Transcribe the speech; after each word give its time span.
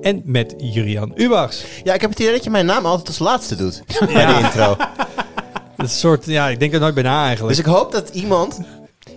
En 0.00 0.22
met 0.24 0.54
Jurian 0.58 1.12
Ubachs. 1.14 1.64
Ja, 1.84 1.94
ik 1.94 2.00
heb 2.00 2.10
het 2.10 2.18
idee 2.18 2.32
dat 2.32 2.44
je 2.44 2.50
mijn 2.50 2.66
naam 2.66 2.86
altijd 2.86 3.06
als 3.08 3.18
laatste 3.18 3.56
doet 3.56 3.82
bij 4.12 4.26
de 4.26 4.40
intro. 4.42 4.76
Dat 5.76 5.86
is 5.86 6.00
soort, 6.00 6.26
ja, 6.26 6.48
ik 6.48 6.58
denk 6.58 6.72
er 6.72 6.80
nooit 6.80 6.94
bij 6.94 7.02
na 7.02 7.24
eigenlijk. 7.26 7.56
Dus 7.56 7.66
ik 7.66 7.72
hoop 7.72 7.92
dat 7.92 8.08
iemand 8.08 8.60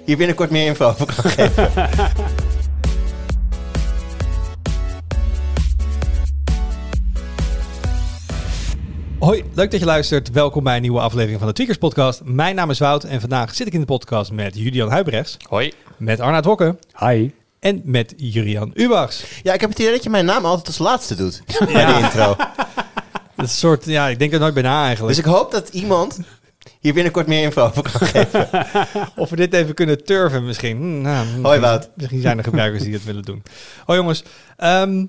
hier 0.05 0.17
binnenkort 0.17 0.49
meer 0.49 0.65
info 0.65 0.85
over 0.85 1.05
kan 1.05 1.31
geven. 1.31 1.71
Hoi, 9.19 9.43
leuk 9.53 9.71
dat 9.71 9.79
je 9.79 9.85
luistert. 9.85 10.31
Welkom 10.31 10.63
bij 10.63 10.75
een 10.75 10.81
nieuwe 10.81 10.99
aflevering 10.99 11.39
van 11.39 11.47
de 11.47 11.53
Tweakers 11.53 11.77
podcast. 11.77 12.21
Mijn 12.23 12.55
naam 12.55 12.69
is 12.69 12.79
Wout 12.79 13.03
en 13.03 13.19
vandaag 13.19 13.55
zit 13.55 13.67
ik 13.67 13.73
in 13.73 13.79
de 13.79 13.85
podcast 13.85 14.31
met 14.31 14.57
Julian 14.57 14.89
Huibrechts, 14.89 15.37
Hoi. 15.49 15.73
met 15.97 16.19
Arnaud 16.19 16.45
Hokke 16.45 16.77
Hi. 16.99 17.29
En 17.59 17.81
met 17.85 18.13
Jurian 18.17 18.71
Ubachs. 18.73 19.23
Ja, 19.43 19.53
ik 19.53 19.61
heb 19.61 19.69
het 19.69 19.79
idee 19.79 19.91
dat 19.91 20.03
je 20.03 20.09
mijn 20.09 20.25
naam 20.25 20.45
altijd 20.45 20.67
als 20.67 20.77
laatste 20.77 21.15
doet 21.15 21.41
bij 21.59 21.85
de 21.85 21.99
intro. 22.03 22.35
Dat 23.35 23.45
is 23.45 23.51
een 23.51 23.57
soort, 23.57 23.85
ja, 23.85 24.07
ik 24.07 24.19
denk 24.19 24.33
er 24.33 24.39
nooit 24.39 24.53
bij 24.53 24.63
na 24.63 24.85
eigenlijk. 24.85 25.15
Dus 25.15 25.25
ik 25.25 25.31
hoop 25.31 25.51
dat 25.51 25.69
iemand 25.69 26.19
hier 26.79 26.93
binnenkort 26.93 27.27
meer 27.27 27.43
info 27.43 27.61
over 27.65 27.81
kan 27.91 28.07
geven. 28.07 28.49
Of 29.15 29.29
we 29.29 29.35
dit 29.35 29.53
even 29.53 29.73
kunnen 29.73 30.03
turven 30.03 30.45
misschien. 30.45 30.77
Hm, 30.77 31.01
nou, 31.01 31.15
Hoi 31.27 31.33
misschien- 31.37 31.61
Wout. 31.61 31.89
Misschien 31.95 32.21
zijn 32.21 32.37
er 32.37 32.43
gebruikers 32.43 32.83
die 32.83 32.93
het 32.93 33.03
willen 33.03 33.23
doen. 33.23 33.43
Hoi 33.85 33.99
jongens, 33.99 34.23
Ehm, 34.57 35.05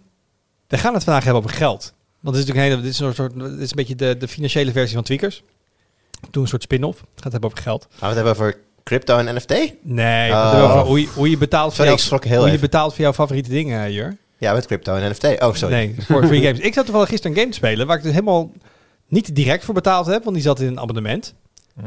we 0.66 0.79
gaan 0.79 0.95
het 0.95 1.05
vandaag 1.05 1.24
hebben 1.24 1.43
over 1.43 1.57
geld. 1.57 1.93
Want 2.21 2.37
dit 2.37 2.45
is 2.45 2.51
natuurlijk 2.51 2.57
een, 2.57 2.71
hele, 2.71 2.83
dit 2.83 2.93
is 2.93 2.99
een, 2.99 3.15
soort, 3.15 3.35
dit 3.35 3.60
is 3.60 3.71
een 3.71 3.77
beetje 3.77 3.95
de, 3.95 4.16
de 4.16 4.29
financiële 4.29 4.73
versie 4.73 4.95
van 4.95 5.05
Tweakers. 5.05 5.43
Doe 6.30 6.43
een 6.43 6.49
soort 6.49 6.62
spin-off. 6.62 6.99
Het 7.15 7.23
gaat 7.23 7.33
hebben 7.33 7.51
over 7.51 7.62
geld. 7.62 7.87
Gaan 7.91 7.99
we 8.01 8.07
het 8.07 8.15
hebben 8.15 8.33
over 8.33 8.60
crypto 8.88 9.19
en 9.19 9.34
NFT? 9.34 9.55
Nee, 9.83 10.30
Oh. 10.30 10.83
hoe 10.83 11.01
je, 11.01 11.09
hoe 11.15 11.30
je 11.30 11.38
betaalt 11.38 11.74
voor, 11.74 11.98
Sorry, 11.98 12.29
heel 12.29 12.41
hoe 12.41 12.51
je 12.51 12.59
betaalt 12.59 12.92
voor 12.95 13.02
jouw 13.02 13.12
favoriete 13.12 13.51
dingen, 13.51 13.92
Jur. 13.92 14.16
Ja, 14.38 14.52
met 14.52 14.66
crypto 14.66 14.95
en 14.95 15.10
NFT. 15.10 15.24
Oh, 15.42 15.55
sorry. 15.55 15.74
Nee, 15.74 15.95
voor, 15.98 16.34
je 16.34 16.42
games. 16.42 16.59
Ik 16.59 16.74
zat 16.74 16.84
toevallig 16.84 17.09
gisteren 17.09 17.32
een 17.32 17.38
game 17.38 17.51
te 17.52 17.56
spelen 17.59 17.87
waar 17.87 17.96
ik 17.96 18.02
dus 18.02 18.12
helemaal 18.12 18.52
niet 19.09 19.35
direct 19.35 19.65
voor 19.65 19.74
betaald 19.74 20.07
heb, 20.07 20.23
want 20.24 20.37
die 20.37 20.45
zat 20.45 20.60
in 20.60 20.66
een 20.66 20.80
abonnement 20.80 21.35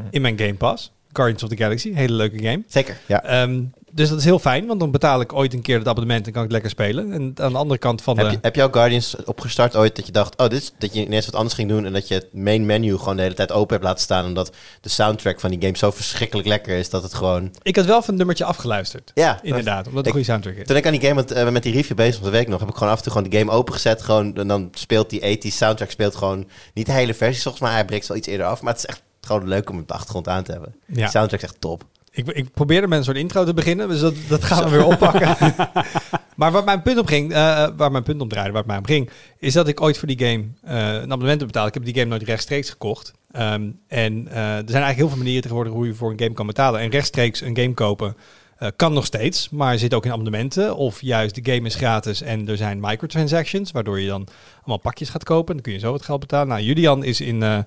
in 0.10 0.22
mijn 0.22 0.40
Game 0.40 0.54
Pass. 0.54 0.92
Guardians 1.14 1.44
of 1.44 1.50
the 1.50 1.58
Galaxy, 1.58 1.94
hele 1.94 2.14
leuke 2.14 2.38
game. 2.44 2.64
Zeker, 2.68 2.98
ja. 3.08 3.24
Ehm, 3.24 3.62
dus 3.92 4.10
dat 4.10 4.18
is 4.18 4.24
heel 4.24 4.40
fijn, 4.40 4.66
want 4.68 4.80
dan 4.80 4.92
betaal 4.92 5.22
ik 5.22 5.34
ooit 5.34 5.54
een 5.54 5.62
keer 5.62 5.78
het 5.78 5.88
abonnement 5.88 6.28
en 6.28 6.34
kan 6.34 6.44
ik 6.44 6.52
lekker 6.52 6.70
spelen. 6.70 7.12
En 7.12 7.34
aan 7.36 7.52
de 7.52 7.58
andere 7.58 7.80
kant 7.80 8.02
van 8.02 8.18
Heb 8.18 8.26
de... 8.26 8.32
je, 8.32 8.38
heb 8.42 8.56
je 8.56 8.64
ook 8.64 8.74
Guardians 8.74 9.16
opgestart 9.26 9.76
ooit 9.76 9.96
dat 9.96 10.06
je 10.06 10.12
dacht, 10.12 10.38
oh, 10.38 10.48
dit 10.48 10.62
is, 10.62 10.72
dat 10.78 10.94
je 10.94 11.06
ineens 11.06 11.26
wat 11.26 11.36
anders 11.36 11.56
ging 11.56 11.70
doen 11.70 11.86
en 11.86 11.94
dat 11.94 12.08
je 12.08 12.14
het 12.14 12.34
main 12.34 12.66
menu 12.66 12.98
gewoon 12.98 13.16
de 13.16 13.22
hele 13.22 13.34
tijd 13.34 13.52
open 13.52 13.74
hebt 13.74 13.84
laten 13.84 14.04
staan 14.04 14.26
omdat 14.26 14.56
de 14.82 14.90
soundtrack 14.90 15.40
van 15.40 15.50
die 15.50 15.62
game 15.62 15.78
zo 15.78 15.92
verschrikkelijk 15.92 16.48
lekker 16.48 16.78
is 16.78 16.90
dat 16.90 17.04
het 17.04 17.14
gewoon... 17.14 17.52
Ik 17.62 17.76
had 17.76 17.86
wel 17.86 17.98
even 17.98 18.10
een 18.10 18.18
nummertje 18.18 18.46
afgeluisterd. 18.46 19.12
Ja, 19.14 19.40
Inderdaad, 19.44 19.88
omdat 19.88 19.98
het 19.98 20.06
een 20.06 20.12
goede 20.12 20.26
soundtrack 20.26 20.56
is. 20.56 20.68
Toen 20.68 20.76
ik 20.76 20.86
aan 20.86 20.92
die 20.92 21.02
game 21.02 21.14
met, 21.14 21.32
eh, 21.32 21.50
met 21.50 21.64
die 21.64 21.74
review 21.74 21.98
bezig 21.98 22.14
was, 22.14 22.24
dat 22.24 22.32
weet 22.32 22.42
ik 22.42 22.48
nog, 22.48 22.60
heb 22.60 22.70
ik 22.70 22.76
gewoon 22.76 22.92
af 22.92 22.98
en 22.98 23.04
toe 23.04 23.14
gewoon 23.14 23.30
de 23.30 23.38
game 23.38 23.52
opengezet. 23.52 24.02
Gewoon, 24.02 24.36
en 24.36 24.48
dan 24.48 24.70
speelt 24.74 25.10
die 25.10 25.20
80 25.20 25.54
soundtrack 25.54 25.92
speelt 25.92 26.16
gewoon 26.16 26.48
niet 26.74 26.86
de 26.86 26.92
hele 26.92 27.14
versie. 27.14 27.42
Volgens 27.42 27.64
mij 27.64 27.72
hij 27.72 27.86
breekt 27.86 28.08
wel 28.08 28.18
iets 28.18 28.28
eerder 28.28 28.46
af. 28.46 28.62
Maar 28.62 28.74
het 28.74 28.84
is 28.84 28.90
echt 28.90 29.02
gewoon 29.22 29.48
leuk 29.48 29.70
om 29.70 29.80
op 29.80 29.88
de 29.88 29.94
achtergrond 29.94 30.28
aan 30.28 30.44
te 30.44 30.52
hebben. 30.52 30.76
Ja. 30.88 30.96
Die 30.96 31.08
soundtrack 31.08 31.42
is 31.42 31.48
echt 31.48 31.62
top. 31.62 31.84
Ik, 32.12 32.28
ik 32.28 32.52
probeerde 32.52 32.88
met 32.88 32.98
een 32.98 33.04
soort 33.04 33.18
intro 33.18 33.46
te 33.46 33.54
beginnen, 33.54 33.88
dus 33.88 34.00
dat, 34.00 34.14
dat 34.28 34.44
gaan 34.44 34.64
we 34.64 34.70
weer 34.70 34.86
oppakken. 34.86 35.36
maar 36.36 36.52
waar 36.52 36.64
mijn 36.64 36.82
punt 36.82 36.98
op 36.98 37.06
ging, 37.06 37.32
eh, 37.32 37.68
waar 37.78 37.92
mijn 37.92 38.04
punt 38.04 38.22
om 38.22 38.28
draaide, 38.28 38.52
waar 38.52 38.62
het 38.62 38.72
mij 38.72 38.78
om 38.78 38.86
ging, 38.86 39.10
is 39.38 39.54
dat 39.54 39.68
ik 39.68 39.82
ooit 39.82 39.98
voor 39.98 40.08
die 40.08 40.20
game 40.20 40.44
eh, 40.62 40.94
een 40.94 41.12
abonnement 41.12 41.40
heb 41.40 41.48
betaald. 41.48 41.68
Ik 41.68 41.74
heb 41.74 41.86
die 41.86 41.94
game 41.94 42.06
nooit 42.06 42.24
rechtstreeks 42.24 42.70
gekocht. 42.70 43.14
Ehm, 43.32 43.70
en 43.88 44.28
eh, 44.28 44.38
er 44.38 44.70
zijn 44.70 44.84
eigenlijk 44.84 44.98
heel 44.98 45.08
veel 45.08 45.18
manieren 45.18 45.42
tegenwoordig 45.42 45.74
hoe 45.74 45.88
je 45.88 45.94
voor 45.94 46.12
een 46.12 46.20
game 46.20 46.34
kan 46.34 46.48
betalen. 46.48 46.80
En 46.80 46.90
rechtstreeks 46.90 47.42
een 47.42 47.58
game 47.58 47.74
kopen 47.74 48.16
eh, 48.62 48.68
kan 48.76 48.94
nog 48.94 49.06
steeds, 49.06 49.50
maar 49.50 49.78
zit 49.78 49.94
ook 49.94 50.06
in 50.06 50.12
abonnementen. 50.12 50.76
Of 50.76 51.02
juist 51.02 51.36
de 51.36 51.52
game 51.52 51.68
is 51.68 51.76
gratis 51.76 52.22
en 52.22 52.48
er 52.48 52.58
zijn 52.58 52.80
microtransactions, 52.80 53.72
waardoor 53.72 54.00
je 54.00 54.08
dan 54.08 54.28
allemaal 54.58 54.78
pakjes 54.78 55.10
gaat 55.10 55.24
kopen. 55.24 55.54
Dan 55.54 55.64
kun 55.64 55.74
je 55.74 55.80
zo 55.80 55.92
wat 55.92 56.02
geld 56.02 56.20
betalen. 56.20 56.48
Nou, 56.48 56.62
Julian 56.62 57.04
is 57.04 57.22
in 57.22 57.44
eh, 57.44 57.58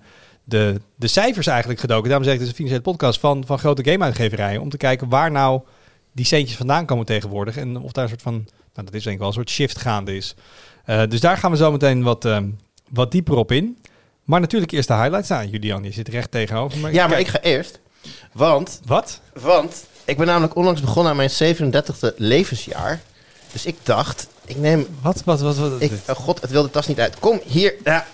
de, 0.44 0.80
de 0.96 1.06
cijfers 1.06 1.46
eigenlijk 1.46 1.80
gedoken. 1.80 2.08
Daarom 2.08 2.24
zeg 2.24 2.34
ik, 2.34 2.40
het 2.40 2.48
is 2.48 2.58
een 2.58 2.64
financiële 2.64 2.90
podcast 2.90 3.20
van, 3.20 3.46
van 3.46 3.58
grote 3.58 3.90
gameuitgeverijen. 3.90 4.60
Om 4.60 4.68
te 4.68 4.76
kijken 4.76 5.08
waar 5.08 5.30
nou 5.30 5.60
die 6.12 6.26
centjes 6.26 6.56
vandaan 6.56 6.86
komen 6.86 7.06
tegenwoordig. 7.06 7.56
En 7.56 7.76
of 7.76 7.92
daar 7.92 8.04
een 8.04 8.10
soort 8.10 8.22
van, 8.22 8.34
nou 8.74 8.86
dat 8.86 8.94
is 8.94 9.02
denk 9.02 9.14
ik 9.14 9.18
wel 9.18 9.28
een 9.28 9.34
soort 9.34 9.50
shift 9.50 9.78
gaande 9.78 10.16
is. 10.16 10.34
Eh, 10.84 11.02
dus 11.08 11.20
daar 11.20 11.36
gaan 11.36 11.50
we 11.50 11.56
zo 11.56 11.72
meteen 11.72 12.02
wat, 12.02 12.24
eh, 12.24 12.38
wat 12.90 13.10
dieper 13.10 13.36
op 13.36 13.52
in. 13.52 13.78
Maar 14.24 14.40
natuurlijk 14.40 14.72
eerst 14.72 14.88
de 14.88 14.94
highlights. 14.94 15.28
Nou, 15.28 15.46
Julian, 15.46 15.84
je 15.84 15.92
zit 15.92 16.08
recht 16.08 16.30
tegenover 16.30 16.78
me. 16.78 16.92
Ja, 16.92 17.06
maar 17.06 17.20
ik 17.20 17.28
ga 17.28 17.40
eerst. 17.40 17.80
Want, 18.32 18.80
Wat? 18.86 19.20
want 19.40 19.86
ik 20.04 20.16
ben 20.16 20.26
namelijk 20.26 20.56
onlangs 20.56 20.80
begonnen 20.80 21.10
aan 21.10 21.16
mijn 21.16 21.30
37e 21.30 22.14
levensjaar. 22.16 23.00
Dus 23.52 23.66
ik 23.66 23.76
dacht, 23.82 24.28
ik 24.44 24.56
neem... 24.56 24.86
Wat, 25.00 25.22
wat, 25.24 25.40
wat, 25.40 25.56
wat? 25.56 25.80
Ik, 25.80 25.92
oh 26.08 26.16
god, 26.16 26.40
het 26.40 26.50
wil 26.50 26.62
de 26.62 26.70
tas 26.70 26.86
niet 26.86 27.00
uit. 27.00 27.18
Kom, 27.18 27.40
hier. 27.44 27.74
Ja, 27.84 28.06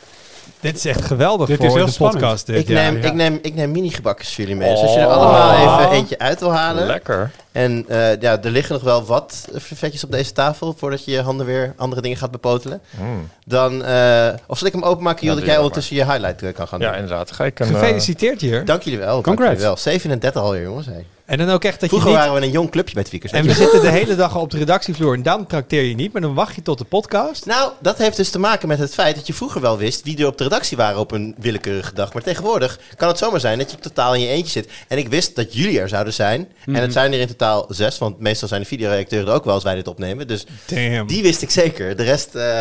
dit 0.60 0.76
is 0.76 0.84
echt 0.84 1.04
geweldig 1.04 1.47
Dit 1.48 1.56
voor 1.56 1.66
is 1.66 1.75
heel 1.75 1.84
de 1.87 1.91
spannend. 1.91 2.21
podcast. 2.21 2.47
Dit, 2.47 2.56
ik, 2.56 2.69
ja. 2.69 2.75
neem, 2.91 2.97
ja. 3.03 3.09
ik, 3.09 3.15
neem, 3.15 3.38
ik 3.43 3.54
neem 3.54 3.71
mini-gebakjes 3.71 4.28
voor 4.34 4.44
jullie 4.44 4.56
mee. 4.59 4.71
Dus 4.71 4.81
als 4.81 4.93
je 4.94 4.98
er 5.00 5.06
Oh. 5.06 5.12
allemaal 5.12 5.78
even 5.81 5.91
eentje 5.97 6.19
uit 6.19 6.41
wil 6.41 6.53
halen... 6.53 6.87
Lekker. 6.87 7.31
En 7.53 7.84
eh, 7.88 8.21
ja, 8.21 8.43
er 8.43 8.50
liggen 8.50 8.75
nog 8.75 8.82
wel 8.82 9.04
wat 9.04 9.48
vetjes 9.56 10.04
op 10.04 10.10
deze 10.12 10.32
tafel 10.32 10.75
voordat 10.78 11.04
je 11.04 11.10
je 11.10 11.21
handen 11.21 11.47
weer 11.47 11.72
andere 11.76 12.00
dingen 12.03 12.16
gaat 12.16 12.31
bepotelen. 12.31 12.81
Mm. 13.00 13.28
Dan, 13.44 13.84
eh, 13.84 14.28
of 14.47 14.59
zal 14.59 14.66
ik 14.66 14.72
hem 14.72 14.82
openmaken, 14.82 15.21
Jules, 15.22 15.34
Ja, 15.34 15.41
dat 15.44 15.50
jij 15.50 15.59
ondertussen 15.59 15.97
je 15.97 16.04
highlight 16.04 16.43
eh, 16.43 16.53
kan 16.54 16.69
gaan 16.69 16.81
Ja, 16.81 16.87
doen? 16.91 16.94
inderdaad. 17.00 17.32
Ga 17.32 17.44
ik 17.44 17.59
een... 17.60 17.66
Gefeliciteerd 17.66 18.41
hier. 18.41 18.65
Dank 18.65 18.82
jullie 18.82 18.98
wel. 18.98 19.12
Dank 19.12 19.25
Congrats. 19.25 19.50
jullie 19.50 19.66
wel. 19.66 19.77
37 19.77 20.42
alweer, 20.42 20.62
jongens. 20.62 20.87
Hey. 20.87 21.06
En 21.30 21.38
dan 21.38 21.50
ook 21.50 21.64
echt 21.64 21.80
dat 21.80 21.88
Vroeger 21.88 22.10
je 22.10 22.16
niet... 22.16 22.24
waren 22.24 22.41
we 22.41 22.46
een 22.46 22.52
jong 22.52 22.70
clubje 22.70 22.94
met 22.94 23.08
Viekers. 23.08 23.32
En 23.32 23.44
we 23.44 23.54
zitten 23.54 23.80
de 23.80 23.88
hele 23.88 24.16
dag 24.16 24.36
op 24.36 24.50
de 24.50 24.58
redactievloer 24.58 25.14
en 25.14 25.22
dan 25.22 25.46
trakteer 25.46 25.82
je 25.82 25.94
niet, 25.94 26.12
maar 26.12 26.22
dan 26.22 26.34
wacht 26.34 26.54
je 26.54 26.62
tot 26.62 26.78
de 26.78 26.84
podcast. 26.84 27.46
Nou, 27.46 27.72
dat 27.80 27.98
heeft 27.98 28.16
dus 28.16 28.30
te 28.30 28.38
maken 28.38 28.68
met 28.68 28.78
het 28.78 28.94
feit 28.94 29.14
dat 29.14 29.26
je 29.26 29.32
vroeger 29.32 29.60
wel 29.60 29.78
wist 29.78 30.04
wie 30.04 30.18
er 30.18 30.26
op 30.26 30.38
de 30.38 30.44
redactie 30.44 30.76
waren 30.76 31.00
op 31.00 31.12
een 31.12 31.34
willekeurige 31.38 31.94
dag. 31.94 32.12
Maar 32.12 32.22
tegenwoordig 32.22 32.78
kan 32.96 33.08
het 33.08 33.18
zomaar 33.18 33.41
zijn 33.41 33.58
dat 33.58 33.70
je 33.70 33.76
totaal 33.76 34.14
in 34.14 34.20
je 34.20 34.28
eentje 34.28 34.50
zit. 34.50 34.70
En 34.88 34.98
ik 34.98 35.08
wist 35.08 35.36
dat 35.36 35.54
jullie 35.54 35.80
er 35.80 35.88
zouden 35.88 36.12
zijn. 36.12 36.48
En 36.64 36.74
het 36.74 36.92
zijn 36.92 37.12
er 37.12 37.20
in 37.20 37.26
totaal 37.26 37.66
zes, 37.68 37.98
want 37.98 38.18
meestal 38.18 38.48
zijn 38.48 38.60
de 38.60 38.66
videoredacteuren 38.66 39.28
er 39.28 39.34
ook 39.34 39.44
wel 39.44 39.54
als 39.54 39.64
wij 39.64 39.74
dit 39.74 39.88
opnemen. 39.88 40.26
Dus 40.26 40.47
Damn. 40.66 41.06
die 41.06 41.22
wist 41.22 41.42
ik 41.42 41.50
zeker. 41.50 41.97
De 41.97 42.02
rest 42.02 42.34
eh, 42.34 42.60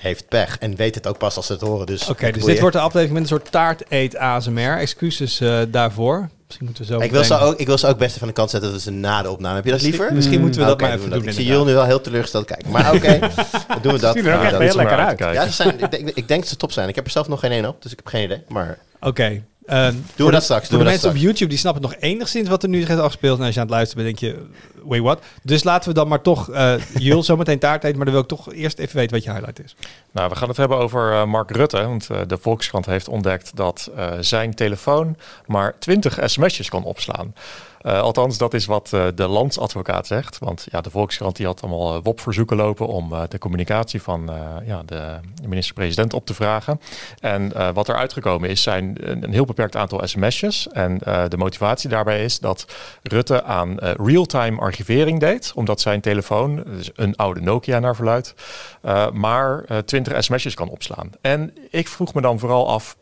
heeft 0.00 0.28
pech 0.28 0.58
en 0.58 0.76
weet 0.76 0.94
het 0.94 1.06
ook 1.06 1.18
pas 1.18 1.36
als 1.36 1.46
ze 1.46 1.52
het 1.52 1.60
horen. 1.60 1.86
Dus 1.86 2.08
Oké, 2.08 2.24
dus 2.24 2.30
boeien. 2.32 2.46
dit 2.46 2.60
wordt 2.60 2.76
de 2.76 2.82
aflevering 2.82 3.12
met 3.12 3.22
een 3.22 3.28
soort 3.38 3.50
taart 3.50 3.82
eet 3.88 4.16
ASMR. 4.16 4.78
Excuses 4.78 5.40
eh, 5.40 5.58
daarvoor. 5.68 6.28
Misschien 6.46 6.66
moeten 6.66 6.84
we 6.86 6.92
zo 6.92 7.00
Ik 7.00 7.10
wil, 7.10 7.24
ze 7.24 7.38
ook, 7.38 7.58
ik 7.58 7.66
wil 7.66 7.78
ze 7.78 7.86
ook 7.86 7.98
best 7.98 8.18
van 8.18 8.26
de 8.28 8.32
kant 8.34 8.50
zetten 8.50 8.70
dat 8.72 8.78
we 8.84 8.90
ze 8.90 8.96
na 8.96 9.22
de 9.22 9.30
opname. 9.30 9.54
Heb 9.54 9.64
je 9.64 9.70
dat 9.70 9.82
liever? 9.82 10.14
Misschien 10.14 10.40
moeten 10.40 10.60
we 10.60 10.66
dat 10.66 10.80
maar 10.80 10.92
even 10.92 11.10
doen. 11.10 11.18
Ik 11.18 11.18
zie 11.18 11.28
inderdaad. 11.30 11.52
jullie 11.52 11.66
nu 11.66 11.74
wel 11.74 11.84
heel 11.84 12.00
teleurgesteld 12.00 12.44
kijken. 12.44 12.70
Maar 12.70 12.94
oké, 12.94 13.18
dan 13.68 13.78
doen 13.82 13.92
we 13.92 13.98
dat. 13.98 14.16
Ziet 14.16 14.26
er 14.26 14.34
ook 14.34 14.38
Ja, 14.38 14.42
echt 14.42 14.50
dat- 14.50 14.60
heel 14.60 14.74
lekker 14.76 14.96
uit. 14.98 15.18
Ja, 15.18 15.46
ze 15.46 15.52
zijn, 15.52 15.80
ik, 15.80 15.90
denk, 15.90 16.08
ik 16.14 16.28
denk 16.28 16.40
dat 16.40 16.48
ze 16.48 16.56
top 16.56 16.72
zijn. 16.72 16.88
Ik 16.88 16.94
heb 16.94 17.04
er 17.04 17.10
zelf 17.10 17.28
nog 17.28 17.40
geen 17.40 17.50
één 17.52 17.66
op, 17.68 17.82
dus 17.82 17.90
ik 17.92 17.96
heb 17.98 18.06
geen 18.06 18.24
idee. 18.24 18.42
Maar 18.48 18.78
Oké. 19.00 19.42
eh, 19.66 19.86
doen 19.88 20.02
we 20.16 20.24
de- 20.24 20.30
dat 20.30 20.42
straks. 20.42 20.68
Voor 20.68 20.76
Doen 20.76 20.86
de 20.86 20.92
we 20.92 20.96
dat 20.96 21.02
mensen 21.02 21.10
op. 21.10 21.16
YouTube, 21.16 21.50
die 21.50 21.58
snappen 21.58 21.82
nog 21.82 21.94
enigszins 21.98 22.48
wat 22.48 22.62
er 22.62 22.68
nu 22.68 22.82
is 22.82 22.88
afgespeeld. 22.88 23.38
En 23.38 23.44
als 23.44 23.54
je 23.54 23.60
aan 23.60 23.66
het 23.66 23.74
luisteren 23.74 24.04
bent, 24.04 24.18
denk 24.20 24.32
je, 24.34 24.42
wait 24.88 25.02
what? 25.02 25.22
Dus 25.42 25.64
laten 25.64 25.88
we 25.88 25.94
dan 25.94 26.08
maar 26.08 26.20
toch, 26.22 26.50
eh 26.50 26.74
Jules, 26.98 27.26
zometeen 27.32 27.58
taart 27.58 27.84
eten. 27.84 27.96
Maar 27.96 28.04
dan 28.04 28.14
wil 28.14 28.22
ik 28.22 28.28
toch 28.28 28.52
eerst 28.52 28.78
even 28.78 28.96
weten 28.96 29.14
wat 29.14 29.24
je 29.24 29.30
highlight 29.30 29.64
is. 29.64 29.76
Nou, 30.12 30.28
we 30.28 30.36
gaan 30.36 30.48
het 30.48 30.56
hebben 30.56 30.78
over 30.78 31.12
eh, 31.12 31.24
Mark 31.24 31.50
Rutte. 31.50 31.82
Want 31.82 32.10
eh, 32.10 32.20
de 32.26 32.38
Volkskrant 32.38 32.86
heeft 32.86 33.08
ontdekt 33.08 33.56
dat 33.56 33.90
eh, 33.96 34.12
zijn 34.20 34.54
telefoon 34.54 35.16
maar 35.46 35.78
20 35.78 36.18
sms'jes 36.24 36.68
kan 36.68 36.84
opslaan. 36.84 37.34
Eh, 37.80 38.00
althans, 38.00 38.38
dat 38.38 38.54
is 38.54 38.66
wat 38.66 38.92
eh, 38.92 39.06
de 39.14 39.26
landsadvocaat 39.26 40.06
zegt. 40.06 40.38
Want 40.38 40.66
ja, 40.70 40.80
de 40.80 40.90
Volkskrant 40.90 41.36
die 41.36 41.46
had 41.46 41.62
allemaal 41.62 41.94
eh, 41.94 42.00
WOP-verzoeken 42.02 42.56
lopen 42.56 42.86
om 42.86 43.12
eh, 43.12 43.22
de 43.28 43.38
communicatie 43.38 44.02
van 44.02 44.30
eh, 44.30 44.36
ja, 44.66 44.82
de 44.86 45.18
minister-president 45.46 46.12
op 46.14 46.26
te 46.26 46.34
vragen. 46.34 46.80
En 47.20 47.52
eh, 47.52 47.68
wat 47.74 47.88
er 47.88 47.96
uitgekomen 47.96 48.48
is, 48.50 48.62
zijn 48.62 48.96
een, 49.00 49.22
een 49.22 49.32
heel 49.32 49.44
beperkt 49.44 49.76
aantal 49.76 50.00
sms'jes. 50.04 50.68
En 50.68 50.98
eh, 51.00 51.24
de 51.28 51.36
motivatie 51.36 51.88
daarbij 51.88 52.24
is 52.24 52.38
dat 52.38 52.66
Rutte 53.02 53.42
aan 53.42 53.78
eh, 53.78 53.90
real-time 53.96 54.60
archivering 54.80 55.20
deed. 55.20 55.52
Omdat 55.54 55.80
zijn 55.80 56.00
telefoon, 56.00 56.62
dus 56.66 56.90
een 56.94 57.16
oude 57.16 57.40
Nokia 57.40 57.78
naar 57.78 57.96
verluidt, 57.96 58.34
eh, 58.82 59.10
maar 59.10 59.64
eh, 59.64 59.78
20 59.78 60.24
sms'jes 60.24 60.54
kan 60.54 60.68
opslaan. 60.68 61.10
En 61.20 61.54
ik 61.70 61.88
vroeg 61.88 62.14
me 62.14 62.20
dan 62.20 62.38
vooral 62.38 62.68
af, 62.68 62.96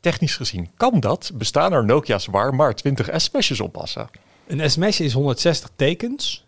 technisch 0.00 0.36
gezien, 0.36 0.70
kan 0.76 1.00
dat? 1.00 1.30
Bestaan 1.34 1.72
er 1.72 1.84
Nokia's 1.84 2.26
waar 2.26 2.54
maar 2.54 2.74
20 2.74 3.08
sms'jes 3.20 3.60
oppassen? 3.60 4.08
Een 4.46 4.70
sms'je 4.70 5.04
is 5.04 5.12
160 5.12 5.70
tekens. 5.76 6.44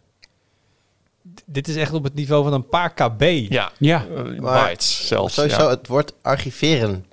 D- 1.34 1.43
dit 1.46 1.69
is 1.69 1.76
echt 1.76 1.93
op 1.93 2.05
het 2.05 2.14
niveau 2.14 2.43
van 2.44 2.52
een 2.52 2.69
paar 2.69 2.93
kb. 2.94 3.22
Ja, 3.49 3.70
Ja, 3.78 4.05
eh, 4.16 4.40
Maar 4.40 4.64
bytes 4.66 5.06
zelfs. 5.06 5.34
Sowieso, 5.34 5.62
ja. 5.62 5.69
het 5.69 5.87
woord 5.87 6.12
archiveren 6.22 7.05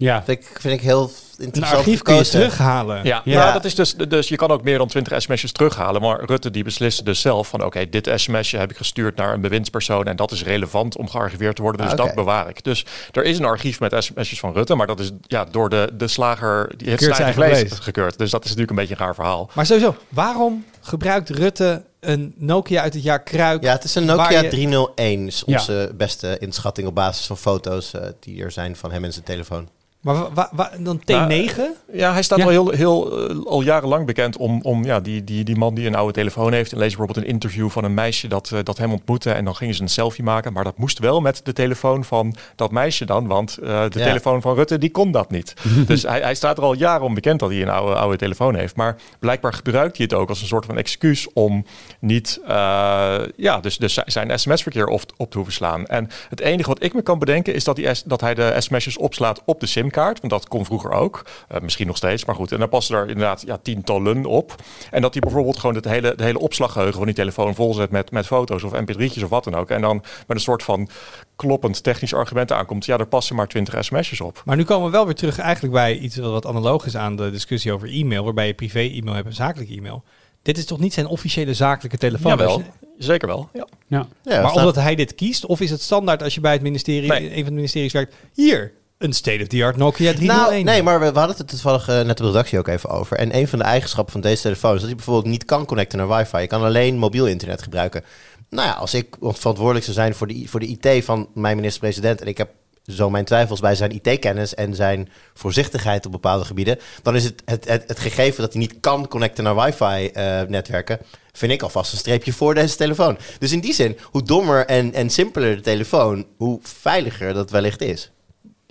ja. 0.00 0.22
vind 0.24 0.38
ik, 0.40 0.60
vind 0.60 0.74
ik 0.74 0.80
heel... 0.80 1.10
Een 1.38 1.46
interessant 1.46 1.78
archief 1.78 2.02
kun 2.02 2.14
je 2.14 2.28
terughalen. 2.28 2.96
Ja, 3.04 3.20
Ja. 3.24 3.44
ja. 3.46 3.52
dat 3.52 3.64
is 3.64 3.74
dus, 3.74 3.94
dus 3.94 4.28
je 4.28 4.36
kan 4.36 4.50
ook 4.50 4.62
meer 4.62 4.78
dan 4.78 4.88
20 4.88 5.22
sms'jes 5.22 5.52
terughalen. 5.52 6.00
Maar 6.02 6.24
Rutte 6.24 6.50
die 6.50 6.64
besliste 6.64 7.04
dus 7.04 7.20
zelf 7.20 7.48
van 7.48 7.64
oké, 7.64 7.88
dit 7.88 8.10
sms'je 8.14 8.58
heb 8.58 8.70
ik 8.70 8.76
gestuurd 8.76 9.16
naar 9.16 9.32
een 9.32 9.40
bewindspersoon 9.40 10.04
en 10.04 10.16
dat 10.16 10.30
is 10.30 10.42
relevant 10.44 10.96
om 10.96 11.08
gearchiveerd 11.08 11.56
te 11.56 11.62
worden. 11.62 11.80
Dus 11.80 11.90
Ah, 11.90 11.96
dat 11.96 12.14
bewaar 12.14 12.48
ik. 12.48 12.64
Dus 12.64 12.84
er 13.12 13.24
is 13.24 13.38
een 13.38 13.44
archief 13.44 13.80
met 13.80 13.94
sms'jes 13.98 14.40
van 14.40 14.52
Rutte, 14.52 14.74
maar 14.74 14.86
dat 14.86 15.00
is 15.00 15.10
ja, 15.26 15.44
door 15.44 15.68
de, 15.68 15.90
de 15.94 16.08
slager 16.08 16.70
die 16.76 16.88
heeft 16.88 17.16
zijn 17.16 17.34
vlees 17.34 17.72
gekeurd. 17.72 18.18
Dus 18.18 18.30
dat 18.30 18.40
is 18.44 18.50
natuurlijk 18.50 18.70
een 18.78 18.86
beetje 18.86 18.94
een 18.94 19.06
raar 19.06 19.14
verhaal. 19.14 19.50
Maar 19.54 19.66
sowieso, 19.66 19.96
waarom 20.08 20.64
gebruikt 20.80 21.28
Rutte 21.30 21.82
een 22.00 22.34
Nokia 22.36 22.82
uit 22.82 22.94
het 22.94 23.02
jaar 23.02 23.22
Kruik? 23.22 23.62
Ja, 23.62 23.72
het 23.72 23.84
is 23.84 23.94
een 23.94 24.04
Nokia 24.04 24.40
je- 24.40 24.48
301. 24.48 25.26
is 25.26 25.42
Ja. 25.46 25.58
onze 25.58 25.92
beste 25.96 26.36
inschatting 26.38 26.86
op 26.88 26.94
basis 26.94 27.26
van 27.26 27.36
foto's 27.36 27.94
eh, 27.94 28.02
die 28.20 28.42
er 28.42 28.50
zijn 28.50 28.76
van 28.76 28.92
hem 28.92 29.04
en 29.04 29.12
zijn 29.12 29.24
telefoon. 29.24 29.68
Maar 30.00 30.14
wa- 30.14 30.28
wa- 30.34 30.48
wa- 30.52 30.70
dan 30.78 31.00
T9? 31.00 31.04
Nou, 31.06 31.50
Ja, 31.92 32.12
hij 32.12 32.22
staat 32.22 32.38
Ja. 32.38 32.44
wel 32.44 32.52
heel, 32.52 32.70
heel 32.70 33.28
eh, 33.28 33.36
al 33.46 33.60
jarenlang 33.62 34.06
bekend 34.06 34.36
om, 34.36 34.60
om 34.62 34.84
ja, 34.84 35.00
die, 35.00 35.24
die, 35.24 35.44
die 35.44 35.56
man 35.56 35.74
die 35.74 35.86
een 35.86 35.94
oude 35.94 36.12
telefoon 36.12 36.52
heeft. 36.52 36.72
En 36.72 36.78
lees 36.78 36.88
bijvoorbeeld 36.96 37.26
een 37.26 37.32
interview 37.32 37.70
van 37.70 37.84
een 37.84 37.94
meisje 37.94 38.28
dat, 38.28 38.50
eh, 38.52 38.58
dat 38.62 38.78
hem 38.78 38.92
ontmoette. 38.92 39.32
En 39.32 39.44
dan 39.44 39.56
gingen 39.56 39.74
ze 39.74 39.82
een 39.82 39.88
selfie 39.88 40.24
maken. 40.24 40.52
Maar 40.52 40.64
dat 40.64 40.78
moest 40.78 40.98
wel 40.98 41.20
met 41.20 41.40
de 41.44 41.52
telefoon 41.52 42.04
van 42.04 42.34
dat 42.56 42.70
meisje 42.70 43.04
dan. 43.04 43.26
Want 43.26 43.58
eh, 43.58 43.68
de 43.88 43.98
Ja. 43.98 44.04
telefoon 44.04 44.40
van 44.40 44.54
Rutte, 44.54 44.78
die 44.78 44.90
kon 44.90 45.10
dat 45.10 45.30
niet. 45.30 45.54
dus 45.86 46.02
hij, 46.02 46.20
hij 46.20 46.34
staat 46.34 46.58
er 46.58 46.64
al 46.64 46.74
jaren 46.74 47.06
om 47.06 47.14
bekend 47.14 47.40
dat 47.40 47.50
hij 47.50 47.62
een 47.62 47.68
oude, 47.68 47.94
oude 47.94 48.16
telefoon 48.16 48.54
heeft. 48.54 48.76
Maar 48.76 48.96
blijkbaar 49.18 49.52
gebruikt 49.52 49.96
hij 49.96 50.06
het 50.10 50.18
ook 50.18 50.28
als 50.28 50.40
een 50.40 50.46
soort 50.46 50.64
van 50.66 50.76
excuus 50.76 51.28
om 51.32 51.64
niet 52.00 52.40
eh, 52.46 53.18
ja, 53.36 53.60
dus, 53.60 53.76
dus 53.76 53.94
zijn 53.94 54.38
sms-verkeer 54.38 54.86
op, 54.86 55.02
op 55.16 55.30
te 55.30 55.36
hoeven 55.36 55.54
slaan. 55.54 55.86
En 55.86 56.08
het 56.28 56.40
enige 56.40 56.68
wat 56.68 56.82
ik 56.82 56.94
me 56.94 57.02
kan 57.02 57.18
bedenken 57.18 57.54
is 57.54 57.64
dat, 57.64 57.76
hij 57.76 57.94
s- 57.94 58.02
dat 58.02 58.20
hij 58.20 58.34
de 58.34 58.54
sms'jes 58.58 58.98
opslaat 58.98 59.42
op 59.44 59.60
de 59.60 59.66
simkaart. 59.90 60.20
Want 60.20 60.32
dat 60.32 60.48
kon 60.48 60.64
vroeger 60.64 60.90
ook. 60.92 61.24
Eh, 61.48 61.60
misschien 61.60 61.86
nog 61.86 61.96
steeds, 61.96 62.24
maar 62.24 62.34
goed. 62.34 62.52
En 62.52 62.58
dan 62.58 62.68
passen 62.68 62.96
er 62.96 63.08
inderdaad 63.08 63.42
ja, 63.46 63.58
tientallen 63.62 64.24
op. 64.26 64.54
En 64.90 65.02
dat 65.02 65.12
hij 65.12 65.22
bijvoorbeeld 65.22 65.58
gewoon 65.58 65.74
het 65.74 65.84
hele, 65.84 66.14
de 66.14 66.24
hele 66.24 66.38
opslaggeheugen 66.38 66.96
van 66.96 67.06
die 67.06 67.14
telefoon 67.14 67.54
volzet 67.54 67.90
met, 67.90 68.10
met 68.10 68.26
foto's 68.26 68.62
of 68.62 68.72
mp3'tjes 68.72 69.22
of 69.22 69.28
wat 69.28 69.44
dan 69.44 69.54
ook. 69.54 69.70
En 69.70 69.80
dan 69.80 69.96
met 70.26 70.36
een 70.36 70.40
soort 70.40 70.62
van 70.62 70.88
kloppend 71.36 71.82
technisch 71.82 72.14
argument 72.14 72.52
aankomt. 72.52 72.84
Ja, 72.84 72.98
er 72.98 73.06
passen 73.06 73.36
maar 73.36 73.48
20 73.48 73.84
sms'jes 73.84 74.20
op. 74.20 74.42
Maar 74.44 74.56
nu 74.56 74.64
komen 74.64 74.86
we 74.86 74.92
wel 74.92 75.04
weer 75.04 75.14
terug 75.14 75.38
eigenlijk 75.38 75.74
bij 75.74 75.98
iets 75.98 76.16
wat 76.16 76.30
wat 76.30 76.46
analoog 76.46 76.86
is 76.86 76.96
aan 76.96 77.16
de 77.16 77.30
discussie 77.30 77.72
over 77.72 77.88
e-mail, 77.88 78.24
waarbij 78.24 78.46
je 78.46 78.54
privé-e-mail 78.54 79.14
hebt 79.14 79.26
en 79.26 79.34
zakelijke 79.34 79.74
e-mail. 79.76 80.02
Dit 80.42 80.58
is 80.58 80.64
toch 80.64 80.78
niet 80.78 80.92
zijn 80.92 81.06
officiële 81.06 81.54
zakelijke 81.54 81.98
telefoon? 81.98 82.30
Jawel, 82.30 82.62
zeker 82.98 83.28
wel. 83.28 83.48
Ja. 83.52 83.66
Ja. 83.86 84.06
Ja, 84.22 84.40
maar 84.40 84.50
staat- 84.50 84.56
omdat 84.56 84.74
hij 84.74 84.94
dit 84.94 85.14
kiest, 85.14 85.46
of 85.46 85.60
is 85.60 85.70
het 85.70 85.80
standaard 85.82 86.22
als 86.22 86.34
je 86.34 86.40
bij 86.40 86.52
het 86.52 86.62
ministerie, 86.62 87.08
Nee. 87.08 87.28
een 87.30 87.34
van 87.34 87.44
de 87.44 87.50
ministeries 87.50 87.92
werkt, 87.92 88.14
hier, 88.34 88.72
een 89.00 89.12
state-of-the-art 89.12 89.76
Nokia 89.76 90.12
301. 90.12 90.26
Nou, 90.26 90.62
nee, 90.62 90.82
maar 90.82 91.00
we, 91.00 91.18
hadden 91.18 91.36
het 91.36 91.48
toevallig 91.48 91.88
eh, 91.88 92.00
net 92.00 92.16
de 92.16 92.24
redactie 92.24 92.58
ook 92.58 92.68
even 92.68 92.90
over. 92.90 93.16
En 93.16 93.36
een 93.36 93.48
van 93.48 93.58
de 93.58 93.64
eigenschappen 93.64 94.12
van 94.12 94.20
deze 94.20 94.42
telefoon 94.42 94.70
is 94.74 94.78
dat 94.78 94.86
hij 94.86 94.96
bijvoorbeeld 94.96 95.26
niet 95.26 95.44
kan 95.44 95.66
connecten 95.66 95.98
naar 95.98 96.16
wifi. 96.16 96.38
Je 96.38 96.46
kan 96.46 96.62
alleen 96.62 96.98
mobiel 96.98 97.26
internet 97.26 97.62
gebruiken. 97.62 98.04
Nou 98.50 98.68
ja, 98.68 98.72
als 98.72 98.94
ik 98.94 99.16
verantwoordelijk 99.20 99.84
zou 99.84 99.96
zijn 99.96 100.14
voor 100.14 100.26
de, 100.26 100.44
voor 100.46 100.60
de 100.60 100.66
IT 100.66 101.04
van 101.04 101.28
mijn 101.34 101.56
minister-president... 101.56 102.20
en 102.20 102.26
ik 102.26 102.38
heb 102.38 102.50
zo 102.86 103.10
mijn 103.10 103.24
twijfels 103.24 103.60
bij 103.60 103.74
zijn 103.74 103.90
IT-kennis 103.90 104.54
en 104.54 104.74
zijn 104.74 105.08
voorzichtigheid 105.34 106.06
op 106.06 106.12
bepaalde 106.12 106.44
gebieden... 106.44 106.78
dan 107.02 107.16
is 107.16 107.24
het, 107.24 107.42
het, 107.44 107.68
het, 107.68 107.84
het 107.86 107.98
gegeven 107.98 108.42
dat 108.42 108.52
hij 108.52 108.62
niet 108.62 108.80
kan 108.80 109.08
connecten 109.08 109.44
naar 109.44 109.56
wifi-netwerken... 109.56 110.98
vind 111.32 111.52
ik 111.52 111.62
alvast 111.62 111.92
een 111.92 111.98
streepje 111.98 112.32
voor 112.32 112.54
deze 112.54 112.76
telefoon. 112.76 113.18
Dus 113.38 113.52
in 113.52 113.60
die 113.60 113.74
zin, 113.74 113.98
hoe 114.02 114.22
dommer 114.22 114.66
en, 114.66 114.92
en 114.92 115.10
simpeler 115.10 115.56
de 115.56 115.62
telefoon... 115.62 116.26
hoe 116.36 116.58
veiliger 116.62 117.34
dat 117.34 117.50
wellicht 117.50 117.80
is. 117.80 118.10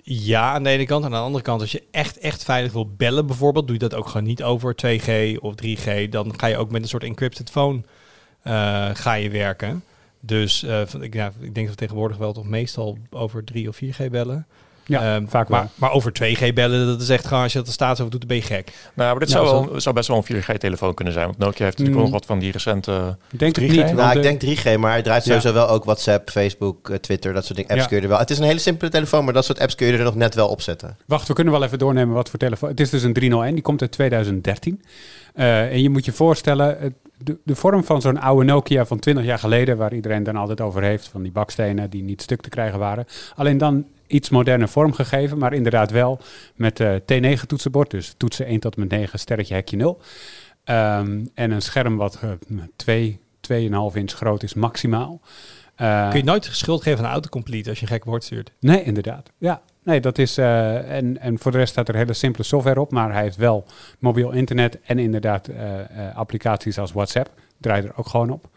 Ja, 0.02 0.52
aan 0.52 0.62
de 0.62 0.70
ene 0.70 0.86
kant. 0.86 1.04
En 1.04 1.10
aan 1.10 1.18
de 1.18 1.24
andere 1.26 1.44
kant, 1.44 1.60
als 1.60 1.72
je 1.72 1.82
echt, 1.90 2.18
echt 2.18 2.44
veilig 2.44 2.72
wil 2.72 2.94
bellen 2.96 3.26
bijvoorbeeld, 3.26 3.66
doe 3.66 3.74
je 3.78 3.88
dat 3.88 3.94
ook 3.94 4.06
gewoon 4.06 4.26
niet 4.26 4.42
over 4.42 4.74
2G 4.74 5.36
of 5.40 5.54
3G. 5.64 6.08
Dan 6.08 6.38
ga 6.38 6.46
je 6.46 6.56
ook 6.56 6.70
met 6.70 6.82
een 6.82 6.88
soort 6.88 7.04
encrypted 7.04 7.50
phone 7.50 7.80
eh, 8.42 8.90
ga 8.92 9.12
je 9.12 9.30
werken. 9.30 9.84
Dus 10.20 10.62
eh, 10.62 10.80
ik, 10.80 11.14
ik 11.14 11.14
denk 11.14 11.54
dat 11.54 11.68
we 11.68 11.74
tegenwoordig 11.74 12.16
wel 12.16 12.32
toch 12.32 12.46
meestal 12.46 12.98
over 13.10 13.44
3 13.44 13.68
of 13.68 13.80
4G 13.84 14.10
bellen. 14.10 14.46
Ja, 14.90 15.14
Ehm, 15.14 15.26
vaak 15.26 15.48
wel. 15.48 15.58
maar, 15.58 15.68
maar 15.74 15.92
over 15.92 16.12
2G 16.12 16.52
bellen, 16.54 16.86
dat 16.86 17.00
is 17.00 17.08
echt 17.08 17.26
gewoon, 17.26 17.42
als 17.42 17.52
je 17.52 17.58
dat 17.58 17.66
de 17.66 17.72
staatsover 17.72 18.10
doet, 18.10 18.20
dan 18.20 18.28
ben 18.28 18.36
je 18.36 18.42
gek. 18.54 18.72
Nou, 18.94 19.10
maar 19.10 19.18
dit 19.18 19.28
Ja, 19.30 19.34
zou, 19.34 19.46
zo- 19.48 19.70
wel, 19.70 19.80
zou 19.80 19.94
best 19.94 20.08
wel 20.08 20.16
een 20.16 20.22
4G-telefoon 20.24 20.94
kunnen 20.94 21.14
zijn. 21.14 21.26
Want 21.26 21.38
Nokia 21.38 21.64
heeft 21.64 21.78
natuurlijk 21.78 21.96
Mm. 21.96 22.02
nog 22.10 22.20
wat 22.20 22.26
van 22.26 22.38
die 22.38 22.52
recente... 22.52 23.16
Ik 23.30 23.38
denk 23.38 23.56
het 23.56 23.64
3G? 23.64 23.76
niet. 23.76 23.84
Nou, 23.84 23.94
Nou, 23.96 24.08
ik 24.08 24.14
de- 24.14 24.20
denk 24.28 24.40
3G, 24.40 24.76
maar 24.78 24.90
hij 24.90 25.02
draait 25.02 25.24
Ja. 25.24 25.28
sowieso 25.28 25.52
wel 25.52 25.68
ook 25.68 25.84
WhatsApp, 25.84 26.30
Facebook, 26.30 26.88
eh, 26.90 26.96
Twitter, 26.96 27.32
dat 27.32 27.44
soort 27.44 27.56
dingen. 27.56 27.70
Apps 27.70 27.82
Ja. 27.82 27.88
kun 27.88 27.96
je 27.96 28.02
er 28.02 28.08
wel. 28.08 28.18
Het 28.18 28.30
is 28.30 28.38
een 28.38 28.44
hele 28.44 28.58
simpele 28.58 28.90
telefoon, 28.90 29.24
maar 29.24 29.34
dat 29.34 29.44
soort 29.44 29.60
apps 29.60 29.74
kun 29.74 29.86
je 29.86 29.92
er 29.98 30.04
nog 30.04 30.14
net 30.14 30.34
wel 30.34 30.48
op 30.48 30.60
zetten. 30.62 30.96
Wacht, 31.06 31.28
we 31.28 31.34
kunnen 31.34 31.52
wel 31.52 31.64
even 31.64 31.78
doornemen 31.78 32.14
wat 32.14 32.28
voor 32.30 32.38
telefoon. 32.38 32.68
Het 32.68 32.80
is 32.80 32.90
dus 32.90 33.02
een 33.02 33.12
301, 33.12 33.54
die 33.54 33.62
komt 33.62 33.80
uit 33.80 33.92
2013. 33.92 34.82
Eh, 35.34 35.72
en 35.72 35.82
je 35.82 35.90
moet 35.90 36.04
je 36.04 36.12
voorstellen, 36.12 36.94
de 37.44 37.54
vorm 37.54 37.84
van 37.84 38.00
zo'n 38.00 38.20
oude 38.20 38.44
Nokia 38.44 38.86
van 38.86 38.98
20 38.98 39.24
jaar 39.24 39.38
geleden, 39.38 39.76
waar 39.76 39.94
iedereen 39.94 40.22
dan 40.22 40.36
altijd 40.36 40.60
over 40.60 40.82
heeft, 40.82 41.08
van 41.08 41.22
die 41.22 41.32
bakstenen 41.32 41.90
die 41.90 42.02
niet 42.02 42.22
stuk 42.22 42.40
te 42.40 42.48
krijgen 42.48 42.78
waren. 42.78 43.06
Alleen 43.34 43.58
dan 43.58 43.84
iets 44.10 44.28
moderne 44.28 44.68
vorm 44.68 44.92
gegeven, 44.92 45.38
maar 45.38 45.52
inderdaad 45.52 45.90
wel 45.90 46.20
met 46.54 46.80
eh 46.80 46.94
T9 46.94 47.46
toetsenbord, 47.46 47.90
dus 47.90 48.14
toetsen 48.16 48.46
1 48.46 48.60
tot 48.60 48.74
en 48.74 48.80
met 48.80 48.90
9, 48.90 49.18
sterretje 49.18 49.54
hekje 49.54 49.76
0. 49.76 50.00
Ehm, 50.64 51.26
en 51.34 51.50
een 51.50 51.62
scherm 51.62 51.96
wat 51.96 52.18
eh, 52.22 52.30
2, 52.76 53.20
2,5 53.40 53.96
inch 53.96 54.12
groot 54.12 54.42
is 54.42 54.54
maximaal. 54.54 55.20
Eh, 55.76 56.08
Kun 56.10 56.18
je 56.18 56.24
nooit 56.24 56.44
schuld 56.52 56.82
geven 56.82 57.04
aan 57.04 57.10
autocomplete 57.12 57.68
als 57.68 57.78
je 57.80 57.86
een 57.86 57.92
gek 57.92 58.04
woord 58.04 58.24
stuurt. 58.24 58.52
Nee, 58.60 58.82
inderdaad. 58.82 59.30
Ja, 59.38 59.62
nee, 59.82 60.00
dat 60.00 60.18
is. 60.18 60.38
eh, 60.38 60.96
en, 60.96 61.18
en 61.20 61.38
voor 61.38 61.52
de 61.52 61.58
rest 61.58 61.72
staat 61.72 61.88
er 61.88 61.94
hele 61.96 62.12
simpele 62.12 62.44
software 62.44 62.80
op, 62.80 62.90
maar 62.90 63.12
hij 63.12 63.22
heeft 63.22 63.36
wel 63.36 63.64
mobiel 63.98 64.30
internet 64.30 64.80
en 64.82 64.98
inderdaad 64.98 65.48
eh, 65.48 65.80
eh, 66.08 66.16
applicaties 66.16 66.78
als 66.78 66.92
WhatsApp. 66.92 67.30
Draait 67.58 67.84
er 67.84 67.92
ook 67.96 68.08
gewoon 68.08 68.30
op. 68.30 68.48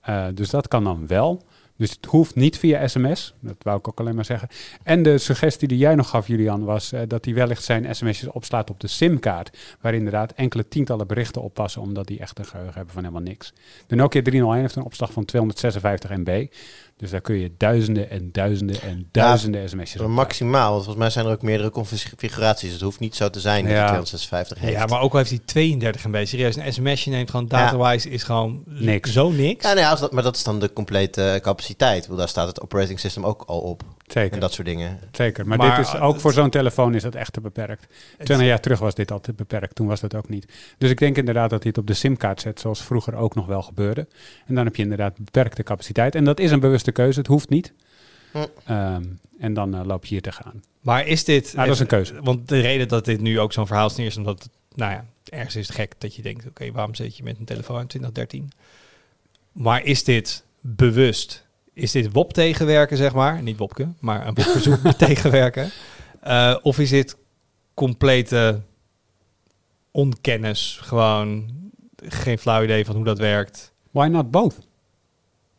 Eh, 0.00 0.26
dus 0.34 0.50
dat 0.50 0.68
kan 0.68 0.84
dan 0.84 1.06
wel. 1.06 1.42
Dus 1.76 1.90
het 1.90 2.04
hoeft 2.04 2.34
niet 2.34 2.58
via 2.58 2.88
sms. 2.88 3.34
Dat 3.40 3.56
wou 3.58 3.78
ik 3.78 3.88
ook 3.88 4.00
alleen 4.00 4.14
maar 4.14 4.24
zeggen. 4.24 4.48
En 4.82 5.02
de 5.02 5.18
suggestie 5.18 5.68
die 5.68 5.78
jij 5.78 5.94
nog 5.94 6.08
gaf, 6.08 6.26
Julian, 6.26 6.64
was 6.64 6.92
eh, 6.92 7.00
dat 7.06 7.24
hij 7.24 7.34
wellicht 7.34 7.62
zijn 7.62 7.94
sms'jes 7.94 8.30
opslaat 8.30 8.70
op 8.70 8.80
de 8.80 8.86
simkaart. 8.86 9.76
Waar 9.80 9.94
inderdaad 9.94 10.32
enkele 10.32 10.68
tientallen 10.68 11.06
berichten 11.06 11.42
op 11.42 11.54
passen, 11.54 11.82
omdat 11.82 12.06
die 12.06 12.18
echt 12.18 12.38
een 12.38 12.44
geheugen 12.44 12.74
hebben 12.74 12.94
van 12.94 13.02
helemaal 13.02 13.24
niks. 13.24 13.52
De 13.86 13.94
Nokia 13.94 14.22
301 14.22 14.60
heeft 14.60 14.76
een 14.76 14.82
opslag 14.82 15.12
van 15.12 15.24
256 15.24 16.10
MB. 16.10 16.46
Dus 17.04 17.12
daar 17.12 17.22
kun 17.22 17.38
je 17.38 17.50
duizenden 17.58 18.10
en 18.10 18.28
duizenden 18.32 18.80
en 18.82 19.08
duizenden 19.12 19.68
sms'jes 19.68 20.00
op. 20.00 20.08
Maximaal, 20.08 20.70
want 20.70 20.74
volgens 20.84 20.96
mij 20.96 21.10
zijn 21.10 21.26
er 21.26 21.32
ook 21.32 21.42
meerdere 21.42 21.70
configuraties. 21.70 22.72
Het 22.72 22.80
hoeft 22.80 23.00
niet 23.00 23.14
zo 23.16 23.30
te 23.30 23.40
zijn 23.40 23.62
dat 23.64 23.72
Ja. 23.72 23.76
hij 23.78 23.86
256 23.86 24.58
heeft. 24.58 24.72
Ja, 24.78 24.86
maar 24.86 25.00
ook 25.00 25.12
al 25.12 25.18
heeft 25.18 25.30
hij 25.30 25.38
32 25.44 26.04
MB. 26.06 26.26
Serieus, 26.26 26.56
een 26.56 26.72
sms'je 26.72 27.10
neemt 27.10 27.30
gewoon 27.30 27.48
data-wise 27.48 28.10
is 28.10 28.22
gewoon 28.22 28.62
Niks. 28.66 29.12
zo 29.12 29.30
niks. 29.30 29.64
Ja, 29.64 29.72
nee, 29.72 29.86
als 29.86 30.00
dat, 30.00 30.12
maar 30.12 30.22
dat 30.22 30.36
is 30.36 30.42
dan 30.44 30.60
de 30.60 30.72
complete 30.72 31.22
eh, 31.22 31.40
capaciteit. 31.40 32.02
Bedoel, 32.02 32.16
Daar 32.16 32.28
staat 32.28 32.46
het 32.46 32.60
operating 32.60 33.00
system 33.00 33.24
ook 33.24 33.42
al 33.46 33.58
op. 33.60 33.82
Zeker, 34.06 34.32
En 34.32 34.40
dat 34.40 34.52
soort 34.52 34.66
dingen. 34.66 34.98
zeker. 35.12 35.46
Maar, 35.46 35.58
Maar, 35.58 35.76
dit 35.76 35.86
is 35.86 35.94
ook 35.94 36.20
voor 36.20 36.32
zo'n 36.32 36.50
telefoon 36.50 36.94
is 36.94 37.02
dat 37.02 37.14
echt 37.14 37.32
te 37.32 37.40
beperkt. 37.40 37.86
Twintig 38.16 38.46
jaar 38.46 38.60
terug 38.60 38.78
was 38.78 38.94
dit 38.94 39.10
al 39.10 39.20
te 39.20 39.32
beperkt, 39.32 39.74
toen 39.74 39.86
was 39.86 40.00
dat 40.00 40.14
ook 40.14 40.28
niet. 40.28 40.52
Dus 40.78 40.90
ik 40.90 40.98
denk 40.98 41.16
inderdaad 41.16 41.50
dat 41.50 41.62
hij 41.62 41.68
het 41.68 41.78
op 41.80 41.86
de 41.86 41.94
simkaart 41.94 42.40
zet, 42.40 42.60
zoals 42.60 42.82
vroeger 42.82 43.14
ook 43.14 43.34
nog 43.34 43.46
wel 43.46 43.62
gebeurde. 43.62 44.06
En 44.46 44.54
dan 44.54 44.64
heb 44.64 44.76
je 44.76 44.82
inderdaad 44.82 45.16
beperkte 45.16 45.62
capaciteit. 45.62 46.14
En 46.14 46.24
dat 46.24 46.40
is 46.40 46.50
een 46.50 46.60
bewuste 46.60 46.92
keuze, 46.92 47.18
het 47.18 47.28
hoeft 47.28 47.48
niet. 47.48 47.72
Hm. 48.32 48.38
Ehm, 48.64 49.04
en 49.38 49.54
dan 49.54 49.74
eh, 49.74 49.84
loop 49.84 50.04
je 50.04 50.10
hier 50.10 50.22
tegenaan. 50.22 50.62
Maar 50.80 51.06
is 51.06 51.24
dit... 51.24 51.52
Nou, 51.54 51.66
dat 51.66 51.74
is 51.74 51.80
een 51.80 51.86
keuze. 51.86 52.14
Want 52.22 52.48
de 52.48 52.60
reden 52.60 52.88
dat 52.88 53.04
dit 53.04 53.20
nu 53.20 53.40
ook 53.40 53.52
zo'n 53.52 53.66
verhaal 53.66 53.86
is, 53.86 53.98
is 53.98 54.16
omdat, 54.16 54.42
het, 54.42 54.52
nou 54.74 54.92
ja, 54.92 55.04
ergens 55.28 55.56
is 55.56 55.66
het 55.66 55.76
gek 55.76 55.94
dat 55.98 56.14
je 56.14 56.22
denkt, 56.22 56.46
oké, 56.46 56.72
waarom 56.72 56.94
zit 56.94 57.16
je 57.16 57.22
met 57.22 57.38
een 57.38 57.44
telefoon 57.44 57.80
in 57.80 57.86
2013? 57.86 58.50
Maar 59.52 59.84
is 59.84 60.04
dit 60.04 60.44
bewust? 60.60 61.43
Is 61.74 61.92
dit 61.92 62.12
WOP 62.12 62.32
tegenwerken, 62.32 62.96
zeg 62.96 63.14
maar? 63.14 63.42
Niet 63.42 63.56
WOPke, 63.56 63.88
maar 64.00 64.26
een 64.26 64.34
WOP-verzoek 64.34 64.92
tegenwerken. 65.06 65.70
Uh, 66.26 66.56
of 66.62 66.78
is 66.78 66.90
dit 66.90 67.16
complete 67.74 68.60
onkennis? 69.90 70.78
Gewoon 70.82 71.50
geen 72.08 72.38
flauw 72.38 72.62
idee 72.62 72.84
van 72.84 72.94
hoe 72.94 73.04
dat 73.04 73.18
werkt. 73.18 73.72
Why 73.90 74.06
not 74.06 74.30
both? 74.30 74.58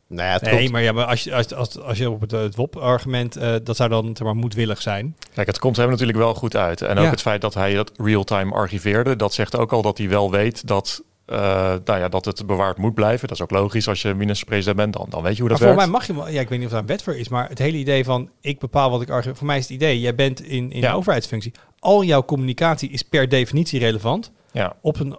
Nou 0.08 0.28
ja, 0.28 0.34
het 0.34 0.42
Nee, 0.42 0.60
komt- 0.60 0.72
maar, 0.72 0.82
ja, 0.82 0.92
maar 0.92 1.06
als, 1.06 1.24
je, 1.24 1.36
als, 1.36 1.54
als, 1.54 1.80
als 1.80 1.98
je 1.98 2.10
op 2.10 2.22
het, 2.22 2.32
het 2.32 2.56
WOP-argument, 2.56 3.38
uh, 3.38 3.56
dat 3.64 3.76
zou 3.76 3.90
dan 3.90 4.06
zeg 4.06 4.20
maar 4.28 4.36
moedwillig 4.36 4.82
zijn. 4.82 5.16
Kijk, 5.34 5.48
het 5.48 5.60
komt 5.60 5.76
hem 5.78 5.90
natuurlijk 5.90 6.18
wel 6.18 6.34
goed 6.34 6.56
uit. 6.56 6.82
En 6.82 6.98
ook 6.98 7.04
Ja. 7.04 7.10
het 7.10 7.22
feit 7.22 7.42
dat 7.42 7.54
hij 7.54 7.74
dat 7.74 7.92
real-time 7.98 8.52
archiveerde, 8.54 9.16
dat 9.16 9.34
zegt 9.34 9.56
ook 9.56 9.72
al 9.74 9.82
dat 9.82 9.98
hij 9.98 10.10
wel 10.10 10.32
weet 10.32 10.68
dat, 10.68 11.04
uh, 11.28 11.38
nou 11.86 12.00
ja, 12.00 12.10
dat 12.10 12.26
het 12.26 12.46
bewaard 12.46 12.78
moet 12.78 12.94
blijven. 12.94 13.28
Dat 13.28 13.38
is 13.38 13.44
ook 13.44 13.52
logisch 13.52 13.88
als 13.88 14.02
je 14.02 14.14
minister-president 14.14 14.78
bent, 14.78 14.94
dan, 14.94 15.06
dan 15.10 15.24
weet 15.24 15.36
je 15.36 15.40
hoe 15.42 15.50
dat 15.50 15.60
maar 15.60 15.68
voor 15.68 15.78
mij 15.78 15.88
mag 15.88 16.08
je 16.08 16.16
wel, 16.16 16.30
ja, 16.30 16.42
ik 16.42 16.50
weet 16.50 16.58
niet 16.58 16.68
of 16.68 16.74
daar 16.74 16.82
een 16.82 16.88
wet 16.88 17.04
voor 17.04 17.16
is, 17.16 17.28
maar 17.30 17.50
het 17.50 17.60
hele 17.60 17.78
idee 17.78 18.04
van 18.04 18.30
ik 18.42 18.60
bepaal 18.60 18.90
wat 18.90 19.02
ik 19.02 19.10
archiveer. 19.10 19.36
Voor 19.38 19.48
mij 19.48 19.58
is 19.58 19.64
het 19.64 19.72
idee, 19.72 20.00
jij 20.00 20.16
bent 20.16 20.42
in, 20.44 20.72
in 20.72 20.80
Ja. 20.82 20.90
een 20.90 20.96
overheidsfunctie. 20.96 21.52
Al 21.80 22.04
jouw 22.04 22.24
communicatie 22.26 22.90
is 22.90 23.02
per 23.02 23.30
definitie 23.30 23.80
relevant 23.80 24.32
Ja. 24.52 24.76
op 24.82 25.00
een 25.00 25.18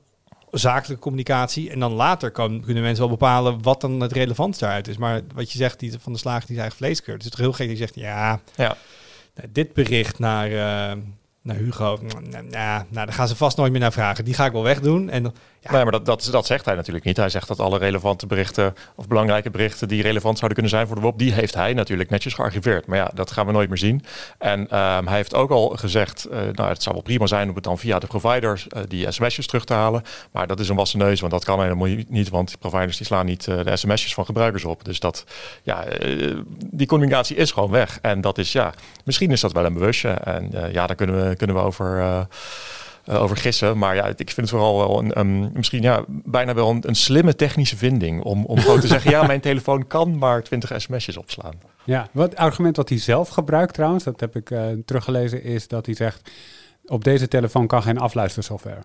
zakelijke 0.50 1.02
communicatie. 1.02 1.70
En 1.70 1.78
dan 1.78 1.92
later 1.92 2.30
kan, 2.30 2.60
kunnen 2.64 2.82
mensen 2.82 3.02
wel 3.08 3.16
bepalen 3.16 3.62
wat 3.62 3.80
dan 3.80 4.00
het 4.00 4.12
relevant 4.12 4.58
daaruit 4.58 4.88
is. 4.88 4.96
Maar 4.96 5.20
wat 5.34 5.52
je 5.52 5.58
zegt, 5.58 5.80
die 5.80 5.92
van 6.00 6.12
de 6.12 6.18
slager 6.18 6.40
die 6.46 6.56
zijn 6.56 6.60
eigen 6.60 6.76
vleeskeur. 6.78 7.14
Het 7.14 7.24
is 7.24 7.30
toch 7.30 7.40
heel 7.40 7.52
gek 7.52 7.66
dat 7.68 7.76
je 7.78 7.82
zegt, 7.82 7.94
ja, 7.94 8.40
Ja. 8.56 8.76
nou, 9.34 9.48
dit 9.52 9.72
bericht 9.72 10.18
naar, 10.18 10.50
uh, 10.50 11.02
Nou, 11.46 11.58
Hugo, 11.58 11.98
nou, 12.30 12.44
nou, 12.50 12.82
daar 12.90 13.12
gaan 13.12 13.28
ze 13.28 13.36
vast 13.36 13.56
nooit 13.56 13.72
meer 13.72 13.80
naar 13.80 13.92
vragen. 13.92 14.24
Die 14.24 14.34
ga 14.34 14.44
ik 14.46 14.52
wel 14.52 14.62
wegdoen. 14.62 15.10
En 15.10 15.22
dan- 15.22 15.34
Ja. 15.60 15.72
Nee, 15.72 15.82
maar 15.82 15.92
dat, 16.04 16.22
dat, 16.30 16.46
zegt 16.46 16.64
hij 16.64 16.74
natuurlijk 16.74 17.04
niet. 17.04 17.16
Hij 17.16 17.28
zegt 17.28 17.48
dat 17.48 17.60
alle 17.60 17.78
relevante 17.78 18.26
berichten 18.26 18.74
of 18.94 19.08
belangrijke 19.08 19.50
berichten 19.50 19.88
die 19.88 20.02
relevant 20.02 20.38
zouden 20.38 20.52
kunnen 20.58 20.76
zijn 20.76 20.86
voor 20.86 20.96
de 20.96 21.02
WOP, 21.02 21.18
die 21.18 21.32
heeft 21.32 21.54
hij 21.54 21.72
natuurlijk 21.72 22.10
netjes 22.10 22.34
gearchiveerd. 22.34 22.86
Maar 22.86 22.98
ja, 22.98 23.10
dat 23.14 23.30
gaan 23.30 23.46
we 23.46 23.52
nooit 23.52 23.68
meer 23.68 23.78
zien. 23.78 24.04
En 24.38 24.70
ehm, 24.70 25.06
hij 25.06 25.16
heeft 25.16 25.34
ook 25.34 25.50
al 25.50 25.68
gezegd, 25.68 26.24
eh, 26.24 26.38
nou, 26.52 26.68
het 26.68 26.82
zou 26.82 26.94
wel 26.94 27.04
prima 27.04 27.26
zijn 27.26 27.48
om 27.48 27.54
het 27.54 27.64
dan 27.64 27.78
via 27.78 27.98
de 27.98 28.06
providers 28.06 28.68
eh, 28.68 28.82
die 28.88 29.10
sms'jes 29.12 29.46
terug 29.46 29.64
te 29.64 29.72
halen. 29.72 30.02
Maar 30.32 30.46
dat 30.46 30.60
is 30.60 30.68
een 30.68 30.76
wassen 30.76 30.98
neus, 30.98 31.20
want 31.20 31.32
dat 31.32 31.44
kan 31.44 31.62
helemaal 31.62 31.88
niet, 32.08 32.28
want 32.28 32.48
die 32.48 32.58
providers 32.58 32.96
die 32.96 33.06
slaan 33.06 33.26
niet 33.26 33.46
eh, 33.48 33.64
de 33.64 33.76
sms'jes 33.76 34.14
van 34.14 34.24
gebruikers 34.24 34.64
op. 34.64 34.84
Dus 34.84 35.00
dat, 35.00 35.24
ja, 35.62 35.84
die 36.70 36.86
communicatie 36.86 37.36
is 37.36 37.50
gewoon 37.52 37.70
weg. 37.70 37.98
En 38.02 38.20
dat 38.20 38.38
is, 38.38 38.52
ja, 38.52 38.74
misschien 39.04 39.30
is 39.30 39.40
dat 39.40 39.52
wel 39.52 39.64
een 39.64 39.72
bewustje. 39.74 40.08
En 40.08 40.50
ja, 40.72 40.86
daar 40.86 40.96
kunnen 40.96 41.28
we, 41.28 41.35
kunnen 41.36 41.56
we 41.56 41.62
over... 41.62 41.98
eh, 41.98 42.20
eh, 43.04 43.22
over 43.22 43.36
gissen. 43.36 43.78
Maar 43.78 43.94
ja, 43.94 44.06
ik 44.06 44.16
vind 44.16 44.36
het 44.36 44.50
vooral 44.50 44.76
wel 44.78 44.98
een, 44.98 45.18
een- 45.18 45.50
misschien 45.54 45.82
ja, 45.82 46.04
bijna 46.08 46.54
wel 46.54 46.70
een, 46.80 46.94
slimme 46.94 47.34
technische 47.34 47.76
vinding. 47.76 48.22
Om, 48.22 48.44
om 48.44 48.58
gewoon 48.58 48.80
te 48.80 48.86
zeggen, 48.86 49.10
ja, 49.10 49.26
mijn 49.26 49.40
telefoon 49.40 49.86
kan 49.86 50.18
maar 50.18 50.42
20 50.42 50.72
sms'jes 50.80 51.16
opslaan. 51.16 51.52
Ja, 51.84 52.08
wat 52.12 52.36
argument 52.36 52.76
wat 52.76 52.88
hij 52.88 52.98
zelf 52.98 53.28
gebruikt 53.28 53.74
trouwens, 53.74 54.04
dat 54.04 54.20
heb 54.20 54.36
ik 54.36 54.50
eh, 54.50 54.62
teruggelezen, 54.84 55.42
is 55.42 55.68
dat 55.68 55.86
hij 55.86 55.94
zegt, 55.94 56.30
op 56.86 57.04
deze 57.04 57.28
telefoon 57.28 57.66
kan 57.66 57.82
geen 57.82 57.98
afluistersoftware. 57.98 58.82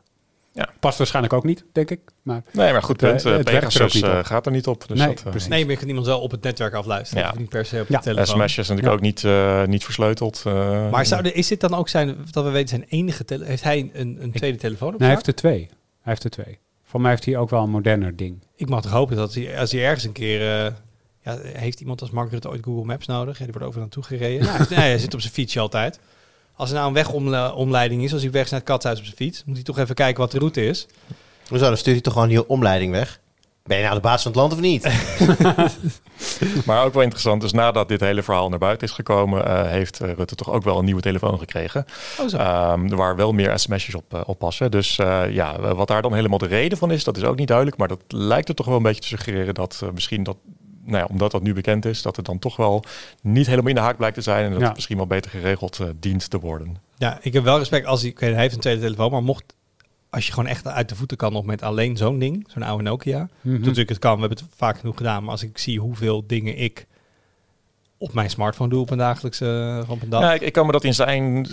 Ja. 0.54 0.70
Past 0.80 0.98
waarschijnlijk 0.98 1.34
ook 1.34 1.44
niet, 1.44 1.66
denk 1.72 1.90
ik. 1.92 2.00
Maar 2.22 2.44
Nee, 2.52 2.72
maar 2.72 2.84
goed 2.84 3.02
Het, 3.02 3.10
punt. 3.10 3.26
eh, 3.26 3.32
Eh, 3.32 3.38
het 3.38 3.48
er 3.48 3.54
Pegasus 3.60 4.02
eh, 4.02 4.20
gaat 4.24 4.46
er 4.46 4.52
niet 4.52 4.68
op. 4.68 4.88
Dus 4.88 4.98
Nee, 5.00 5.08
dat, 5.08 5.24
precies. 5.24 5.48
Nee, 5.50 5.62
maar 5.62 5.72
je 5.74 5.78
kan 5.80 5.88
iemand 5.88 6.06
wel 6.06 6.20
op 6.22 6.32
het 6.32 6.42
netwerk 6.44 6.74
afluisteren. 6.74 7.24
Ja. 7.24 7.30
Of 7.30 7.38
niet 7.38 7.50
per 7.50 7.66
se 7.66 7.80
op 7.82 7.88
Ja. 7.90 7.98
de 7.98 8.04
telefoon. 8.04 8.26
sms'jes 8.26 8.68
natuurlijk 8.70 8.88
Ja. 8.88 8.94
ook 8.94 9.02
niet, 9.02 9.24
eh, 9.24 9.64
niet 9.66 9.84
versleuteld. 9.84 10.42
eh. 10.46 10.90
Maar 10.92 11.06
zou 11.06 11.22
de, 11.24 11.34
is 11.34 11.48
dit 11.48 11.60
dan 11.60 11.74
ook 11.74 11.90
zijn, 11.90 12.18
dat 12.32 12.44
we 12.44 12.50
weten, 12.50 12.70
zijn 12.70 12.86
enige 12.90 13.26
tele- 13.26 13.46
Heeft 13.46 13.64
hij 13.64 13.90
een, 13.94 14.18
een 14.22 14.32
tweede 14.32 14.58
telefoon 14.58 14.94
op 14.94 15.00
nee, 15.00 15.08
hij 15.08 15.16
heeft 15.18 15.28
er 15.28 15.36
twee. 15.36 15.60
Hij 15.60 15.70
heeft 16.02 16.24
er 16.24 16.30
twee. 16.30 16.60
Voor 16.84 17.02
mij 17.02 17.10
heeft 17.10 17.26
hij 17.26 17.38
ook 17.38 17.50
wel 17.50 17.64
een 17.64 17.70
moderner 17.70 18.16
ding. 18.16 18.44
Ik 18.56 18.70
mag 18.70 18.82
toch 18.82 18.92
hopen 18.92 19.16
dat 19.16 19.34
hij, 19.34 19.60
als 19.60 19.72
hij 19.72 19.82
ergens 19.86 20.04
een 20.04 20.12
keer... 20.12 20.66
eh, 20.66 20.72
ja, 21.24 21.38
heeft 21.44 21.80
iemand 21.80 22.02
als 22.02 22.10
Mark 22.12 22.32
Rutte 22.32 22.50
ooit 22.50 22.64
Google 22.64 22.86
Maps 22.86 23.06
nodig? 23.08 23.38
Ja, 23.38 23.44
die 23.44 23.54
wordt 23.54 23.68
over 23.68 23.80
naartoe 23.80 24.04
gereden. 24.04 24.46
nou, 24.48 24.66
nee, 24.70 24.80
hij 24.80 24.98
zit 24.98 25.14
op 25.14 25.22
zijn 25.22 25.34
fietsje 25.34 25.60
altijd. 25.60 26.00
Als 26.62 26.70
er 26.70 26.76
nou 26.76 26.88
een 26.88 26.94
wegomleiding 26.94 28.04
is, 28.04 28.14
als 28.14 28.22
hij 28.22 28.32
weg 28.32 28.44
is 28.44 28.50
naar 28.50 28.60
het 28.60 28.70
katshuis 28.70 28.98
op 28.98 29.04
zijn 29.04 29.16
fiets, 29.16 29.44
moet 29.46 29.56
hij 29.56 29.64
toch 29.64 29.78
even 29.78 29.96
kijken 29.96 30.22
wat 30.22 30.32
de 30.32 30.38
route 30.38 30.66
is. 30.66 30.88
Hoezo, 31.48 31.66
dan 31.66 31.78
stuurt 31.78 31.96
hij 31.96 32.04
toch 32.04 32.14
gewoon 32.14 32.28
die 32.28 32.48
omleiding 32.48 32.92
weg? 32.92 33.20
Ben 33.64 33.78
je 33.78 33.84
nou 33.84 33.96
de 33.96 34.02
baas 34.02 34.22
van 34.22 34.32
het 34.32 34.40
land 34.40 34.54
of 34.54 34.60
niet? 34.60 34.88
Maar 36.66 36.86
ook 36.86 36.94
wel 36.94 37.02
interessant, 37.02 37.42
dus 37.42 37.52
nadat 37.52 37.88
dit 37.88 38.00
hele 38.00 38.24
verhaal 38.24 38.50
naar 38.50 38.60
buiten 38.60 38.88
is 38.88 38.94
gekomen, 38.94 39.46
eh, 39.46 39.70
heeft 39.70 40.00
eh, 40.00 40.14
Rutte 40.14 40.36
toch 40.36 40.52
ook 40.52 40.64
wel 40.64 40.78
een 40.78 40.86
nieuwe 40.86 41.02
telefoon 41.02 41.40
gekregen. 41.40 41.86
Oh 42.20 42.28
zo. 42.28 42.38
Ehm, 42.38 42.88
waar 42.88 43.16
wel 43.16 43.32
meer 43.32 43.60
sms'jes 43.60 43.96
op, 43.96 44.14
eh, 44.14 44.22
op 44.26 44.40
passen. 44.40 44.72
Dus 44.72 44.98
eh, 45.00 45.24
ja, 45.30 45.74
wat 45.76 45.88
daar 45.88 46.02
dan 46.02 46.14
helemaal 46.14 46.38
de 46.38 46.48
reden 46.48 46.78
van 46.78 46.92
is, 46.92 47.04
dat 47.04 47.18
is 47.18 47.24
ook 47.24 47.38
niet 47.38 47.48
duidelijk. 47.48 47.78
Maar 47.78 47.88
dat 47.88 48.02
lijkt 48.08 48.50
er 48.50 48.56
toch 48.56 48.66
wel 48.66 48.76
een 48.76 48.84
beetje 48.84 49.02
te 49.02 49.08
suggereren 49.08 49.54
dat 49.54 49.80
eh, 49.84 49.90
misschien 49.94 50.24
dat, 50.24 50.38
nou 50.84 50.98
ja, 50.98 51.06
omdat 51.10 51.32
dat 51.32 51.42
nu 51.44 51.54
bekend 51.54 51.86
is, 51.86 52.02
dat 52.02 52.16
het 52.16 52.26
dan 52.26 52.40
toch 52.40 52.56
wel 52.56 52.84
niet 53.22 53.46
helemaal 53.48 53.70
in 53.70 53.76
de 53.76 53.82
haak 53.82 53.98
blijkt 53.98 54.16
te 54.16 54.22
zijn. 54.22 54.46
En 54.46 54.52
dat 54.52 54.60
Ja. 54.60 54.66
het 54.66 54.76
misschien 54.76 54.98
wel 54.98 55.08
beter 55.08 55.32
geregeld 55.32 55.80
eh, 55.80 55.88
dient 56.00 56.30
te 56.30 56.40
worden. 56.40 56.78
Ja, 56.98 57.20
ik 57.22 57.34
heb 57.34 57.44
wel 57.44 57.58
respect 57.58 57.86
als 57.86 58.02
hij, 58.02 58.14
hij 58.16 58.34
heeft 58.34 58.54
een 58.54 58.60
tweede 58.60 58.82
telefoon, 58.82 59.12
maar 59.12 59.24
mocht, 59.24 59.54
als 60.10 60.26
je 60.26 60.34
gewoon 60.34 60.50
echt 60.50 60.68
uit 60.68 60.90
de 60.90 60.96
voeten 60.96 61.18
kan 61.18 61.34
nog 61.34 61.46
met 61.46 61.62
alleen 61.62 61.98
zo'n 61.98 62.20
ding, 62.20 62.46
zo'n 62.48 62.64
oude 62.64 62.84
Nokia. 62.84 63.30
Mhm. 63.42 63.60
Natuurlijk, 63.60 63.90
het 63.90 64.00
kan, 64.00 64.14
we 64.14 64.20
hebben 64.20 64.38
het 64.38 64.48
vaak 64.56 64.80
genoeg 64.80 64.98
gedaan, 64.98 65.22
maar 65.24 65.32
als 65.32 65.44
ik 65.44 65.58
zie 65.58 65.80
hoeveel 65.80 66.24
dingen 66.28 66.58
ik 66.58 66.88
op 68.02 68.14
mijn 68.14 68.30
smartphone 68.30 68.70
doe 68.70 68.82
op 68.82 68.90
een 68.90 68.98
dagelijkse 68.98 69.80
eh, 69.84 69.92
op 69.92 70.02
een 70.02 70.10
dag. 70.10 70.22
Ja, 70.22 70.34
ik, 70.34 70.54
kan 70.54 70.66
me 70.66 70.72
dat 70.72 70.84
in 70.84 70.94
zijn 70.94 71.48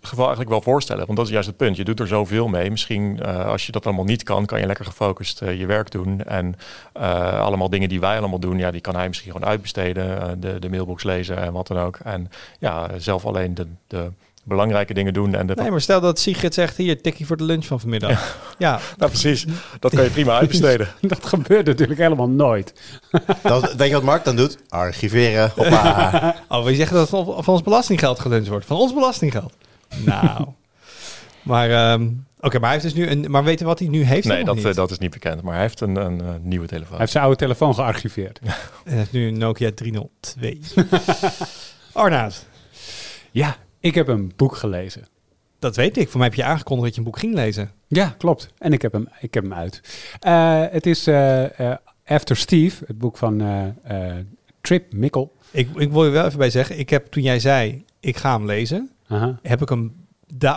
geval 0.00 0.24
eigenlijk 0.24 0.50
wel 0.50 0.60
voorstellen. 0.60 1.06
Want 1.06 1.18
dat 1.18 1.26
is 1.26 1.32
juist 1.32 1.48
het 1.48 1.56
punt. 1.56 1.76
Je 1.76 1.84
doet 1.84 2.00
er 2.00 2.06
zoveel 2.06 2.48
mee. 2.48 2.70
Misschien 2.70 3.20
eh, 3.20 3.46
als 3.46 3.66
je 3.66 3.72
dat 3.72 3.86
allemaal 3.86 4.04
niet 4.04 4.22
kan, 4.22 4.46
kan 4.46 4.60
je 4.60 4.66
lekker 4.66 4.84
gefocust 4.84 5.42
eh, 5.42 5.58
je 5.58 5.66
werk 5.66 5.90
doen. 5.90 6.24
En 6.24 6.54
allemaal 6.92 7.70
dingen 7.70 7.88
die 7.88 8.00
wij 8.00 8.18
allemaal 8.18 8.38
doen, 8.38 8.58
ja, 8.58 8.70
die 8.70 8.80
kan 8.80 8.96
hij 8.96 9.08
misschien 9.08 9.32
gewoon 9.32 9.48
uitbesteden. 9.48 10.40
de, 10.40 10.58
de 10.58 10.68
mailbox 10.68 11.02
lezen 11.02 11.36
en 11.36 11.52
wat 11.52 11.66
dan 11.66 11.78
ook. 11.78 11.98
En 12.04 12.30
ja, 12.58 12.88
zelf 12.98 13.24
alleen 13.26 13.54
de, 13.54 13.66
de 13.86 14.10
belangrijke 14.46 14.94
dingen 14.94 15.12
doen. 15.12 15.34
En 15.34 15.46
de, 15.46 15.54
Nee, 15.54 15.70
maar 15.70 15.80
stel 15.80 16.00
dat 16.00 16.18
Sigrid 16.18 16.54
zegt, 16.54 16.76
hier, 16.76 17.00
tikkie 17.02 17.26
voor 17.26 17.36
de 17.36 17.44
lunch 17.44 17.64
van 17.64 17.80
vanmiddag. 17.80 18.38
Ja, 18.58 18.80
Nou, 18.98 19.10
precies. 19.10 19.46
Dat 19.80 19.94
kan 19.94 20.04
je 20.04 20.10
prima 20.10 20.36
uitbesteden. 20.40 20.88
Dat 21.00 21.26
gebeurt 21.26 21.66
natuurlijk 21.66 21.98
helemaal 21.98 22.28
nooit. 22.28 22.72
Dat, 23.42 23.74
weet 23.74 23.88
je 23.88 23.94
wat 23.94 24.02
Mark 24.02 24.24
dan 24.24 24.36
doet? 24.36 24.58
Archiveren. 24.68 25.52
Hoppa. 25.56 26.34
oh, 26.48 26.64
we 26.64 26.74
zeggen 26.74 26.96
dat 26.96 27.08
van, 27.08 27.24
van 27.24 27.54
ons 27.54 27.62
belastinggeld 27.62 28.20
geluncht 28.20 28.48
wordt. 28.48 28.66
Van 28.66 28.76
ons 28.76 28.94
belastinggeld. 28.94 29.52
Nou, 30.04 30.46
maar 31.42 31.70
ehm, 31.70 32.08
oké, 32.40 32.58
maar 32.58 32.70
hij 32.70 32.80
heeft 32.80 32.94
dus 32.94 33.04
nu 33.04 33.10
een, 33.10 33.30
maar 33.30 33.44
weten 33.44 33.58
we 33.62 33.70
wat 33.70 33.78
hij 33.78 33.88
nu 33.88 34.02
heeft? 34.02 34.26
Nee, 34.26 34.44
dat, 34.44 34.54
niet? 34.54 34.74
dat 34.74 34.90
is 34.90 34.98
niet 34.98 35.10
bekend. 35.10 35.42
Maar 35.42 35.52
hij 35.52 35.62
heeft 35.62 35.80
een, 35.80 35.96
een, 35.96 36.20
eh, 36.20 36.28
nieuwe 36.42 36.66
telefoon. 36.66 36.90
Hij 36.90 36.98
heeft 36.98 37.12
zijn 37.12 37.24
oude 37.24 37.38
telefoon 37.38 37.74
gearchiveerd. 37.74 38.40
Hij 38.84 38.96
heeft 38.96 39.12
nu 39.12 39.28
een 39.28 39.38
Nokia 39.38 39.70
302. 39.74 40.60
Arnaud, 41.92 42.46
Ja, 43.30 43.56
ik 43.80 43.94
heb 43.94 44.08
een 44.08 44.32
boek 44.36 44.56
gelezen. 44.56 45.04
dat 45.58 45.76
weet 45.76 45.96
ik. 45.96 46.08
Voor 46.08 46.18
mij 46.18 46.28
heb 46.28 46.36
je 46.36 46.44
aangekondigd 46.44 46.86
dat 46.86 46.94
je 46.94 47.00
een 47.00 47.06
boek 47.06 47.18
ging 47.18 47.34
lezen. 47.34 47.70
Ja, 47.86 48.14
klopt. 48.18 48.48
En 48.58 48.72
ik 48.72 48.82
heb 48.82 48.92
hem, 48.92 49.08
ik 49.20 49.34
heb 49.34 49.42
hem 49.42 49.54
uit. 49.54 49.80
Eh, 50.20 50.64
het 50.70 50.86
is 50.86 51.06
eh, 51.06 51.60
eh, 51.60 51.76
After 52.04 52.36
Steve, 52.36 52.84
het 52.86 52.98
boek 52.98 53.16
van 53.16 53.42
Trip 54.60 54.92
Mikkel. 54.92 55.32
Ik, 55.50 55.68
ik 55.76 55.90
wil 55.90 56.04
je 56.04 56.10
wel 56.10 56.26
even 56.26 56.38
bij 56.38 56.50
zeggen, 56.50 56.78
ik 56.78 56.90
heb 56.90 57.06
toen 57.06 57.22
jij 57.22 57.40
zei, 57.40 57.84
ik 58.00 58.16
ga 58.16 58.36
hem 58.36 58.46
lezen, 58.46 58.90
heb 59.42 59.62
ik 59.62 59.68
hem 59.68 60.06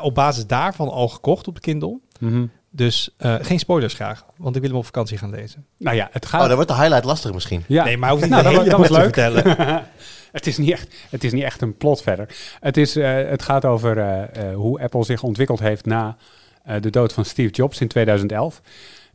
op 0.01 0.15
basis 0.15 0.47
daarvan 0.47 0.89
al 0.89 1.07
gekocht 1.07 1.47
op 1.47 1.55
de 1.55 1.61
Kindle. 1.61 1.99
Mhm. 2.19 2.45
Dus 2.71 3.09
eh, 3.17 3.35
geen 3.41 3.59
spoilers 3.59 3.93
graag, 3.93 4.25
want 4.37 4.55
ik 4.55 4.61
wil 4.61 4.69
hem 4.69 4.79
op 4.79 4.85
vakantie 4.85 5.17
gaan 5.17 5.29
lezen. 5.29 5.65
Nou 5.77 5.95
ja, 5.95 6.09
het 6.11 6.23
Oh, 6.23 6.29
gaat... 6.29 6.45
dan 6.47 6.55
wordt 6.55 6.69
de 6.69 6.75
highlight 6.75 7.03
lastig 7.03 7.33
misschien. 7.33 7.63
ja. 7.67 7.83
Nee, 7.83 7.97
maar 7.97 8.09
hoeft 8.09 8.21
niet 8.21 8.31
Nou, 8.31 8.43
de 8.43 8.55
dat 8.55 8.65
dat 8.65 8.77
was 8.77 8.87
te 8.87 8.93
leuk. 8.93 9.03
vertellen. 9.03 9.57
het, 10.31 10.47
is 10.47 10.57
niet 10.57 10.71
echt, 10.71 10.95
het 11.09 11.23
is 11.23 11.31
niet 11.31 11.43
echt 11.43 11.61
een 11.61 11.77
plot 11.77 12.01
verder. 12.01 12.35
Het, 12.59 12.77
is, 12.77 12.95
eh, 12.95 13.13
het 13.15 13.41
gaat 13.41 13.65
over 13.65 13.97
eh, 13.97 14.49
eh, 14.49 14.55
hoe 14.55 14.81
Apple 14.81 15.03
zich 15.03 15.23
ontwikkeld 15.23 15.59
heeft 15.59 15.85
na 15.85 16.17
eh, 16.63 16.81
de 16.81 16.89
dood 16.89 17.13
van 17.13 17.25
Steve 17.25 17.51
Jobs 17.51 17.81
in 17.81 17.87
2011. 17.87 18.61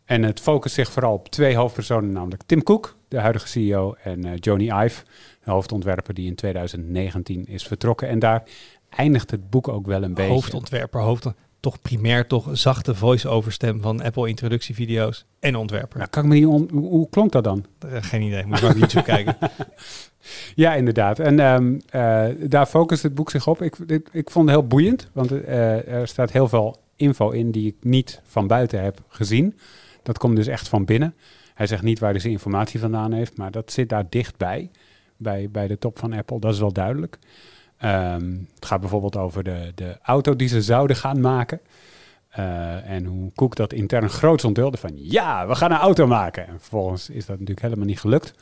En 0.04 0.22
het 0.22 0.40
focust 0.40 0.74
zich 0.74 0.90
vooral 0.92 1.12
op 1.12 1.28
twee 1.28 1.56
hoofdpersonen, 1.56 2.12
namelijk 2.12 2.42
Tim 2.46 2.62
Cook, 2.62 2.96
de 3.08 3.18
huidige 3.20 3.48
CEO, 3.48 3.94
en 4.02 4.24
eh 4.24 4.32
Joni 4.36 4.70
Ive, 4.84 5.02
de 5.44 5.50
hoofdontwerper 5.50 6.14
die 6.14 6.26
in 6.26 6.34
2019 6.34 7.46
is 7.46 7.66
vertrokken. 7.66 8.08
En 8.08 8.18
daar 8.18 8.42
eindigt 8.88 9.30
het 9.30 9.50
boek 9.50 9.68
ook 9.68 9.86
wel 9.86 10.02
een 10.02 10.14
beetje. 10.14 10.30
Hoofdontwerper, 10.32 11.00
hoofd, 11.00 11.26
toch 11.64 11.80
primair 11.80 12.26
toch 12.26 12.48
zachte 12.52 12.94
voice-over 12.94 13.52
stem 13.52 13.80
van 13.80 14.02
Apple 14.02 14.28
introductievideo's 14.28 15.24
en 15.40 15.56
ontwerper. 15.56 15.98
Nou, 15.98 16.10
kan 16.10 16.22
ik 16.22 16.28
me 16.28 16.34
niet 16.34 16.46
on- 16.46 16.70
hoe, 16.72 17.08
klonk 17.08 17.32
dat 17.32 17.44
dan? 17.44 17.64
Eh, 17.78 18.02
geen 18.02 18.22
idee, 18.22 18.46
moet 18.46 18.60
maar 18.60 18.70
op 18.70 18.76
YouTube 18.76 19.04
kijken. 19.04 19.36
Ja, 20.54 20.74
inderdaad. 20.74 21.18
En 21.18 21.40
ehm, 21.40 21.78
eh, 21.88 22.48
daar 22.48 22.66
focust 22.66 23.02
het 23.02 23.14
boek 23.14 23.30
zich 23.30 23.46
op. 23.46 23.62
Ik, 23.62 23.76
ik 24.12 24.30
vond 24.30 24.48
het 24.48 24.58
heel 24.58 24.66
boeiend, 24.66 25.08
want 25.12 25.30
eh, 25.32 25.88
er 25.88 26.08
staat 26.08 26.32
heel 26.32 26.48
veel 26.48 26.76
info 26.96 27.30
in 27.30 27.50
die 27.50 27.66
ik 27.66 27.74
niet 27.80 28.20
van 28.24 28.46
buiten 28.46 28.82
heb 28.82 29.00
gezien. 29.08 29.58
Dat 30.02 30.18
komt 30.18 30.36
dus 30.36 30.46
echt 30.46 30.68
van 30.68 30.84
binnen. 30.84 31.14
Hij 31.54 31.66
zegt 31.66 31.82
niet 31.82 31.98
waar 31.98 32.10
hij 32.10 32.20
zijn 32.20 32.32
informatie 32.32 32.80
vandaan 32.80 33.12
heeft, 33.12 33.36
maar 33.36 33.50
dat 33.50 33.72
zit 33.72 33.88
daar 33.88 34.06
dichtbij, 34.08 34.70
bij, 35.16 35.48
bij 35.50 35.66
de 35.66 35.78
top 35.78 35.98
van 35.98 36.12
Apple. 36.12 36.40
Dat 36.40 36.52
is 36.52 36.58
wel 36.60 36.72
duidelijk. 36.72 37.18
Ehm, 37.78 38.30
het 38.54 38.64
gaat 38.66 38.80
bijvoorbeeld 38.80 39.16
over 39.16 39.44
de, 39.44 39.72
de 39.74 39.98
auto 40.02 40.36
die 40.36 40.48
ze 40.48 40.62
zouden 40.62 40.96
gaan 40.96 41.20
maken. 41.20 41.60
Eh, 42.28 42.90
en 42.90 43.04
hoe 43.04 43.32
Cook 43.34 43.56
dat 43.56 43.72
intern 43.72 44.10
groots 44.10 44.44
onthulde 44.44 44.76
van 44.76 44.90
ja, 44.94 45.46
we 45.46 45.54
gaan 45.54 45.70
een 45.70 45.76
auto 45.76 46.06
maken. 46.06 46.46
En 46.46 46.60
vervolgens 46.60 47.08
is 47.10 47.20
dat 47.26 47.38
natuurlijk 47.38 47.62
helemaal 47.66 47.86
niet 47.86 48.00
gelukt 48.00 48.34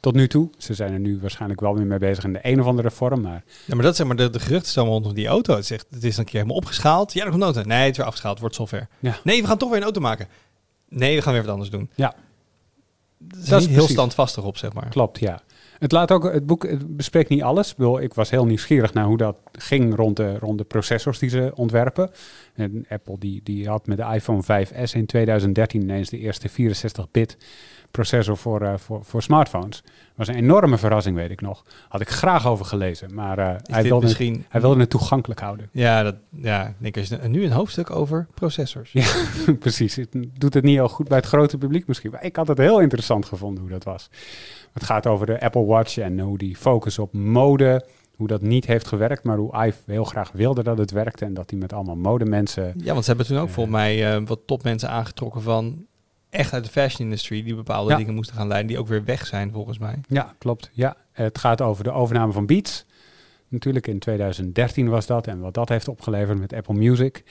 tot 0.00 0.14
nu 0.14 0.28
toe. 0.28 0.50
Ze 0.58 0.74
zijn 0.74 0.92
er 0.92 0.98
nu 1.00 1.18
waarschijnlijk 1.20 1.60
wel 1.60 1.74
weer 1.74 1.86
mee 1.86 1.98
bezig 1.98 2.24
in 2.24 2.32
de 2.32 2.38
een 2.42 2.60
of 2.60 2.66
andere 2.66 2.90
vorm. 2.90 3.20
Maar 3.20 3.44
Ja, 3.64 3.74
maar 3.74 3.84
dat 3.84 3.96
zeg 3.96 4.06
maar 4.06 4.16
de, 4.16 4.30
de 4.30 4.40
geruchten 4.40 4.70
staan 4.70 4.86
rondom 4.86 5.14
die 5.14 5.26
auto. 5.26 5.54
Het 5.54 5.66
zegt, 5.66 5.86
het 5.90 6.04
is 6.04 6.16
een 6.16 6.24
keer 6.24 6.34
helemaal 6.34 6.56
opgeschaald. 6.56 7.12
Ja, 7.12 7.24
nog 7.24 7.34
een 7.34 7.42
auto. 7.42 7.62
Nee, 7.62 7.78
het 7.80 7.90
is 7.90 7.96
weer 7.96 8.06
afgeschaald. 8.06 8.38
Wordt 8.40 8.54
software. 8.54 8.88
Ja. 8.98 9.18
Nee, 9.24 9.40
we 9.40 9.46
gaan 9.48 9.58
toch 9.58 9.68
weer 9.68 9.78
een 9.78 9.84
auto 9.84 10.00
maken. 10.00 10.28
Nee, 10.88 11.16
we 11.16 11.22
gaan 11.22 11.32
weer 11.32 11.42
wat 11.42 11.50
anders 11.52 11.70
doen. 11.70 11.90
Ja. 11.94 12.14
Dat 13.18 13.38
is 13.42 13.48
Dat 13.48 13.60
heel 13.64 13.72
precies. 13.74 13.92
standvastig 13.92 14.44
op, 14.44 14.56
zeg 14.56 14.72
maar. 14.72 14.88
klopt, 14.88 15.18
ja. 15.20 15.40
Het, 15.78 15.92
laat 15.92 16.12
ook, 16.12 16.32
het 16.32 16.46
boek 16.46 16.62
het 16.62 16.96
bespreekt 16.96 17.28
niet 17.28 17.42
alles. 17.42 17.70
Ik, 17.70 17.76
bedoel, 17.76 18.00
ik 18.00 18.14
was 18.14 18.30
heel 18.30 18.46
nieuwsgierig 18.46 18.94
naar 18.94 19.04
hoe 19.04 19.16
dat 19.16 19.36
ging 19.52 19.94
rond 19.94 20.16
de, 20.16 20.38
rond 20.38 20.58
de 20.58 20.64
processors 20.64 21.18
die 21.18 21.28
ze 21.28 21.52
ontwerpen. 21.54 22.10
En 22.54 22.84
Apple 22.88 23.18
die, 23.18 23.40
die 23.44 23.68
had 23.68 23.86
met 23.86 23.96
de 23.96 24.06
iPhone 24.14 24.42
5S 24.42 24.92
in 24.92 25.06
2013 25.06 25.82
ineens 25.82 26.08
de 26.08 26.18
eerste 26.18 26.50
64-bit 26.50 27.36
processor 27.90 28.36
voor, 28.36 28.62
eh, 28.62 28.72
voor, 28.76 29.04
voor 29.04 29.22
smartphones. 29.22 29.82
was 30.14 30.28
een 30.28 30.34
enorme 30.34 30.78
verrassing, 30.78 31.16
weet 31.16 31.30
ik 31.30 31.40
nog. 31.40 31.64
Had 31.88 32.00
ik 32.00 32.08
graag 32.08 32.46
over 32.46 32.64
gelezen, 32.64 33.14
maar 33.14 33.38
eh, 33.38 33.54
Is 33.54 33.74
hij, 33.74 33.82
wilde, 33.82 34.06
misschien... 34.06 34.44
hij 34.48 34.60
wilde 34.60 34.80
het 34.80 34.90
toegankelijk 34.90 35.40
houden. 35.40 35.68
Ja, 35.72 36.02
dat, 36.02 36.14
ja, 36.30 36.74
denk 36.78 36.96
je 36.96 37.18
nu 37.28 37.44
een 37.44 37.52
hoofdstuk 37.52 37.90
over 37.90 38.26
processors. 38.34 38.92
Ja, 38.92 39.06
precies. 39.58 39.96
Het 39.96 40.08
doet 40.38 40.54
het 40.54 40.64
niet 40.64 40.74
heel 40.74 40.88
goed 40.88 41.08
bij 41.08 41.18
het 41.18 41.26
grote 41.26 41.58
publiek 41.58 41.86
misschien. 41.86 42.10
Maar 42.10 42.24
ik 42.24 42.36
had 42.36 42.48
het 42.48 42.58
heel 42.58 42.80
interessant 42.80 43.26
gevonden 43.26 43.60
hoe 43.60 43.70
dat 43.70 43.84
was. 43.84 44.10
Het 44.78 44.86
gaat 44.86 45.06
over 45.06 45.26
de 45.26 45.40
Apple 45.40 45.64
Watch 45.64 45.98
en 45.98 46.18
hoe 46.20 46.38
die 46.38 46.56
focus 46.56 46.98
op 46.98 47.12
mode, 47.12 47.84
hoe 48.16 48.26
dat 48.26 48.42
niet 48.42 48.66
heeft 48.66 48.86
gewerkt, 48.86 49.22
maar 49.24 49.36
hoe 49.36 49.66
Ive 49.66 49.78
heel 49.86 50.04
graag 50.04 50.30
wilde 50.32 50.62
dat 50.62 50.78
het 50.78 50.90
werkte 50.90 51.24
en 51.24 51.34
dat 51.34 51.50
hij 51.50 51.58
met 51.58 51.72
allemaal 51.72 51.96
modemensen... 51.96 52.74
Ja, 52.76 52.92
want 52.92 53.04
ze 53.04 53.08
hebben 53.10 53.26
toen 53.26 53.38
ook 53.38 53.48
Eh. 53.48 53.52
volgens 53.54 53.76
mij 53.76 54.14
eh, 54.16 54.22
wat 54.26 54.40
topmensen 54.46 54.88
aangetrokken 54.90 55.42
van 55.42 55.86
echt 56.30 56.52
uit 56.52 56.64
de 56.64 56.70
fashion 56.70 57.06
industry 57.06 57.42
die 57.42 57.54
bepaalde 57.54 57.90
Ja. 57.90 57.96
dingen 57.96 58.14
moesten 58.14 58.36
gaan 58.36 58.46
leiden, 58.48 58.68
die 58.68 58.78
ook 58.78 58.88
weer 58.88 59.04
weg 59.04 59.26
zijn 59.26 59.52
volgens 59.52 59.78
mij. 59.78 60.00
Ja, 60.08 60.34
klopt. 60.38 60.70
Ja, 60.72 60.96
het 61.12 61.38
gaat 61.38 61.60
over 61.60 61.84
de 61.84 61.90
overname 61.92 62.32
van 62.32 62.46
Beats. 62.46 62.86
Natuurlijk 63.48 63.86
in 63.86 63.98
2013 63.98 64.88
was 64.88 65.06
dat 65.06 65.26
en 65.26 65.40
wat 65.40 65.54
dat 65.54 65.68
heeft 65.68 65.88
opgeleverd 65.88 66.38
met 66.38 66.52
Apple 66.52 66.74
Music. 66.74 67.24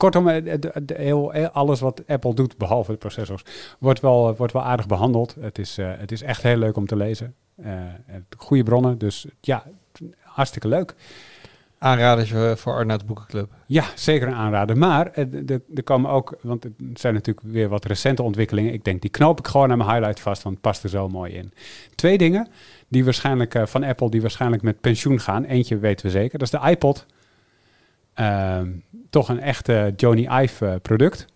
Kortom, 0.00 0.28
eh, 0.28 0.54
heel, 0.94 1.30
heel- 1.30 1.48
alles 1.48 1.80
wat 1.80 2.02
Apple 2.06 2.34
doet, 2.34 2.56
behalve 2.56 2.92
de 2.92 2.98
processors, 2.98 3.42
wordt 3.78 4.00
wel, 4.00 4.36
wordt 4.36 4.52
wel 4.52 4.62
aardig 4.62 4.86
behandeld. 4.86 5.36
Het 5.40 5.58
is, 5.58 5.78
eh, 5.78 5.90
het 5.96 6.12
is 6.12 6.22
echt 6.22 6.42
heel 6.42 6.56
leuk 6.56 6.76
om 6.76 6.86
te 6.86 6.96
lezen. 6.96 7.34
Eh, 7.62 7.72
goede 8.36 8.62
bronnen, 8.62 8.98
dus 8.98 9.26
ja, 9.40 9.64
hartstikke 10.22 10.68
leuk. 10.68 10.94
Aanraders 11.78 12.32
voor, 12.60 12.72
Arnoud 12.74 13.06
Boekenclub. 13.06 13.50
Ja, 13.66 13.84
zeker 13.94 14.28
een 14.28 14.34
aanrader. 14.34 14.76
Maar 14.78 15.06
eh, 15.06 15.50
er 15.74 15.82
komen 15.84 16.10
ook, 16.10 16.38
want 16.42 16.62
het 16.64 16.72
zijn 16.94 17.14
natuurlijk 17.14 17.46
weer 17.46 17.68
wat 17.68 17.84
recente 17.84 18.22
ontwikkelingen. 18.22 18.72
Ik 18.72 18.84
denk, 18.84 19.00
die 19.00 19.10
knoop 19.10 19.38
ik 19.38 19.46
gewoon 19.46 19.70
aan 19.70 19.78
mijn 19.78 19.90
highlight 19.90 20.20
vast, 20.20 20.42
want 20.42 20.54
het 20.54 20.64
past 20.64 20.82
er 20.82 20.88
zo 20.88 21.08
mooi 21.08 21.32
in. 21.32 21.52
Twee 21.94 22.18
dingen 22.18 22.48
die 22.88 23.04
waarschijnlijk 23.04 23.54
eh, 23.54 23.66
van 23.66 23.84
Apple, 23.84 24.10
die 24.10 24.20
waarschijnlijk 24.20 24.62
met 24.62 24.80
pensioen 24.80 25.20
gaan. 25.20 25.44
Eentje 25.44 25.78
weten 25.78 26.06
we 26.06 26.12
zeker, 26.12 26.38
dat 26.38 26.52
is 26.52 26.60
de 26.60 26.68
iPod. 26.70 27.06
Ehm, 28.20 28.68
toch 29.10 29.28
een 29.28 29.40
echte 29.40 29.92
Jony 29.96 30.28
Ive 30.42 30.66
eh, 30.66 30.74
product. 30.82 31.26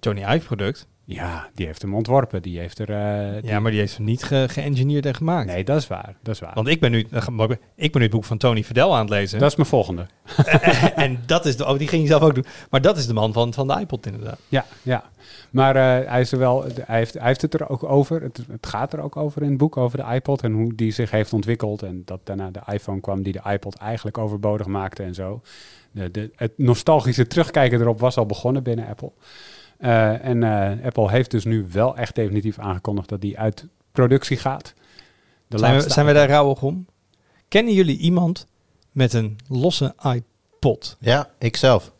Johnny 0.00 0.22
Ive 0.34 0.46
product. 0.46 0.86
Ja, 1.04 1.48
die 1.54 1.66
heeft 1.66 1.82
hem 1.82 1.94
ontworpen. 1.94 2.42
Die 2.42 2.58
heeft 2.58 2.78
er. 2.78 2.90
eh, 2.90 3.40
die- 3.42 3.50
Ja, 3.50 3.60
maar 3.60 3.70
die 3.70 3.80
heeft 3.80 3.96
hem 3.96 4.04
niet 4.04 4.22
ge- 4.22 4.46
geëngineerd 4.48 5.06
en 5.06 5.14
gemaakt. 5.14 5.46
Nee, 5.46 5.64
dat 5.64 5.76
is 5.76 5.86
waar. 5.86 6.16
Dat 6.22 6.34
is 6.34 6.40
waar. 6.40 6.54
Want 6.54 6.68
ik 6.68 6.80
ben, 6.80 6.90
nu, 6.90 6.98
ik 6.98 7.92
ben 7.92 8.00
nu 8.00 8.02
het 8.02 8.10
boek 8.10 8.24
van 8.24 8.38
Tony 8.38 8.64
Fidel 8.64 8.94
aan 8.94 9.00
het 9.00 9.10
lezen. 9.10 9.38
dat 9.38 9.50
is 9.50 9.56
mijn 9.56 9.68
volgende. 9.68 10.06
en 10.94 11.18
dat 11.26 11.46
is 11.46 11.56
de, 11.56 11.66
oh, 11.66 11.78
die 11.78 11.88
ging 11.88 12.02
je 12.02 12.08
zelf 12.08 12.22
ook 12.22 12.34
doen. 12.34 12.44
Maar 12.70 12.80
dat 12.80 12.96
is 12.96 13.06
de 13.06 13.12
man 13.14 13.32
van, 13.32 13.54
van 13.54 13.66
de 13.68 13.80
iPod 13.80 14.06
inderdaad. 14.06 14.38
Ja, 14.48 14.64
ja. 14.82 15.04
Maar 15.50 15.76
eh, 15.76 16.10
hij, 16.10 16.20
is 16.20 16.32
er 16.32 16.38
wel, 16.38 16.64
hij, 16.84 16.96
heeft, 16.98 17.14
hij 17.14 17.26
heeft 17.26 17.42
het 17.42 17.54
er 17.54 17.68
ook 17.68 17.84
over. 17.84 18.22
Het, 18.22 18.40
het 18.50 18.66
gaat 18.66 18.92
er 18.92 19.00
ook 19.00 19.16
over 19.16 19.42
in 19.42 19.48
het 19.48 19.58
boek, 19.58 19.76
over 19.76 19.98
de 19.98 20.14
iPod 20.14 20.42
en 20.42 20.52
hoe 20.52 20.74
die 20.74 20.90
zich 20.90 21.10
heeft 21.10 21.32
ontwikkeld. 21.32 21.82
En 21.82 22.02
dat 22.04 22.20
daarna 22.24 22.50
de 22.50 22.60
iPhone 22.72 23.00
kwam 23.00 23.22
die 23.22 23.32
de 23.32 23.50
iPod 23.52 23.76
eigenlijk 23.76 24.18
overbodig 24.18 24.66
maakte 24.66 25.02
en 25.02 25.14
zo. 25.14 25.40
De, 25.90 26.10
de, 26.10 26.30
het 26.36 26.52
nostalgische 26.56 27.26
terugkijken 27.26 27.80
erop 27.80 28.00
was 28.00 28.16
al 28.16 28.26
begonnen 28.26 28.62
binnen 28.62 28.86
Apple. 28.88 29.12
Eh, 29.78 30.24
en 30.24 30.42
eh, 30.42 30.84
Apple 30.86 31.10
heeft 31.10 31.30
dus 31.30 31.44
nu 31.44 31.66
wel 31.72 31.96
echt 31.96 32.14
definitief 32.14 32.58
aangekondigd 32.58 33.08
dat 33.08 33.20
die 33.20 33.38
uit 33.38 33.66
productie 33.92 34.36
gaat. 34.36 34.74
De 35.46 35.58
Zijn 35.58 35.74
we, 35.82 35.90
zijn 35.90 36.06
we 36.06 36.12
daar 36.12 36.28
rauwig 36.28 36.62
om? 36.62 36.86
Kennen 37.48 37.74
jullie 37.74 37.98
iemand 37.98 38.46
met 38.92 39.12
een 39.12 39.38
losse 39.48 39.94
iPod? 40.14 40.96
Ja, 41.00 41.30
ik 41.38 41.56
zelf. 41.56 41.92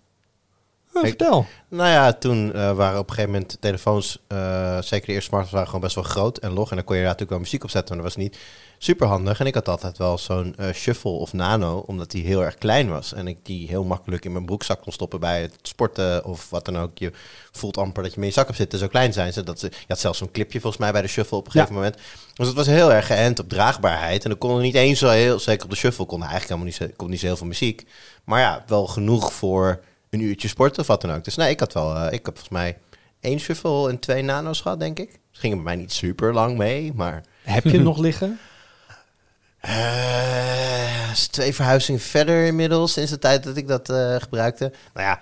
Oh, 0.92 1.02
Ik- 1.02 1.08
vertel. 1.08 1.46
Nou 1.70 1.90
ja, 1.90 2.12
toen 2.12 2.52
eh, 2.52 2.72
waren 2.72 2.98
op 2.98 3.08
een 3.08 3.14
gegeven 3.14 3.32
moment 3.32 3.56
telefoons, 3.60 4.18
eh, 4.26 4.80
zeker 4.80 5.06
de 5.06 5.12
eerste 5.12 5.28
smartphones, 5.28 5.50
waren 5.50 5.66
gewoon 5.66 5.80
best 5.80 5.94
wel 5.94 6.04
groot 6.04 6.38
en 6.38 6.52
log. 6.52 6.70
En 6.70 6.76
dan 6.76 6.84
kon 6.84 6.94
je 6.94 7.00
daar 7.00 7.10
natuurlijk 7.10 7.38
wel 7.38 7.40
muziek 7.40 7.64
op 7.64 7.70
zetten, 7.70 7.94
maar 7.94 8.04
dat 8.04 8.14
was 8.14 8.24
niet 8.24 8.38
super 8.78 9.06
handig. 9.06 9.40
En 9.40 9.46
ik 9.46 9.54
had 9.54 9.68
altijd 9.68 9.98
wel 9.98 10.18
zo'n 10.18 10.54
eh, 10.56 10.72
shuffle 10.72 11.10
of 11.10 11.32
nano, 11.32 11.78
omdat 11.86 12.10
die 12.10 12.24
heel 12.24 12.44
erg 12.44 12.54
klein 12.54 12.88
was. 12.88 13.12
En 13.12 13.26
ik 13.26 13.38
die 13.42 13.68
heel 13.68 13.84
makkelijk 13.84 14.24
in 14.24 14.32
mijn 14.32 14.44
broekzak 14.44 14.80
kon 14.80 14.92
stoppen 14.92 15.20
bij 15.20 15.42
het 15.42 15.58
sporten 15.62 16.24
of 16.24 16.50
wat 16.50 16.64
dan 16.64 16.78
ook. 16.78 16.98
Je 16.98 17.12
voelt 17.52 17.76
amper 17.76 18.02
dat 18.02 18.14
je 18.14 18.20
met 18.20 18.28
je 18.28 18.34
zak 18.34 18.46
hebt 18.46 18.58
zitten, 18.58 18.78
zo 18.78 18.88
klein 18.88 19.12
zijn 19.12 19.32
ze. 19.32 19.42
Dat 19.42 19.60
ze 19.60 19.66
je 19.66 19.84
had 19.88 20.00
zelfs 20.00 20.18
zo'n 20.18 20.30
clipje 20.30 20.60
volgens 20.60 20.82
mij 20.82 20.92
bij 20.92 21.02
de 21.02 21.08
shuffle 21.08 21.36
op 21.36 21.46
een 21.46 21.52
gegeven 21.52 21.74
moment. 21.74 21.96
Dus 22.34 22.46
het 22.46 22.56
was 22.56 22.66
heel 22.66 22.92
erg 22.92 23.06
geënt 23.06 23.38
op 23.38 23.48
draagbaarheid. 23.48 24.24
En 24.24 24.30
dan 24.30 24.38
kon 24.38 24.56
er 24.56 24.62
niet 24.62 24.74
eens 24.74 24.98
zo 24.98 25.08
heel, 25.08 25.38
zeker 25.38 25.64
op 25.64 25.70
de 25.70 25.76
shuffle, 25.76 26.06
kon 26.06 26.22
er 26.22 26.28
eigenlijk 26.28 26.60
helemaal 26.60 26.86
niet, 26.86 26.96
kon 26.96 27.10
niet 27.10 27.20
zo 27.20 27.26
heel 27.26 27.36
veel 27.36 27.46
muziek. 27.46 27.86
Maar 28.24 28.40
ja, 28.40 28.64
wel 28.66 28.86
genoeg 28.86 29.32
voor 29.32 29.80
een 30.10 30.20
uurtje 30.20 30.48
sporten 30.48 30.80
of 30.80 30.86
wat 30.86 31.00
dan 31.00 31.12
ook. 31.12 31.24
Dus 31.24 31.36
nee, 31.36 31.50
ik 31.50 31.60
had 31.60 31.72
wel, 31.72 31.96
eh, 31.96 32.12
ik 32.12 32.26
heb 32.26 32.38
volgens 32.38 32.48
mij 32.48 32.78
één 33.20 33.40
shuffle 33.40 33.88
en 33.88 33.98
twee 33.98 34.22
nano's 34.22 34.60
gehad, 34.60 34.80
denk 34.80 34.98
ik. 34.98 35.10
Ze 35.30 35.40
gingen 35.40 35.56
bij 35.56 35.66
mij 35.66 35.76
niet 35.76 35.92
super 35.92 36.32
lang 36.32 36.56
mee, 36.56 36.92
maar... 36.94 37.24
Heb 37.42 37.64
je 37.64 37.80
nog 37.80 37.98
liggen? 37.98 38.38
eh, 39.60 41.12
twee 41.30 41.54
verhuizingen 41.54 42.00
verder 42.00 42.46
inmiddels, 42.46 42.92
sinds 42.92 43.10
de 43.10 43.18
tijd 43.18 43.44
dat 43.44 43.56
ik 43.56 43.68
dat 43.68 43.88
eh, 43.88 44.16
gebruikte. 44.16 44.72
Nou 44.94 45.06
ja, 45.06 45.20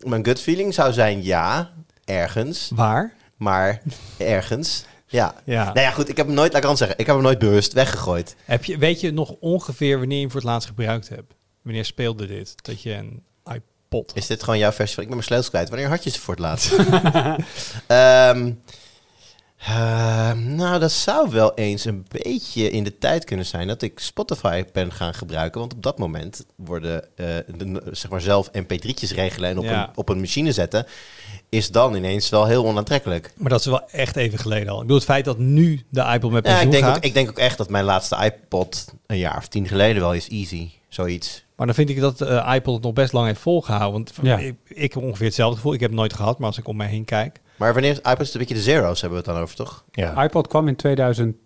mijn 0.00 0.24
gut 0.24 0.40
feeling 0.40 0.74
zou 0.74 0.92
zijn 0.92 1.24
ja, 1.24 1.70
ergens. 2.04 2.70
Waar? 2.74 3.14
Maar 3.36 3.82
ergens, 4.16 4.84
ja. 5.06 5.34
Ja. 5.44 5.64
Nou 5.64 5.80
ja, 5.80 5.90
goed, 5.90 6.08
ik 6.08 6.16
heb 6.16 6.26
hem 6.26 6.34
nooit, 6.34 6.52
laat 6.52 6.64
ik 6.64 6.76
zeggen, 6.76 6.98
ik 6.98 7.06
heb 7.06 7.14
hem 7.14 7.24
nooit 7.24 7.38
bewust 7.38 7.72
weggegooid. 7.72 8.36
Heb 8.44 8.64
je, 8.64 8.78
weet 8.78 9.00
je 9.00 9.12
nog 9.12 9.34
ongeveer 9.40 9.98
wanneer 9.98 10.16
je 10.16 10.22
hem 10.22 10.30
voor 10.30 10.40
het 10.40 10.50
laatst 10.50 10.68
gebruikt 10.68 11.08
hebt? 11.08 11.34
Wanneer 11.62 11.84
speelde 11.84 12.26
dit? 12.26 12.54
Dat 12.64 12.82
je 12.82 12.92
een 12.92 13.22
Is 14.14 14.26
dit 14.26 14.42
gewoon 14.42 14.58
jouw 14.58 14.72
versie 14.72 14.94
van, 14.94 15.02
ik 15.02 15.08
ben 15.08 15.18
mijn 15.18 15.28
sleutels 15.28 15.50
kwijt. 15.50 15.68
Wanneer 15.68 15.88
had 15.88 16.04
je 16.04 16.10
ze 16.10 16.20
voor 16.20 16.34
het 16.34 16.42
laatst? 16.42 16.72
Ehm, 17.86 18.52
ehm, 19.58 20.54
nou, 20.54 20.78
dat 20.80 20.92
zou 20.92 21.30
wel 21.30 21.54
eens 21.54 21.84
een 21.84 22.06
beetje 22.08 22.70
in 22.70 22.84
de 22.84 22.98
tijd 22.98 23.24
kunnen 23.24 23.46
zijn 23.46 23.66
dat 23.66 23.82
ik 23.82 23.98
Spotify 23.98 24.64
ben 24.72 24.92
gaan 24.92 25.14
gebruiken. 25.14 25.60
Want 25.60 25.74
op 25.74 25.82
dat 25.82 25.98
moment 25.98 26.44
worden, 26.56 27.16
eh, 27.16 27.26
de, 27.56 27.82
zeg 27.90 28.10
maar 28.10 28.20
zelf 28.20 28.50
mp3'tjes 28.52 29.14
regelen 29.14 29.50
en 29.50 29.58
op, 29.58 29.64
Ja. 29.64 29.82
een, 29.82 29.88
op 29.94 30.08
een 30.08 30.20
machine 30.20 30.52
zetten, 30.52 30.86
is 31.48 31.70
dan 31.70 31.94
ineens 31.94 32.28
wel 32.28 32.46
heel 32.46 32.64
onaantrekkelijk. 32.66 33.32
Maar 33.36 33.50
dat 33.50 33.60
is 33.60 33.66
wel 33.66 33.90
echt 33.90 34.16
even 34.16 34.38
geleden 34.38 34.68
al. 34.68 34.74
Ik 34.74 34.80
bedoel, 34.80 34.96
het 34.96 35.04
feit 35.04 35.24
dat 35.24 35.38
nu 35.38 35.84
de 35.88 36.02
iPod 36.14 36.30
met 36.30 36.46
Ja, 36.46 36.50
pensioen 36.50 36.66
ik, 36.66 36.70
denk 36.70 36.84
gaat... 36.84 36.96
ook, 36.96 37.04
ik 37.04 37.14
denk 37.14 37.28
ook 37.28 37.38
echt 37.38 37.58
dat 37.58 37.70
mijn 37.70 37.84
laatste 37.84 38.16
iPod 38.24 38.84
een 39.06 39.18
jaar 39.18 39.36
of 39.36 39.48
tien 39.48 39.68
geleden 39.68 40.02
wel 40.02 40.14
is 40.14 40.28
easy. 40.28 40.70
Zoiets. 40.96 41.44
Maar 41.56 41.66
dan 41.66 41.74
vind 41.74 41.88
ik 41.90 42.00
dat 42.00 42.18
de 42.18 42.44
iPod 42.54 42.74
het 42.74 42.82
nog 42.82 42.92
best 42.92 43.12
lang 43.12 43.26
heeft 43.26 43.40
volgehouden. 43.40 43.92
Want 43.92 44.12
Ja. 44.22 44.38
ik, 44.38 44.54
ik 44.64 44.92
heb 44.94 45.02
ongeveer 45.02 45.26
hetzelfde 45.26 45.56
gevoel. 45.56 45.72
Ik 45.72 45.80
heb 45.80 45.90
het 45.90 45.98
nooit 45.98 46.12
gehad, 46.12 46.38
maar 46.38 46.46
als 46.48 46.58
ik 46.58 46.68
om 46.68 46.76
mij 46.76 46.86
heen 46.88 47.04
kijk... 47.04 47.40
Maar 47.56 47.72
wanneer 47.72 47.90
is 47.90 47.98
iPod 48.12 48.34
een 48.34 48.38
beetje 48.40 48.54
de 48.54 48.60
zero's 48.60 49.00
hebben 49.00 49.18
we 49.18 49.24
het 49.24 49.34
dan 49.34 49.42
over, 49.42 49.56
toch? 49.56 49.84
Ja. 49.90 50.22
iPod 50.24 50.46
kwam 50.48 50.68
in 50.68 50.76
2001 50.76 51.36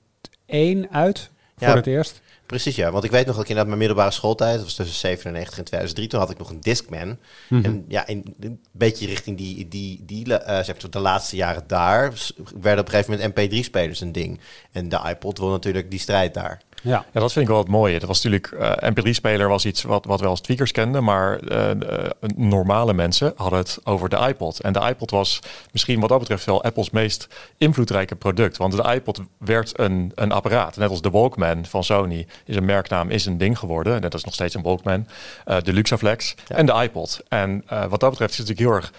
uit, 0.91 1.31
voor 1.57 1.69
Ja. 1.69 1.75
het 1.75 1.87
eerst. 1.87 2.21
Precies, 2.47 2.77
ja. 2.77 2.91
Want 2.91 3.05
ik 3.05 3.11
weet 3.11 3.27
nog 3.27 3.35
dat 3.35 3.45
ik 3.45 3.49
inderdaad 3.51 3.67
mijn 3.67 3.79
middelbare 3.79 4.11
schooltijd, 4.11 4.55
dat 4.55 4.65
was 4.65 4.75
tussen 4.75 4.97
97 4.97 5.59
en 5.59 5.65
2003, 5.65 6.09
toen 6.09 6.21
had 6.21 6.31
ik 6.31 6.39
nog 6.39 6.51
een 6.51 6.61
Discman. 6.61 7.19
Mhm. 7.49 7.65
En 7.65 7.85
ja, 7.89 8.07
in, 8.07 8.35
een 8.41 8.61
beetje 8.73 9.07
richting 9.07 9.37
die, 9.37 9.69
die, 9.69 10.03
die 10.07 10.35
eh, 10.39 10.65
zeg 10.65 10.81
maar, 10.81 10.91
de 10.91 10.99
laatste 10.99 11.37
jaren 11.37 11.63
daar, 11.67 12.13
werden 12.61 12.81
op 12.85 12.93
een 12.93 12.95
gegeven 13.01 13.33
moment 13.35 13.53
MP3-spelers 13.53 14.01
een 14.01 14.13
ding. 14.13 14.41
En 14.73 14.89
de 14.89 15.01
iPod 15.09 15.39
wil 15.39 15.49
natuurlijk 15.49 15.91
die 15.91 16.01
strijd 16.01 16.35
daar. 16.35 16.61
Ja. 16.83 17.05
Ja, 17.13 17.21
dat 17.21 17.33
vind 17.33 17.45
ik 17.45 17.51
wel 17.51 17.61
het 17.61 17.69
mooie. 17.69 17.99
Dat 17.99 18.09
was 18.09 18.23
natuurlijk, 18.23 18.47
eh 18.53 18.91
MP3-speler 18.91 19.49
was 19.49 19.65
iets 19.67 19.83
wat, 19.83 20.05
wat 20.05 20.21
we 20.21 20.27
als 20.27 20.41
tweakers 20.41 20.73
kenden, 20.73 21.05
maar 21.05 21.39
eh, 21.39 21.71
eh, 21.71 22.11
normale 22.37 22.93
mensen 22.93 23.33
hadden 23.37 23.59
het 23.59 23.79
over 23.85 24.09
de 24.09 24.17
iPod. 24.29 24.61
En 24.61 24.73
de 24.73 24.81
iPod 24.89 25.11
was 25.11 25.41
misschien 25.73 26.01
wat 26.01 26.09
dat 26.09 26.19
betreft 26.19 26.45
wel 26.45 26.63
Apples 26.63 26.91
meest 26.91 27.29
invloedrijke 27.59 28.15
product. 28.17 28.57
Want 28.57 28.77
de 28.77 28.93
iPod 28.95 29.21
werd 29.39 29.79
een, 29.79 30.13
een 30.15 30.33
apparaat. 30.33 30.77
Net 30.77 30.91
als 30.91 31.03
de 31.03 31.11
Walkman 31.11 31.65
van 31.65 31.85
Sony 31.85 32.27
is 32.45 32.57
een 32.57 32.65
merknaam, 32.65 33.11
is 33.11 33.27
een 33.27 33.39
ding 33.39 33.59
geworden. 33.59 33.95
En 33.95 34.01
dat 34.01 34.15
is 34.15 34.25
nog 34.25 34.35
steeds 34.35 34.55
een 34.55 34.63
Walkman. 34.63 35.07
De 35.45 35.73
Luxaflex 35.73 36.35
Ja. 36.47 36.57
en 36.57 36.67
de 36.67 36.73
iPod. 36.73 37.21
En 37.29 37.65
wat 37.89 38.01
dat 38.01 38.11
betreft 38.11 38.33
is 38.33 38.39
het 38.39 38.49
natuurlijk 38.49 38.59
heel 38.59 38.77
erg 38.77 38.93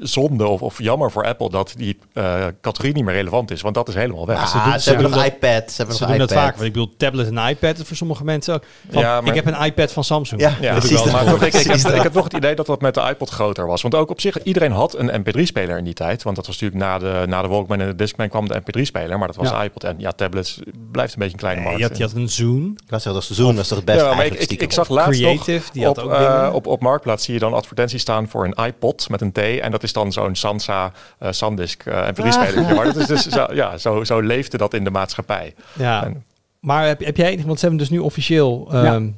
zonde 0.00 0.46
of, 0.46 0.62
of 0.62 0.82
jammer 0.82 1.10
voor 1.10 1.24
Apple 1.26 1.50
dat 1.50 1.74
die 1.76 1.98
eh, 2.12 2.44
categorie 2.60 2.94
niet 2.94 3.04
meer 3.04 3.14
relevant 3.14 3.50
is. 3.50 3.60
Want 3.60 3.74
dat 3.74 3.88
is 3.88 3.94
helemaal 3.94 4.26
weg. 4.26 4.38
Ah, 4.38 4.46
ze 4.46 4.70
doen- 4.70 4.80
ze 4.80 4.90
hebben 4.90 5.10
nog 5.10 5.24
iPad. 5.24 5.70
Ze 5.70 5.76
hebben 5.76 5.96
Ze 5.96 6.02
nog 6.02 6.10
doen 6.10 6.20
iPad. 6.20 6.28
dat 6.28 6.38
vaak. 6.38 6.52
Want 6.54 6.66
ik 6.66 6.72
bedoel, 6.72 6.94
tablet 6.96 7.26
en 7.26 7.48
iPad 7.48 7.78
is 7.78 7.86
voor 7.86 7.96
sommige 7.96 8.24
mensen 8.24 8.54
ook. 8.54 8.64
Van, 8.90 9.02
Ja, 9.02 9.20
maar- 9.20 9.36
Ik 9.36 9.44
heb 9.44 9.54
een 9.54 9.64
iPad 9.66 9.92
van 9.92 10.04
Samsung. 10.04 10.40
Ja, 10.40 10.52
Ja, 10.60 10.72
precies. 10.78 11.02
wel 11.02 11.12
maar 11.12 11.24
toch, 11.24 11.42
ik, 11.42 11.54
ik, 11.54 11.66
heb, 11.66 12.04
ik 12.04 12.12
nog 12.12 12.24
het 12.24 12.32
idee 12.32 12.54
dat 12.54 12.66
dat 12.66 12.80
met 12.80 12.94
de 12.94 13.00
iPod 13.00 13.30
groter 13.30 13.66
was. 13.66 13.82
Want 13.82 13.94
ook 13.94 14.10
op 14.10 14.20
zich, 14.20 14.42
iedereen 14.42 14.72
had 14.72 14.98
een 14.98 15.10
MP3-speler 15.24 15.78
in 15.78 15.84
die 15.84 15.94
tijd. 15.94 16.22
Want 16.22 16.36
dat 16.36 16.46
was 16.46 16.60
natuurlijk 16.60 16.80
na 16.90 16.98
de, 16.98 17.26
na 17.26 17.42
de 17.42 17.48
Walkman 17.48 17.80
en 17.80 17.86
de 17.86 17.94
Discman 17.96 18.28
kwam 18.28 18.48
de 18.48 18.60
MP3-speler. 18.60 19.18
Maar 19.18 19.26
dat 19.26 19.36
was 19.36 19.48
Ja. 19.50 19.58
de 19.58 19.64
iPod. 19.64 19.84
En 19.84 19.94
ja, 19.98 20.12
tablets 20.12 20.58
blijft 20.92 21.12
een 21.12 21.18
beetje 21.18 21.32
een 21.34 21.38
kleine 21.40 21.60
Nee, 21.60 21.68
markt. 21.70 21.82
je, 21.82 21.88
had, 21.88 21.98
je 21.98 22.04
had 22.04 22.22
een 22.22 22.28
Zoom. 22.28 22.64
Ik 22.66 22.90
had 22.90 23.02
zeggen, 23.02 23.12
dat 23.12 23.24
seizoen 23.24 23.56
was 23.56 23.68
toch 23.68 23.76
het 23.76 23.86
beste 23.86 24.02
ja, 24.04 24.14
maar 24.14 24.24
ik, 24.26 24.32
eigenlijk 24.32 24.62
ik, 24.62 24.72
zag 24.72 24.88
laatst 24.88 25.20
nog 25.20 25.30
Creative, 25.44 25.72
die 25.72 25.84
had 25.84 25.98
op, 25.98 26.04
ook 26.04 26.12
eh, 26.12 26.50
op, 26.52 26.66
op 26.66 26.80
Marktplaats 26.82 27.24
zie 27.24 27.34
je 27.34 27.40
dan 27.40 27.54
advertenties 27.54 28.00
staan 28.00 28.28
voor 28.28 28.44
een 28.44 28.64
iPod 28.66 29.08
met 29.08 29.20
een 29.20 29.32
T. 29.32 29.38
En 29.66 29.72
dat 29.72 29.82
is 29.82 29.92
dan 29.92 30.12
zo'n 30.12 30.34
Sansa 30.34 30.92
eh 31.18 31.32
Sandisk 31.32 31.86
eh 31.86 32.08
MP3-speler. 32.08 32.74
Maar 32.74 32.84
dat 32.84 32.96
is 32.96 33.06
dus 33.06 33.26
zo, 33.36 33.46
ja, 33.52 33.78
zo, 33.78 34.04
zo 34.04 34.20
leefde 34.20 34.56
dat 34.58 34.74
in 34.74 34.84
de 34.84 34.90
maatschappij. 34.90 35.54
Ja. 35.72 36.04
En- 36.04 36.24
Maar 36.60 36.86
heb, 36.86 37.04
heb 37.04 37.16
jij 37.16 37.30
enig, 37.30 37.44
want 37.44 37.58
ze 37.58 37.66
hebben 37.66 37.84
dus 37.86 37.90
nu 37.96 37.98
officieel. 38.02 38.68
Ja. 38.70 38.84
ehm, 38.84 39.08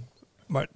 maar, 0.46 0.66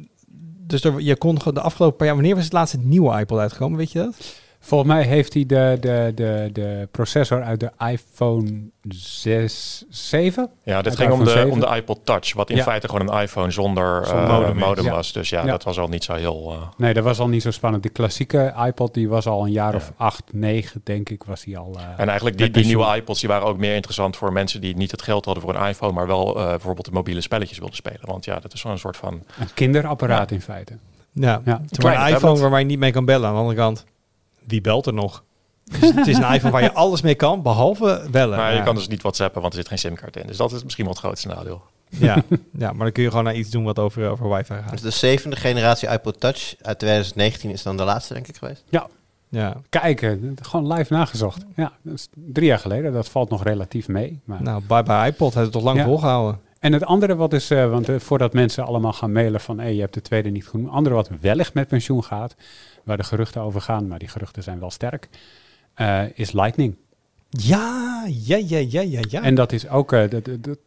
dus 0.66 0.84
er, 0.84 1.00
je 1.00 1.16
kon 1.16 1.38
gewoon 1.38 1.54
de 1.54 1.60
afgelopen 1.60 1.96
paar 1.96 2.06
jaar. 2.06 2.16
Wanneer 2.16 2.34
was 2.34 2.44
het 2.44 2.52
laatst 2.52 2.72
het 2.74 2.84
nieuwe 2.84 3.18
iPod 3.20 3.38
uitgekomen? 3.38 3.78
Weet 3.78 3.92
je 3.92 3.98
dat? 3.98 4.14
Volgens 4.64 4.90
mij 4.92 5.02
heeft 5.02 5.34
hij 5.34 5.46
de, 5.46 5.76
de, 5.80 6.12
de, 6.14 6.50
de 6.52 6.88
processor 6.90 7.42
uit 7.42 7.60
de 7.60 7.70
iPhone 7.90 8.60
6, 8.88 9.84
7. 9.88 10.50
Ja, 10.64 10.76
dit 10.82 10.86
Uit 10.86 10.96
ging 11.00 11.12
om 11.12 11.24
de, 11.24 11.30
7. 11.30 11.50
om 11.50 11.60
de 11.60 11.66
iPod 11.76 12.00
Touch, 12.04 12.32
wat 12.34 12.50
in 12.50 12.56
Ja. 12.56 12.62
feite 12.62 12.88
gewoon 12.88 13.08
een 13.14 13.22
iPhone 13.22 13.50
zonder, 13.50 14.06
Zonder 14.06 14.24
eh, 14.24 14.38
modem 14.38 14.56
modem, 14.56 14.84
is, 14.84 14.90
ja. 14.90 14.96
was. 14.96 15.12
Dus 15.12 15.28
ja, 15.28 15.40
Ja. 15.44 15.50
dat 15.50 15.62
was 15.62 15.78
al 15.78 15.88
niet 15.88 16.04
zo 16.04 16.14
heel... 16.14 16.52
eh, 16.52 16.62
Nee, 16.76 16.94
dat 16.94 17.04
was 17.04 17.18
al 17.18 17.28
niet 17.28 17.42
zo 17.42 17.50
spannend. 17.50 17.82
De 17.82 17.88
klassieke 17.88 18.54
iPod, 18.66 18.94
die 18.94 19.08
was 19.08 19.26
al 19.26 19.44
een 19.44 19.52
jaar 19.52 19.70
Ja. 19.70 19.76
of 19.76 19.92
8, 19.96 20.22
9, 20.32 20.80
denk 20.84 21.08
ik, 21.08 21.24
was 21.24 21.40
die 21.44 21.58
al. 21.58 21.74
eh, 21.78 21.84
En 21.96 22.06
eigenlijk 22.06 22.38
die, 22.38 22.50
die 22.50 22.64
nieuwe 22.64 22.96
iPods 22.96 23.20
die 23.20 23.28
waren 23.28 23.46
ook 23.46 23.58
meer 23.58 23.74
interessant 23.74 24.16
voor 24.16 24.32
mensen 24.32 24.60
die 24.60 24.76
niet 24.76 24.90
het 24.90 25.02
geld 25.02 25.24
hadden 25.24 25.42
voor 25.42 25.54
een 25.54 25.68
iPhone, 25.68 25.92
maar 25.92 26.06
wel 26.06 26.36
eh, 26.38 26.46
bijvoorbeeld 26.48 26.86
de 26.86 26.92
mobiele 26.92 27.20
spelletjes 27.20 27.58
wilden 27.58 27.76
spelen. 27.76 28.00
Want 28.06 28.24
ja, 28.24 28.38
dat 28.38 28.52
is 28.52 28.62
wel 28.62 28.72
een 28.72 28.78
soort 28.78 28.96
van... 28.96 29.12
Een 29.38 29.54
kinderapparaat 29.54 30.30
in 30.30 30.40
feite. 30.40 30.72
Ja, 31.12 31.40
Ja. 31.44 31.54
Een 31.54 31.92
iPhone 31.92 32.18
tablet. 32.18 32.50
waar 32.50 32.58
je 32.58 32.66
niet 32.66 32.78
mee 32.78 32.90
kan 32.92 33.04
bellen. 33.04 33.26
Aan 33.28 33.34
de 33.34 33.40
andere 33.40 33.56
kant, 33.58 33.84
wie 34.46 34.60
belt 34.60 34.86
er 34.86 34.94
nog? 34.94 35.24
Dus 35.80 35.94
het 35.94 36.06
is 36.06 36.16
een 36.16 36.32
iPhone 36.32 36.52
waar 36.52 36.62
je 36.62 36.72
alles 36.84 37.02
mee 37.02 37.14
kan, 37.14 37.42
behalve 37.42 38.06
bellen. 38.10 38.36
Maar 38.38 38.50
ja. 38.50 38.56
je 38.56 38.62
kan 38.64 38.74
dus 38.74 38.88
niet 38.88 39.02
WhatsAppen, 39.02 39.40
want 39.40 39.52
er 39.52 39.58
zit 39.58 39.68
geen 39.68 39.78
simkaart 39.78 40.16
in. 40.16 40.26
Dus 40.26 40.36
dat 40.36 40.52
is 40.52 40.62
misschien 40.62 40.84
wel 40.84 40.92
het 40.94 41.02
grootste 41.02 41.28
nadeel. 41.28 41.62
ja. 41.88 42.14
ja, 42.58 42.72
maar 42.72 42.84
dan 42.84 42.92
kun 42.92 43.02
je 43.02 43.08
gewoon 43.08 43.24
naar 43.24 43.34
iets 43.34 43.50
doen 43.50 43.64
wat 43.64 43.78
over, 43.78 44.10
over 44.10 44.28
wifi 44.28 44.54
gaat. 44.54 44.70
Dus 44.70 44.80
de 44.80 44.90
zevende 44.90 45.36
generatie 45.36 45.88
iPod 45.88 46.20
Touch 46.20 46.54
uit 46.62 46.78
2019 46.78 47.50
is 47.50 47.62
dan 47.62 47.76
de 47.76 47.84
laatste, 47.84 48.14
denk 48.14 48.28
ik, 48.28 48.36
geweest. 48.36 48.64
Ja. 48.68 48.86
Kijken, 49.68 50.36
gewoon 50.42 50.72
live 50.72 50.92
nagezocht. 50.92 51.44
Ja, 51.56 51.72
dat 51.82 51.94
is 51.94 52.08
drie 52.12 52.46
jaar 52.46 52.58
geleden. 52.58 52.92
Dat 52.92 53.08
valt 53.08 53.30
nog 53.30 53.42
relatief 53.42 53.88
mee. 53.88 54.20
Maar... 54.24 54.42
Nou, 54.42 54.62
bye 54.66 54.82
bye 54.82 55.06
iPod. 55.06 55.34
Heeft 55.34 55.44
het 55.44 55.52
toch 55.52 55.62
lang 55.62 55.78
Ja. 55.78 55.84
volgehouden. 55.84 56.40
En 56.58 56.72
het 56.72 56.84
andere 56.84 57.16
wat 57.16 57.32
is, 57.32 57.50
eh, 57.50 57.70
want 57.70 57.88
eh, 57.88 57.98
voordat 57.98 58.32
mensen 58.32 58.64
allemaal 58.64 58.92
gaan 58.92 59.12
mailen 59.12 59.40
van 59.40 59.58
hey, 59.58 59.74
je 59.74 59.80
hebt 59.80 59.94
de 59.94 60.02
tweede 60.02 60.30
niet 60.30 60.46
goed. 60.46 60.60
Het 60.62 60.70
andere 60.70 60.94
wat 60.94 61.10
wellicht 61.20 61.54
met 61.54 61.68
pensioen 61.68 62.04
gaat, 62.04 62.34
waar 62.84 62.96
de 62.96 63.02
geruchten 63.04 63.40
over 63.40 63.60
gaan, 63.60 63.86
maar 63.88 63.98
die 63.98 64.08
geruchten 64.08 64.42
zijn 64.42 64.58
wel 64.60 64.70
sterk, 64.70 65.08
eh, 65.74 66.02
is 66.14 66.32
Lightning. 66.32 66.76
Ja, 67.28 68.04
ja, 68.08 68.36
ja, 68.36 68.58
ja, 68.68 68.80
ja, 68.80 69.00
ja. 69.08 69.22
En 69.22 69.34
dat 69.34 69.52
is 69.52 69.68
ook, 69.68 69.92
eh, 69.92 70.10
dat, 70.10 70.24
dat, 70.40 70.58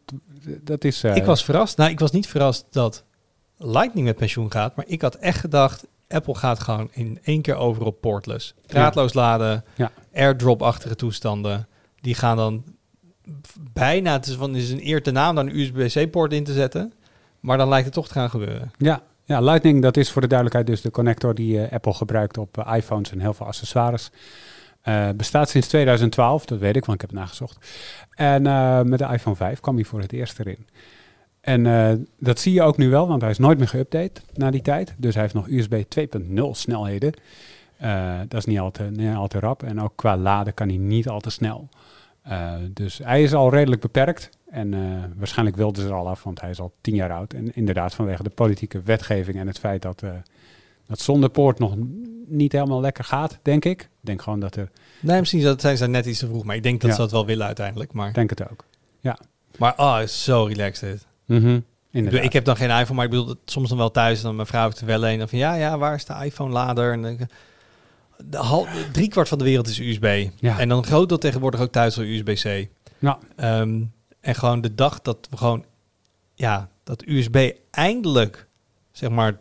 dat, 0.62 0.84
is... 0.84 1.04
eh, 1.04 1.16
ik 1.16 1.24
was 1.24 1.44
verrast. 1.44 1.76
Nou, 1.76 1.90
ik 1.90 1.98
was 1.98 2.10
niet 2.10 2.26
verrast 2.28 2.66
dat 2.70 3.04
Lightning 3.56 4.06
met 4.06 4.16
pensioen 4.16 4.50
gaat. 4.52 4.76
Maar 4.76 4.84
ik 4.88 5.02
had 5.02 5.14
echt 5.14 5.38
gedacht, 5.40 5.86
Apple 6.08 6.34
gaat 6.34 6.60
gewoon 6.60 6.88
in 6.92 7.18
één 7.22 7.42
keer 7.42 7.54
over 7.54 7.84
op 7.84 8.00
portless. 8.00 8.54
Draadloos 8.66 9.12
laden, 9.14 9.64
Ja. 9.76 9.92
airdrop-achtige 10.14 10.96
toestanden. 10.96 11.68
Die 12.00 12.14
gaan 12.14 12.36
dan 12.36 12.64
bijna, 13.72 14.12
het 14.12 14.26
is, 14.26 14.34
van, 14.34 14.52
het 14.54 14.62
is 14.62 14.70
een 14.70 14.86
eer 14.86 15.02
te 15.02 15.10
naam, 15.10 15.34
dan 15.34 15.46
een 15.48 15.58
USB-C-poort 15.58 16.32
in 16.32 16.44
te 16.44 16.52
zetten. 16.52 16.92
Maar 17.40 17.58
dan 17.58 17.68
lijkt 17.68 17.84
het 17.84 17.94
toch 17.94 18.06
te 18.06 18.12
gaan 18.12 18.30
gebeuren. 18.30 18.70
Ja, 18.78 19.02
ja, 19.26 19.40
Lightning, 19.40 19.82
dat 19.82 19.96
is 19.96 20.10
voor 20.10 20.22
de 20.22 20.28
duidelijkheid 20.28 20.66
dus 20.66 20.80
de 20.80 20.90
connector 20.90 21.34
die 21.34 21.62
eh, 21.62 21.72
Apple 21.72 21.94
gebruikt 21.94 22.38
op 22.38 22.58
eh, 22.58 22.76
iPhones 22.76 23.12
en 23.12 23.20
heel 23.20 23.34
veel 23.34 23.46
accessoires. 23.46 24.10
Eh, 24.82 25.08
bestaat 25.16 25.48
sinds 25.48 25.68
2012, 25.68 26.44
dat 26.44 26.58
weet 26.58 26.76
ik, 26.76 26.84
want 26.84 27.02
ik 27.02 27.08
heb 27.08 27.10
het 27.10 27.18
nagezocht. 27.18 27.66
En 28.14 28.42
met 28.88 28.98
de 28.98 29.08
iPhone 29.12 29.36
5 29.36 29.60
kwam 29.60 29.74
hij 29.74 29.84
voor 29.84 30.00
het 30.00 30.12
eerst 30.12 30.38
erin. 30.38 30.66
En 31.40 32.06
dat 32.18 32.38
zie 32.38 32.52
je 32.52 32.62
ook 32.62 32.76
nu 32.76 32.90
wel, 32.90 33.08
want 33.08 33.20
hij 33.20 33.30
is 33.30 33.38
nooit 33.38 33.58
meer 33.58 33.68
geüpdate 33.68 34.34
na 34.34 34.50
die 34.50 34.62
tijd. 34.62 34.94
Dus 34.96 35.14
hij 35.14 35.22
heeft 35.22 35.34
nog 35.34 35.48
USB 35.48 35.82
2.0 35.88 36.50
snelheden. 36.50 37.12
Dat 38.28 38.38
is 38.38 38.44
niet 38.44 38.58
al, 38.58 38.70
te, 38.70 38.82
niet 38.82 39.14
al 39.14 39.28
te 39.28 39.38
rap. 39.38 39.62
En 39.62 39.80
ook 39.80 39.92
qua 39.96 40.16
laden 40.16 40.54
kan 40.54 40.68
hij 40.68 40.76
niet 40.76 41.08
al 41.08 41.20
te 41.20 41.30
snel. 41.30 41.68
Dus 42.70 43.00
hij 43.02 43.22
is 43.22 43.34
al 43.34 43.50
redelijk 43.50 43.80
beperkt. 43.80 44.30
En 44.56 44.74
eh, 44.74 44.80
waarschijnlijk 45.16 45.56
wilden 45.56 45.82
ze 45.82 45.88
er 45.88 45.94
al 45.94 46.08
af, 46.08 46.22
want 46.22 46.40
hij 46.40 46.50
is 46.50 46.60
al 46.60 46.72
tien 46.80 46.94
jaar 46.94 47.12
oud. 47.12 47.32
En 47.32 47.54
inderdaad, 47.56 47.94
vanwege 47.94 48.22
de 48.22 48.30
politieke 48.30 48.82
wetgeving 48.82 49.36
en 49.38 49.46
het 49.46 49.58
feit 49.58 49.82
dat, 49.82 50.02
eh 50.02 50.10
dat 50.86 51.00
zonder 51.00 51.28
poort 51.30 51.58
nog 51.58 51.74
niet 52.26 52.52
helemaal 52.52 52.80
lekker 52.80 53.04
gaat, 53.04 53.38
denk 53.42 53.64
ik. 53.64 53.80
Ik 53.82 53.88
denk 54.00 54.22
gewoon 54.22 54.40
dat 54.40 54.56
er, 54.56 54.70
Nee, 55.00 55.18
misschien 55.18 55.42
dat 55.42 55.60
zijn 55.60 55.76
ze 55.76 55.86
net 55.86 56.06
iets 56.06 56.18
te 56.18 56.26
vroeg. 56.26 56.44
Maar 56.44 56.56
ik 56.56 56.62
denk 56.62 56.80
dat 56.80 56.90
Ja. 56.90 56.96
ze 56.96 57.02
dat 57.02 57.10
wel 57.10 57.26
willen 57.26 57.46
uiteindelijk. 57.46 57.92
Maar, 57.92 58.12
denk 58.12 58.30
het 58.30 58.50
ook. 58.50 58.64
maar 59.58 59.74
oh, 59.76 59.98
is 60.02 60.24
zo 60.24 60.44
relaxed 60.44 60.90
dit. 60.90 61.06
Mhm, 61.24 61.36
Ik, 61.36 61.42
bedoel, 61.42 61.62
Inderdaad. 61.90 62.24
ik 62.24 62.32
heb 62.32 62.44
dan 62.44 62.56
geen 62.56 62.70
iPhone, 62.70 62.94
maar 62.94 63.04
ik 63.04 63.10
bedoel, 63.10 63.26
dat 63.26 63.38
soms 63.44 63.68
dan 63.68 63.78
wel 63.78 63.90
thuis. 63.90 64.20
Dan 64.22 64.34
mijn 64.36 64.46
vrouw 64.46 64.64
heeft 64.64 64.80
er 64.80 64.86
wel 64.86 65.06
een. 65.08 65.18
Dan 65.18 65.28
van, 65.28 65.38
ja, 65.38 65.54
ja, 65.54 65.78
waar 65.78 65.94
is 65.94 66.04
de 66.04 66.14
iPhone-lader? 66.24 66.92
En 66.92 67.02
dan, 67.02 67.18
de 68.24 68.36
hal, 68.36 68.66
drie 68.92 69.08
kwart 69.08 69.28
van 69.28 69.38
de 69.38 69.44
wereld 69.44 69.68
is 69.68 69.78
USB. 69.78 70.28
Ja. 70.40 70.58
En 70.58 70.68
dan 70.68 70.84
groot 70.84 71.08
deel 71.08 71.18
tegenwoordig 71.18 71.60
ook 71.60 71.72
thuis 71.72 71.94
voor 71.94 72.04
USB-C. 72.04 72.68
Ja. 72.98 73.18
Ehm, 73.36 73.82
en 74.26 74.34
gewoon 74.34 74.60
de 74.60 74.74
dag 74.74 75.00
dat 75.00 75.26
we 75.30 75.36
gewoon, 75.36 75.64
ja, 76.34 76.68
dat 76.84 77.02
USB 77.06 77.50
eindelijk, 77.70 78.46
zeg 78.92 79.10
maar, 79.10 79.38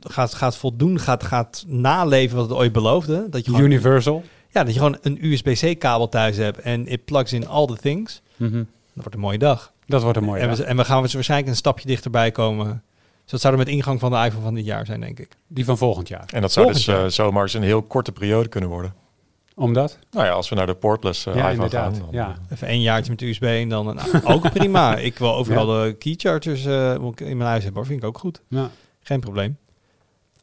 gaat, 0.00 0.34
gaat 0.34 0.56
voldoen, 0.56 0.98
gaat, 1.00 1.22
gaat 1.22 1.64
naleven 1.66 2.36
wat 2.36 2.48
het 2.48 2.58
ooit 2.58 2.72
beloofde. 2.72 3.26
Dat 3.30 3.44
je 3.44 3.50
gewoon, 3.50 3.66
Universal. 3.66 4.24
ja, 4.50 4.64
dat 4.64 4.74
je 4.74 4.78
gewoon 4.78 4.98
een 5.02 5.24
USB-C-kabel 5.24 6.08
thuis 6.08 6.36
hebt 6.36 6.58
en 6.58 6.86
it 6.86 7.04
plugs 7.04 7.32
in 7.32 7.46
all 7.46 7.66
the 7.66 7.76
things. 7.76 8.22
Mhm. 8.36 8.52
Dat 8.52 8.64
wordt 8.94 9.14
een 9.14 9.20
mooie 9.20 9.38
dag. 9.38 9.72
Dat 9.86 10.02
wordt 10.02 10.16
een 10.18 10.24
mooie 10.24 10.40
en, 10.40 10.48
dag. 10.48 10.56
we, 10.56 10.64
en 10.64 10.76
we 10.76 10.84
gaan 10.84 11.00
waarschijnlijk 11.00 11.50
een 11.50 11.56
stapje 11.56 11.86
dichterbij 11.86 12.30
komen. 12.30 12.82
Dus 13.22 13.30
dat 13.30 13.40
zou 13.40 13.52
er 13.52 13.58
met 13.58 13.68
ingang 13.68 14.00
van 14.00 14.10
de 14.10 14.16
iPhone 14.16 14.44
van 14.44 14.54
dit 14.54 14.64
jaar 14.64 14.86
zijn, 14.86 15.00
denk 15.00 15.18
ik. 15.18 15.36
Die 15.46 15.64
van 15.64 15.78
volgend 15.78 16.08
jaar. 16.08 16.28
En 16.32 16.40
dat 16.40 16.52
zou 16.52 16.66
Volgend 16.66 16.86
dus 16.86 16.96
eh, 16.96 17.24
zomaar 17.24 17.42
eens 17.42 17.54
een 17.54 17.62
heel 17.62 17.82
korte 17.82 18.12
periode 18.12 18.48
kunnen 18.48 18.70
worden. 18.70 18.94
Omdat? 19.56 19.98
Nou 20.10 20.26
ja, 20.26 20.32
als 20.32 20.48
we 20.48 20.54
naar 20.54 20.66
de 20.66 20.74
portless 20.74 21.26
eh, 21.26 21.34
Ja, 21.34 21.50
iPhone 21.50 21.70
gaan. 21.70 21.92
dan- 21.92 22.08
Ja. 22.10 22.34
Even 22.52 22.66
één 22.68 22.80
jaartje 22.80 23.10
met 23.10 23.20
USB 23.20 23.42
en 23.42 23.68
dan 23.68 23.84
nou, 23.94 24.20
ook 24.24 24.52
prima. 24.52 24.96
Ik 25.10 25.18
wil 25.18 25.34
overal 25.34 25.66
de 25.66 25.96
key 25.98 26.14
chargers 26.16 26.64
eh, 26.64 26.94
in 27.14 27.36
mijn 27.36 27.48
huis 27.50 27.62
hebben, 27.64 27.74
hoor. 27.82 27.86
vind 27.86 28.02
ik 28.02 28.08
ook 28.08 28.18
goed. 28.18 28.40
Ja. 28.48 28.70
Geen 29.02 29.20
probleem. 29.20 29.56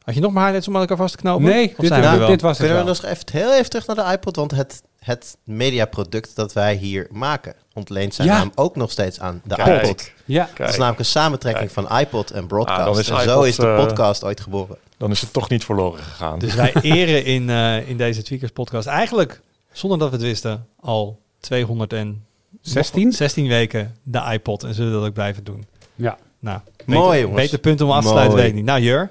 Had 0.04 0.14
je 0.14 0.20
nog 0.20 0.32
maar 0.32 0.40
highlights 0.42 0.68
om 0.68 0.74
aan 0.74 0.80
elkaar 0.80 0.96
vast 0.96 1.12
te 1.16 1.18
knopen? 1.20 1.44
Nee, 1.44 1.74
dit, 1.78 1.86
zijn 1.86 2.02
we 2.02 2.08
dit, 2.08 2.18
wel? 2.18 2.28
dit 2.28 2.40
was 2.40 2.58
het 2.58 2.66
Kunnen 2.66 2.84
we 2.84 2.90
nog 2.90 3.04
even, 3.10 3.24
heel 3.32 3.54
even 3.54 3.70
terug 3.70 3.86
naar 3.86 3.96
de 3.96 4.12
iPod? 4.12 4.36
Want 4.36 4.50
het, 4.50 4.82
het 4.98 5.36
mediaproduct 5.44 6.36
dat 6.36 6.52
wij 6.52 6.74
hier 6.74 7.08
maken 7.10 7.54
ontleent 7.74 8.14
zijn 8.14 8.28
Ja. 8.28 8.38
naam 8.38 8.52
ook 8.54 8.76
nog 8.76 8.90
steeds 8.90 9.20
aan 9.20 9.40
de 9.44 9.54
Kijk. 9.54 9.82
iPod. 9.82 10.10
Ja, 10.24 10.44
Dat 10.44 10.52
Kijk, 10.54 10.68
is 10.68 10.76
namelijk 10.76 10.98
een 10.98 11.04
samentrekking 11.04 11.70
Kijk. 11.72 11.86
van 11.88 11.98
iPod 11.98 12.30
en 12.30 12.46
Broadcast. 12.46 12.78
Ah, 12.78 12.84
dan 12.86 12.98
is 12.98 13.08
en 13.10 13.20
zo 13.20 13.30
iPod, 13.32 13.46
is 13.46 13.56
de 13.56 13.66
eh, 13.66 13.76
podcast 13.86 14.24
ooit 14.24 14.40
geboren. 14.40 14.76
Dan 15.02 15.10
is 15.10 15.20
het 15.20 15.32
toch 15.32 15.48
niet 15.48 15.64
verloren 15.64 16.02
gegaan. 16.02 16.38
Dus 16.38 16.54
wij 16.54 16.72
eren 16.82 17.24
in, 17.24 17.50
eh, 17.50 17.88
in 17.88 17.96
deze 17.96 18.22
Tweakers 18.22 18.50
podcast 18.50 18.86
eigenlijk, 18.86 19.40
zonder 19.72 19.98
dat 19.98 20.08
we 20.10 20.14
het 20.16 20.24
wisten, 20.24 20.66
al 20.80 21.20
216 21.40 23.12
16? 23.12 23.48
weken 23.48 23.96
de 24.02 24.22
iPod. 24.32 24.62
En 24.64 24.74
zullen 24.74 24.92
dat 24.92 25.04
ook 25.06 25.12
blijven 25.12 25.44
doen. 25.44 25.66
Ja. 25.94 26.18
Nou, 26.38 26.60
Mooi, 26.84 27.00
beter, 27.06 27.20
jongens. 27.20 27.40
Beter 27.42 27.58
punt 27.58 27.80
om 27.80 27.90
af 27.90 28.02
te 28.02 28.08
sluiten, 28.08 28.30
Mooi. 28.30 28.42
weet 28.42 28.50
ik 28.50 28.56
niet. 28.56 28.64
Nou, 28.64 28.80
Jur, 28.80 29.10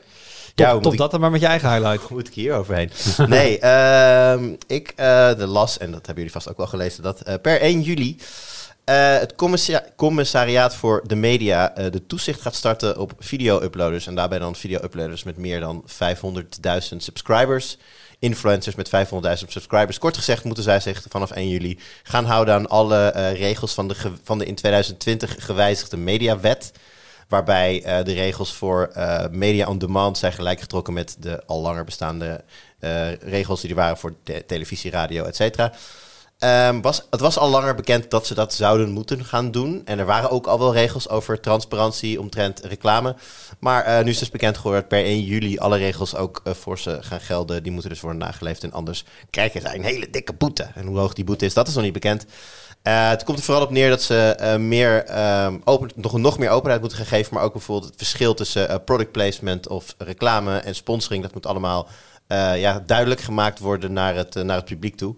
top, 0.55 0.65
Ja, 0.65 0.79
top 0.79 0.91
ik- 0.91 0.97
dat 0.99 1.11
dan 1.11 1.19
maar 1.19 1.31
met 1.31 1.41
je 1.41 1.47
eigen 1.47 1.71
highlight. 1.71 2.01
Hoe 2.07 2.17
moet 2.17 2.27
ik 2.27 2.33
hier 2.33 2.53
overheen? 2.53 2.91
Nee, 3.27 3.59
ehm, 3.69 4.53
ik 4.67 4.93
eh, 4.95 5.35
de 5.37 5.47
las, 5.47 5.77
en 5.77 5.87
dat 5.91 6.05
hebben 6.05 6.15
jullie 6.15 6.31
vast 6.31 6.49
ook 6.49 6.57
wel 6.57 6.67
gelezen, 6.67 7.03
dat 7.03 7.21
eh, 7.21 7.35
per 7.41 7.61
1 7.61 7.81
juli 7.81 8.17
eh, 8.91 9.19
het 9.19 9.35
commissaria- 9.35 9.85
commissariaat 9.95 10.75
voor 10.75 11.03
de 11.07 11.15
media 11.15 11.75
eh, 11.75 11.91
de 11.91 12.05
toezicht 12.05 12.41
gaat 12.41 12.55
starten 12.55 12.97
op 12.97 13.13
video-uploaders. 13.19 14.07
En 14.07 14.15
daarbij 14.15 14.39
dan 14.39 14.55
video-uploaders 14.55 15.23
met 15.23 15.37
meer 15.37 15.59
dan 15.59 15.83
500.000 15.85 16.97
subscribers. 16.97 17.77
Influencers 18.19 18.75
met 18.75 18.89
500.000 18.89 19.47
subscribers. 19.47 19.97
Kort 19.97 20.17
gezegd 20.17 20.43
moeten 20.43 20.63
zij 20.63 20.79
zich 20.79 21.03
vanaf 21.09 21.31
1 21.31 21.47
juli 21.49 21.79
gaan 22.03 22.25
houden 22.25 22.53
aan 22.53 22.67
alle 22.67 22.97
eh, 22.97 23.33
regels 23.39 23.73
van 23.73 23.87
de, 23.87 23.95
van 24.23 24.37
de 24.37 24.45
in 24.45 24.55
2020 24.55 25.45
gewijzigde 25.45 25.97
mediawet. 25.97 26.71
Waarbij 27.27 27.81
de 28.03 28.13
regels 28.13 28.53
voor 28.53 28.91
media 29.31 29.67
on 29.67 29.77
demand 29.77 30.17
zijn 30.17 30.33
gelijkgetrokken 30.33 30.93
met 30.93 31.15
de 31.19 31.43
al 31.45 31.61
langer 31.61 31.83
bestaande 31.83 32.43
regels 33.21 33.61
die 33.61 33.69
er 33.69 33.75
waren 33.75 33.97
voor 33.97 34.13
te- 34.23 34.43
televisie, 34.47 34.91
radio, 34.91 35.23
et 35.23 35.35
cetera. 35.35 35.71
Ehm, 36.41 36.81
was, 36.81 37.07
het 37.09 37.19
was 37.19 37.37
al 37.37 37.49
langer 37.49 37.75
bekend 37.75 38.09
dat 38.09 38.27
ze 38.27 38.33
dat 38.33 38.53
zouden 38.53 38.91
moeten 38.91 39.25
gaan 39.25 39.51
doen. 39.51 39.81
En 39.85 39.99
er 39.99 40.05
waren 40.05 40.29
ook 40.29 40.47
al 40.47 40.59
wel 40.59 40.73
regels 40.73 41.09
over 41.09 41.39
transparantie 41.39 42.19
omtrent 42.19 42.59
reclame. 42.59 43.15
Maar 43.59 43.83
eh, 43.83 44.03
nu 44.03 44.09
is 44.09 44.19
dus 44.19 44.29
bekend 44.29 44.57
geworden 44.57 44.81
dat 44.81 44.89
per 44.89 45.05
1 45.05 45.23
juli 45.23 45.57
alle 45.57 45.77
regels 45.77 46.15
ook 46.15 46.41
eh, 46.43 46.53
voor 46.53 46.79
ze 46.79 46.97
gaan 47.01 47.21
gelden. 47.21 47.63
Die 47.63 47.71
moeten 47.71 47.89
dus 47.89 48.01
worden 48.01 48.21
nageleefd 48.21 48.63
en 48.63 48.71
anders 48.71 49.05
krijgen 49.29 49.61
zij 49.61 49.75
een 49.75 49.83
hele 49.83 50.09
dikke 50.09 50.33
boete. 50.33 50.67
En 50.75 50.85
hoe 50.85 50.97
hoog 50.97 51.13
die 51.13 51.23
boete 51.23 51.45
is, 51.45 51.53
dat 51.53 51.67
is 51.67 51.73
nog 51.73 51.83
niet 51.83 51.93
bekend. 51.93 52.25
Eh, 52.81 53.09
het 53.09 53.23
komt 53.23 53.37
er 53.37 53.43
vooral 53.43 53.63
op 53.63 53.71
neer 53.71 53.89
dat 53.89 54.01
ze 54.01 54.55
meer, 54.59 55.03
ehm, 55.05 55.57
open, 55.63 55.91
nog, 55.95 56.17
nog 56.17 56.37
meer 56.37 56.49
openheid 56.49 56.79
moeten 56.81 56.99
gaan 56.99 57.07
geven. 57.07 57.33
Maar 57.33 57.43
ook 57.43 57.53
bijvoorbeeld 57.53 57.89
het 57.89 57.97
verschil 57.97 58.33
tussen 58.33 58.83
product 58.83 59.11
placement 59.11 59.67
of 59.67 59.95
reclame 59.97 60.57
en 60.57 60.75
sponsoring. 60.75 61.23
Dat 61.23 61.33
moet 61.33 61.45
allemaal 61.45 61.87
ja, 62.55 62.83
duidelijk 62.85 63.21
gemaakt 63.21 63.59
worden 63.59 63.93
naar 63.93 64.15
het, 64.15 64.33
naar 64.33 64.55
het 64.55 64.65
publiek 64.65 64.97
toe. 64.97 65.15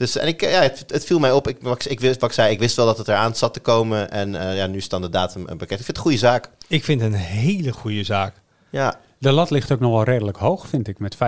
Dus 0.00 0.16
en 0.16 0.26
ik, 0.26 0.42
eh, 0.42 0.50
ja, 0.50 0.62
het, 0.62 0.84
het 0.86 1.04
viel 1.04 1.18
mij 1.18 1.32
op. 1.32 1.48
Ik, 1.48 1.56
wat, 1.60 1.90
ik, 1.90 2.00
wist, 2.00 2.20
wat 2.20 2.28
ik 2.28 2.34
zei, 2.34 2.52
ik 2.52 2.58
wist 2.58 2.76
wel 2.76 2.86
dat 2.86 2.98
het 2.98 3.08
eraan 3.08 3.34
zat 3.34 3.54
te 3.54 3.60
komen. 3.60 4.10
En 4.10 4.34
eh, 4.34 4.56
ja, 4.56 4.66
nu 4.66 4.82
dan 4.88 5.02
de 5.02 5.08
datum 5.08 5.40
eh, 5.40 5.56
bekend. 5.56 5.80
Ik 5.80 5.84
vind 5.84 5.86
het 5.86 5.96
een 5.96 6.02
goede 6.02 6.18
zaak. 6.18 6.48
Ik 6.68 6.84
vind 6.84 7.00
het 7.00 7.12
een 7.12 7.18
hele 7.18 7.72
goede 7.72 8.04
zaak. 8.04 8.34
Ja, 8.70 9.00
De 9.22 9.32
lat 9.32 9.50
ligt 9.50 9.72
ook 9.72 9.80
nog 9.80 9.90
wel 9.92 10.02
redelijk 10.04 10.36
hoog, 10.36 10.68
vind 10.68 10.88
ik, 10.88 10.98
met 10.98 11.14
500.000 11.14 11.18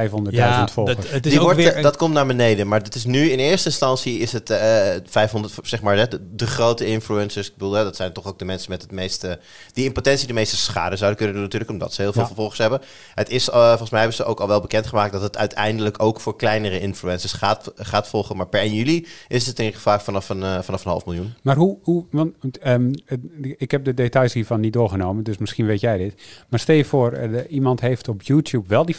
volgers. 0.73 0.97
dat, 0.97 1.09
het 1.11 1.27
is 1.27 1.31
Die 1.33 1.41
ook 1.41 1.45
wordt, 1.45 1.59
weer... 1.59 1.77
een- 1.77 1.83
dat 1.83 1.97
komt 1.97 2.15
naar 2.15 2.27
beneden. 2.27 2.69
Maar 2.69 2.81
het 2.83 2.95
is 2.95 3.05
nu 3.05 3.31
in 3.31 3.39
eerste 3.39 3.69
instantie 3.69 4.19
is 4.19 4.33
het 4.33 4.51
eh 4.51 4.91
500, 5.05 5.55
zeg 5.63 5.83
maar, 5.83 5.97
de, 6.11 6.21
de 6.35 6.47
grote 6.47 6.87
influencers. 6.87 7.47
Ik 7.49 7.53
bedoel, 7.53 7.73
hè, 7.73 7.85
dat 7.85 7.97
zijn 7.97 8.13
toch 8.13 8.27
ook 8.27 8.39
de 8.39 8.45
mensen 8.45 8.71
met 8.71 8.83
het 8.83 8.91
meeste, 8.91 9.39
die 9.73 9.85
in 9.85 9.93
potentie 9.93 10.27
de 10.27 10.33
meeste 10.33 10.57
schade 10.57 10.97
zouden 10.97 11.17
kunnen 11.19 11.35
doen 11.35 11.45
natuurlijk, 11.45 11.73
omdat 11.73 11.93
ze 11.95 12.03
heel 12.03 12.13
veel 12.13 12.23
Ja. 12.23 12.35
volgers 12.35 12.59
hebben. 12.59 12.81
Het 13.15 13.29
is, 13.31 13.49
eh, 13.51 13.69
volgens 13.69 13.91
mij 13.91 13.99
hebben 14.01 14.17
ze 14.19 14.25
ook 14.25 14.41
al 14.41 14.49
wel 14.49 14.61
bekendgemaakt 14.61 15.13
dat 15.13 15.23
het 15.23 15.37
uiteindelijk 15.37 16.03
ook 16.03 16.21
voor 16.21 16.37
kleinere 16.37 16.81
influencers 16.81 17.33
gaat, 17.33 17.73
gaat 17.77 18.09
volgen. 18.09 18.37
Maar 18.37 18.47
per 18.49 18.61
1 18.61 18.75
juli 18.75 19.07
is 19.29 19.47
het 19.47 19.59
in 19.59 19.73
gevaar 19.73 20.03
vanaf 20.03 20.29
een, 20.29 20.43
eh, 20.43 20.61
vanaf 20.63 20.85
een 20.85 20.91
half 20.91 21.07
miljoen. 21.07 21.35
Maar 21.43 21.57
hoe, 21.57 21.79
hoe 21.83 22.05
want 22.11 22.59
ehm, 22.59 22.93
ik 23.41 23.71
heb 23.71 23.85
de 23.85 23.95
details 23.95 24.33
hiervan 24.33 24.61
niet 24.61 24.73
doorgenomen, 24.73 25.25
dus 25.25 25.39
misschien 25.39 25.67
weet 25.67 25.81
jij 25.81 25.99
dit. 25.99 26.15
Maar 26.49 26.61
stel 26.61 26.75
je 26.77 26.85
voor, 26.85 27.11
de- 27.11 27.47
iemand 27.49 27.81
heeft 27.83 28.09
op 28.09 28.23
YouTube 28.23 28.69
wel 28.69 28.85
die 28.85 28.97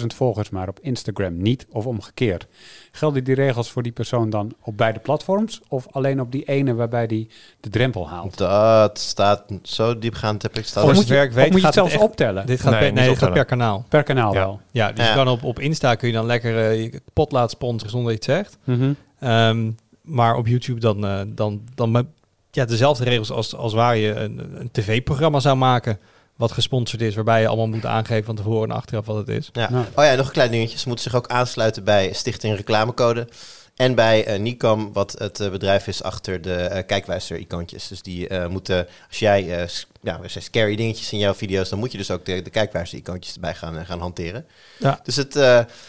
500.000 0.00 0.06
volgers, 0.06 0.50
maar 0.50 0.68
op 0.68 0.78
Instagram 0.82 1.42
niet, 1.42 1.66
of 1.70 1.86
omgekeerd. 1.86 2.46
Gelden 2.92 3.24
die 3.24 3.34
regels 3.34 3.70
voor 3.70 3.82
die 3.82 3.92
persoon 3.92 4.30
dan 4.30 4.52
op 4.62 4.76
beide 4.76 4.98
platforms, 4.98 5.60
of 5.68 5.86
alleen 5.90 6.20
op 6.20 6.32
die 6.32 6.44
ene 6.44 6.74
waarbij 6.74 7.06
die 7.06 7.28
de 7.60 7.68
drempel 7.70 8.08
haalt? 8.08 8.36
Dat 8.38 8.98
staat 8.98 9.44
zo 9.62 9.98
diepgaand 9.98 10.42
heb 10.42 10.58
ik 10.58 10.64
staan. 10.66 10.82
Voor 10.82 10.90
Of 10.92 10.96
moet 10.98 11.08
je, 11.08 11.26
of 11.28 11.34
weet 11.34 11.50
moet 11.50 11.60
je 11.60 11.66
het 11.66 11.74
zelfs 11.74 11.92
echt- 11.92 12.02
optellen? 12.02 12.46
dit 12.46 12.60
gaat, 12.60 12.70
Nee, 12.70 12.78
per, 12.80 12.88
niet 12.88 12.98
nee, 12.98 13.08
dit 13.08 13.18
gaat 13.18 13.28
optellen. 13.28 13.46
per 13.46 13.56
kanaal. 13.56 13.84
Per 13.88 14.02
kanaal 14.02 14.32
Ja. 14.32 14.38
wel. 14.40 14.60
Ja, 14.70 14.92
dus 14.92 15.04
Ja. 15.04 15.10
je 15.10 15.16
kan 15.16 15.28
op, 15.28 15.42
op 15.44 15.58
Insta 15.58 15.94
kun 15.94 16.08
je 16.08 16.14
dan 16.14 16.26
lekker 16.26 16.58
eh, 16.70 16.82
je 16.82 17.00
pot 17.12 17.32
laten 17.32 17.50
sponsoren 17.50 17.90
zonder 17.90 18.12
het 18.12 18.24
zegt. 18.24 18.58
Mhm. 18.64 18.92
Ehm, 19.20 19.70
maar 20.02 20.36
op 20.36 20.46
YouTube 20.46 20.80
dan, 20.80 21.06
eh, 21.06 21.20
dan, 21.26 21.62
dan 21.74 21.90
met- 21.90 22.06
ja, 22.50 22.64
dezelfde 22.64 23.04
regels 23.04 23.30
als, 23.30 23.54
als 23.56 23.72
waar 23.72 23.96
je 23.96 24.14
een, 24.14 24.60
een 24.60 24.68
tv-programma 24.72 25.40
zou 25.40 25.56
maken. 25.56 25.98
Wat 26.40 26.52
gesponsord 26.52 27.02
is, 27.02 27.14
waarbij 27.14 27.40
je 27.40 27.46
allemaal 27.46 27.66
moet 27.68 27.86
aangeven 27.86 28.24
van 28.24 28.34
tevoren 28.36 28.70
en 28.70 28.76
achteraf 28.76 29.06
wat 29.06 29.16
het 29.16 29.28
is. 29.28 29.50
Ja. 29.52 29.70
Nou. 29.70 29.84
Oh 29.94 30.04
ja, 30.04 30.14
nog 30.14 30.26
een 30.26 30.32
klein 30.32 30.50
dingetje. 30.50 30.78
Ze 30.78 30.86
moeten 30.88 31.10
zich 31.10 31.14
ook 31.14 31.28
aansluiten 31.28 31.84
bij 31.84 32.12
Stichting 32.12 32.56
Reclamecode. 32.56 33.28
En 33.76 33.94
bij 33.94 34.24
eh, 34.24 34.38
Nicom, 34.38 34.92
wat 34.92 35.14
het 35.18 35.40
eh, 35.40 35.50
bedrijf 35.50 35.86
is 35.86 36.02
achter 36.02 36.42
de 36.42 36.54
eh, 36.54 36.86
kijkwijzer-icoontjes. 36.86 37.88
Dus 37.88 38.02
die 38.02 38.28
eh, 38.28 38.46
moeten, 38.46 38.86
als 39.08 39.18
jij 39.18 39.60
eh, 39.60 39.68
ja, 40.02 40.20
er 40.22 40.30
zijn 40.30 40.44
scary 40.44 40.76
dingetjes 40.76 41.12
in 41.12 41.18
jouw 41.18 41.34
video's, 41.34 41.68
dan 41.68 41.78
moet 41.78 41.92
je 41.92 41.98
dus 41.98 42.10
ook 42.10 42.24
de, 42.24 42.42
de 42.42 42.50
kijkwijzer-icoontjes 42.50 43.34
erbij 43.34 43.54
gaan, 43.54 43.78
eh, 43.78 43.86
gaan 43.86 44.00
hanteren. 44.00 44.46
Ja. 44.78 45.00
Dus 45.02 45.16
het, 45.16 45.36
eh, 45.36 45.42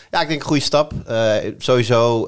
ja, 0.09 0.21
ik 0.21 0.27
denk 0.27 0.39
een 0.39 0.47
goede 0.47 0.61
stap. 0.61 0.93
Eh, 1.07 1.35
sowieso 1.57 2.25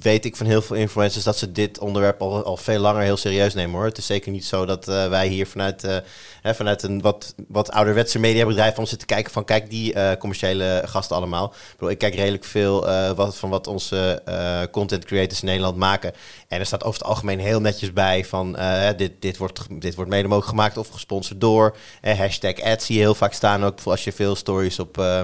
weet 0.00 0.24
ik 0.24 0.36
van 0.36 0.46
heel 0.46 0.62
veel 0.62 0.76
influencers 0.76 1.24
dat 1.24 1.38
ze 1.38 1.52
dit 1.52 1.78
onderwerp 1.78 2.20
al, 2.20 2.44
al 2.44 2.56
veel 2.56 2.78
langer 2.78 3.02
heel 3.02 3.16
serieus 3.16 3.54
nemen 3.54 3.74
hoor. 3.74 3.84
Het 3.84 3.98
is 3.98 4.06
zeker 4.06 4.32
niet 4.32 4.44
zo 4.44 4.66
dat 4.66 4.84
wij 4.84 5.26
hier 5.26 5.46
vanuit, 5.46 6.02
hè, 6.42 6.54
vanuit 6.54 6.82
een 6.82 7.00
wat, 7.00 7.34
wat 7.48 7.70
ouderwetse 7.70 8.18
mediabedrijf 8.18 8.78
om 8.78 8.86
zitten 8.86 9.06
kijken 9.06 9.32
van 9.32 9.44
kijk 9.44 9.70
die 9.70 10.16
commerciële 10.18 10.82
gasten 10.86 11.16
allemaal. 11.16 11.44
Ik, 11.44 11.72
bedoel, 11.72 11.90
ik 11.90 11.98
kijk 11.98 12.14
redelijk 12.14 12.44
veel 12.44 12.86
wat, 13.14 13.36
van 13.36 13.50
wat 13.50 13.66
onze 13.66 14.22
content 14.70 15.04
creators 15.04 15.40
in 15.40 15.46
Nederland 15.46 15.76
maken. 15.76 16.12
En 16.48 16.60
er 16.60 16.66
staat 16.66 16.84
over 16.84 16.98
het 16.98 17.08
algemeen 17.08 17.40
heel 17.40 17.60
netjes 17.60 17.92
bij 17.92 18.24
van 18.24 18.58
dit, 18.96 19.12
dit, 19.18 19.36
wordt, 19.36 19.60
dit 19.70 19.94
wordt 19.94 20.10
mede 20.10 20.28
mogelijk 20.28 20.50
gemaakt 20.50 20.78
of 20.84 20.92
gesponsord 20.94 21.40
door. 21.40 21.76
Eh, 22.00 22.18
hashtag 22.18 22.60
ad 22.60 22.82
zie 22.82 22.94
je 22.94 23.00
heel 23.00 23.14
vaak 23.14 23.32
staan 23.32 23.64
ook 23.64 23.80
als 23.84 24.04
je 24.04 24.12
veel 24.12 24.36
stories 24.36 24.78
op, 24.78 24.98
eh, 24.98 25.22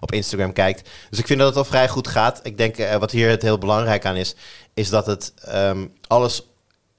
op 0.00 0.12
Instagram 0.12 0.52
kijkt. 0.52 0.88
Dus 1.10 1.18
ik 1.18 1.26
vind 1.26 1.38
dat 1.38 1.48
het 1.48 1.56
al 1.56 1.64
vrij 1.64 1.88
goed 1.88 2.08
gaat. 2.08 2.40
Ik 2.42 2.58
denk 2.58 2.76
eh, 2.76 2.96
wat 2.96 3.10
hier 3.10 3.28
het 3.28 3.42
heel 3.42 3.58
belangrijk 3.58 4.04
aan 4.04 4.16
is, 4.16 4.34
is 4.74 4.88
dat 4.88 5.06
het 5.06 5.32
ehm, 5.44 5.86
alles 6.06 6.42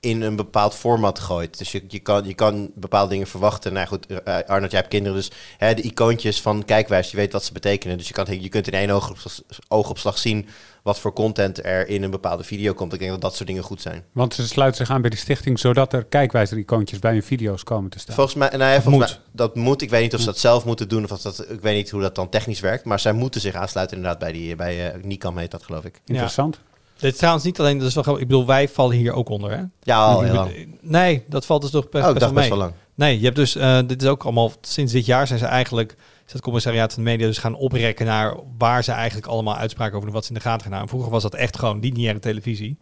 in 0.03 0.21
een 0.21 0.35
bepaald 0.35 0.75
format 0.75 1.19
gooit. 1.19 1.57
Dus 1.57 1.71
je, 1.71 1.83
je, 1.87 1.99
kan, 1.99 2.23
je 2.25 2.33
kan 2.33 2.71
bepaalde 2.75 3.09
dingen 3.09 3.27
verwachten. 3.27 3.73
Nou 3.73 3.87
goed, 3.87 4.05
eh, 4.05 4.37
Arnold, 4.47 4.71
jij 4.71 4.79
hebt 4.79 4.91
kinderen, 4.91 5.17
dus 5.17 5.31
hè, 5.57 5.73
de 5.73 5.81
icoontjes 5.81 6.41
van 6.41 6.65
kijkwijs, 6.65 7.11
je 7.11 7.17
weet 7.17 7.31
wat 7.31 7.43
ze 7.43 7.53
betekenen. 7.53 7.97
Dus 7.97 8.07
je, 8.07 8.13
kan, 8.13 8.41
je 8.41 8.49
kunt 8.49 8.67
in 8.67 8.73
één 8.73 8.89
oogopslag, 8.89 9.41
oogopslag 9.67 10.17
zien 10.17 10.47
wat 10.83 10.99
voor 10.99 11.13
content 11.13 11.65
er 11.65 11.87
in 11.87 12.03
een 12.03 12.11
bepaalde 12.11 12.43
video 12.43 12.73
komt. 12.73 12.93
Ik 12.93 12.99
denk 12.99 13.11
dat 13.11 13.21
dat 13.21 13.35
soort 13.35 13.47
dingen 13.47 13.63
goed 13.63 13.81
zijn. 13.81 14.03
Want 14.11 14.33
ze 14.33 14.47
sluiten 14.47 14.85
zich 14.85 14.95
aan 14.95 15.01
bij 15.01 15.09
die 15.09 15.19
stichting, 15.19 15.59
zodat 15.59 15.93
er 15.93 16.05
kijkwijzer-icoontjes 16.05 16.99
bij 16.99 17.11
hun 17.11 17.23
video's 17.23 17.63
komen 17.63 17.89
te 17.89 17.99
staan. 17.99 18.15
Volgens 18.15 18.35
mij, 18.35 18.49
nou 18.49 18.71
ja, 18.71 18.81
volgens 18.81 19.11
moet. 19.11 19.19
mij, 19.19 19.29
dat 19.31 19.55
moet. 19.55 19.81
Ik 19.81 19.89
weet 19.89 20.01
niet 20.01 20.13
of 20.13 20.19
ze 20.19 20.25
dat 20.25 20.39
zelf 20.39 20.65
moeten 20.65 20.89
doen 20.89 21.03
of 21.03 21.11
of 21.11 21.21
dat, 21.21 21.45
ik 21.49 21.61
weet 21.61 21.75
niet 21.75 21.89
hoe 21.89 22.01
dat 22.01 22.15
dan 22.15 22.29
technisch 22.29 22.59
werkt. 22.59 22.85
Maar 22.85 22.99
zij 22.99 23.13
moeten 23.13 23.41
zich 23.41 23.55
aansluiten 23.55 23.97
inderdaad 23.97 24.19
bij 24.19 24.31
die, 24.31 24.55
bij 24.55 24.95
uh, 24.95 25.03
Nikam 25.03 25.37
heet 25.37 25.51
dat 25.51 25.63
geloof 25.63 25.85
ik. 25.85 26.01
Interessant. 26.05 26.59
Dit 26.97 27.11
is 27.11 27.17
trouwens 27.17 27.45
niet 27.45 27.59
alleen, 27.59 27.77
dat 27.77 27.87
is 27.87 27.93
wel 27.93 28.03
grappig. 28.03 28.23
Ik 28.23 28.29
bedoel, 28.29 28.45
wij 28.45 28.67
vallen 28.69 28.95
hier 28.97 29.13
ook 29.13 29.29
onder, 29.29 29.51
hè? 29.51 29.63
Ja, 29.81 30.03
al 30.05 30.21
heel 30.21 30.33
lang. 30.33 30.77
Nee, 30.81 31.23
dat 31.27 31.45
valt 31.45 31.61
dus 31.61 31.71
toch 31.71 31.89
best, 31.89 32.03
Oh, 32.03 32.09
ik 32.09 32.15
best 32.15 32.19
dacht 32.19 32.31
wel 32.33 32.41
best 32.43 32.49
wel 32.49 32.57
lang. 32.57 32.73
Nee, 32.95 33.17
je 33.19 33.23
hebt 33.23 33.35
dus, 33.35 33.55
eh, 33.55 33.79
dit 33.87 34.01
is 34.01 34.07
ook 34.07 34.23
allemaal, 34.23 34.51
sinds 34.61 34.91
dit 34.93 35.05
jaar 35.05 35.27
zijn 35.27 35.39
ze 35.39 35.45
eigenlijk, 35.45 35.95
is 36.25 36.33
het 36.33 36.41
commissariaat 36.41 36.93
van 36.93 37.03
de 37.03 37.09
media 37.09 37.27
dus 37.27 37.37
gaan 37.37 37.55
oprekken 37.55 38.05
naar 38.05 38.35
waar 38.57 38.83
ze 38.83 38.91
eigenlijk 38.91 39.27
allemaal 39.27 39.55
uitspraken 39.55 39.93
over 39.93 40.05
doen, 40.05 40.15
wat 40.15 40.23
ze 40.25 40.31
in 40.31 40.37
de 40.37 40.43
gaten 40.43 40.61
gaan 40.61 40.69
houden. 40.71 40.89
Vroeger 40.89 41.11
was 41.11 41.23
dat 41.23 41.33
echt 41.35 41.57
gewoon 41.59 41.79
lineaire 41.79 42.19
televisie. 42.19 42.77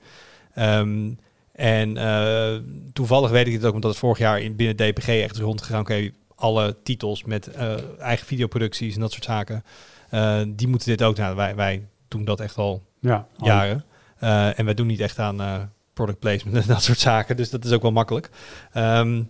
Ehm, 0.54 1.12
en 1.54 1.98
eh, 1.98 2.54
toevallig 2.94 3.30
weet 3.30 3.48
ik 3.48 3.54
het 3.54 3.66
ook, 3.66 3.74
omdat 3.74 3.90
het 3.90 4.00
vorig 4.00 4.18
jaar 4.18 4.42
in, 4.42 4.56
binnen 4.56 4.76
DPG 4.76 5.08
echt 5.08 5.36
is 5.36 5.40
rondgegaan. 5.42 5.80
Oké, 5.82 6.10
alle 6.36 6.76
titels 6.84 7.24
met 7.24 7.48
eh, 7.48 7.74
eigen 8.00 8.26
videoproducties 8.28 8.96
en 8.96 9.02
dat 9.02 9.12
soort 9.12 9.24
zaken, 9.24 9.64
eh, 10.10 10.40
die 10.48 10.68
moeten 10.68 10.88
dit 10.88 11.04
ook. 11.04 11.18
Nou, 11.18 11.36
wij, 11.36 11.56
wij 11.56 11.88
doen 12.08 12.26
dat 12.26 12.40
echt 12.40 12.58
al 12.58 12.82
Ja, 13.00 13.28
al- 13.38 13.48
jaren. 13.48 13.86
Eh, 14.22 14.60
en 14.60 14.66
wij 14.66 14.74
doen 14.74 14.88
niet 14.88 15.00
echt 15.00 15.20
aan 15.20 15.42
eh, 15.42 15.56
product 15.94 16.20
placement 16.20 16.58
en 16.58 16.68
dat 16.74 16.84
soort 16.84 17.00
zaken. 17.00 17.38
Dus 17.38 17.50
dat 17.50 17.66
is 17.66 17.72
ook 17.72 17.82
wel 17.82 17.92
makkelijk. 17.92 18.30
Ehm, 18.74 19.24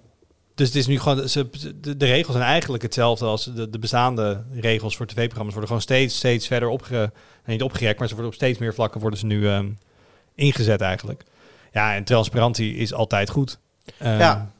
dus 0.55 0.67
het 0.67 0.75
is 0.77 0.87
nu 0.87 0.99
gewoon, 0.99 1.17
de, 1.17 2.05
regels 2.05 2.35
zijn 2.35 2.47
eigenlijk 2.47 2.83
hetzelfde 2.83 3.25
als 3.25 3.43
de, 3.43 3.69
de 3.69 3.79
bestaande 3.79 4.43
regels 4.53 4.95
voor 4.97 5.05
tv-programma's. 5.05 5.51
Worden 5.51 5.67
gewoon 5.67 5.81
steeds, 5.81 6.15
steeds 6.15 6.47
verder 6.47 6.69
opge, 6.69 7.11
niet 7.45 7.61
opgerekt, 7.63 7.99
maar 7.99 8.07
ze 8.07 8.13
worden 8.13 8.31
op 8.31 8.37
steeds 8.37 8.59
meer 8.59 8.73
vlakken 8.73 9.01
worden 9.01 9.19
ze 9.19 9.25
nu 9.25 9.47
ehm, 9.47 9.69
ingezet 10.35 10.81
eigenlijk. 10.81 11.23
Ja, 11.71 11.95
en 11.95 12.03
transparantie 12.03 12.75
is 12.75 12.93
altijd 12.93 13.29
goed. 13.29 13.59
Ehm, 13.97 14.17
Ja. 14.19 14.51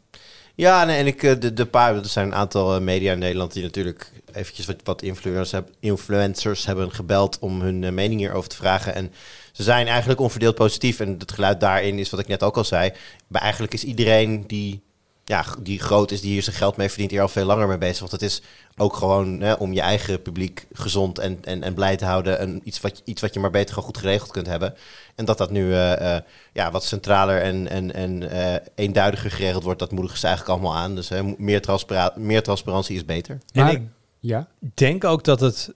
Ja, 0.56 0.88
en 0.88 1.08
ik, 1.08 1.24
eh, 1.24 1.40
de, 1.40 1.54
de 1.54 1.66
paar, 1.66 1.96
er 1.96 2.06
zijn 2.06 2.28
een 2.28 2.36
aantal 2.36 2.82
media 2.82 3.12
in 3.14 3.20
Nederland 3.20 3.54
die 3.54 3.64
natuurlijk 3.64 4.12
eventjes 4.34 4.66
wat, 4.66 4.76
wat 4.84 5.02
influencers, 5.02 5.52
heb- 5.52 5.70
influencers 5.80 6.66
hebben 6.66 6.92
gebeld 6.92 7.40
om 7.40 7.62
hun 7.62 7.94
mening 7.94 8.20
hierover 8.20 8.50
te 8.50 8.56
vragen. 8.56 8.96
En 8.96 9.12
ze 9.52 9.64
zijn 9.64 9.88
eigenlijk 9.88 10.20
onverdeeld 10.20 10.56
positief. 10.56 11.00
En 11.00 11.16
het 11.20 11.32
geluid 11.32 11.60
daarin 11.60 12.00
is 12.00 12.10
wat 12.10 12.20
ik 12.20 12.28
net 12.28 12.44
ook 12.44 12.58
al 12.58 12.64
zei. 12.64 12.92
Maar 13.28 13.42
eigenlijk 13.42 13.74
is 13.74 13.84
iedereen 13.84 14.44
die, 14.48 14.82
ja, 15.26 15.46
die 15.60 15.80
groot 15.80 16.12
is, 16.12 16.22
die 16.22 16.32
hier 16.32 16.44
zijn 16.44 16.56
geld 16.56 16.78
mee 16.78 16.90
verdient, 16.90 17.12
hier 17.12 17.22
al 17.22 17.28
veel 17.28 17.46
langer 17.46 17.68
mee 17.68 17.78
bezig. 17.78 18.00
Want 18.00 18.12
het 18.12 18.22
is 18.22 18.42
ook 18.78 18.96
gewoon 18.96 19.42
hè, 19.42 19.54
om 19.54 19.74
je 19.74 19.82
eigen 19.82 20.22
publiek 20.22 20.66
gezond 20.74 21.20
en, 21.20 21.38
en, 21.44 21.64
en 21.64 21.74
blij 21.74 21.96
te 21.96 22.06
houden. 22.06 22.40
En 22.40 22.62
iets 22.64 22.82
wat, 22.82 22.98
je- 22.98 23.04
iets 23.06 23.22
wat 23.22 23.34
je 23.34 23.40
maar 23.40 23.52
beter 23.52 23.70
gewoon 23.74 23.90
goed 23.90 23.98
geregeld 23.98 24.32
kunt 24.32 24.48
hebben. 24.48 24.74
En 25.16 25.26
dat 25.26 25.38
dat 25.38 25.52
nu 25.52 25.74
eh, 25.74 26.16
eh, 26.16 26.22
ja, 26.54 26.72
wat 26.72 26.84
centraler 26.84 27.42
en, 27.42 27.68
en, 27.70 27.94
en 27.94 28.30
eh, 28.30 28.56
eenduidiger 28.76 29.32
geregeld 29.32 29.64
wordt, 29.64 29.80
dat 29.80 29.92
moedigen 29.92 30.18
ze 30.20 30.28
eigenlijk 30.28 30.58
allemaal 30.60 30.78
aan. 30.82 30.96
Dus 30.96 31.10
hè, 31.10 31.24
meer, 31.38 31.62
transpara- 31.62 32.14
meer 32.16 32.44
transparantie 32.44 32.96
is 32.96 33.06
beter. 33.06 33.38
En 33.54 33.68
ik 33.68 33.82
ja. 34.20 34.48
denk 34.74 35.04
ook 35.04 35.24
dat 35.24 35.40
het 35.40 35.74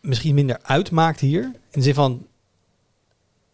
misschien 0.00 0.34
minder 0.34 0.58
uitmaakt 0.62 1.20
hier. 1.20 1.42
In 1.42 1.52
de 1.70 1.82
zin 1.82 1.94
van, 1.94 2.26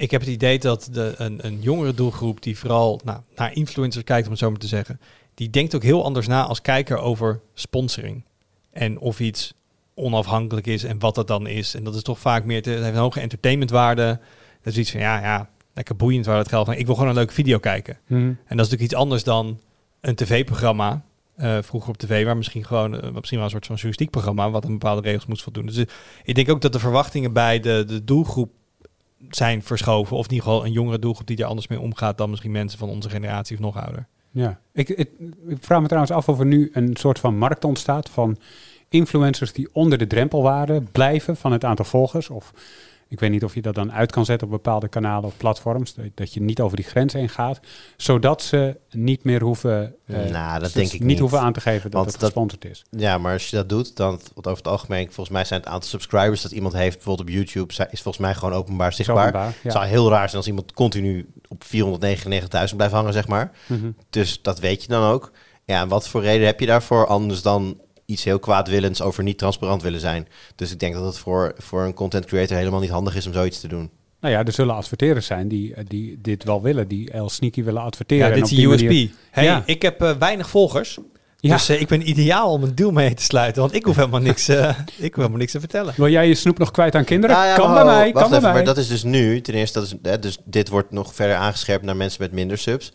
ik 0.04 0.10
heb 0.10 0.20
het 0.20 0.30
idee 0.30 0.58
dat 0.58 0.88
de, 0.92 1.14
een, 1.16 1.46
een 1.46 1.60
jongere 1.60 1.94
doelgroep 1.94 2.42
die 2.42 2.58
vooral 2.58 3.00
nou, 3.04 3.20
naar 3.36 3.54
influencers 3.54 4.04
kijkt, 4.04 4.24
om 4.24 4.30
het 4.30 4.40
zo 4.40 4.50
maar 4.50 4.58
te 4.58 4.66
zeggen, 4.66 5.00
die 5.34 5.50
denkt 5.50 5.74
ook 5.74 5.82
heel 5.82 6.04
anders 6.04 6.26
na 6.26 6.44
als 6.44 6.60
kijker 6.60 6.98
over 6.98 7.40
sponsoring. 7.54 8.24
En 8.72 8.98
of 8.98 9.20
iets 9.20 9.54
onafhankelijk 9.94 10.66
is 10.66 10.84
en 10.84 10.98
wat 10.98 11.14
dat 11.14 11.26
dan 11.28 11.46
is. 11.46 11.74
En 11.74 11.84
dat 11.84 11.94
is 11.94 12.02
toch 12.02 12.18
vaak 12.18 12.44
meer, 12.44 12.56
het 12.56 12.66
heeft 12.66 12.82
een 12.82 12.94
hoge 12.94 13.20
entertainmentwaarde. 13.20 14.20
Dat 14.62 14.72
is 14.72 14.78
iets 14.78 14.90
van, 14.90 15.00
ja, 15.00 15.20
ja, 15.20 15.50
lekker 15.74 15.96
boeiend 15.96 16.26
waar 16.26 16.38
het 16.38 16.48
geld 16.48 16.66
van. 16.66 16.74
Ik 16.74 16.86
wil 16.86 16.94
gewoon 16.94 17.10
een 17.10 17.16
leuke 17.16 17.32
video 17.32 17.58
kijken. 17.58 17.98
Mhm. 18.06 18.20
En 18.22 18.34
dat 18.34 18.36
is 18.48 18.56
natuurlijk 18.56 18.82
iets 18.82 18.94
anders 18.94 19.24
dan 19.24 19.60
een 20.00 20.14
tv-programma. 20.14 21.02
eh, 21.36 21.58
vroeger 21.62 21.90
op 21.90 21.96
tv, 21.96 22.24
maar 22.24 22.36
misschien 22.36 22.64
gewoon 22.64 23.00
eh, 23.00 23.10
misschien 23.10 23.36
wel 23.36 23.44
een 23.44 23.50
soort 23.52 23.66
van 23.66 23.74
journalistiek 23.74 24.10
programma, 24.10 24.50
wat 24.50 24.64
aan 24.64 24.70
bepaalde 24.70 25.00
regels 25.02 25.26
moest 25.26 25.42
voldoen. 25.42 25.66
Dus 25.66 25.76
eh, 25.76 25.84
ik 26.24 26.34
denk 26.34 26.50
ook 26.50 26.60
dat 26.60 26.72
de 26.72 26.78
verwachtingen 26.78 27.32
bij 27.32 27.60
de, 27.60 27.84
de 27.86 28.04
doelgroep 28.04 28.50
zijn 29.30 29.62
verschoven. 29.62 30.16
Of 30.16 30.24
in 30.24 30.32
ieder 30.32 30.48
geval 30.48 30.64
een 30.64 30.72
jongere 30.72 30.98
doelgroep 30.98 31.26
die 31.26 31.36
er 31.36 31.44
anders 31.44 31.68
mee 31.68 31.80
omgaat 31.80 32.18
dan 32.18 32.30
misschien 32.30 32.50
mensen 32.50 32.78
van 32.78 32.88
onze 32.88 33.10
generatie 33.10 33.56
of 33.56 33.62
nog 33.62 33.76
ouder. 33.76 34.06
Ja, 34.30 34.60
ik, 34.72 34.88
ik, 34.88 35.10
vraag 35.60 35.80
me 35.80 35.86
trouwens 35.86 36.12
af 36.12 36.28
of 36.28 36.38
er 36.38 36.46
nu 36.46 36.70
een 36.72 36.96
soort 36.96 37.18
van 37.18 37.38
markt 37.38 37.64
ontstaat 37.64 38.10
van 38.10 38.36
influencers 38.88 39.52
die 39.52 39.68
onder 39.72 39.98
de 39.98 40.06
drempelwaarde 40.06 40.82
blijven 40.92 41.36
van 41.36 41.52
het 41.52 41.64
aantal 41.64 41.84
volgers. 41.84 42.30
Of 42.30 42.52
ik 43.14 43.20
weet 43.20 43.30
niet 43.30 43.44
of 43.44 43.54
je 43.54 43.62
dat 43.62 43.74
dan 43.74 43.92
uit 43.92 44.12
kan 44.12 44.24
zetten 44.24 44.46
op 44.46 44.52
bepaalde 44.52 44.88
kanalen 44.88 45.24
of 45.24 45.36
platforms, 45.36 45.94
dat, 46.14 46.34
je 46.34 46.42
niet 46.42 46.60
over 46.60 46.76
die 46.76 46.84
grens 46.86 47.12
heen 47.12 47.28
gaat, 47.28 47.60
zodat 47.96 48.42
ze 48.42 48.76
niet 48.90 49.24
meer 49.24 49.42
hoeven, 49.42 49.94
eh, 50.06 50.30
Nou, 50.30 50.60
dat 50.60 50.72
denk 50.72 50.86
ik 50.86 50.92
niet 50.92 51.02
niet. 51.02 51.18
hoeven 51.18 51.40
aan 51.40 51.52
te 51.52 51.60
geven 51.60 51.90
dat 51.90 52.06
het 52.06 52.16
gesponsord 52.18 52.64
is. 52.64 52.84
Ja, 52.90 53.18
maar 53.18 53.32
als 53.32 53.50
je 53.50 53.56
dat 53.56 53.68
doet, 53.68 53.96
dan 53.96 54.20
want 54.34 54.46
over 54.46 54.56
het 54.58 54.68
algemeen, 54.68 55.04
volgens 55.04 55.28
mij 55.28 55.44
zijn 55.44 55.60
het 55.60 55.68
aantal 55.68 55.88
subscribers 55.88 56.42
dat 56.42 56.52
iemand 56.52 56.74
heeft, 56.74 56.94
bijvoorbeeld 56.94 57.28
op 57.28 57.34
YouTube, 57.34 57.72
is 57.72 58.02
volgens 58.02 58.18
mij 58.18 58.34
gewoon 58.34 58.54
openbaar 58.54 58.92
zichtbaar. 58.92 59.26
openbaar, 59.26 59.48
ja. 59.48 59.54
Het 59.62 59.72
zou 59.72 59.84
heel 59.84 60.10
raar 60.10 60.24
zijn 60.24 60.36
als 60.36 60.46
iemand 60.46 60.72
continu 60.72 61.28
op 61.48 61.64
499.000 61.64 62.76
blijft 62.76 62.94
hangen, 62.94 63.12
zeg 63.12 63.28
maar. 63.28 63.50
Mhm. 63.66 63.90
Dus 64.10 64.42
dat 64.42 64.58
weet 64.58 64.82
je 64.82 64.88
dan 64.88 65.10
ook. 65.10 65.32
Ja, 65.64 65.80
en 65.80 65.88
wat 65.88 66.08
voor 66.08 66.22
reden 66.22 66.46
heb 66.46 66.60
je 66.60 66.66
daarvoor 66.66 67.06
anders 67.06 67.42
dan 67.42 67.80
iets 68.06 68.24
heel 68.24 68.38
kwaadwillends 68.38 69.02
over 69.02 69.22
niet 69.22 69.38
transparant 69.38 69.82
willen 69.82 70.00
zijn. 70.00 70.28
Dus 70.56 70.72
ik 70.72 70.80
denk 70.80 70.94
dat 70.94 71.04
het 71.04 71.18
voor, 71.18 71.52
voor 71.58 71.82
een 71.82 71.94
content 71.94 72.24
creator 72.24 72.56
helemaal 72.56 72.80
niet 72.80 72.90
handig 72.90 73.16
is 73.16 73.26
om 73.26 73.32
zoiets 73.32 73.60
te 73.60 73.68
doen. 73.68 73.90
Nou 74.20 74.34
ja, 74.36 74.44
er 74.44 74.52
zullen 74.52 74.74
adverteerders 74.74 75.26
zijn 75.26 75.48
die, 75.48 75.74
eh, 75.74 75.84
die 75.88 76.18
dit 76.22 76.44
wel 76.44 76.62
willen, 76.62 76.88
die 76.88 77.10
El 77.10 77.28
Sneaky 77.28 77.64
willen 77.64 77.82
adverteren. 77.82 78.28
Ja, 78.28 78.34
dit 78.34 78.44
is 78.44 78.50
een 78.58 78.64
USP. 78.70 78.84
manier- 78.84 79.10
Hey, 79.30 79.44
Ja. 79.44 79.62
ik 79.66 79.82
heb 79.82 80.02
eh, 80.02 80.10
weinig 80.18 80.48
volgers. 80.50 80.98
Ja. 81.36 81.52
Dus 81.52 81.68
eh, 81.68 81.80
ik 81.80 81.88
ben 81.88 82.08
ideaal 82.08 82.50
om 82.52 82.62
een 82.62 82.74
deal 82.74 82.90
mee 82.90 83.14
te 83.14 83.22
sluiten. 83.22 83.62
Want 83.62 83.74
ik 83.74 83.84
hoef 83.84 83.96
helemaal 83.96 84.20
niks, 84.20 84.48
eh, 84.48 84.68
ik 84.96 85.14
hoef 85.14 85.16
helemaal 85.16 85.38
niks 85.38 85.52
te 85.52 85.60
vertellen. 85.60 85.94
Wil 85.96 86.08
jij 86.08 86.28
je 86.28 86.34
snoep 86.34 86.58
nog 86.58 86.70
kwijt 86.70 86.94
aan 86.94 87.04
kinderen? 87.04 87.36
Nou 87.36 87.48
ja, 87.48 87.54
kan 87.56 87.70
maar 87.70 87.84
bij 87.84 87.94
mij, 87.94 88.12
wacht 88.12 88.20
kan 88.20 88.30
bij 88.30 88.40
mij. 88.40 88.52
Maar 88.52 88.64
dat 88.64 88.76
is 88.76 88.88
dus 88.88 89.02
nu, 89.02 89.40
ten 89.40 89.54
eerste, 89.54 89.78
dat 89.78 89.88
is, 89.88 89.94
hè, 90.02 90.18
dus 90.18 90.38
dit 90.44 90.68
wordt 90.68 90.90
nog 90.90 91.14
verder 91.14 91.36
aangescherpt 91.36 91.84
naar 91.84 91.96
mensen 91.96 92.22
met 92.22 92.32
minder 92.32 92.58
subs. 92.58 92.92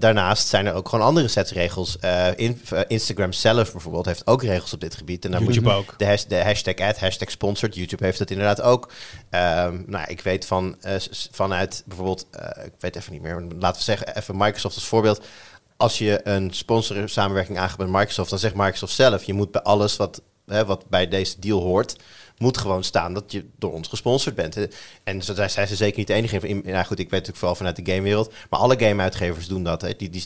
Daarnaast 0.00 0.48
zijn 0.48 0.66
er 0.66 0.74
ook 0.74 0.88
gewoon 0.88 1.04
andere 1.04 1.28
sets 1.28 1.52
regels. 1.52 1.98
Eh, 1.98 2.28
in, 2.36 2.60
eh, 2.70 2.80
Instagram 2.86 3.32
zelf 3.32 3.72
bijvoorbeeld 3.72 4.06
heeft 4.06 4.26
ook 4.26 4.42
regels 4.42 4.72
op 4.72 4.80
dit 4.80 4.94
gebied. 4.94 5.24
En 5.24 5.30
daar 5.30 5.42
moet 5.42 5.54
je 5.54 5.70
ook. 5.70 5.94
de, 5.96 6.24
de 6.28 6.42
hashtag 6.42 6.74
ad, 6.74 6.98
hashtag 6.98 7.30
sponsored. 7.30 7.74
YouTube 7.74 8.04
heeft 8.04 8.18
het 8.18 8.30
inderdaad 8.30 8.60
ook. 8.60 8.92
Ehm, 9.30 9.82
nou, 9.86 10.04
ik 10.08 10.20
weet 10.20 10.46
van, 10.46 10.76
eh, 10.80 10.94
vanuit 11.30 11.82
bijvoorbeeld, 11.86 12.26
ik 12.64 12.72
weet 12.78 12.96
even 12.96 13.12
niet 13.12 13.22
meer, 13.22 13.42
laten 13.58 13.78
we 13.78 13.84
zeggen, 13.84 14.16
even 14.16 14.36
Microsoft 14.36 14.74
als 14.74 14.84
voorbeeld. 14.86 15.24
Als 15.76 15.98
je 15.98 16.20
een 16.24 16.50
sponsor 16.52 17.08
samenwerking 17.08 17.58
aangaat 17.58 17.78
met 17.78 17.88
Microsoft, 17.88 18.30
dan 18.30 18.38
zegt 18.38 18.54
Microsoft 18.54 18.94
zelf, 18.94 19.24
je 19.24 19.34
moet 19.34 19.50
bij 19.50 19.62
alles 19.62 19.96
wat, 19.96 20.22
hè, 20.46 20.64
wat 20.64 20.88
bij 20.88 21.08
deze 21.08 21.38
deal 21.38 21.60
hoort, 21.60 21.96
moet 22.40 22.58
gewoon 22.58 22.84
staan 22.84 23.14
dat 23.14 23.32
je 23.32 23.44
door 23.58 23.72
ons 23.72 23.88
gesponsord 23.88 24.34
bent. 24.34 24.56
Eh, 24.56 24.64
En 25.04 25.22
zo 25.22 25.34
zijn 25.34 25.68
ze 25.68 25.76
zeker 25.76 25.98
niet 25.98 26.06
de 26.06 26.14
enige. 26.14 26.48
in. 26.48 26.62
Ja, 26.64 26.82
goed, 26.82 26.98
ik 26.98 27.10
weet 27.10 27.10
natuurlijk 27.10 27.38
vooral 27.38 27.54
vanuit 27.54 27.76
de 27.76 27.92
gamewereld. 27.92 28.32
Maar 28.50 28.60
alle 28.60 28.78
gameuitgevers 28.78 29.46
doen 29.46 29.62
dat. 29.62 29.82
Hè. 29.82 29.96
Die, 29.96 30.10
die, 30.10 30.24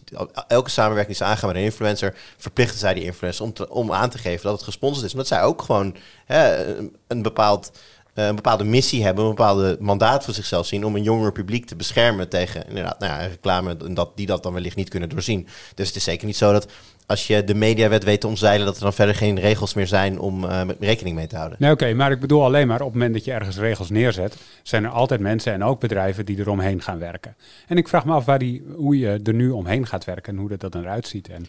elke 0.48 0.70
samenwerking 0.70 1.16
die 1.16 1.26
ze 1.26 1.32
aangaan 1.32 1.48
met 1.48 1.58
een 1.58 1.64
influencer, 1.64 2.16
verplichten 2.36 2.78
zij 2.78 2.94
die 2.94 3.04
influencer 3.04 3.44
om, 3.44 3.52
te, 3.52 3.70
om 3.70 3.92
aan 3.92 4.10
te 4.10 4.18
geven 4.18 4.42
dat 4.42 4.52
het 4.52 4.62
gesponsord 4.62 5.06
is. 5.06 5.12
Omdat 5.12 5.26
zij 5.26 5.42
ook 5.42 5.62
gewoon 5.62 5.96
hè, 6.24 6.66
een, 6.76 6.96
een 7.06 7.22
bepaald 7.22 7.70
eh, 8.14 8.26
een 8.26 8.34
bepaalde 8.34 8.64
missie 8.64 9.04
hebben, 9.04 9.24
een 9.24 9.30
bepaalde 9.30 9.76
mandaat 9.80 10.24
voor 10.24 10.34
zichzelf 10.34 10.66
zien 10.66 10.84
om 10.84 10.96
een 10.96 11.02
jonger 11.02 11.32
publiek 11.32 11.66
te 11.66 11.76
beschermen 11.76 12.28
tegen 12.28 12.68
inderdaad, 12.68 12.98
nou 12.98 13.12
ja, 13.12 13.26
reclame 13.26 13.76
en 13.84 13.94
dat, 13.94 14.16
die 14.16 14.26
dat 14.26 14.42
dan 14.42 14.52
wellicht 14.52 14.76
niet 14.76 14.88
kunnen 14.88 15.08
doorzien. 15.08 15.48
Dus 15.74 15.86
het 15.86 15.96
is 15.96 16.04
zeker 16.04 16.26
niet 16.26 16.36
zo 16.36 16.52
dat 16.52 16.66
als 17.06 17.26
je 17.26 17.44
de 17.44 17.54
mediawet 17.54 18.04
weet 18.04 18.20
te 18.20 18.26
omzeilen, 18.26 18.66
dat 18.66 18.76
er 18.76 18.82
dan 18.82 18.92
verder 18.92 19.14
geen 19.14 19.40
regels 19.40 19.74
meer 19.74 19.86
zijn 19.86 20.18
om 20.18 20.44
eh, 20.44 20.64
met 20.64 20.76
rekening 20.80 21.16
mee 21.16 21.26
te 21.26 21.36
houden. 21.36 21.58
Nee, 21.60 21.70
oké, 21.70 21.92
maar 21.94 22.10
ik 22.10 22.20
bedoel 22.20 22.44
alleen 22.44 22.66
maar 22.66 22.80
op 22.80 22.84
het 22.86 22.94
moment 22.94 23.14
dat 23.14 23.24
je 23.24 23.32
ergens 23.32 23.56
regels 23.58 23.90
neerzet, 23.90 24.36
zijn 24.62 24.84
er 24.84 24.90
altijd 24.90 25.20
mensen 25.20 25.52
en 25.52 25.64
ook 25.64 25.80
bedrijven 25.80 26.24
die 26.26 26.38
eromheen 26.38 26.82
gaan 26.82 26.98
werken. 26.98 27.36
En 27.68 27.76
ik 27.76 27.88
vraag 27.88 28.04
me 28.04 28.12
af 28.12 28.24
waar 28.24 28.38
die, 28.38 28.62
hoe 28.76 28.98
je 28.98 29.20
er 29.24 29.34
nu 29.34 29.50
omheen 29.50 29.86
gaat 29.86 30.04
werken 30.04 30.32
en 30.32 30.38
hoe 30.38 30.48
dat, 30.48 30.60
dat 30.60 30.72
dan 30.72 30.82
eruit 30.82 31.06
ziet. 31.08 31.28
En 31.28 31.46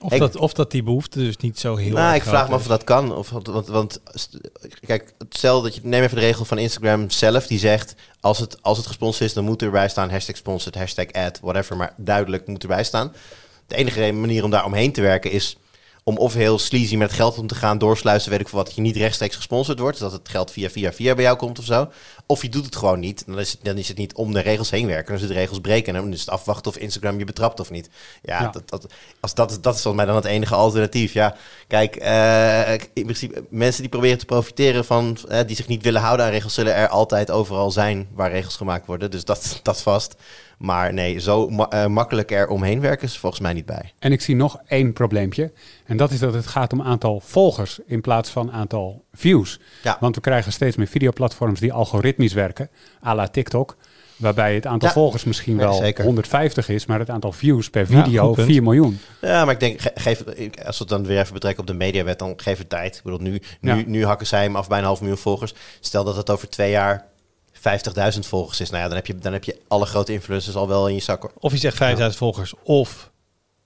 Of, 0.00 0.12
Ik- 0.12 0.18
dat, 0.18 0.36
of 0.36 0.52
dat 0.52 0.70
die 0.70 0.82
behoefte 0.82 1.18
dus 1.18 1.36
niet 1.36 1.58
zo 1.58 1.76
heel 1.76 1.92
nou, 1.94 2.06
erg 2.14 2.16
ik 2.16 2.28
vraag 2.28 2.48
me 2.48 2.54
af 2.54 2.60
of 2.60 2.66
dat 2.66 2.84
kan. 2.84 3.14
Of, 3.16 3.30
want, 3.30 3.66
want 3.68 4.00
kijk, 4.86 5.14
stel 5.28 5.62
dat 5.62 5.74
je 5.74 5.80
neem 5.84 6.02
even 6.02 6.16
de 6.16 6.22
regel 6.22 6.44
van 6.44 6.58
Instagram 6.58 7.10
zelf, 7.10 7.46
die 7.46 7.58
zegt 7.58 7.94
als 8.20 8.38
het, 8.38 8.62
als 8.62 8.76
het 8.78 8.86
gesponsord 8.86 9.24
is, 9.28 9.32
dan 9.34 9.44
moet 9.44 9.62
erbij 9.62 9.88
staan 9.88 10.10
hashtag 10.10 10.36
sponsored, 10.36 10.74
hashtag 10.78 11.12
ad, 11.12 11.40
whatever, 11.42 11.76
maar 11.76 11.94
duidelijk 11.96 12.46
moet 12.46 12.62
erbij 12.62 12.84
staan. 12.84 13.12
De 13.72 13.78
enige 13.78 14.12
manier 14.12 14.44
om 14.44 14.50
daar 14.50 14.64
omheen 14.64 14.92
te 14.92 15.00
werken 15.00 15.30
is 15.30 15.56
om 16.04 16.16
of 16.16 16.34
heel 16.34 16.58
sleazy 16.58 16.96
met 16.96 17.12
geld 17.12 17.38
om 17.38 17.46
te 17.46 17.54
gaan, 17.54 17.78
doorsluizen, 17.78 18.30
weet 18.30 18.40
ik 18.40 18.48
veel 18.48 18.58
wat, 18.58 18.66
dat 18.66 18.76
je 18.76 18.82
niet 18.82 18.96
rechtstreeks 18.96 19.36
gesponsord 19.36 19.78
wordt, 19.78 19.98
dat 19.98 20.12
het 20.12 20.28
geld 20.28 20.50
via 20.50 20.70
via 20.70 20.92
via 20.92 21.14
bij 21.14 21.24
jou 21.24 21.36
komt 21.36 21.58
of 21.58 21.64
zo. 21.64 21.90
Of 22.26 22.42
je 22.42 22.48
doet 22.48 22.64
het 22.64 22.76
gewoon 22.76 23.00
niet, 23.00 23.26
dan 23.26 23.38
is 23.38 23.52
het, 23.52 23.64
dan 23.64 23.78
is 23.78 23.88
het 23.88 23.96
niet 23.96 24.14
om 24.14 24.32
de 24.32 24.40
regels 24.40 24.70
heen 24.70 24.86
werken, 24.86 25.06
dan 25.06 25.14
is 25.14 25.20
het 25.20 25.30
de 25.30 25.36
regels 25.36 25.60
breken 25.60 25.94
en 25.94 26.02
dan 26.02 26.12
is 26.12 26.20
het 26.20 26.28
afwachten 26.28 26.70
of 26.70 26.76
Instagram 26.76 27.18
je 27.18 27.24
betrapt 27.24 27.60
of 27.60 27.70
niet. 27.70 27.88
Ja, 28.22 28.40
Ja. 28.40 28.48
Dat, 28.48 28.68
dat, 28.68 28.86
als 29.20 29.34
dat, 29.34 29.58
dat 29.60 29.74
is 29.74 29.82
volgens 29.82 30.04
mij 30.04 30.04
dan 30.04 30.22
het 30.22 30.32
enige 30.32 30.54
alternatief. 30.54 31.12
Ja, 31.12 31.36
kijk, 31.66 31.96
eh, 31.96 32.72
in 32.72 33.04
principe, 33.04 33.44
mensen 33.50 33.80
die 33.80 33.90
proberen 33.90 34.18
te 34.18 34.24
profiteren 34.24 34.84
van, 34.84 35.18
eh, 35.28 35.46
die 35.46 35.56
zich 35.56 35.68
niet 35.68 35.82
willen 35.82 36.00
houden 36.00 36.26
aan 36.26 36.32
regels, 36.32 36.54
zullen 36.54 36.74
er 36.74 36.88
altijd 36.88 37.30
overal 37.30 37.70
zijn 37.70 38.08
waar 38.14 38.30
regels 38.30 38.56
gemaakt 38.56 38.86
worden. 38.86 39.10
Dus 39.10 39.24
dat, 39.24 39.58
dat 39.62 39.82
vast. 39.82 40.14
Maar 40.62 40.92
nee, 40.92 41.18
zo 41.20 41.48
ma- 41.50 41.68
eh, 41.68 41.86
makkelijk 41.86 42.30
er 42.30 42.48
omheen 42.48 42.80
werken 42.80 43.06
is 43.06 43.18
volgens 43.18 43.40
mij 43.42 43.52
niet 43.52 43.66
bij. 43.66 43.92
En 43.98 44.12
ik 44.12 44.20
zie 44.20 44.36
nog 44.36 44.58
één 44.66 44.92
probleempje. 44.92 45.52
En 45.86 45.96
dat 45.96 46.10
is 46.10 46.18
dat 46.18 46.34
het 46.34 46.46
gaat 46.46 46.72
om 46.72 46.82
aantal 46.82 47.20
volgers 47.24 47.78
in 47.86 48.00
plaats 48.00 48.30
van 48.30 48.52
aantal 48.52 49.04
views. 49.12 49.60
Ja. 49.82 49.96
Want 50.00 50.14
we 50.14 50.20
krijgen 50.20 50.52
steeds 50.52 50.76
meer 50.76 50.86
videoplatforms 50.86 51.60
die 51.60 51.72
algoritmisch 51.72 52.32
werken, 52.32 52.70
à 53.06 53.14
la 53.14 53.28
TikTok. 53.28 53.76
Waarbij 54.16 54.54
het 54.54 54.66
aantal 54.66 54.88
Ja. 54.88 54.94
volgers 54.94 55.24
misschien 55.24 55.56
wel 55.56 55.72
zeker. 55.72 56.04
150 56.04 56.68
is, 56.68 56.86
maar 56.86 56.98
het 56.98 57.10
aantal 57.10 57.32
views 57.32 57.70
per 57.70 57.86
video 57.86 58.26
goed 58.26 58.34
punt. 58.34 58.46
4 58.46 58.62
miljoen. 58.62 58.98
Ja, 59.20 59.44
maar 59.44 59.54
ik 59.54 59.60
denk, 59.60 59.80
ge- 59.80 59.90
geef, 59.94 60.24
als 60.64 60.78
we 60.78 60.84
het 60.84 60.88
dan 60.88 61.04
weer 61.06 61.18
even 61.20 61.32
betrekken 61.32 61.60
op 61.60 61.66
de 61.66 61.74
mediawet, 61.74 62.18
dan 62.18 62.32
geef 62.36 62.58
het 62.58 62.68
tijd. 62.68 62.96
Ik 62.96 63.02
bedoel, 63.02 63.18
nu, 63.18 63.40
nu, 63.60 63.84
nu 63.86 64.04
hakken 64.04 64.26
zij 64.26 64.42
hem 64.42 64.56
af 64.56 64.68
bij 64.68 64.78
een 64.78 64.84
half 64.84 65.00
miljoen 65.00 65.18
volgers. 65.18 65.54
Stel 65.80 66.04
dat 66.04 66.16
het 66.16 66.30
over 66.30 66.48
twee 66.48 66.70
jaar 66.70 67.10
50.000 68.14 68.18
volgers 68.20 68.60
is. 68.60 68.70
Nou 68.70 68.82
ja, 68.82 68.88
dan 68.88 68.96
heb, 68.96 69.06
je, 69.06 69.18
dan 69.18 69.32
heb 69.32 69.44
je 69.44 69.60
alle 69.68 69.86
grote 69.86 70.12
influencers 70.12 70.56
al 70.56 70.68
wel 70.68 70.88
in 70.88 70.94
je 70.94 71.00
zak. 71.00 71.22
hoor. 71.22 71.32
Of 71.38 71.52
je 71.52 71.58
zegt 71.58 71.76
5000 71.76 72.18
volgers 72.18 72.54
of 72.62 73.10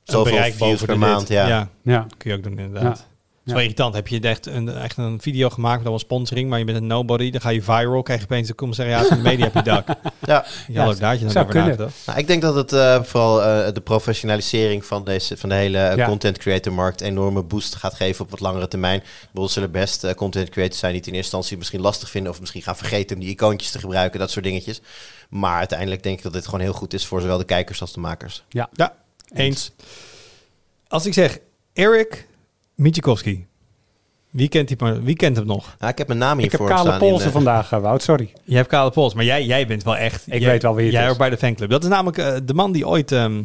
Zoveel 0.02 0.32
bereik 0.32 0.54
views 0.54 0.70
boven 0.70 0.87
per 0.87 0.94
de 0.94 1.00
maand, 1.00 1.28
ja. 1.28 1.48
ja. 1.48 1.68
Ja, 1.82 2.06
kun 2.16 2.30
je 2.30 2.37
ook 2.37 2.42
doen 2.42 2.59
inderdaad. 2.59 3.06
Ja. 3.46 3.52
Het 3.52 3.62
is 3.62 3.76
wel 3.76 3.90
irritant. 3.90 3.94
Heb 3.94 4.09
je 4.09 4.28
echt 4.28 4.46
een, 4.46 4.68
echt 4.68 4.96
een 4.96 5.20
video 5.20 5.48
gemaakt 5.48 5.72
met 5.76 5.82
allemaal 5.82 5.98
sponsoring, 5.98 6.48
maar 6.48 6.59
je 6.59 6.64
bent 6.64 6.76
een 6.76 6.87
nobody, 6.87 7.30
dan 7.30 7.40
ga 7.40 7.48
je 7.48 7.62
viral, 7.62 8.02
krijg 8.02 8.18
je 8.20 8.24
opeens 8.26 8.48
de 8.48 8.54
commissariaat 8.54 9.06
van 9.06 9.16
de 9.16 9.22
media 9.22 9.46
op 9.46 9.54
je 9.54 9.62
dak. 9.62 9.87
Ja. 10.20 10.44
Ja, 10.68 10.87
ook 10.87 10.98
daar 10.98 11.09
had 11.09 11.18
je 11.18 11.24
dan 11.24 11.32
zou 11.32 11.44
over 11.44 11.56
kunnen. 11.61 11.64
nagedacht. 11.78 12.06
Nou, 12.06 12.18
ik 12.18 12.26
denk 12.26 12.42
dat 12.42 12.54
het 12.54 12.72
eh, 12.72 13.02
vooral 13.02 13.42
eh, 13.42 13.74
de 13.74 13.80
professionalisering 13.80 14.85
van, 14.85 15.04
deze, 15.04 15.37
van 15.37 15.48
de 15.48 15.54
hele 15.54 15.78
eh, 15.78 15.96
Ja. 15.96 16.06
content 16.06 16.38
creator 16.38 16.72
markt 16.72 17.00
enorme 17.00 17.42
boost 17.42 17.74
gaat 17.74 17.94
geven 17.94 18.24
op 18.24 18.30
wat 18.30 18.40
langere 18.40 18.68
termijn. 18.68 19.02
Er 19.35 19.48
zullen 19.50 19.70
best 19.70 20.04
eh, 20.04 20.14
content 20.14 20.48
creators 20.48 20.78
zijn 20.78 20.90
die 20.92 21.00
het 21.00 21.09
in 21.11 21.14
eerste 21.16 21.30
instantie 21.37 21.56
misschien 21.59 21.80
lastig 21.80 22.11
vinden 22.11 22.32
of 22.32 22.40
misschien 22.40 22.62
gaan 22.62 22.76
vergeten 22.76 23.16
om 23.16 23.22
die 23.22 23.30
icoontjes 23.30 23.70
te 23.70 23.78
gebruiken, 23.78 24.18
dat 24.18 24.30
soort 24.30 24.44
dingetjes. 24.44 24.80
Maar 25.28 25.59
uiteindelijk 25.59 26.02
denk 26.02 26.16
ik 26.16 26.22
dat 26.22 26.32
dit 26.32 26.44
gewoon 26.44 26.61
heel 26.61 26.72
goed 26.72 26.92
is 26.94 27.06
voor 27.06 27.20
zowel 27.20 27.38
de 27.38 27.44
kijkers 27.44 27.80
als 27.80 27.92
de 27.92 28.00
makers. 28.00 28.44
Ja, 28.48 28.68
eens. 29.35 29.70
Als 30.88 31.06
ik 31.06 31.12
zeg 31.14 31.38
Eric 31.72 32.26
Michikowski, 32.76 33.46
wie 34.30 34.48
kent, 34.48 34.68
die, 34.68 34.76
maar- 34.80 35.02
wie 35.02 35.16
kent 35.16 35.36
hem 35.36 35.46
nog? 35.46 35.76
Nou, 35.78 35.92
ik 35.92 35.98
heb 35.98 36.06
mijn 36.06 36.18
naam 36.18 36.38
ik 36.38 36.52
heb 36.52 36.66
kale 36.66 36.98
polsen 36.98 37.26
eh, 37.26 37.32
vandaag, 37.32 37.70
Wout, 37.70 38.02
sorry. 38.02 38.32
Je 38.44 38.56
hebt 38.56 38.68
kale 38.68 38.90
pols, 38.90 39.14
maar 39.14 39.24
jij, 39.24 39.44
jij 39.44 39.66
bent 39.66 39.82
wel 39.82 39.96
echt... 39.96 40.26
Ik 40.26 40.40
jij, 40.40 40.50
weet 40.50 40.62
wel 40.62 40.74
wie 40.74 40.84
het 40.84 40.94
Jij 40.94 41.10
is. 41.10 41.16
bij 41.16 41.30
de 41.30 41.36
fanclub. 41.36 41.70
Dat 41.70 41.82
is 41.82 41.88
namelijk 41.88 42.18
eh, 42.18 42.34
de 42.44 42.54
man 42.54 42.72
die 42.72 42.86
ooit 42.88 43.12
ehm, 43.12 43.42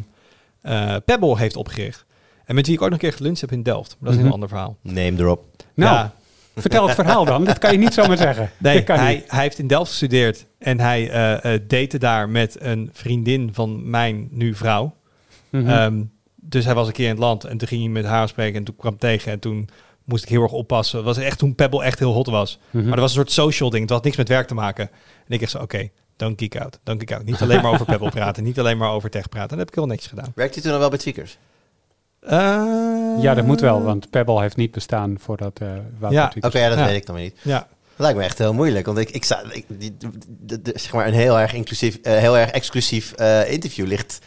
eh, 0.60 0.96
Pebble 1.04 1.38
heeft 1.38 1.56
opgericht. 1.56 2.04
En 2.44 2.54
met 2.54 2.66
wie 2.66 2.74
ik 2.74 2.82
ook 2.82 2.90
nog 2.90 2.98
een 3.02 3.08
keer 3.08 3.16
geluncht 3.16 3.40
heb 3.40 3.52
in 3.52 3.62
Delft. 3.62 3.96
Maar 3.98 4.10
dat 4.10 4.12
is 4.12 4.14
een 4.14 4.16
Mhm. 4.18 4.24
heel 4.24 4.32
ander 4.34 4.48
verhaal. 4.48 4.76
Name 4.82 5.12
erop. 5.18 5.44
Nou, 5.74 5.94
Ja, 5.94 6.12
vertel 6.56 6.86
het 6.86 6.94
verhaal 6.94 7.24
dan. 7.24 7.44
Dat 7.44 7.58
kan 7.58 7.72
je 7.72 7.78
niet 7.78 7.94
zomaar 7.94 8.16
zeggen. 8.16 8.50
Nee, 8.58 8.82
hij, 8.86 9.14
niet. 9.14 9.30
hij 9.30 9.42
heeft 9.42 9.58
in 9.58 9.66
Delft 9.66 9.90
gestudeerd 9.90 10.46
en 10.58 10.80
hij 10.80 11.10
eh 11.10 11.54
eh, 11.54 11.60
date 11.66 11.98
daar 11.98 12.28
met 12.28 12.56
een 12.60 12.90
vriendin 12.92 13.50
van 13.52 13.90
mijn 13.90 14.28
nu 14.30 14.54
vrouw. 14.54 14.94
Mhm. 15.50 15.68
Ehm, 15.68 16.02
dus 16.44 16.64
hij 16.64 16.74
was 16.74 16.86
een 16.86 16.92
keer 16.92 17.04
in 17.04 17.10
het 17.10 17.20
land 17.20 17.44
en 17.44 17.58
toen 17.58 17.68
ging 17.68 17.80
hij 17.82 17.90
met 17.90 18.04
haar 18.04 18.28
spreken 18.28 18.58
en 18.58 18.64
toen 18.64 18.76
kwam 18.76 18.92
ik 18.92 18.98
tegen 19.00 19.32
en 19.32 19.38
toen 19.38 19.68
moest 20.04 20.22
ik 20.22 20.28
heel 20.28 20.42
erg 20.42 20.52
oppassen. 20.52 20.96
Het 20.96 21.06
was 21.06 21.16
echt 21.16 21.38
toen 21.38 21.54
Pebble 21.54 21.82
echt 21.82 21.98
heel 21.98 22.12
hot 22.12 22.26
was. 22.26 22.58
Mhm. 22.70 22.82
Maar 22.82 22.92
dat 22.96 23.00
was 23.00 23.10
een 23.10 23.16
soort 23.16 23.32
social 23.32 23.70
ding. 23.70 23.82
Het 23.82 23.90
had 23.92 24.04
niks 24.04 24.16
met 24.16 24.28
werk 24.28 24.46
te 24.46 24.54
maken. 24.54 24.88
En 25.26 25.34
ik 25.34 25.40
dacht 25.40 25.50
zo, 25.52 25.58
oké, 25.58 25.88
don't 26.16 26.40
geek 26.40 26.56
out, 26.60 26.78
don't 26.82 27.00
geek 27.00 27.12
out. 27.12 27.24
Niet 27.24 27.40
alleen 27.42 27.62
maar 27.62 27.72
over 27.72 27.86
Pebble 27.86 28.10
praten, 28.10 28.44
niet 28.44 28.58
alleen 28.58 28.76
maar 28.78 28.90
over 28.90 29.10
tech 29.10 29.28
praten. 29.28 29.48
Dat 29.48 29.58
heb 29.58 29.68
ik 29.68 29.74
heel 29.74 29.86
netjes 29.86 30.06
gedaan. 30.08 30.32
Werkt 30.34 30.54
hij 30.54 30.62
toen 30.62 30.72
al 30.72 30.78
wel 30.78 30.88
bij 30.88 30.98
Tweakers? 30.98 31.38
Eh, 32.20 32.38
Ja, 33.20 33.34
dat 33.34 33.44
moet 33.44 33.60
wel, 33.60 33.82
want 33.82 34.10
Pebble 34.10 34.40
heeft 34.40 34.56
niet 34.56 34.70
bestaan 34.70 35.16
voordat 35.20 35.58
eh 35.60 35.68
Wout 35.98 36.12
Ja, 36.12 36.32
Oké, 36.40 36.58
ja, 36.58 36.68
dat 36.68 36.78
Ja. 36.78 36.84
weet 36.84 36.96
ik 36.96 37.06
dan 37.06 37.14
weer 37.14 37.24
niet. 37.24 37.36
Ja, 37.42 37.58
Dat 37.58 37.68
lijkt 37.96 38.18
me 38.18 38.24
echt 38.24 38.38
heel 38.38 38.54
moeilijk, 38.54 38.86
want 38.86 38.98
ik, 38.98 39.10
ik 39.10 39.24
sta, 39.24 39.42
ik, 39.50 39.64
die, 39.68 39.96
de- 40.40 40.62
de- 40.62 40.72
zeg 40.74 40.92
maar 40.92 41.06
een 41.06 41.12
heel 41.14 41.38
erg 41.40 41.52
inclusief, 41.54 41.96
eh, 42.02 42.16
heel 42.16 42.38
erg 42.38 42.50
exclusief 42.50 43.12
eh, 43.12 43.52
interview 43.52 43.86
ligt 43.86 44.18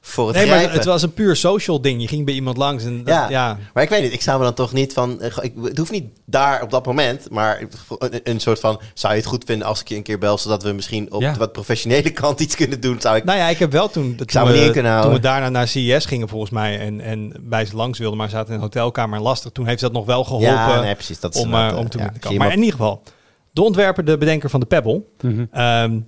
voor 0.00 0.26
het 0.26 0.36
nee, 0.36 0.46
maar 0.46 0.72
het 0.72 0.84
was 0.84 1.02
een 1.02 1.12
puur 1.12 1.36
social 1.36 1.80
ding. 1.80 2.00
Je 2.00 2.08
ging 2.08 2.24
bij 2.24 2.34
iemand 2.34 2.56
langs 2.56 2.84
en 2.84 2.96
dat- 3.04 3.14
Ja. 3.14 3.28
ja. 3.30 3.58
Maar 3.74 3.82
ik 3.82 3.88
weet 3.88 4.02
niet, 4.02 4.12
ik 4.12 4.22
zou 4.22 4.38
me 4.38 4.44
dan 4.44 4.54
toch 4.54 4.72
niet 4.72 4.92
van... 4.92 5.20
eh, 5.20 5.36
Ik, 5.42 5.52
het 5.62 5.78
hoeft 5.78 5.90
niet 5.90 6.04
daar 6.24 6.62
op 6.62 6.70
dat 6.70 6.86
moment, 6.86 7.30
maar 7.30 7.60
een, 7.98 8.20
een 8.24 8.40
soort 8.40 8.60
van... 8.60 8.80
Zou 8.94 9.12
je 9.12 9.18
het 9.18 9.28
goed 9.28 9.44
vinden 9.46 9.66
als 9.66 9.80
ik 9.80 9.88
je 9.88 9.94
een 9.96 10.02
keer 10.02 10.18
bel, 10.18 10.38
zodat 10.38 10.62
we 10.62 10.72
misschien 10.72 11.12
op 11.12 11.20
Ja. 11.20 11.32
de 11.32 11.38
wat 11.38 11.52
professionele 11.52 12.10
kant 12.20 12.40
iets 12.40 12.54
kunnen 12.56 12.80
doen? 12.80 13.00
Zou 13.00 13.16
ik... 13.16 13.24
Nou 13.24 13.38
ja, 13.38 13.48
ik 13.48 13.58
heb 13.58 13.72
wel 13.72 13.88
toen, 13.90 14.18
zou 14.26 14.52
we, 14.52 14.70
kunnen 14.70 15.02
toen 15.02 15.12
we 15.12 15.20
daarna 15.20 15.48
naar 15.48 15.68
CES 15.68 16.04
gingen 16.04 16.28
volgens 16.28 16.50
mij 16.50 16.78
en, 16.78 17.00
en 17.00 17.32
bij 17.40 17.64
ze 17.64 17.76
langs 17.76 17.98
wilden, 17.98 18.18
maar 18.18 18.28
zaten 18.28 18.48
in 18.48 18.54
een 18.54 18.60
hotelkamer 18.60 19.16
en 19.18 19.24
lastig. 19.24 19.52
Toen 19.52 19.66
heeft 19.66 19.80
dat 19.80 19.92
nog 19.92 20.06
wel 20.06 20.24
geholpen 20.24 20.48
ja, 20.48 20.80
nee, 20.80 20.94
precies. 20.94 21.20
Dat 21.20 21.36
om, 21.36 21.54
eh, 21.54 21.74
om 21.78 21.88
te 21.88 21.98
ja, 21.98 22.12
komen. 22.20 22.38
Maar 22.38 22.52
in 22.52 22.58
ieder 22.58 22.72
geval, 22.72 23.02
de 23.50 23.62
ontwerper, 23.62 24.04
de 24.04 24.18
bedenker 24.18 24.50
van 24.50 24.60
de 24.60 24.66
Pebble, 24.66 25.02
Mhm. 25.20 25.44
ehm, 25.52 25.98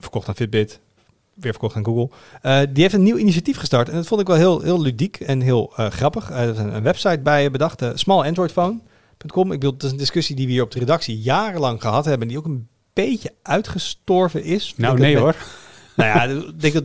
verkocht 0.00 0.28
aan 0.28 0.34
Fitbit, 0.34 0.80
weer 1.42 1.52
verkocht 1.52 1.76
aan 1.76 1.84
Google. 1.84 2.10
eh, 2.42 2.60
die 2.70 2.82
heeft 2.82 2.94
een 2.94 3.02
nieuw 3.02 3.16
initiatief 3.16 3.56
gestart 3.58 3.88
en 3.88 3.94
dat 3.94 4.06
vond 4.06 4.20
ik 4.20 4.26
wel 4.26 4.36
heel, 4.36 4.60
heel 4.60 4.80
ludiek 4.80 5.16
en 5.20 5.40
heel 5.40 5.72
eh, 5.76 5.86
grappig. 5.90 6.30
Eh, 6.30 6.42
er 6.42 6.48
is 6.50 6.58
een, 6.58 6.74
een 6.74 6.82
website 6.82 7.20
bij 7.22 7.50
bedacht, 7.50 7.82
uh, 7.82 7.90
smallandroidphone.com. 7.94 9.52
Ik 9.52 9.58
bedoel, 9.60 9.72
het 9.72 9.82
is 9.82 9.90
een 9.90 9.96
discussie 9.96 10.36
die 10.36 10.46
we 10.46 10.52
hier 10.52 10.62
op 10.62 10.70
de 10.70 10.78
redactie 10.78 11.18
jarenlang 11.20 11.80
gehad 11.80 12.04
hebben, 12.04 12.28
die 12.28 12.38
ook 12.38 12.44
een 12.44 12.68
beetje 12.92 13.32
uitgestorven 13.42 14.44
is. 14.44 14.74
Nou, 14.76 14.98
nee 14.98 15.12
dat- 15.14 15.22
hoor. 15.22 15.36
Nou 15.96 16.08
ja, 16.10 16.22
ik 16.48 16.60
denk 16.60 16.74
dat 16.74 16.84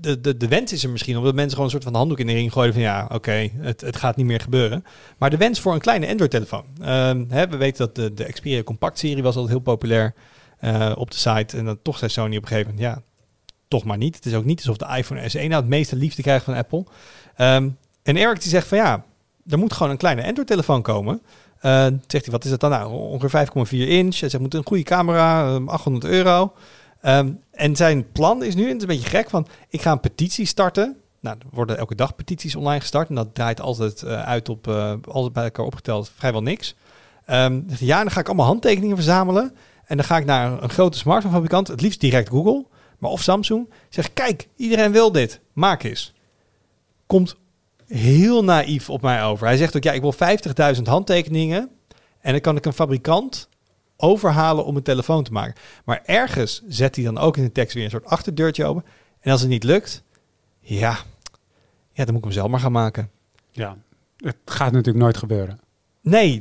de, 0.00 0.20
de, 0.20 0.36
de 0.36 0.48
wens 0.48 0.72
is 0.72 0.84
er 0.84 0.90
misschien 0.90 1.16
omdat 1.16 1.34
mensen 1.34 1.50
gewoon 1.50 1.64
een 1.64 1.70
soort 1.70 1.84
van 1.84 1.94
handdoek 1.94 2.18
in 2.18 2.26
de 2.26 2.32
ring 2.32 2.52
gooien 2.52 2.72
van 2.72 2.82
ja, 2.82 3.08
oké, 3.12 3.50
het, 3.56 3.80
het 3.80 3.96
gaat 3.96 4.16
niet 4.16 4.26
meer 4.26 4.40
gebeuren. 4.40 4.84
Maar 5.18 5.30
de 5.30 5.36
wens 5.36 5.60
voor 5.60 5.72
een 5.72 5.80
kleine 5.80 6.08
Android-telefoon. 6.08 6.64
Hè, 7.28 7.48
we 7.48 7.56
weten 7.56 7.86
dat 7.86 7.94
de, 7.94 8.14
de 8.14 8.32
Xperia 8.32 8.62
Compact-serie 8.62 9.22
was 9.22 9.34
altijd 9.36 9.52
heel 9.52 9.62
populair 9.62 10.14
op 10.94 11.10
de 11.10 11.16
site. 11.16 11.56
En 11.56 11.64
dan 11.64 11.78
toch 11.82 11.98
zei 11.98 12.10
Sony 12.10 12.36
op 12.36 12.42
een 12.42 12.48
gegeven 12.48 12.74
moment, 12.74 12.94
ja, 12.94 13.02
toch 13.68 13.84
maar 13.84 13.96
niet. 13.96 14.16
Het 14.16 14.26
is 14.26 14.34
ook 14.34 14.44
niet 14.44 14.58
alsof 14.58 14.76
de 14.76 14.96
iPhone 14.96 15.28
SE 15.28 15.38
nou 15.38 15.52
het 15.52 15.68
meeste 15.68 15.96
liefde 15.96 16.22
krijgt 16.22 16.44
van 16.44 16.54
Apple. 16.54 16.84
Ehm, 17.36 17.68
en 18.02 18.16
Eric 18.16 18.40
die 18.40 18.50
zegt 18.50 18.66
van 18.66 18.78
ja, 18.78 19.04
er 19.46 19.58
moet 19.58 19.72
gewoon 19.72 19.92
een 19.92 19.98
kleine 19.98 20.24
Android-telefoon 20.24 20.82
komen. 20.82 21.22
Uh, 21.62 21.86
zegt 22.06 22.24
hij, 22.24 22.30
wat 22.30 22.44
is 22.44 22.50
het 22.50 22.60
dan 22.60 22.70
nou? 22.70 22.92
Ongeveer 22.92 23.46
5,4 23.46 23.70
inch. 23.70 24.20
Hij 24.20 24.28
zegt, 24.28 24.42
moet 24.42 24.54
een 24.54 24.66
goede 24.66 24.82
camera, 24.82 25.58
800 25.66 26.04
ehm, 26.04 26.12
euro. 26.12 26.52
Um, 27.02 27.40
en 27.50 27.76
zijn 27.76 28.12
plan 28.12 28.42
is 28.42 28.54
nu, 28.54 28.66
het 28.66 28.76
is 28.76 28.82
een 28.82 28.88
beetje 28.88 29.08
gek, 29.08 29.30
van 29.30 29.46
ik 29.68 29.82
ga 29.82 29.92
een 29.92 30.00
petitie 30.00 30.46
starten. 30.46 30.96
Nou, 31.20 31.36
er 31.38 31.46
worden 31.50 31.78
elke 31.78 31.94
dag 31.94 32.14
petities 32.14 32.56
online 32.56 32.80
gestart. 32.80 33.08
En 33.08 33.14
dat 33.14 33.34
draait 33.34 33.60
altijd 33.60 34.02
uh, 34.02 34.22
uit 34.22 34.48
op, 34.48 34.66
uh, 34.66 34.92
altijd 35.08 35.32
bij 35.32 35.44
elkaar 35.44 35.64
opgeteld, 35.64 36.10
vrijwel 36.14 36.42
niks. 36.42 36.74
Ja, 37.78 38.02
dan 38.02 38.10
ga 38.10 38.20
ik 38.20 38.26
allemaal 38.26 38.46
handtekeningen 38.46 38.96
verzamelen. 38.96 39.54
En 39.84 39.96
dan 39.96 40.06
ga 40.06 40.16
ik 40.16 40.24
naar 40.24 40.62
een 40.62 40.70
grote 40.70 40.98
smartphonefabrikant, 40.98 41.68
het 41.68 41.80
liefst 41.80 42.00
direct 42.00 42.28
Google, 42.28 42.66
maar 42.98 43.10
of 43.10 43.22
Samsung. 43.22 43.70
Zeg, 43.88 44.12
kijk, 44.12 44.48
iedereen 44.56 44.92
wil 44.92 45.12
dit, 45.12 45.40
maak 45.52 45.82
eens. 45.82 46.12
Komt 47.06 47.36
heel 47.86 48.44
naïef 48.44 48.90
op 48.90 49.02
mij 49.02 49.24
over. 49.24 49.46
Hij 49.46 49.56
zegt 49.56 49.76
ook, 49.76 49.82
ja, 49.82 49.92
ik 49.92 50.00
wil 50.00 50.14
50.000 50.76 50.82
handtekeningen. 50.82 51.70
En 52.20 52.32
dan 52.32 52.40
kan 52.40 52.56
ik 52.56 52.66
een 52.66 52.72
fabrikant 52.72 53.48
overhalen 53.96 54.64
om 54.64 54.76
een 54.76 54.82
telefoon 54.82 55.24
te 55.24 55.32
maken. 55.32 55.54
Maar 55.84 56.02
ergens 56.04 56.62
zet 56.68 56.96
hij 56.96 57.04
dan 57.04 57.18
ook 57.18 57.36
in 57.36 57.42
de 57.42 57.52
tekst 57.52 57.74
weer 57.74 57.84
een 57.84 57.90
soort 57.90 58.04
achterdeurtje 58.04 58.64
open. 58.64 58.84
En 59.20 59.32
als 59.32 59.40
het 59.40 59.50
niet 59.50 59.64
lukt, 59.64 60.02
ja, 60.60 60.98
ja 61.92 62.04
dan 62.04 62.06
moet 62.06 62.16
ik 62.16 62.24
hem 62.24 62.32
zelf 62.32 62.50
maar 62.50 62.60
gaan 62.60 62.72
maken. 62.72 63.10
Ja, 63.50 63.76
het 64.16 64.36
gaat 64.44 64.72
natuurlijk 64.72 65.04
nooit 65.04 65.16
gebeuren. 65.16 65.60
Nee, 66.02 66.40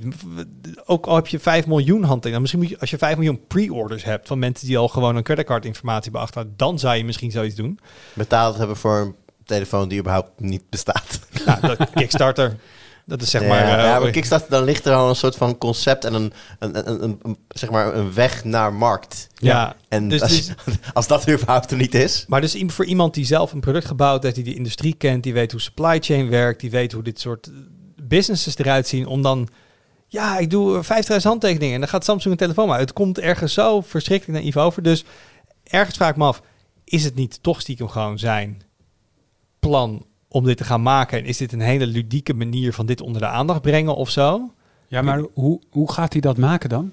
ook 0.86 1.06
al 1.06 1.16
heb 1.16 1.28
je 1.28 1.40
5 1.40 1.68
miljoen 1.68 2.04
handtekeningen. 2.04 2.42
Misschien 2.42 2.62
moet 2.62 2.70
je, 2.70 2.80
als 2.80 2.90
je 2.90 2.98
5 2.98 3.16
miljoen 3.16 3.48
pre-orders 3.48 4.04
hebt 4.04 4.28
van 4.28 4.40
mensen 4.40 4.68
die 4.68 4.78
al 4.78 4.88
gewoon 4.88 5.16
een 5.16 5.24
creditcardinformatie 5.24 6.12
beachteren, 6.12 6.54
dan 6.56 6.80
zou 6.80 6.96
je 6.96 7.06
misschien 7.06 7.32
zoiets 7.32 7.56
doen. 7.56 7.80
Betaald 8.14 8.58
hebben 8.58 8.78
voor 8.78 8.98
een 8.98 9.16
telefoon 9.46 9.88
die 9.88 10.00
überhaupt 10.00 10.40
niet 10.40 10.70
bestaat. 10.70 11.20
Nou, 11.46 11.62
dat 11.62 11.90
Kickstarter. 11.94 12.58
Dat 13.06 13.22
is 13.22 13.30
zeg 13.30 13.42
ja, 13.42 13.48
maar... 13.48 13.64
Uh, 13.64 13.84
ja, 13.84 14.00
maar 14.00 14.10
Kickstarter, 14.10 14.50
dan 14.50 14.64
ligt 14.64 14.86
er 14.86 14.94
al 14.94 15.10
een 15.10 15.16
soort 15.16 15.36
van 15.36 15.58
concept 15.58 16.06
en 16.06 16.14
een, 16.14 16.34
een, 16.60 17.04
een, 17.04 17.20
een 17.22 17.38
zeg 17.48 17.70
maar 17.70 17.96
een 17.96 18.14
weg 18.14 18.44
naar 18.44 18.74
markt. 18.74 19.28
Ja, 19.36 19.76
en 19.90 20.10
dus, 20.10 20.22
als, 20.22 20.46
dus, 20.46 20.56
als 20.94 21.08
dat 21.08 21.30
überhaupt 21.30 21.72
er 21.72 21.78
niet 21.78 21.96
is. 21.96 22.26
Maar 22.28 22.42
dus 22.42 22.64
voor 22.68 22.86
iemand 22.86 23.14
die 23.14 23.26
zelf 23.26 23.52
een 23.52 23.60
product 23.60 23.86
gebouwd 23.86 24.24
heeft, 24.24 24.36
die 24.36 24.44
de 24.44 24.56
industrie 24.56 24.94
kent, 24.94 25.24
die 25.24 25.34
weet 25.34 25.52
hoe 25.52 25.62
supply 25.62 26.00
chain 26.00 26.30
werkt, 26.30 26.60
die 26.60 26.72
weet 26.72 26.92
hoe 26.92 27.04
dit 27.04 27.20
soort 27.20 27.50
businesses 28.08 28.58
eruit 28.58 28.88
zien, 28.88 29.06
om 29.08 29.22
dan... 29.22 29.48
Ja, 30.08 30.38
ik 30.38 30.50
doe 30.50 30.84
50.000 30.84 30.90
handtekeningen 31.22 31.74
en 31.74 31.80
dan 31.80 31.90
gaat 31.90 32.06
Samsung 32.06 32.34
een 32.34 32.40
telefoon 32.40 32.68
maar 32.68 32.80
Het 32.80 32.94
komt 32.94 33.20
ergens 33.20 33.54
zo 33.54 33.82
verschrikkelijk 33.82 34.40
naïef 34.40 34.58
over. 34.58 34.84
Dus 34.84 35.06
ergens 35.64 35.96
vraag 35.96 36.10
ik 36.10 36.16
me 36.16 36.26
af, 36.26 36.42
is 36.84 37.04
het 37.04 37.16
niet 37.16 37.44
toch 37.44 37.62
stiekem 37.62 37.88
gewoon 37.88 38.20
zijn 38.20 38.62
plan 39.60 40.06
om 40.28 40.46
dit 40.46 40.58
te 40.58 40.64
gaan 40.64 40.82
maken? 40.82 41.18
En 41.18 41.26
is 41.26 41.38
dit 41.38 41.54
een 41.54 41.60
hele 41.60 41.88
ludieke 41.88 42.34
manier 42.34 42.74
van 42.74 42.86
dit 42.86 43.02
onder 43.02 43.22
de 43.22 43.28
aandacht 43.28 43.62
brengen 43.62 43.96
of 43.96 44.10
zo? 44.10 44.52
Ja, 44.88 45.02
maar 45.02 45.24
hoe, 45.34 45.62
hoe 45.70 45.92
gaat 45.92 46.12
hij 46.12 46.22
dat 46.22 46.38
maken 46.38 46.70
dan? 46.70 46.92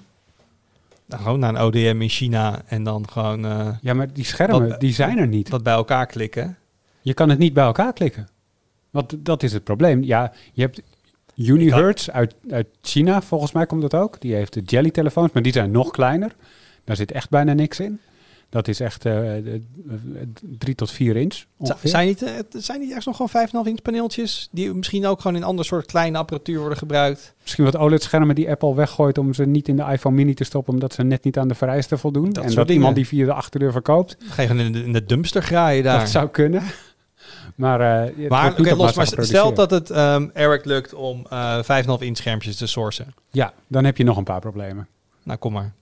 Nou, 1.05 1.21
gewoon 1.21 1.39
naar 1.39 1.55
een 1.55 1.61
ODM 1.61 2.01
in 2.01 2.09
China 2.09 2.61
en 2.65 2.83
dan 2.83 3.09
gewoon... 3.09 3.45
Uh, 3.45 3.67
ja, 3.81 3.93
maar 3.93 4.13
die 4.13 4.25
schermen, 4.25 4.79
die 4.79 4.93
zijn 4.93 5.17
er 5.17 5.27
niet. 5.27 5.49
Wat 5.49 5.63
bij 5.63 5.73
elkaar 5.73 6.05
klikken. 6.05 6.57
Je 7.01 7.13
kan 7.13 7.29
het 7.29 7.39
niet 7.39 7.53
bij 7.53 7.63
elkaar 7.63 7.93
klikken. 7.93 8.27
Want 8.89 9.25
dat 9.25 9.43
is 9.43 9.53
het 9.53 9.63
probleem. 9.63 10.03
Ja, 10.03 10.33
je 10.53 10.61
hebt 10.61 10.81
Unihertz 11.35 12.09
uit, 12.09 12.35
uit 12.49 12.67
China, 12.81 13.21
volgens 13.21 13.51
mij 13.51 13.65
komt 13.65 13.81
dat 13.81 13.93
ook. 13.93 14.21
Die 14.21 14.35
heeft 14.35 14.53
de 14.53 14.61
Jelly-telefoons, 14.61 15.31
maar 15.31 15.43
die 15.43 15.51
zijn 15.51 15.71
nog 15.71 15.91
kleiner. 15.91 16.35
Daar 16.83 16.95
zit 16.95 17.11
echt 17.11 17.29
bijna 17.29 17.53
niks 17.53 17.79
in. 17.79 17.99
Dat 18.49 18.67
is 18.67 18.79
echt 18.79 19.05
uh, 19.05 19.31
3 20.57 20.75
tot 20.75 20.91
4 20.91 21.15
inch. 21.15 21.43
Ongeveer. 21.57 21.89
Zijn 21.89 22.07
niet, 22.07 22.25
zijn 22.49 22.79
niet 22.79 22.93
echt 22.93 23.05
nog 23.05 23.15
gewoon 23.15 23.65
5,5 23.65 23.69
inch 23.69 23.81
paneeltjes 23.81 24.47
die 24.51 24.73
misschien 24.73 25.05
ook 25.05 25.21
gewoon 25.21 25.37
in 25.37 25.43
ander 25.43 25.65
soort 25.65 25.85
kleine 25.85 26.17
apparatuur 26.17 26.59
worden 26.59 26.77
gebruikt? 26.77 27.33
Misschien 27.41 27.63
wat 27.63 27.77
OLED-schermen 27.77 28.35
die 28.35 28.49
Apple 28.49 28.75
weggooit 28.75 29.17
om 29.17 29.33
ze 29.33 29.45
niet 29.45 29.67
in 29.67 29.75
de 29.75 29.83
iPhone 29.91 30.15
Mini 30.15 30.33
te 30.33 30.43
stoppen, 30.43 30.73
omdat 30.73 30.93
ze 30.93 31.03
net 31.03 31.23
niet 31.23 31.37
aan 31.37 31.47
de 31.47 31.55
vereisten 31.55 31.99
voldoen. 31.99 32.33
Dat 32.33 32.43
en 32.43 32.49
dat 32.49 32.55
dingen. 32.55 32.73
iemand 32.73 32.95
die 32.95 33.07
via 33.07 33.25
de 33.25 33.33
achterdeur 33.33 33.71
verkoopt. 33.71 34.17
Ga 34.19 34.41
je 34.41 34.47
in 34.47 34.71
de, 34.71 34.83
in 34.83 34.93
de 34.93 35.05
dumpster 35.05 35.43
graaien 35.43 35.83
daar? 35.83 35.99
Dat 35.99 36.09
zou 36.09 36.29
kunnen. 36.29 36.63
Maar, 37.55 38.09
uh, 38.19 38.29
maar, 38.29 38.59
okay, 38.59 38.73
los, 38.73 38.95
maar 38.95 39.07
stel 39.07 39.53
dat 39.53 39.71
het 39.71 39.89
um, 39.89 40.31
Eric 40.33 40.65
lukt 40.65 40.93
om 40.93 41.25
uh, 41.33 41.63
5,5 41.63 41.63
inch 41.99 42.17
schermpjes 42.17 42.55
te 42.55 42.67
sourcen. 42.67 43.13
Ja, 43.31 43.53
dan 43.67 43.85
heb 43.85 43.97
je 43.97 44.03
nog 44.03 44.17
een 44.17 44.23
paar 44.23 44.39
problemen. 44.39 44.87
Nou, 45.23 45.39
kom 45.39 45.53
maar. 45.53 45.73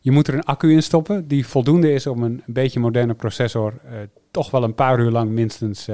Je 0.00 0.10
moet 0.10 0.28
er 0.28 0.34
een 0.34 0.44
accu 0.44 0.72
in 0.72 0.82
stoppen 0.82 1.28
die 1.28 1.46
voldoende 1.46 1.92
is 1.92 2.06
om 2.06 2.22
een 2.22 2.42
beetje 2.46 2.80
moderne 2.80 3.14
processor 3.14 3.74
uh, 3.84 3.92
toch 4.30 4.50
wel 4.50 4.62
een 4.62 4.74
paar 4.74 4.98
uur 4.98 5.10
lang 5.10 5.30
minstens 5.30 5.88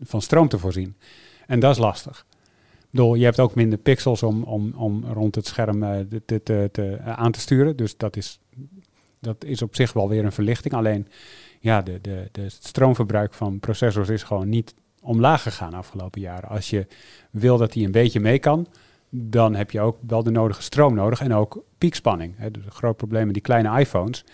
van 0.00 0.22
stroom 0.22 0.48
te 0.48 0.58
voorzien. 0.58 0.96
En 1.46 1.60
dat 1.60 1.70
is 1.70 1.78
lastig. 1.78 2.26
Bedoel, 2.90 3.14
je 3.14 3.24
hebt 3.24 3.40
ook 3.40 3.54
minder 3.54 3.78
pixels 3.78 4.22
om, 4.22 4.42
om, 4.42 4.72
om 4.76 5.04
rond 5.12 5.34
het 5.34 5.46
scherm 5.46 5.80
te, 6.26 6.42
te, 6.42 6.68
te, 6.72 6.98
aan 7.04 7.32
te 7.32 7.40
sturen. 7.40 7.76
Dus 7.76 7.96
dat 7.96 8.16
is, 8.16 8.40
dat 9.20 9.44
is 9.44 9.62
op 9.62 9.74
zich 9.74 9.92
wel 9.92 10.08
weer 10.08 10.24
een 10.24 10.32
verlichting. 10.32 10.74
Alleen 10.74 11.06
ja, 11.62 11.82
de, 11.82 11.98
de, 12.00 12.28
de 12.32 12.48
stroomverbruik 12.48 13.34
van 13.34 13.60
processors 13.60 14.08
is 14.08 14.22
gewoon 14.22 14.48
niet 14.48 14.74
omlaag 15.00 15.42
gegaan 15.42 15.70
de 15.70 15.76
afgelopen 15.76 16.20
jaren. 16.20 16.48
Als 16.48 16.70
je 16.70 16.86
wil 17.30 17.58
dat 17.58 17.74
hij 17.74 17.84
een 17.84 17.90
beetje 17.90 18.20
mee 18.20 18.38
kan, 18.38 18.66
dan 19.10 19.54
heb 19.54 19.70
je 19.70 19.80
ook 19.80 19.98
wel 20.06 20.22
de 20.22 20.30
nodige 20.30 20.62
stroom 20.62 20.94
nodig 20.94 21.20
en 21.20 21.34
ook 21.34 21.64
piekspanning. 21.78 22.50
Dus 22.50 22.64
een 22.64 22.70
groot 22.70 22.96
probleem 22.96 23.24
met 23.24 23.34
die 23.34 23.42
kleine 23.42 23.78
iPhones 23.80 24.24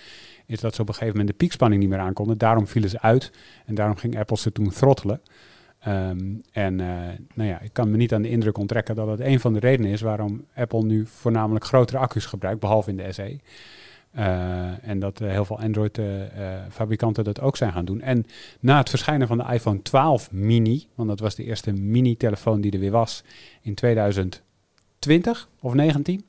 is 0.46 0.60
dat 0.60 0.74
ze 0.74 0.80
op 0.80 0.88
een 0.88 0.94
gegeven 0.94 1.16
moment 1.16 1.30
de 1.32 1.44
piekspanning 1.44 1.80
niet 1.80 1.90
meer 1.90 1.98
aankonden. 1.98 2.38
Daarom 2.38 2.66
vielen 2.66 2.90
ze 2.90 3.00
uit 3.00 3.32
en 3.66 3.74
daarom 3.74 3.96
ging 3.96 4.18
Apple 4.18 4.36
ze 4.36 4.52
toen 4.52 4.70
throttelen. 4.70 5.20
Um, 5.86 6.40
en 6.52 6.78
uh, 6.78 6.86
nou 7.34 7.48
ja, 7.48 7.60
ik 7.60 7.72
kan 7.72 7.90
me 7.90 7.96
niet 7.96 8.14
aan 8.14 8.22
de 8.22 8.30
indruk 8.30 8.58
onttrekken 8.58 8.94
dat 8.94 9.08
het 9.08 9.20
een 9.20 9.40
van 9.40 9.52
de 9.52 9.58
redenen 9.58 9.90
is 9.90 10.00
waarom 10.00 10.44
Apple 10.54 10.82
nu 10.82 11.06
voornamelijk 11.06 11.64
grotere 11.64 11.98
accu's 11.98 12.26
gebruikt, 12.26 12.60
behalve 12.60 12.90
in 12.90 12.96
de 12.96 13.12
SE. 13.12 13.38
Uh, 14.16 14.88
en 14.88 14.98
dat 14.98 15.20
uh, 15.20 15.30
heel 15.30 15.44
veel 15.44 15.60
Android-fabrikanten 15.60 17.24
dat 17.24 17.40
ook 17.40 17.56
zijn 17.56 17.72
gaan 17.72 17.84
doen. 17.84 18.00
En 18.00 18.26
na 18.60 18.78
het 18.78 18.88
verschijnen 18.88 19.26
van 19.26 19.38
de 19.38 19.44
iPhone 19.52 19.82
12 19.82 20.32
mini, 20.32 20.86
want 20.94 21.08
dat 21.08 21.20
was 21.20 21.34
de 21.34 21.44
eerste 21.44 21.72
mini-telefoon 21.72 22.60
die 22.60 22.72
er 22.72 22.78
weer 22.78 22.90
was 22.90 23.24
in 23.62 23.74
2000. 23.74 24.42
20 24.98 25.48
of 25.60 25.74
19? 25.74 26.14
Ik 26.14 26.24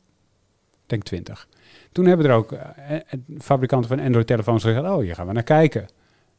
denk 0.85 1.03
20. 1.03 1.47
Toen 1.91 2.05
hebben 2.05 2.25
er 2.25 2.31
ook 2.31 2.51
eh, 2.51 2.95
eh, 2.95 3.01
fabrikanten 3.39 3.89
van 3.89 3.99
Android-telefoons 3.99 4.63
gezegd: 4.63 4.85
Oh, 4.85 4.99
hier 4.99 5.15
gaan 5.15 5.27
we 5.27 5.33
naar 5.33 5.43
kijken. 5.43 5.87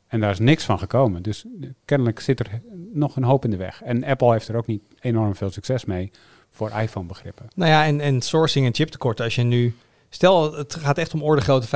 En 0.07 0.21
daar 0.21 0.31
is 0.31 0.39
niks 0.39 0.65
van 0.65 0.79
gekomen. 0.79 1.23
Dus 1.23 1.45
eh, 1.45 1.69
kennelijk 1.85 2.21
zit 2.21 2.41
er 2.41 2.61
nog 2.93 3.17
een 3.17 3.23
hoop 3.23 3.45
in 3.45 3.51
de 3.51 3.57
weg. 3.57 3.83
En 3.83 4.05
Apple 4.05 4.33
heeft 4.33 4.49
er 4.49 4.57
ook 4.57 4.67
niet 4.67 4.83
enorm 5.01 5.35
veel 5.35 5.51
succes 5.51 5.85
mee 5.85 6.11
voor 6.51 6.71
iPhone-begrippen. 6.71 7.47
Nou 7.55 7.71
ja, 7.71 7.87
en, 7.87 8.01
en 8.01 8.21
sourcing 8.21 8.67
en 8.67 8.75
chiptekorten. 8.75 9.25
Als 9.25 9.35
je 9.35 9.43
nu. 9.43 9.75
Stel, 10.11 10.55
het 10.55 10.75
gaat 10.75 10.99
echt 10.99 11.15
om 11.15 11.23
orde 11.23 11.43
grote 11.43 11.67
50.000. 11.67 11.71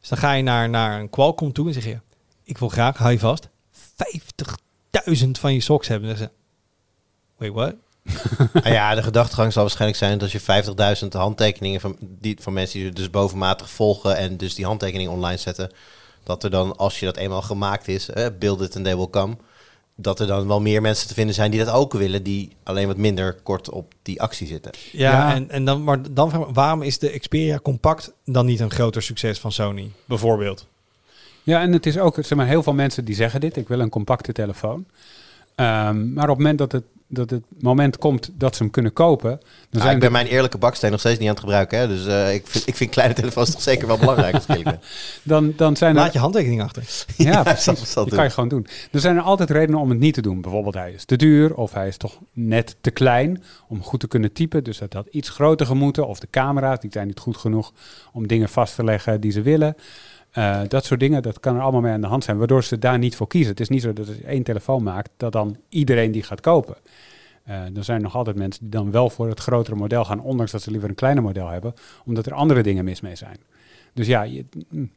Dus 0.00 0.08
dan 0.08 0.18
ga 0.18 0.32
je 0.32 0.42
naar, 0.42 0.68
naar 0.68 1.00
een 1.00 1.10
Qualcomm 1.10 1.52
toe 1.52 1.66
en 1.66 1.74
zeg 1.74 1.84
je: 1.84 1.98
Ik 2.44 2.58
wil 2.58 2.68
graag, 2.68 2.96
hou 2.96 3.12
je 3.12 3.18
vast, 3.18 3.48
50.000 5.14 5.30
van 5.30 5.54
je 5.54 5.60
socks 5.60 5.88
hebben. 5.88 6.08
Dan 6.08 6.18
ze: 6.18 6.30
Wait, 7.36 7.52
what? 7.52 7.74
Ah 8.64 8.72
ja, 8.72 8.94
de 8.94 9.02
gedachtegang 9.02 9.52
zal 9.52 9.62
waarschijnlijk 9.62 9.98
zijn 9.98 10.18
dat 10.18 10.30
je 10.30 10.40
50.000 11.02 11.08
handtekeningen 11.08 11.80
van, 11.80 11.96
die, 12.00 12.36
van 12.40 12.52
mensen 12.52 12.80
die 12.80 12.92
dus 12.92 13.10
bovenmatig 13.10 13.70
volgen 13.70 14.16
en 14.16 14.36
dus 14.36 14.54
die 14.54 14.64
handtekening 14.64 15.10
online 15.10 15.36
zetten, 15.36 15.70
dat 16.22 16.44
er 16.44 16.50
dan, 16.50 16.76
als 16.76 17.00
je 17.00 17.06
dat 17.06 17.16
eenmaal 17.16 17.42
gemaakt 17.42 17.88
is, 17.88 18.08
eh, 18.08 18.26
build 18.38 18.60
it 18.60 18.76
and 18.76 18.84
they 18.84 18.96
will 18.96 19.10
come, 19.10 19.36
dat 20.00 20.20
er 20.20 20.26
dan 20.26 20.46
wel 20.46 20.60
meer 20.60 20.80
mensen 20.80 21.08
te 21.08 21.14
vinden 21.14 21.34
zijn 21.34 21.50
die 21.50 21.64
dat 21.64 21.74
ook 21.74 21.92
willen, 21.92 22.22
die 22.22 22.50
alleen 22.62 22.86
wat 22.86 22.96
minder 22.96 23.34
kort 23.42 23.70
op 23.70 23.94
die 24.02 24.22
actie 24.22 24.46
zitten. 24.46 24.72
Ja, 24.92 25.10
ja. 25.10 25.34
En, 25.34 25.50
en 25.50 25.64
dan, 25.64 25.84
maar 25.84 25.98
dan 26.12 26.48
waarom 26.52 26.82
is 26.82 26.98
de 26.98 27.18
Xperia 27.18 27.58
Compact 27.62 28.12
dan 28.24 28.46
niet 28.46 28.60
een 28.60 28.70
groter 28.70 29.02
succes 29.02 29.38
van 29.38 29.52
Sony, 29.52 29.90
bijvoorbeeld? 30.04 30.66
Ja, 31.42 31.60
en 31.60 31.72
het 31.72 31.86
is 31.86 31.98
ook, 31.98 32.14
zeg 32.14 32.34
maar, 32.38 32.46
heel 32.46 32.62
veel 32.62 32.72
mensen 32.72 33.04
die 33.04 33.14
zeggen 33.14 33.40
dit, 33.40 33.56
ik 33.56 33.68
wil 33.68 33.80
een 33.80 33.88
compacte 33.88 34.32
telefoon. 34.32 34.86
Um, 35.60 36.12
maar 36.12 36.24
op 36.24 36.28
het 36.28 36.36
moment 36.36 36.58
dat 36.58 36.72
het 36.72 36.84
dat 37.08 37.30
het 37.30 37.42
moment 37.60 37.98
komt 37.98 38.30
dat 38.34 38.56
ze 38.56 38.62
hem 38.62 38.72
kunnen 38.72 38.92
kopen. 38.92 39.30
Dan 39.30 39.40
ah, 39.70 39.80
zijn 39.80 39.94
ik 39.94 40.00
ben 40.00 40.12
mijn 40.12 40.26
eerlijke 40.26 40.58
baksteen 40.58 40.90
nog 40.90 41.00
steeds 41.00 41.18
niet 41.18 41.28
aan 41.28 41.34
het 41.34 41.42
gebruiken. 41.42 41.78
Hè? 41.78 41.88
Dus 41.88 42.06
uh, 42.06 42.34
ik, 42.34 42.46
vind, 42.46 42.66
ik 42.66 42.76
vind 42.76 42.90
kleine 42.90 43.14
telefoons 43.14 43.50
toch 43.50 43.62
zeker 43.62 43.86
wel 43.86 43.98
belangrijk. 43.98 44.34
als 44.34 44.46
ik 44.46 44.66
dan, 45.22 45.52
dan 45.56 45.76
zijn 45.76 45.94
Laat 45.94 46.12
je 46.12 46.18
handtekening 46.18 46.62
achter. 46.62 46.82
Ja, 47.16 47.30
ja 47.30 47.42
precies. 47.42 47.94
Dat, 47.94 48.08
kan 48.08 48.24
je 48.24 48.30
gewoon 48.30 48.48
doen. 48.48 48.66
Er 48.90 49.00
zijn 49.00 49.16
er 49.16 49.22
altijd 49.22 49.50
redenen 49.50 49.80
om 49.80 49.90
het 49.90 49.98
niet 49.98 50.14
te 50.14 50.22
doen. 50.22 50.40
Bijvoorbeeld 50.40 50.74
hij 50.74 50.92
is 50.92 51.04
te 51.04 51.16
duur 51.16 51.54
of 51.54 51.72
hij 51.72 51.88
is 51.88 51.96
toch 51.96 52.18
net 52.32 52.76
te 52.80 52.90
klein 52.90 53.42
om 53.68 53.82
goed 53.82 54.00
te 54.00 54.08
kunnen 54.08 54.32
typen. 54.32 54.64
Dus 54.64 54.78
dat 54.78 54.92
had 54.92 55.06
iets 55.10 55.28
groter 55.28 55.66
gemoeten. 55.66 56.06
Of 56.06 56.18
de 56.18 56.28
camera's, 56.30 56.80
die 56.80 56.90
zijn 56.92 57.06
niet 57.06 57.18
goed 57.18 57.36
genoeg 57.36 57.72
om 58.12 58.26
dingen 58.26 58.48
vast 58.48 58.74
te 58.74 58.84
leggen 58.84 59.20
die 59.20 59.30
ze 59.30 59.42
willen. 59.42 59.76
Eh, 60.30 60.60
dat 60.68 60.84
soort 60.84 61.00
dingen, 61.00 61.22
dat 61.22 61.40
kan 61.40 61.56
er 61.56 61.62
allemaal 61.62 61.80
mee 61.80 61.92
aan 61.92 62.00
de 62.00 62.06
hand 62.06 62.24
zijn, 62.24 62.38
waardoor 62.38 62.64
ze 62.64 62.78
daar 62.78 62.98
niet 62.98 63.16
voor 63.16 63.26
kiezen. 63.26 63.50
Het 63.50 63.60
is 63.60 63.68
niet 63.68 63.82
zo 63.82 63.92
dat 63.92 64.08
als 64.08 64.16
je 64.16 64.24
één 64.24 64.42
telefoon 64.42 64.82
maakt, 64.82 65.10
dat 65.16 65.32
dan 65.32 65.56
iedereen 65.68 66.12
die 66.12 66.22
gaat 66.22 66.40
kopen. 66.40 66.76
Uh, 67.48 67.76
er 67.76 67.84
zijn 67.84 68.02
nog 68.02 68.14
altijd 68.14 68.36
mensen 68.36 68.62
die 68.62 68.70
dan 68.70 68.90
wel 68.90 69.10
voor 69.10 69.28
het 69.28 69.40
grotere 69.40 69.76
model 69.76 70.04
gaan, 70.04 70.20
ondanks 70.20 70.52
dat 70.52 70.62
ze 70.62 70.70
liever 70.70 70.88
een 70.88 70.94
kleiner 70.94 71.22
model 71.22 71.48
hebben, 71.48 71.74
omdat 72.04 72.26
er 72.26 72.34
andere 72.34 72.62
dingen 72.62 72.84
mis 72.84 73.00
mee 73.00 73.16
zijn. 73.16 73.36
Dus 73.94 74.06
ja, 74.06 74.22
je, 74.22 74.44
mm, 74.68 74.90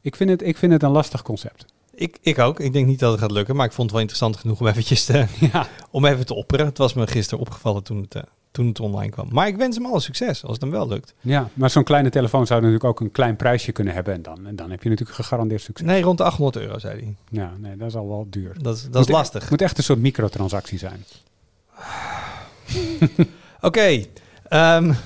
ik, 0.00 0.16
vind 0.16 0.30
het, 0.30 0.42
ik 0.42 0.56
vind 0.56 0.72
het 0.72 0.82
een 0.82 0.90
lastig 0.90 1.22
concept. 1.22 1.64
Ik, 1.94 2.18
ik 2.20 2.38
ook. 2.38 2.60
Ik 2.60 2.72
denk 2.72 2.86
niet 2.86 2.98
dat 2.98 3.10
het 3.10 3.20
gaat 3.20 3.30
lukken, 3.30 3.56
maar 3.56 3.66
ik 3.66 3.72
vond 3.72 3.82
het 3.82 3.92
wel 3.92 4.00
interessant 4.00 4.36
genoeg 4.36 4.60
om 4.60 4.66
eventjes 4.66 5.04
te, 5.04 5.26
ja. 5.52 5.66
om 5.90 6.04
even 6.04 6.26
te 6.26 6.34
opperen. 6.34 6.66
Het 6.66 6.78
was 6.78 6.94
me 6.94 7.06
gisteren 7.06 7.40
opgevallen 7.40 7.82
toen 7.82 8.00
het, 8.00 8.14
uh, 8.14 8.22
toen 8.50 8.66
het 8.66 8.80
online 8.80 9.10
kwam. 9.10 9.28
Maar 9.30 9.46
ik 9.46 9.56
wens 9.56 9.76
hem 9.76 9.86
alle 9.86 10.00
succes, 10.00 10.42
als 10.42 10.52
het 10.52 10.60
hem 10.60 10.70
wel 10.70 10.88
lukt. 10.88 11.14
Ja, 11.20 11.48
maar 11.54 11.70
zo'n 11.70 11.84
kleine 11.84 12.10
telefoon 12.10 12.46
zou 12.46 12.60
natuurlijk 12.60 12.88
ook 12.88 13.00
een 13.00 13.10
klein 13.10 13.36
prijsje 13.36 13.72
kunnen 13.72 13.94
hebben. 13.94 14.14
En 14.14 14.22
dan, 14.22 14.46
en 14.46 14.56
dan 14.56 14.70
heb 14.70 14.82
je 14.82 14.88
natuurlijk 14.88 15.16
gegarandeerd 15.16 15.60
succes. 15.60 15.86
Nee, 15.86 16.02
rond 16.02 16.18
de 16.18 16.24
800 16.24 16.64
euro, 16.64 16.78
zei 16.78 17.00
hij. 17.00 17.14
Ja, 17.30 17.52
nee, 17.58 17.76
dat 17.76 17.88
is 17.88 17.94
al 17.94 18.08
wel 18.08 18.26
duur. 18.30 18.56
Dat, 18.62 18.76
is, 18.76 18.88
dat 18.90 19.04
is 19.04 19.12
lastig. 19.12 19.40
Het 19.40 19.50
moet 19.50 19.62
echt 19.62 19.78
een 19.78 19.84
soort 19.84 19.98
microtransactie 19.98 20.78
zijn. 20.78 21.04
Oké, 23.60 23.66
okay, 23.66 24.08
um, 24.50 24.96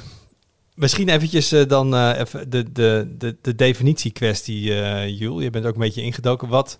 misschien 0.75 1.09
eventjes 1.09 1.53
uh, 1.53 1.67
dan 1.69 1.95
uh, 1.95 2.19
even 2.19 2.51
de, 2.51 2.73
de, 2.73 3.15
de, 3.19 3.37
de 3.43 3.55
definitiekwestie, 3.55 4.63
uh, 4.63 5.19
Jules. 5.19 5.43
Je 5.43 5.51
bent 5.51 5.67
ook 5.67 5.75
een 5.75 5.81
beetje 5.81 6.03
ingedoken. 6.03 6.49
Wat, 6.49 6.79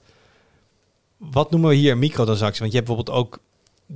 wat 1.17 1.51
noemen 1.51 1.71
we 1.71 1.77
hier 1.77 1.99
microtransactie? 1.99 2.61
Want 2.61 2.73
je 2.73 2.79
hebt 2.79 2.89
bijvoorbeeld 2.89 3.19
ook 3.19 3.41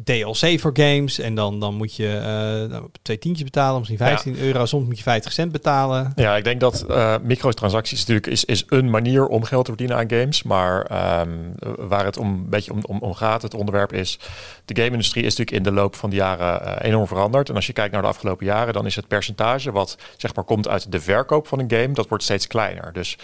DLC 0.05 0.61
voor 0.61 0.71
games. 0.73 1.19
En 1.19 1.35
dan, 1.35 1.61
dan 1.61 1.75
moet 1.75 1.97
je 1.97 2.69
uh, 2.71 2.79
twee 3.03 3.19
tientjes 3.19 3.45
betalen, 3.45 3.79
misschien 3.79 3.99
15 3.99 4.39
euro. 4.39 4.67
Soms 4.67 4.87
moet 4.87 4.97
je 4.97 5.03
50 5.03 5.33
cent 5.33 5.53
betalen. 5.53 6.13
Ja, 6.15 6.37
ik 6.37 6.45
denk 6.45 6.61
dat 6.61 6.85
uh, 6.91 7.15
microtransacties 7.23 7.99
natuurlijk 7.99 8.27
is, 8.27 8.45
is 8.45 8.65
een 8.69 8.91
manier 8.91 9.27
om 9.27 9.45
geld 9.45 9.65
te 9.65 9.71
verdienen 9.71 9.97
aan 9.97 10.11
games. 10.11 10.43
Maar 10.43 10.79
um, 11.21 11.55
waar 11.89 12.05
het 12.05 12.19
om, 12.19 12.29
een 12.29 12.49
beetje 12.49 12.73
om, 12.73 12.81
om, 12.83 12.99
om 12.99 13.15
gaat, 13.15 13.43
het 13.43 13.55
onderwerp 13.55 13.93
is... 13.93 14.19
De 14.65 14.77
game-industrie 14.77 15.25
is 15.25 15.37
natuurlijk 15.37 15.67
in 15.67 15.73
de 15.73 15.81
loop 15.81 15.95
van 15.95 16.11
de 16.11 16.17
jaren 16.17 16.63
uh, 16.63 16.75
enorm 16.81 17.07
veranderd. 17.07 17.49
En 17.49 17.55
als 17.55 17.67
je 17.67 17.73
kijkt 17.73 17.93
naar 17.93 18.03
de 18.03 18.09
afgelopen 18.09 18.47
jaren, 18.47 18.73
dan 18.73 18.87
is 18.87 18.97
het 18.97 19.09
percentage 19.09 19.73
wat 19.73 19.99
zeg 20.17 20.35
maar 20.35 20.45
komt 20.45 20.69
uit 20.69 20.93
de 20.93 21.01
verkoop 21.01 21.47
van 21.47 21.59
een 21.59 21.71
game, 21.71 21.93
dat 21.93 22.09
wordt 22.09 22.25
steeds 22.25 22.47
kleiner. 22.47 22.93
Dus 22.93 23.19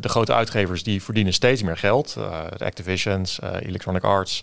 de 0.00 0.08
grote 0.08 0.34
uitgevers 0.34 0.82
die 0.82 1.02
verdienen 1.02 1.32
steeds 1.32 1.62
meer 1.62 1.76
geld. 1.76 2.14
de 2.56 2.64
Activisions, 2.64 3.38
Electronic 3.60 4.04
Arts, 4.04 4.42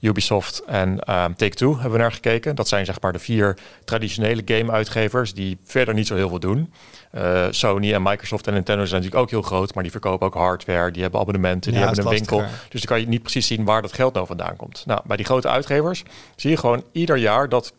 Ubisoft 0.00 0.62
en 0.66 0.95
um, 0.98 1.36
Take-Two 1.36 1.72
hebben 1.72 1.92
we 1.92 1.98
naar 1.98 2.12
gekeken. 2.12 2.54
Dat 2.54 2.68
zijn 2.68 2.84
zeg 2.84 3.00
maar 3.00 3.12
de 3.12 3.18
vier 3.18 3.58
traditionele 3.84 4.42
game-uitgevers 4.44 5.34
die 5.34 5.58
verder 5.64 5.94
niet 5.94 6.06
zo 6.06 6.14
heel 6.14 6.28
veel 6.28 6.38
doen. 6.38 6.72
Uh, 7.14 7.46
Sony 7.50 7.94
en 7.94 8.02
Microsoft 8.02 8.46
en 8.46 8.52
Nintendo 8.52 8.84
zijn 8.84 9.02
natuurlijk 9.02 9.22
ook 9.22 9.30
heel 9.30 9.50
groot, 9.50 9.74
maar 9.74 9.82
die 9.82 9.92
verkopen 9.92 10.26
ook 10.26 10.34
hardware, 10.34 10.90
die 10.90 11.02
hebben 11.02 11.20
abonnementen, 11.20 11.70
die 11.70 11.80
ja, 11.80 11.86
hebben 11.86 12.04
een 12.04 12.10
winkel. 12.10 12.38
Dus 12.68 12.80
dan 12.80 12.90
kan 12.90 13.00
je 13.00 13.08
niet 13.08 13.22
precies 13.22 13.46
zien 13.46 13.64
waar 13.64 13.82
dat 13.82 13.92
geld 13.92 14.14
nou 14.14 14.26
vandaan 14.26 14.56
komt. 14.56 14.82
Nou, 14.86 15.00
bij 15.04 15.16
die 15.16 15.26
grote 15.26 15.48
uitgevers 15.48 16.02
zie 16.36 16.50
je 16.50 16.56
gewoon 16.56 16.84
ieder 16.92 17.16
jaar 17.16 17.48
dat 17.48 17.72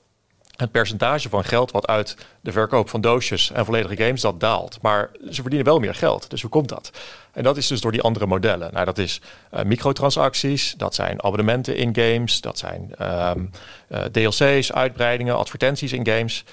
het 0.56 0.72
percentage 0.72 1.30
van 1.30 1.44
geld 1.44 1.72
wat 1.72 1.88
uit 1.88 2.18
de 2.42 2.52
verkoop 2.52 2.90
van 2.90 3.02
doosjes 3.02 3.52
en 3.52 3.66
volledige 3.66 4.04
games, 4.04 4.22
dat 4.22 4.40
daalt. 4.40 4.78
Maar 4.82 5.10
ze 5.30 5.42
verdienen 5.42 5.68
wel 5.68 5.80
meer 5.80 5.96
geld. 5.96 6.30
Dus 6.30 6.42
hoe 6.42 6.50
komt 6.50 6.70
dat? 6.70 6.92
En 7.38 7.44
dat 7.44 7.58
is 7.58 7.68
dus 7.68 7.82
door 7.82 7.92
die 7.92 8.02
andere 8.02 8.26
modellen. 8.26 8.70
Nou, 8.74 8.86
dat 8.86 8.98
is 8.98 9.22
uh, 9.54 9.62
microtransacties, 9.62 10.74
dat 10.78 10.96
zijn 10.96 11.24
abonnementen 11.24 11.76
in 11.76 11.96
games, 11.96 12.42
dat 12.42 12.58
zijn 12.58 12.92
um, 13.02 13.52
uh, 13.90 14.00
DLC's, 14.12 14.72
uitbreidingen, 14.72 15.38
advertenties 15.38 15.94
in 15.94 16.08
games. 16.08 16.44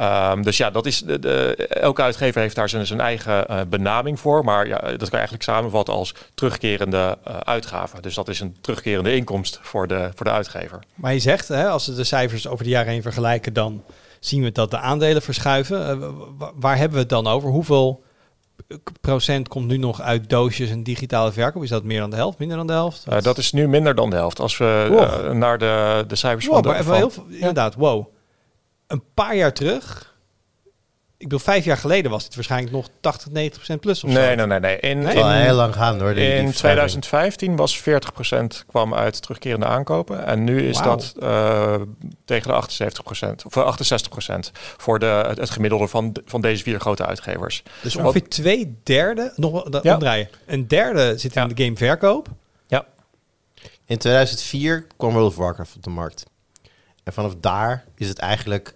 Um, 0.00 0.42
dus 0.42 0.56
ja, 0.56 0.70
dat 0.70 0.86
is 0.86 1.02
de, 1.02 1.54
elke 1.68 2.02
uitgever 2.02 2.40
heeft 2.40 2.54
daar 2.54 2.68
zijn, 2.68 2.86
zijn 2.86 3.00
eigen 3.00 3.44
uh, 3.50 3.60
benaming 3.68 4.20
voor. 4.20 4.44
Maar 4.44 4.66
ja, 4.66 4.78
dat 4.78 4.98
kan 4.98 5.08
je 5.10 5.16
eigenlijk 5.16 5.44
samenvatten 5.44 5.94
als 5.94 6.14
terugkerende 6.34 7.18
uitgaven. 7.44 8.02
Dus 8.02 8.14
dat 8.14 8.28
is 8.28 8.40
een 8.40 8.56
terugkerende 8.60 9.14
inkomst 9.14 9.58
voor 9.62 9.86
de, 9.86 10.10
voor 10.14 10.26
de 10.26 10.32
uitgever. 10.32 10.78
Maar 10.94 11.12
je 11.12 11.20
zegt, 11.20 11.48
hè, 11.48 11.68
als 11.68 11.86
we 11.86 11.94
de 11.94 12.04
cijfers 12.04 12.46
over 12.46 12.64
de 12.64 12.70
jaren 12.70 12.92
heen 12.92 13.02
vergelijken, 13.02 13.52
dan 13.52 13.82
zien 14.20 14.42
we 14.42 14.52
dat 14.52 14.70
de 14.70 14.78
aandelen 14.78 15.22
verschuiven. 15.22 16.14
waar 16.54 16.76
hebben 16.76 16.94
we 16.94 17.00
het 17.00 17.08
dan 17.08 17.26
over? 17.26 17.50
Hoeveel 17.50 18.06
procent 19.00 19.48
komt 19.48 19.66
nu 19.66 19.76
nog 19.76 20.00
uit 20.00 20.30
doosjes 20.30 20.70
en 20.70 20.82
digitale 20.82 21.32
verkoop? 21.32 21.62
Is 21.62 21.68
dat 21.68 21.84
meer 21.84 22.00
dan 22.00 22.10
de 22.10 22.16
helft, 22.16 22.38
minder 22.38 22.56
dan 22.56 22.66
de 22.66 22.72
helft? 22.72 23.04
Uh, 23.08 23.20
dat 23.20 23.38
is 23.38 23.52
nu 23.52 23.68
minder 23.68 23.94
dan 23.94 24.10
de 24.10 24.16
helft. 24.16 24.40
Als 24.40 24.58
we 24.58 24.86
wow. 24.90 25.24
uh, 25.24 25.30
naar 25.30 25.58
de, 25.58 26.04
de 26.08 26.16
cijfers 26.16 26.46
wow, 26.46 26.64
van... 26.64 26.76
De, 26.76 26.82
van 26.82 26.94
heel 26.94 27.10
veel, 27.10 27.26
ja. 27.28 27.34
Inderdaad, 27.34 27.74
wow. 27.74 28.06
Een 28.86 29.02
paar 29.14 29.36
jaar 29.36 29.52
terug... 29.52 30.16
Ik 31.18 31.24
bedoel, 31.24 31.38
vijf 31.38 31.64
jaar 31.64 31.76
geleden 31.76 32.10
was 32.10 32.24
het 32.24 32.34
waarschijnlijk 32.34 32.72
nog 32.72 32.88
80, 33.00 33.30
90 33.30 33.56
procent 33.56 33.80
plus 33.80 34.04
of 34.04 34.10
nee, 34.10 34.28
zo. 34.28 34.34
Nee, 34.34 34.46
nee, 34.46 34.60
nee. 34.60 34.80
In, 34.80 35.02
in, 35.02 35.22
al 35.22 35.30
heel 35.30 35.54
lang 35.54 35.74
gaan 35.74 36.00
hoor. 36.00 36.14
Die, 36.14 36.34
in 36.34 36.44
die 36.44 36.54
2015 36.54 37.56
was 37.56 37.78
40 37.78 38.12
procent 38.12 38.64
kwam 38.66 38.94
uit 38.94 39.22
terugkerende 39.22 39.66
aankopen. 39.66 40.26
En 40.26 40.44
nu 40.44 40.68
is 40.68 40.78
wow. 40.78 40.84
dat 40.86 41.14
uh, 41.22 41.74
tegen 42.24 42.48
de 42.48 42.54
78 42.54 43.02
procent. 43.02 43.44
Of 43.44 43.56
68 43.56 44.10
procent 44.10 44.50
voor 44.54 44.98
de, 44.98 45.06
het, 45.06 45.38
het, 45.38 45.50
gemiddelde 45.50 45.88
van, 45.88 46.16
van 46.24 46.40
deze 46.40 46.62
vier 46.62 46.80
grote 46.80 47.06
uitgevers. 47.06 47.62
Dus 47.82 47.96
ongeveer 47.96 48.28
twee 48.28 48.78
derde, 48.82 49.32
nog 49.36 49.62
dat 49.62 49.82
ja. 49.82 49.92
omdraaien. 49.92 50.28
Een 50.46 50.68
derde 50.68 51.18
zit 51.18 51.36
in 51.36 51.42
ja. 51.42 51.48
de 51.48 51.64
gameverkoop. 51.64 52.28
Ja. 52.66 52.86
In 53.84 53.98
2004 53.98 54.86
kwam 54.96 55.12
World 55.12 55.30
of 55.30 55.36
Warcraft 55.36 55.76
op 55.76 55.82
de 55.82 55.90
markt. 55.90 56.24
En 57.04 57.12
vanaf 57.12 57.34
daar 57.40 57.84
is 57.96 58.08
het 58.08 58.18
eigenlijk 58.18 58.74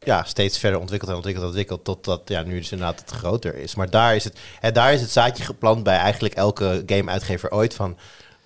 ja, 0.00 0.24
steeds 0.24 0.58
verder 0.58 0.80
ontwikkeld 0.80 1.10
en 1.10 1.16
ontwikkeld 1.16 1.44
en 1.44 1.50
ontwikkeld. 1.50 1.84
Totdat 1.84 2.28
ja, 2.28 2.42
nu 2.42 2.58
dus 2.58 2.72
inderdaad 2.72 3.00
het 3.00 3.10
groter 3.10 3.54
is. 3.54 3.74
Maar 3.74 3.90
daar 3.90 4.14
is 4.14 4.24
het, 4.24 4.38
hè, 4.60 4.72
daar 4.72 4.92
is 4.92 5.00
het 5.00 5.10
zaadje 5.10 5.44
geplant 5.44 5.82
bij 5.82 5.96
eigenlijk 5.96 6.34
elke 6.34 6.82
game-uitgever 6.86 7.50
ooit 7.50 7.74
van. 7.74 7.96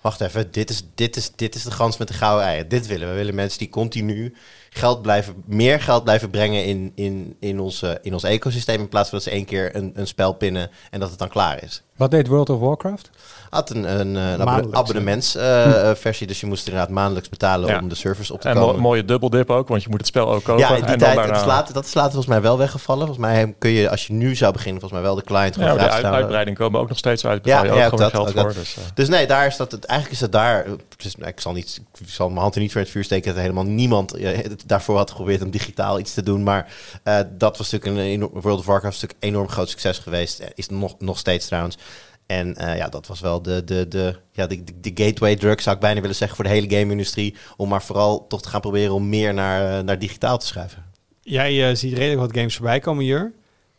Wacht 0.01 0.21
even, 0.21 0.51
dit 0.51 0.69
is, 0.69 0.81
dit, 0.95 1.15
is, 1.15 1.31
dit 1.35 1.55
is 1.55 1.63
de 1.63 1.71
gans 1.71 1.97
met 1.97 2.07
de 2.07 2.13
gouden 2.13 2.45
eieren. 2.45 2.69
Dit 2.69 2.87
willen. 2.87 3.09
We 3.09 3.15
willen 3.15 3.35
mensen 3.35 3.59
die 3.59 3.69
continu 3.69 4.33
geld 4.73 5.01
blijven, 5.01 5.43
meer 5.45 5.81
geld 5.81 6.03
blijven 6.03 6.29
brengen 6.29 6.65
in, 6.65 6.91
in, 6.95 7.35
in, 7.39 7.59
ons, 7.59 7.83
in 8.01 8.13
ons 8.13 8.23
ecosysteem. 8.23 8.79
In 8.79 8.89
plaats 8.89 9.09
van 9.09 9.17
dat 9.17 9.27
ze 9.27 9.33
één 9.33 9.45
keer 9.45 9.75
een, 9.75 9.91
een 9.95 10.07
spel 10.07 10.33
pinnen 10.33 10.69
en 10.91 10.99
dat 10.99 11.09
het 11.09 11.19
dan 11.19 11.29
klaar 11.29 11.63
is. 11.63 11.83
Wat 11.95 12.11
deed 12.11 12.27
World 12.27 12.49
of 12.49 12.59
Warcraft? 12.59 13.09
Had 13.49 13.69
een, 13.69 13.99
een, 13.99 14.15
een 14.15 14.75
abonnementsversie, 14.75 16.03
uh, 16.05 16.19
hm. 16.19 16.25
dus 16.25 16.39
je 16.39 16.45
moest 16.45 16.67
inderdaad 16.67 16.89
maandelijks 16.89 17.29
betalen 17.29 17.69
ja. 17.69 17.79
om 17.79 17.89
de 17.89 17.95
service 17.95 18.33
op 18.33 18.41
te 18.41 18.49
en 18.49 18.55
komen. 18.55 18.75
En 18.75 18.81
mooie 18.81 19.05
dubbeldip 19.05 19.49
ook, 19.49 19.67
want 19.67 19.83
je 19.83 19.89
moet 19.89 19.97
het 19.97 20.07
spel 20.07 20.31
ook 20.31 20.43
kopen. 20.43 20.61
Ja, 20.61 20.69
in 20.69 20.75
die 20.75 20.83
en 20.83 20.97
tijd, 20.97 21.15
daarna... 21.15 21.31
dat, 21.31 21.41
is 21.41 21.47
later, 21.47 21.73
dat 21.73 21.85
is 21.85 21.93
later 21.93 22.11
volgens 22.11 22.33
mij 22.33 22.41
wel 22.41 22.57
weggevallen. 22.57 23.05
Volgens 23.05 23.27
mij 23.27 23.55
kun 23.59 23.69
je, 23.69 23.89
als 23.89 24.07
je 24.07 24.13
nu 24.13 24.35
zou 24.35 24.53
beginnen, 24.53 24.79
volgens 24.81 25.01
mij 25.01 25.09
wel 25.09 25.19
de 25.19 25.25
client 25.25 25.53
gewoon 25.53 25.69
ja, 25.69 25.75
de 25.75 25.89
uit, 25.89 26.03
uitbreiding 26.05 26.57
komen 26.57 26.79
ook 26.79 26.89
nog 26.89 26.97
steeds 26.97 27.25
uit. 27.25 27.45
Ja, 27.45 27.63
ja, 27.63 27.85
ook, 27.85 27.97
dat, 27.97 28.11
geld 28.11 28.27
ook 28.27 28.33
voor. 28.33 28.43
Dat. 28.43 28.53
Dus, 28.53 28.75
uh. 28.77 28.83
dus 28.93 29.09
nee, 29.09 29.27
daar 29.27 29.45
is 29.45 29.57
dat, 29.57 29.71
het, 29.71 29.85
eigenlijk 29.85 30.19
is 30.19 30.25
het 30.25 30.31
daar, 30.31 30.65
dus, 30.97 31.15
ik, 31.15 31.39
zal 31.39 31.53
niet, 31.53 31.81
ik 31.99 32.09
zal 32.09 32.27
mijn 32.27 32.41
hand 32.41 32.55
er 32.55 32.61
niet 32.61 32.71
voor 32.71 32.79
in 32.79 32.85
het 32.85 32.95
vuur 32.95 33.03
steken, 33.03 33.33
dat 33.33 33.41
helemaal 33.41 33.65
niemand 33.65 34.17
uh, 34.17 34.37
daarvoor 34.65 34.97
had 34.97 35.09
geprobeerd 35.09 35.41
om 35.41 35.51
digitaal 35.51 35.99
iets 35.99 36.13
te 36.13 36.23
doen. 36.23 36.43
Maar 36.43 36.73
uh, 37.03 37.19
dat 37.31 37.57
was 37.57 37.71
natuurlijk 37.71 37.99
een 37.99 38.07
enorm, 38.07 38.41
World 38.41 38.59
of 38.59 38.65
Warcraft 38.65 39.03
een 39.03 39.09
enorm 39.19 39.49
groot 39.49 39.69
succes 39.69 39.97
geweest. 39.97 40.41
Is 40.55 40.69
nog, 40.69 40.95
nog 40.99 41.17
steeds 41.17 41.45
trouwens. 41.45 41.77
En 42.25 42.55
uh, 42.61 42.77
ja, 42.77 42.89
dat 42.89 43.07
was 43.07 43.19
wel 43.19 43.41
de, 43.41 43.63
de, 43.63 43.87
de, 43.87 44.19
ja, 44.31 44.47
de, 44.47 44.63
de, 44.81 44.91
gateway 44.93 45.35
drug, 45.35 45.61
zou 45.61 45.75
ik 45.75 45.81
bijna 45.81 46.01
willen 46.01 46.15
zeggen, 46.15 46.35
voor 46.35 46.45
de 46.45 46.51
hele 46.51 46.77
game-industrie. 46.77 47.35
Om 47.57 47.69
maar 47.69 47.83
vooral 47.83 48.27
toch 48.27 48.41
te 48.41 48.49
gaan 48.49 48.61
proberen 48.61 48.93
om 48.93 49.09
meer 49.09 49.33
naar, 49.33 49.83
naar 49.83 49.99
digitaal 49.99 50.37
te 50.37 50.45
schuiven. 50.45 50.83
Jij 51.21 51.69
uh, 51.69 51.75
ziet 51.75 51.93
redelijk 51.93 52.19
wat 52.19 52.37
games 52.37 52.55
voorbij 52.55 52.79
komen 52.79 53.03
hier. 53.03 53.33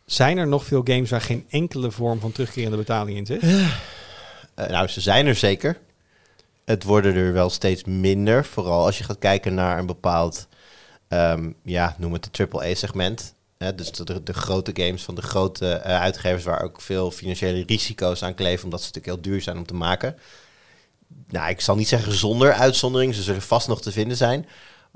Zijn 0.05 0.37
er 0.37 0.47
nog 0.47 0.65
veel 0.65 0.81
games 0.83 1.09
waar 1.09 1.21
geen 1.21 1.45
enkele 1.49 1.91
vorm 1.91 2.19
van 2.19 2.31
terugkerende 2.31 2.77
betaling 2.77 3.17
in 3.17 3.25
zit? 3.25 3.41
nou, 4.55 4.87
ze 4.87 5.01
zijn 5.01 5.27
er 5.27 5.35
zeker. 5.35 5.77
Het 6.65 6.83
worden 6.83 7.15
er 7.15 7.33
wel 7.33 7.49
steeds 7.49 7.83
minder. 7.83 8.45
Vooral 8.45 8.85
als 8.85 8.97
je 8.97 9.03
gaat 9.03 9.19
kijken 9.19 9.53
naar 9.53 9.79
een 9.79 9.85
bepaald, 9.85 10.47
um, 11.15 11.55
ja, 11.63 11.95
noem 11.97 12.13
het 12.13 12.29
de 12.31 12.47
AAA-segment. 12.51 13.33
Dus 13.75 13.91
de, 13.91 14.23
de, 14.23 14.33
grote 14.33 14.71
games 14.73 15.03
van 15.03 15.15
de 15.15 15.21
grote 15.21 15.81
uh, 15.85 15.99
uitgevers 15.99 16.43
waar 16.43 16.61
ook 16.61 16.81
veel 16.81 17.11
financiële 17.11 17.63
risico's 17.65 18.23
aan 18.23 18.33
kleven, 18.33 18.63
omdat 18.63 18.81
ze 18.81 18.85
natuurlijk 18.85 19.13
heel 19.13 19.31
duur 19.31 19.41
zijn 19.41 19.57
om 19.57 19.65
te 19.65 19.73
maken. 19.73 20.15
Nou, 21.27 21.49
ik 21.49 21.61
zal 21.61 21.75
niet 21.75 21.87
zeggen 21.87 22.13
zonder 22.13 22.53
uitzondering, 22.53 23.15
ze 23.15 23.23
zullen 23.23 23.41
vast 23.41 23.67
nog 23.67 23.81
te 23.81 23.91
vinden 23.91 24.17
zijn. 24.17 24.47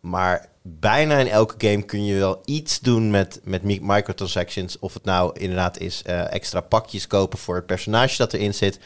Maar 0.02 0.50
bijna 0.62 1.18
in 1.18 1.28
elke 1.28 1.68
game 1.68 1.82
kun 1.82 2.06
je 2.06 2.16
wel 2.16 2.42
iets 2.46 2.80
doen 2.80 3.10
met, 3.10 3.40
met 3.44 3.64
microtransactions. 3.64 4.80
Of 4.80 4.94
het 4.94 5.04
nou 5.04 5.40
inderdaad 5.40 5.80
is 5.80 6.04
uh, 6.08 6.34
extra 6.34 6.62
pakjes 6.62 7.08
kopen 7.08 7.40
voor 7.40 7.56
het 7.56 7.66
personage 7.66 8.18
dat 8.18 8.34
erin 8.34 8.54
zit. 8.54 8.80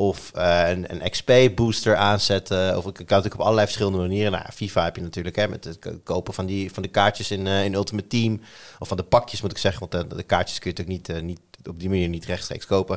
Of 0.00 0.30
uh, 0.36 0.68
een, 0.68 0.86
een 0.88 1.10
XP-booster 1.10 1.96
aanzetten. 1.96 2.76
Of 2.76 2.86
ik 2.86 2.94
kan 2.94 3.04
natuurlijk 3.06 3.34
op 3.34 3.40
allerlei 3.40 3.66
verschillende 3.66 3.98
manieren. 3.98 4.32
Nou, 4.32 4.44
FIFA 4.54 4.84
heb 4.84 4.96
je 4.96 5.02
natuurlijk 5.02 5.36
hè, 5.36 5.48
met 5.48 5.64
het 5.64 5.78
kopen 6.02 6.34
van, 6.34 6.46
die, 6.46 6.72
van 6.72 6.82
de 6.82 6.88
kaartjes 6.88 7.30
in, 7.30 7.46
uh, 7.46 7.64
in 7.64 7.74
Ultimate 7.74 8.06
Team. 8.06 8.40
Of 8.78 8.88
van 8.88 8.96
de 8.96 9.02
pakjes 9.02 9.40
moet 9.40 9.50
ik 9.50 9.58
zeggen. 9.58 9.88
Want 9.88 10.10
de, 10.10 10.16
de 10.16 10.22
kaartjes 10.22 10.58
kun 10.58 10.70
je 10.70 10.76
natuurlijk 10.76 11.08
niet, 11.08 11.22
niet 11.24 11.68
op 11.68 11.80
die 11.80 11.88
manier 11.88 12.08
niet 12.08 12.24
rechtstreeks 12.24 12.66
kopen. 12.66 12.96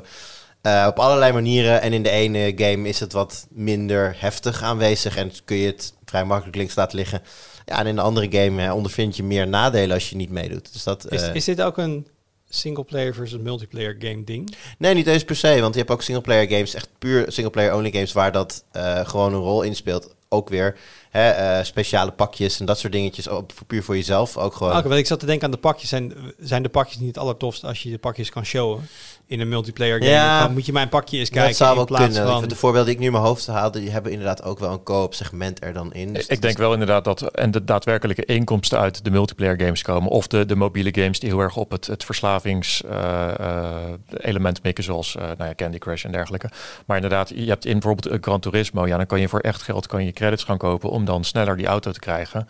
op 0.88 1.00
allerlei 1.00 1.34
manieren. 1.34 1.82
En 1.82 1.94
in 1.94 2.04
de 2.04 2.10
ene 2.10 2.54
game 2.56 2.88
is 2.88 3.00
het 3.00 3.14
wat 3.14 3.48
minder 3.50 4.16
heftig 4.18 4.62
aanwezig. 4.62 5.16
En 5.18 5.32
kun 5.46 5.58
je 5.58 5.68
het 5.68 5.94
vrij 6.06 6.26
makkelijk 6.26 6.58
links 6.58 6.76
laten 6.76 6.98
liggen. 6.98 7.22
Ja, 7.66 7.80
en 7.80 7.88
in 7.88 7.96
de 7.96 8.02
andere 8.02 8.32
game 8.32 8.74
ondervind 8.74 9.16
je 9.16 9.24
meer 9.24 9.48
nadelen 9.48 9.94
als 9.94 10.10
je 10.10 10.16
niet 10.16 10.30
meedoet. 10.30 10.74
Dus 10.74 10.84
dat, 10.84 11.12
is, 11.12 11.30
is 11.34 11.46
dit 11.46 11.62
ook 11.62 11.78
een 11.78 12.08
singleplayer 12.56 13.14
versus 13.14 13.42
multiplayer 13.42 13.96
game 14.00 14.24
ding? 14.24 14.56
Nee, 14.78 14.94
niet 14.94 15.08
eens 15.08 15.24
per 15.24 15.36
se. 15.36 15.62
Want 15.62 15.74
je 15.74 15.80
hebt 15.80 15.92
ook 15.92 16.02
singleplayer 16.02 16.50
games, 16.50 16.74
echt 16.74 16.90
puur 17.00 17.26
singleplayer 17.32 17.76
only 17.76 17.92
games, 17.92 18.12
waar 18.12 18.32
dat 18.32 18.64
eh, 18.72 19.08
gewoon 19.08 19.34
een 19.34 19.40
rol 19.40 19.62
in 19.62 19.76
speelt. 19.76 20.16
Ook 20.30 20.50
weer 20.50 20.78
hè, 21.10 21.30
eh, 21.30 21.64
speciale 21.64 22.12
pakjes 22.12 22.60
en 22.60 22.66
dat 22.66 22.80
soort 22.80 22.94
dingetjes. 22.94 23.28
Op, 23.28 23.52
voor, 23.56 23.68
puur 23.68 23.84
voor 23.84 23.96
jezelf 23.96 24.38
ook 24.38 24.56
gewoon. 24.56 24.78
Oké, 24.78 24.88
want 24.88 25.00
ik 25.00 25.08
zat 25.08 25.20
te 25.20 25.26
denken 25.26 25.46
aan 25.46 25.52
de 25.52 25.58
pakjes. 25.58 25.90
Zijn, 25.90 26.14
zijn 26.40 26.64
de 26.64 26.70
pakjes 26.70 26.98
niet 26.98 27.08
het 27.08 27.18
allertofst 27.18 27.64
als 27.64 27.84
je 27.84 27.90
de 27.90 27.98
pakjes 27.98 28.30
kan 28.30 28.46
showen 28.46 28.88
in 29.28 29.40
een 29.40 29.50
multiplayer 29.50 29.98
game? 29.98 30.10
Ja. 30.12 30.42
Dan 30.44 30.54
moet 30.54 30.66
je 30.66 30.72
mijn 30.72 30.90
pakje 30.90 31.18
eens 31.18 31.30
kijken 31.30 31.48
dat 31.50 31.58
zou 31.58 31.76
wel 31.76 31.86
kunnen. 31.86 32.28
Van... 32.28 32.48
de 32.48 32.56
voorbeelden 32.56 32.86
die 32.86 32.94
ik 32.94 33.00
nu 33.00 33.06
in 33.06 33.12
mijn 33.12 33.24
hoofd 33.24 33.48
haalde, 33.48 33.80
die 33.80 33.90
hebben 33.90 34.12
inderdaad 34.12 34.44
ook 34.44 34.60
wel 34.60 34.72
een 34.72 34.84
co-op 34.84 35.14
segment 35.14 35.64
er 35.64 35.74
dan 35.74 35.94
in. 35.94 36.14
Dus 36.14 36.28
ik 36.28 36.42
denk 36.42 36.54
is- 36.54 36.60
wel 36.60 36.74
inderdaad 36.74 37.04
dat 37.04 37.22
en 37.22 37.52
de 37.52 37.64
daadwerkelijke 37.64 38.26
inkomsten 38.26 38.80
uit 38.80 39.04
de 39.04 39.12
multiplayer 39.12 39.60
games 39.62 39.82
komen. 39.82 40.10
Of 40.10 40.28
de, 40.28 40.46
de 40.46 40.56
mobiele 40.56 40.94
games 41.02 41.20
die 41.20 41.30
heel 41.30 41.40
erg 41.40 41.56
op 41.56 41.72
het, 41.72 41.88
het 41.88 42.04
verslavingselement 42.04 44.64
mikken, 44.64 44.84
zoals 44.84 45.16
eh, 45.16 45.22
nou 45.24 45.44
ja, 45.50 45.56
Candy 45.56 45.78
Crush 45.78 46.06
en 46.06 46.12
dergelijke. 46.12 46.50
Maar 46.86 46.96
inderdaad, 46.96 47.30
je 47.30 47.46
hebt 47.48 47.66
in 47.66 47.80
bijvoorbeeld 47.80 48.14
een 48.14 48.24
Gran 48.24 48.40
Turismo, 48.40 48.88
ja, 48.88 48.98
dan 48.98 49.06
kan 49.06 49.20
je 49.20 49.28
voor 49.28 49.40
echt 49.40 49.62
geld 49.62 49.88
kan 49.88 50.06
je 50.06 50.12
credits 50.12 50.44
gaan 50.44 50.58
kopen 50.58 50.90
om 50.90 51.06
dan 51.06 51.24
sneller 51.24 51.58
die 51.58 51.68
auto 51.68 51.92
te 51.92 52.00
krijgen. 52.00 52.48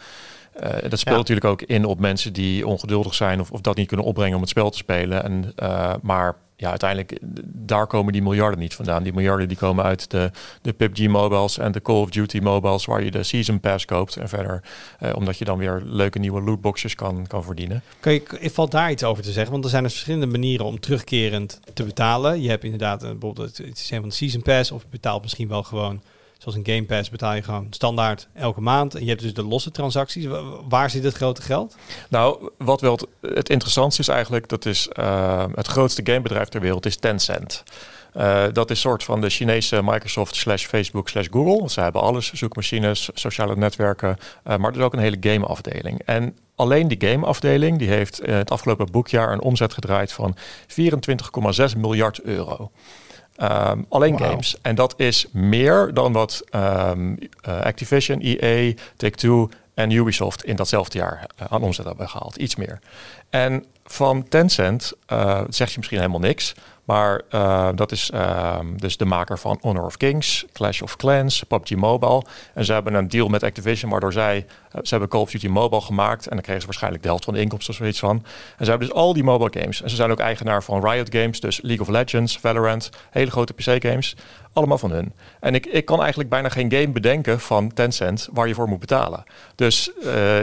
Eh, 0.53 0.69
dat 0.69 0.99
speelt 0.99 1.03
Ja. 1.03 1.11
natuurlijk 1.17 1.45
ook 1.47 1.61
in 1.61 1.85
op 1.85 1.99
mensen 1.99 2.33
die 2.33 2.67
ongeduldig 2.67 3.13
zijn 3.13 3.39
of, 3.39 3.51
of 3.51 3.61
dat 3.61 3.75
niet 3.75 3.87
kunnen 3.87 4.05
opbrengen 4.05 4.35
om 4.35 4.41
het 4.41 4.49
spel 4.49 4.69
te 4.69 4.77
spelen. 4.77 5.23
En, 5.23 5.51
eh, 5.55 5.93
maar 6.01 6.35
ja, 6.63 6.69
uiteindelijk, 6.69 7.11
eh, 7.11 7.19
daar 7.45 7.87
komen 7.87 8.13
die 8.13 8.21
miljarden 8.21 8.59
niet 8.59 8.75
vandaan. 8.75 9.03
Die 9.03 9.13
miljarden 9.13 9.47
die 9.47 9.57
komen 9.57 9.83
uit 9.83 10.11
de, 10.11 10.31
de 10.61 10.73
PUBG 10.73 11.07
mobiles 11.07 11.57
en 11.57 11.71
de 11.71 11.81
Call 11.81 11.95
of 11.95 12.09
Duty 12.09 12.39
mobiles, 12.39 12.85
waar 12.85 13.03
je 13.03 13.11
de 13.11 13.23
Season 13.23 13.59
Pass 13.59 13.85
koopt. 13.85 14.15
En 14.15 14.29
verder, 14.29 14.63
eh, 14.99 15.15
omdat 15.15 15.37
je 15.37 15.45
dan 15.45 15.57
weer 15.57 15.81
leuke 15.85 16.19
nieuwe 16.19 16.41
lootboxes 16.41 16.95
kan, 16.95 17.27
kan 17.27 17.43
verdienen. 17.43 17.81
Kan 17.99 18.13
je, 18.13 18.49
valt 18.53 18.71
daar 18.71 18.91
iets 18.91 19.03
over 19.03 19.23
te 19.23 19.31
zeggen? 19.31 19.51
Want 19.51 19.63
er 19.63 19.69
zijn 19.69 19.83
dus 19.83 19.91
verschillende 19.91 20.27
manieren 20.27 20.65
om 20.65 20.79
terugkerend 20.79 21.59
te 21.73 21.83
betalen. 21.83 22.41
Je 22.41 22.49
hebt 22.49 22.63
inderdaad 22.63 23.03
een, 23.03 23.19
bijvoorbeeld 23.19 23.57
het 23.57 23.77
systeem 23.77 23.99
van 23.99 24.09
de 24.09 24.15
Season 24.15 24.41
Pass. 24.41 24.71
Of 24.71 24.81
je 24.81 24.87
betaalt 24.89 25.21
misschien 25.21 25.47
wel 25.47 25.63
gewoon, 25.63 26.01
zoals 26.43 26.57
een 26.57 26.65
Game 26.73 26.83
Pass, 26.85 27.09
betaal 27.09 27.33
je 27.33 27.43
gewoon 27.43 27.67
standaard 27.69 28.27
elke 28.33 28.61
maand. 28.61 28.95
En 28.95 29.01
je 29.03 29.09
hebt 29.09 29.21
dus 29.21 29.33
de 29.33 29.43
losse 29.43 29.71
transacties. 29.71 30.25
Wa- 30.25 30.41
Waar 30.69 30.89
zit 30.89 31.03
het 31.03 31.15
grote 31.15 31.41
geld? 31.41 31.75
Nou, 32.09 32.49
wat 32.57 32.81
wel 32.81 32.99
het, 33.21 33.49
interessantste 33.49 34.01
is 34.01 34.07
eigenlijk, 34.07 34.47
dat 34.47 34.65
is 34.65 34.87
eh, 34.87 35.45
het 35.55 35.67
grootste 35.67 36.01
gamebedrijf 36.05 36.47
ter 36.47 36.61
wereld 36.61 36.85
is 36.85 36.95
Tencent. 36.97 37.63
Eh, 38.13 38.43
dat 38.53 38.71
is 38.71 38.79
soort 38.79 39.03
van 39.03 39.21
de 39.21 39.29
Chinese 39.29 39.81
Microsoft 39.83 40.35
slash 40.35 40.65
Facebook 40.65 41.09
slash 41.09 41.27
Google. 41.31 41.69
Ze 41.69 41.81
hebben 41.81 42.01
alles, 42.01 42.33
zoekmachines, 42.33 43.09
sociale 43.13 43.55
netwerken, 43.55 44.17
eh, 44.43 44.57
maar 44.57 44.71
er 44.71 44.77
is 44.77 44.83
ook 44.83 44.93
een 44.93 44.99
hele 44.99 45.17
gameafdeling. 45.19 46.01
En 46.05 46.37
alleen 46.55 46.87
die 46.87 47.09
gameafdeling 47.09 47.77
die 47.79 47.89
heeft 47.89 48.21
het 48.25 48.51
afgelopen 48.51 48.91
boekjaar 48.91 49.31
een 49.31 49.41
omzet 49.41 49.73
gedraaid 49.73 50.11
van 50.11 50.35
24,6 50.67 51.75
miljard 51.77 52.21
euro. 52.21 52.71
Ehm, 53.35 53.81
alleen 53.89 54.19
games. 54.19 54.55
En 54.61 54.75
dat 54.75 54.93
is 54.97 55.25
meer 55.31 55.93
dan 55.93 56.13
wat 56.13 56.41
ehm, 56.49 57.15
eh, 57.41 57.61
Activision, 57.61 58.19
EA, 58.21 58.73
Take-Two 58.95 59.49
en 59.73 59.91
Ubisoft 59.91 60.43
in 60.43 60.55
datzelfde 60.55 60.97
jaar 60.97 61.27
eh, 61.37 61.45
aan 61.49 61.61
omzet 61.61 61.85
hebben 61.85 62.09
gehaald. 62.09 62.35
Iets 62.35 62.55
meer. 62.55 62.79
En 63.29 63.65
van 63.93 64.27
Tencent 64.27 64.93
eh 65.05 65.41
zeg 65.49 65.69
je 65.69 65.77
misschien 65.77 65.99
helemaal 65.99 66.19
niks. 66.19 66.53
Maar 66.83 67.21
eh, 67.29 67.69
dat 67.75 67.91
is 67.91 68.09
ehm, 68.09 68.77
dus 68.77 68.97
de 68.97 69.05
maker 69.05 69.39
van 69.39 69.57
Honor 69.61 69.85
of 69.85 69.97
Kings, 69.97 70.45
Clash 70.53 70.81
of 70.81 70.95
Clans, 70.95 71.43
PUBG 71.43 71.75
Mobile. 71.75 72.23
En 72.53 72.65
ze 72.65 72.73
hebben 72.73 72.93
een 72.93 73.07
deal 73.07 73.27
met 73.27 73.43
Activision 73.43 73.91
waardoor 73.91 74.13
zij... 74.13 74.45
eh, 74.71 74.79
ze 74.83 74.89
hebben 74.89 75.09
Call 75.09 75.21
of 75.21 75.31
Duty 75.31 75.47
Mobile 75.47 75.81
gemaakt. 75.81 76.27
En 76.27 76.31
dan 76.31 76.41
kregen 76.41 76.61
ze 76.61 76.67
waarschijnlijk 76.67 77.03
de 77.03 77.09
helft 77.09 77.25
van 77.25 77.33
de 77.33 77.39
inkomsten 77.39 77.73
of 77.73 77.79
zoiets 77.79 77.99
van. 77.99 78.15
En 78.57 78.65
ze 78.65 78.69
hebben 78.69 78.87
dus 78.87 78.97
al 78.97 79.13
die 79.13 79.23
mobile 79.23 79.61
games. 79.61 79.81
En 79.81 79.89
ze 79.89 79.95
zijn 79.95 80.11
ook 80.11 80.19
eigenaar 80.19 80.63
van 80.63 80.89
Riot 80.89 81.15
Games. 81.15 81.39
Dus 81.39 81.61
League 81.61 81.85
of 81.85 81.91
Legends, 81.91 82.39
Valorant, 82.39 82.89
hele 83.09 83.31
grote 83.31 83.53
PC-games. 83.53 84.15
Allemaal 84.53 84.77
van 84.77 84.91
hun. 84.91 85.13
En 85.39 85.55
ik, 85.55 85.65
ik 85.65 85.85
kan 85.85 85.99
eigenlijk 85.99 86.29
bijna 86.29 86.49
geen 86.49 86.71
game 86.71 86.89
bedenken 86.89 87.39
van 87.39 87.73
Tencent 87.73 88.29
waar 88.31 88.47
je 88.47 88.53
voor 88.53 88.67
moet 88.67 88.79
betalen. 88.79 89.23
Dus 89.55 89.91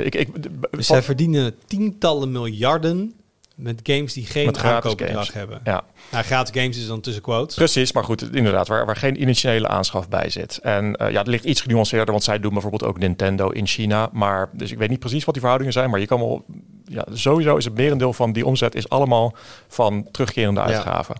ik... 0.02 0.14
ik 0.14 0.28
Dus 0.70 0.86
zij 0.86 1.02
verdienen 1.02 1.54
tientallen 1.66 2.32
miljarden 2.32 3.14
met 3.60 3.80
games 3.82 4.12
die 4.12 4.26
geen 4.26 4.58
aankoopbedrag 4.58 5.32
hebben. 5.32 5.60
ja. 5.64 5.82
Nou, 6.10 6.24
gratis 6.24 6.60
games 6.60 6.78
is 6.78 6.86
dan 6.86 7.00
tussen 7.00 7.22
quotes. 7.22 7.56
Precies, 7.56 7.92
maar 7.92 8.04
goed, 8.04 8.34
inderdaad, 8.34 8.68
waar, 8.68 8.86
waar 8.86 8.96
geen 8.96 9.20
initiële 9.20 9.68
aanschaf 9.68 10.08
bij 10.08 10.30
zit. 10.30 10.58
En 10.58 10.96
eh, 10.96 11.10
ja, 11.10 11.18
het 11.18 11.26
ligt 11.26 11.44
iets 11.44 11.60
genuanceerder, 11.60 12.10
want 12.10 12.24
zij 12.24 12.40
doen 12.40 12.52
bijvoorbeeld 12.52 12.84
ook 12.84 12.98
Nintendo 12.98 13.48
in 13.48 13.66
China. 13.66 14.08
Maar 14.12 14.48
dus 14.52 14.72
ik 14.72 14.78
weet 14.78 14.88
niet 14.88 14.98
precies 14.98 15.24
wat 15.24 15.32
die 15.34 15.42
verhoudingen 15.42 15.72
zijn, 15.72 15.90
maar 15.90 16.00
je 16.00 16.06
kan 16.06 16.18
wel, 16.18 16.44
ja, 16.84 17.04
sowieso 17.12 17.56
is 17.56 17.64
het 17.64 17.74
merendeel 17.74 18.12
van 18.12 18.32
die 18.32 18.46
omzet 18.46 18.74
is 18.74 18.88
allemaal 18.88 19.34
van 19.68 20.08
terugkerende 20.10 20.60
uitgaven. 20.60 21.16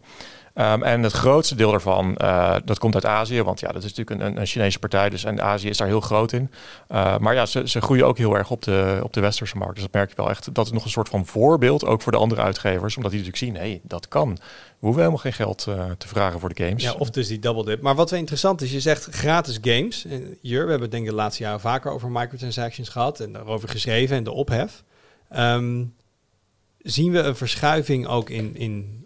Ehm, 0.60 0.82
en 0.82 1.02
het 1.02 1.12
grootste 1.12 1.54
deel 1.54 1.70
daarvan, 1.70 2.16
eh, 2.16 2.56
dat 2.64 2.78
komt 2.78 2.94
uit 2.94 3.06
Azië, 3.06 3.42
want 3.42 3.60
ja, 3.60 3.68
dat 3.72 3.84
is 3.84 3.94
natuurlijk 3.94 4.20
een, 4.20 4.40
een 4.40 4.46
Chinese 4.46 4.78
partij, 4.78 5.10
dus 5.10 5.24
en 5.24 5.42
Azië 5.42 5.68
is 5.68 5.76
daar 5.76 5.86
heel 5.86 6.00
groot 6.00 6.32
in. 6.32 6.50
Uh, 6.88 7.18
maar 7.18 7.34
ja, 7.34 7.46
ze, 7.46 7.68
ze 7.68 7.80
groeien 7.80 8.06
ook 8.06 8.18
heel 8.18 8.36
erg 8.36 8.50
op 8.50 8.62
de, 8.62 9.00
op 9.02 9.12
de 9.12 9.20
westerse 9.20 9.56
markt. 9.56 9.74
Dus 9.74 9.82
dat 9.82 9.92
merk 9.92 10.08
je 10.10 10.16
wel 10.16 10.30
echt. 10.30 10.54
Dat 10.54 10.66
is 10.66 10.72
nog 10.72 10.84
een 10.84 10.90
soort 10.90 11.08
van 11.08 11.26
voorbeeld, 11.26 11.84
ook 11.84 12.02
voor 12.02 12.12
de 12.12 12.18
andere 12.18 12.40
uitgevers, 12.40 12.96
omdat 12.96 13.12
die 13.12 13.20
natuurlijk 13.20 13.52
zien, 13.52 13.62
hé, 13.62 13.70
hey, 13.70 13.80
dat 13.82 14.08
kan. 14.08 14.34
We 14.34 14.86
hoeven 14.86 14.98
helemaal 14.98 15.22
geen 15.22 15.32
geld 15.32 15.66
uh, 15.68 15.84
te 15.98 16.08
vragen 16.08 16.40
voor 16.40 16.54
de 16.54 16.64
games. 16.64 16.82
Ja, 16.82 16.92
of 16.92 17.10
dus 17.10 17.28
die 17.28 17.38
double 17.38 17.64
dip. 17.64 17.82
Maar 17.82 17.94
wat 17.94 18.10
wel 18.10 18.18
interessant 18.18 18.62
is, 18.62 18.72
je 18.72 18.80
zegt 18.80 19.04
gratis 19.10 19.58
games. 19.62 20.06
Hier, 20.40 20.64
we 20.64 20.70
hebben 20.70 20.90
denk 20.90 21.04
ik 21.04 21.10
de 21.10 21.16
laatste 21.16 21.42
jaren 21.42 21.60
vaker 21.60 21.92
over 21.92 22.10
microtransactions 22.10 22.88
gehad 22.88 23.20
en 23.20 23.32
daarover 23.32 23.68
geschreven 23.68 24.16
en 24.16 24.24
de 24.24 24.32
ophef. 24.32 24.82
Um, 25.36 25.94
zien 26.78 27.12
we 27.12 27.18
een 27.18 27.36
verschuiving 27.36 28.06
ook 28.06 28.30
in, 28.30 28.56
in 28.56 29.00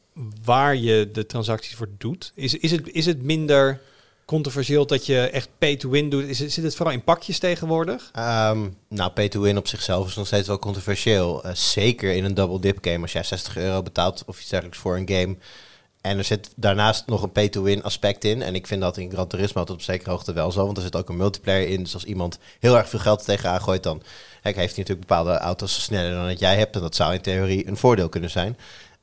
waar 0.45 0.77
je 0.77 1.11
de 1.13 1.27
transacties 1.27 1.75
voor 1.75 1.89
doet? 1.99 2.33
Is, 2.35 2.55
is, 2.55 2.71
het, 2.71 2.91
is 2.93 3.07
het 3.07 3.23
minder 3.23 3.81
controversieel 4.25 4.87
dat 4.87 5.07
je 5.07 5.21
echt 5.21 5.49
pay-to-win 5.59 6.11
doet? 6.11 6.25
Is 6.25 6.39
zit 6.39 6.65
het 6.65 6.77
vooral 6.77 6.95
in 6.95 7.05
pakjes 7.05 7.39
tegenwoordig? 7.39 8.11
Um, 8.19 8.77
nou, 8.89 9.11
pay-to-win 9.11 9.59
op 9.59 9.69
zichzelf 9.69 10.09
is 10.09 10.17
nog 10.17 10.27
steeds 10.27 10.49
wel 10.49 10.59
controversieel. 10.59 11.47
Uh, 11.47 11.55
zeker 11.55 12.13
in 12.13 12.25
een 12.25 12.35
double 12.35 12.61
dip 12.61 12.79
game. 12.81 13.03
Als 13.03 13.13
jij 13.13 13.23
60 13.23 13.57
euro 13.57 13.83
betaalt 13.83 14.23
of 14.27 14.41
iets 14.41 14.49
dergelijks 14.49 14.81
voor 14.81 14.97
een 14.97 15.09
game... 15.09 15.37
En 16.01 16.19
er 16.19 16.25
zit 16.25 16.53
daarnaast 16.57 17.07
nog 17.07 17.23
een 17.23 17.33
pay-to-win 17.33 17.83
aspect 17.83 18.25
in. 18.25 18.43
En 18.43 18.55
ik 18.55 18.67
vind 18.67 18.81
dat 18.81 18.97
in 18.97 19.11
Gran 19.11 19.27
Turismo 19.27 19.65
tot 19.65 19.77
op 19.77 19.83
zekere 19.83 20.11
hoogte 20.11 20.33
wel 20.33 20.53
zo. 20.53 20.65
Want 20.65 20.77
er 20.77 20.83
zit 20.83 20.97
ook 20.97 21.09
een 21.09 21.17
multiplayer 21.17 21.69
in. 21.69 21.83
Dus 21.83 21.95
als 21.95 22.05
iemand 22.05 22.39
heel 22.61 22.77
erg 22.77 22.89
veel 22.89 22.99
geld 22.99 23.25
tegenaan 23.25 23.61
gooit... 23.61 23.83
dan 23.83 24.03
heeft 24.43 24.57
hij 24.57 24.65
natuurlijk 24.67 25.01
bepaalde 25.01 25.39
auto's 25.39 25.83
sneller 25.83 26.15
dan 26.15 26.27
dat 26.27 26.39
jij 26.39 26.57
hebt. 26.57 26.75
En 26.75 26.81
dat 26.81 26.95
zou 26.95 27.15
in 27.15 27.21
theorie 27.21 27.69
een 27.69 27.77
voordeel 27.77 28.09
kunnen 28.09 28.31
zijn. 28.31 28.57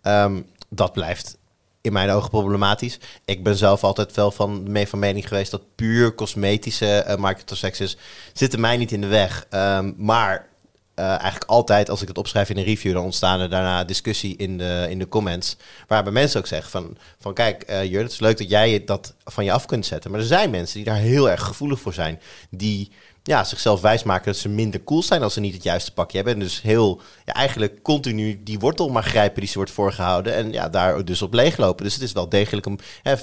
Um, 0.04 0.46
dat 0.74 0.94
blijft 0.94 1.38
in 1.82 1.94
mijn 1.94 2.10
ogen 2.10 2.30
problematisch. 2.30 3.00
Ik 3.26 3.44
ben 3.44 3.56
zelf 3.56 3.84
altijd 3.84 4.16
wel 4.16 4.32
van, 4.32 4.72
mee 4.72 4.88
van 4.88 5.00
mening 5.00 5.28
geweest 5.28 5.52
dat 5.52 5.76
puur 5.76 6.16
cosmetische 6.16 7.06
uh, 7.08 7.16
microtransactions 7.16 7.98
zitten 8.34 8.60
mij 8.60 8.78
niet 8.78 8.92
in 8.92 9.02
de 9.02 9.08
weg. 9.08 9.48
Um, 9.52 9.94
maar 9.98 10.50
uh, 10.96 11.06
eigenlijk 11.06 11.44
altijd 11.44 11.90
als 11.90 12.02
ik 12.02 12.08
het 12.08 12.18
opschrijf 12.18 12.50
in 12.50 12.58
een 12.58 12.64
review, 12.64 12.94
dan 12.94 13.04
ontstaan 13.04 13.40
er 13.40 13.50
daarna 13.50 13.84
discussie 13.84 14.36
in 14.36 14.58
de, 14.58 14.88
in 14.90 15.00
de 15.00 15.08
comments. 15.08 15.58
Waarbij 15.88 16.14
mensen 16.14 16.40
ook 16.40 16.48
zeggen 16.48 16.72
van, 16.72 16.98
van 17.20 17.34
kijk, 17.34 17.70
uh, 17.70 17.84
Jur, 17.84 18.02
het 18.02 18.12
is 18.12 18.20
leuk 18.20 18.38
dat 18.38 18.50
jij 18.50 18.84
dat 18.86 19.14
van 19.24 19.44
je 19.44 19.52
af 19.52 19.66
kunt 19.66 19.86
zetten. 19.86 20.12
Maar 20.12 20.20
er 20.20 20.26
zijn 20.26 20.50
mensen 20.50 20.76
die 20.76 20.86
daar 20.86 20.96
heel 20.96 21.30
erg 21.30 21.44
gevoelig 21.44 21.80
voor 21.80 21.94
zijn. 21.94 22.22
Die 22.50 22.92
ja, 23.24 23.44
zichzelf 23.44 23.82
wijsmaken 23.82 24.26
dat 24.26 24.42
ze 24.42 24.50
minder 24.50 24.84
cool 24.84 25.04
zijn 25.04 25.24
als 25.24 25.34
ze 25.34 25.40
niet 25.40 25.54
het 25.54 25.64
juiste 25.64 25.94
pakje 25.94 26.18
hebben. 26.18 26.34
En 26.34 26.40
dus 26.40 26.62
heel, 26.62 27.02
ja, 27.26 27.34
eigenlijk 27.34 27.82
continu 27.82 28.42
die 28.44 28.60
wortel 28.60 28.90
maar 28.90 29.04
grijpen 29.04 29.40
die 29.40 29.50
ze 29.50 29.58
wordt 29.58 29.72
voorgehouden. 29.72 30.34
En 30.34 30.52
ja, 30.52 30.70
daar 30.70 31.06
dus 31.06 31.22
op 31.22 31.34
leeglopen. 31.34 31.84
Dus 31.84 31.94
het 31.94 32.04
is 32.04 32.12
wel 32.12 32.30
degelijk 32.30 32.66
een, 32.66 32.80
hè, 33.02 33.16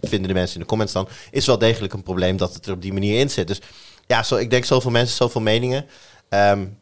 vinden 0.00 0.28
de 0.28 0.34
mensen 0.34 0.54
in 0.54 0.60
de 0.60 0.66
comments 0.66 0.92
dan, 0.92 1.08
is 1.30 1.46
wel 1.46 1.58
degelijk 1.58 1.92
een 1.92 2.02
probleem 2.02 2.36
dat 2.36 2.54
het 2.54 2.66
er 2.66 2.72
op 2.72 2.82
die 2.82 2.92
manier 2.92 3.18
in 3.18 3.30
zit. 3.30 3.46
Dus 3.46 3.60
ja, 4.06 4.22
zo, 4.22 4.36
ik 4.36 4.50
denk 4.50 4.64
zoveel 4.64 4.90
mensen, 4.90 5.16
zoveel 5.16 5.40
meningen. 5.40 5.86
Um, 6.28 6.78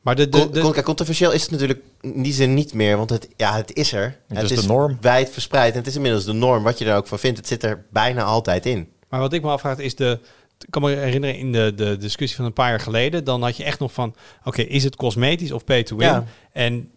maar 0.00 0.16
de, 0.16 0.28
de, 0.28 0.82
controversieel 0.82 1.32
is 1.32 1.42
het 1.42 1.50
natuurlijk 1.50 1.80
in 2.00 2.22
die 2.22 2.32
zin 2.32 2.54
niet 2.54 2.74
meer, 2.74 2.96
want 2.96 3.10
het, 3.10 3.28
ja, 3.36 3.56
het 3.56 3.74
is 3.74 3.92
er. 3.92 4.16
Het, 4.28 4.36
het 4.36 4.50
is, 4.50 4.56
is 4.56 4.62
de 4.62 4.68
norm. 4.68 4.98
wijd 5.00 5.30
verspreid 5.30 5.72
en 5.72 5.78
het 5.78 5.86
is 5.86 5.94
inmiddels 5.94 6.24
de 6.24 6.32
norm. 6.32 6.62
Wat 6.62 6.78
je 6.78 6.84
er 6.84 6.96
ook 6.96 7.06
van 7.06 7.18
vindt, 7.18 7.38
het 7.38 7.46
zit 7.46 7.62
er 7.62 7.84
bijna 7.90 8.22
altijd 8.22 8.66
in. 8.66 8.88
Maar 9.08 9.20
wat 9.20 9.32
ik 9.32 9.42
me 9.42 9.50
afvraag 9.50 9.78
is 9.78 9.94
de, 9.94 10.20
ik 10.64 10.70
kan 10.70 10.82
me 10.82 10.88
herinneren 10.88 11.38
in 11.38 11.52
de, 11.52 11.72
de 11.74 11.96
discussie 11.96 12.36
van 12.36 12.46
een 12.46 12.52
paar 12.52 12.68
jaar 12.68 12.80
geleden, 12.80 13.24
dan 13.24 13.42
had 13.42 13.56
je 13.56 13.64
echt 13.64 13.78
nog 13.78 13.92
van, 13.92 14.08
oké, 14.38 14.48
okay, 14.48 14.64
is 14.64 14.84
het 14.84 14.96
cosmetisch 14.96 15.52
of 15.52 15.64
pay 15.64 15.82
to 15.82 15.96
win? 15.96 16.08
Ja. 16.08 16.24
En 16.52 16.90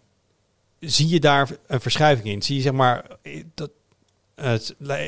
zie 0.80 1.08
je 1.08 1.20
daar 1.20 1.48
een 1.66 1.80
verschuiving 1.80 2.28
in? 2.28 2.42
Zie 2.42 2.56
je 2.56 2.62
zeg 2.62 2.72
maar, 2.72 3.04
dat, 3.54 3.70
uh, 4.36 4.54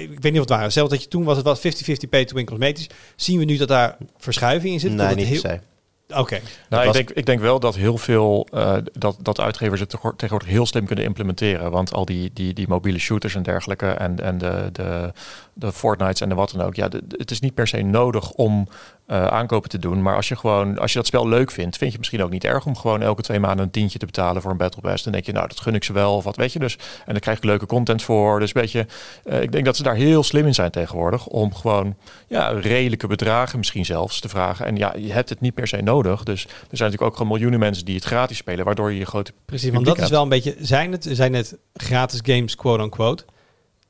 ik 0.03 0.21
weet 0.21 0.23
niet 0.23 0.33
wat 0.33 0.35
het 0.35 0.49
waren. 0.49 0.73
Zelfs 0.73 0.91
dat 0.91 1.03
je 1.03 1.09
toen 1.09 1.25
was 1.25 1.37
het 1.37 1.47
was 1.47 1.59
50-50 1.59 1.63
pay 2.09 2.25
to 2.25 2.35
win 2.35 2.45
cosmetisch. 2.45 2.89
Zien 3.17 3.39
we 3.39 3.45
nu 3.45 3.57
dat 3.57 3.69
daar 3.69 3.97
verschuiving 4.17 4.73
in 4.73 4.81
zit? 4.81 4.93
Nee, 4.93 5.09
dat 5.09 5.17
niet 5.17 5.27
heel... 5.27 5.61
Oké. 6.09 6.21
Okay. 6.21 6.43
Nou, 6.69 6.87
ik, 6.87 6.93
denk, 6.93 7.11
ik 7.11 7.27
denk 7.27 7.41
wel 7.41 7.61
dat 7.61 7.75
heel 7.75 7.99
veel 7.99 8.47
uh, 8.55 8.77
dat, 8.93 9.17
dat 9.21 9.41
uitgevers 9.41 9.81
het 9.81 9.91
tegenwoordig 9.91 10.49
heel 10.49 10.67
slim 10.67 10.87
kunnen 10.87 11.05
implementeren. 11.05 11.71
Want 11.71 11.93
al 11.93 12.05
die, 12.05 12.31
die, 12.33 12.55
die 12.55 12.69
mobiele 12.69 12.99
shooters 12.99 13.35
en 13.35 13.43
dergelijke 13.43 13.87
en, 13.87 14.21
en 14.21 14.39
de, 14.39 14.69
de, 14.73 15.13
de 15.53 15.73
Fortnites 15.73 16.21
en 16.21 16.29
de 16.29 16.35
wat 16.35 16.51
dan 16.51 16.67
ook. 16.67 16.75
Ja, 16.75 16.89
de, 16.89 17.03
het 17.09 17.31
is 17.31 17.41
niet 17.41 17.55
per 17.55 17.67
se 17.67 17.83
nodig 17.83 18.31
om 18.31 18.69
eh, 19.07 19.27
aankopen 19.27 19.71
te 19.71 19.79
doen. 19.79 20.03
Maar 20.03 20.17
als 20.17 20.29
je 20.29 20.37
gewoon, 20.37 20.79
als 20.79 20.93
je 20.93 20.99
dat 20.99 21.07
spel 21.07 21.29
leuk 21.29 21.51
vindt, 21.51 21.77
vind 21.77 21.81
je 21.81 21.87
het 21.87 21.99
misschien 21.99 22.23
ook 22.23 22.31
niet 22.31 22.45
erg 22.45 22.67
om 22.67 22.77
gewoon 22.77 23.03
elke 23.03 23.23
twee 23.23 23.41
maanden 23.41 23.65
een 23.65 23.71
tientje 23.71 23.99
te 23.99 24.07
betalen 24.07 24.43
voor 24.43 24.51
een 24.51 24.57
Battle 24.57 24.83
Pass. 24.83 25.03
Dan 25.03 25.13
denk 25.13 25.27
je, 25.27 25.33
nou, 25.33 25.49
dat 25.49 25.61
gun 25.61 25.75
ik 25.75 25.85
ze 25.85 25.93
wel, 25.93 26.15
of 26.15 26.25
wat 26.25 26.37
weet 26.37 26.53
je 26.53 26.59
dus. 26.59 26.77
En 26.77 27.13
dan 27.13 27.21
krijg 27.21 27.41
je 27.41 27.47
leuke 27.47 27.67
content 27.67 28.03
voor. 28.03 28.41
Dus 28.41 28.53
weet 28.53 28.73
je, 28.73 28.87
eh, 29.25 29.43
ik 29.43 29.53
denk 29.53 29.65
dat 29.65 29.77
ze 29.77 29.83
daar 29.83 29.95
heel 29.95 30.23
slim 30.23 30.47
in 30.47 30.55
zijn 30.55 30.71
tegenwoordig. 30.71 31.27
Om 31.27 31.55
gewoon 31.55 31.97
ja, 32.27 32.49
redelijke 32.49 33.07
bedragen 33.07 33.59
misschien 33.59 33.85
zelfs 33.85 34.21
te 34.21 34.29
vragen. 34.29 34.67
En 34.67 34.77
ja, 34.77 34.95
je 34.99 35.13
hebt 35.13 35.29
het 35.29 35.41
niet 35.41 35.55
per 35.55 35.69
se 35.69 35.83
nodig. 35.83 36.23
Dus 36.23 36.45
er 36.45 36.51
zijn 36.51 36.61
natuurlijk 36.71 37.03
ook 37.03 37.17
gewoon 37.17 37.33
miljoenen 37.33 37.59
mensen 37.59 37.85
die 37.85 37.95
het 37.95 38.05
gratis 38.05 38.37
spelen, 38.37 38.65
waardoor 38.65 38.93
je 38.93 38.99
je 38.99 39.07
grote 39.07 39.33
Precies, 39.45 39.71
want 39.71 39.87
dat 39.87 39.99
is 39.99 40.11
wel 40.11 40.23
een 40.23 40.29
beetje... 40.29 40.57
Zijn 40.59 40.93
het, 40.93 41.09
zijn 41.11 41.35
het 41.35 41.57
gratis 41.75 42.21
games, 42.23 42.55
quote-unquote? 42.55 43.25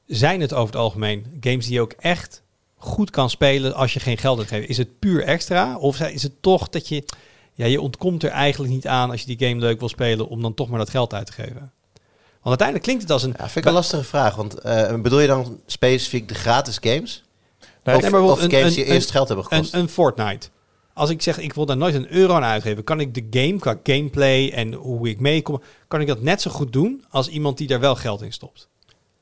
Zijn 0.07 0.41
het 0.41 0.53
over 0.53 0.67
het 0.67 0.83
algemeen 0.83 1.27
games 1.41 1.65
die 1.65 1.75
je 1.75 1.81
ook 1.81 1.95
echt 1.99 2.43
goed 2.87 3.11
kan 3.11 3.31
spelen 3.31 3.75
als 3.75 3.93
je 3.93 4.01
geen 4.01 4.19
geld 4.19 4.39
uitgeeft? 4.39 4.69
Is 4.69 4.79
het 4.79 4.99
puur 4.99 5.23
extra? 5.25 5.77
Of 5.77 6.01
is 6.01 6.23
het 6.23 6.43
toch 6.43 6.69
dat 6.69 6.89
je... 6.89 7.05
Ja, 7.55 7.67
je 7.67 7.81
ontkomt 7.81 8.23
er 8.23 8.31
eigenlijk 8.31 8.73
niet 8.73 8.87
aan 8.87 9.11
als 9.11 9.21
je 9.23 9.37
die 9.37 9.49
game 9.49 9.61
leuk 9.61 9.79
wil 9.79 9.89
spelen... 9.89 10.29
om 10.29 10.43
dan 10.43 10.55
toch 10.55 10.69
maar 10.69 10.79
dat 10.79 10.91
geld 10.91 11.15
uit 11.15 11.27
te 11.27 11.33
geven. 11.33 11.73
Want 12.43 12.61
uiteindelijk 12.63 12.83
klinkt 12.83 13.03
het 13.03 13.11
als 13.13 13.23
een... 13.23 13.35
Ja, 13.39 13.45
vind 13.45 13.57
ik 13.57 13.65
een 13.65 13.73
lastige 13.73 14.05
vraag. 14.05 14.35
Want 14.37 14.59
eh, 14.61 14.95
bedoel 15.01 15.21
je 15.21 15.27
dan 15.27 15.61
specifiek 15.67 16.29
de 16.29 16.35
gratis 16.35 16.79
games? 16.81 17.23
Nee, 17.85 17.97
of, 17.97 18.03
Nee, 18.03 18.11
maar 18.11 18.21
of 18.21 18.27
bijvoorbeeld 18.27 18.53
games 18.53 18.69
een- 18.69 18.75
die 18.83 18.87
een- 18.87 18.93
eerst 18.95 19.11
geld 19.11 19.29
hebben 19.29 19.47
Een, 19.49 19.57
gekost? 19.57 19.75
een 19.75 19.89
Fortnite. 19.89 20.49
Als 20.95 21.11
ik 21.11 21.23
zeg, 21.23 21.39
ik 21.39 21.53
wil 21.55 21.67
daar 21.67 21.77
nooit 21.77 21.95
een 21.95 22.13
euro 22.13 22.35
aan 22.35 22.43
uitgeven... 22.45 22.85
kan 22.85 23.01
ik 23.01 23.15
de 23.15 23.27
game 23.41 23.59
qua 23.59 23.77
gameplay 23.83 24.51
en 24.51 24.73
hoe 24.73 25.09
ik 25.09 25.21
meekom... 25.21 25.63
kan 25.89 26.01
ik 26.01 26.07
dat 26.07 26.23
net 26.23 26.43
zo 26.43 26.51
goed 26.51 26.73
doen 26.73 27.05
als 27.11 27.29
iemand 27.29 27.59
die 27.59 27.67
daar 27.67 27.81
wel 27.81 27.95
geld 27.95 28.23
in 28.23 28.33
stopt. 28.33 28.69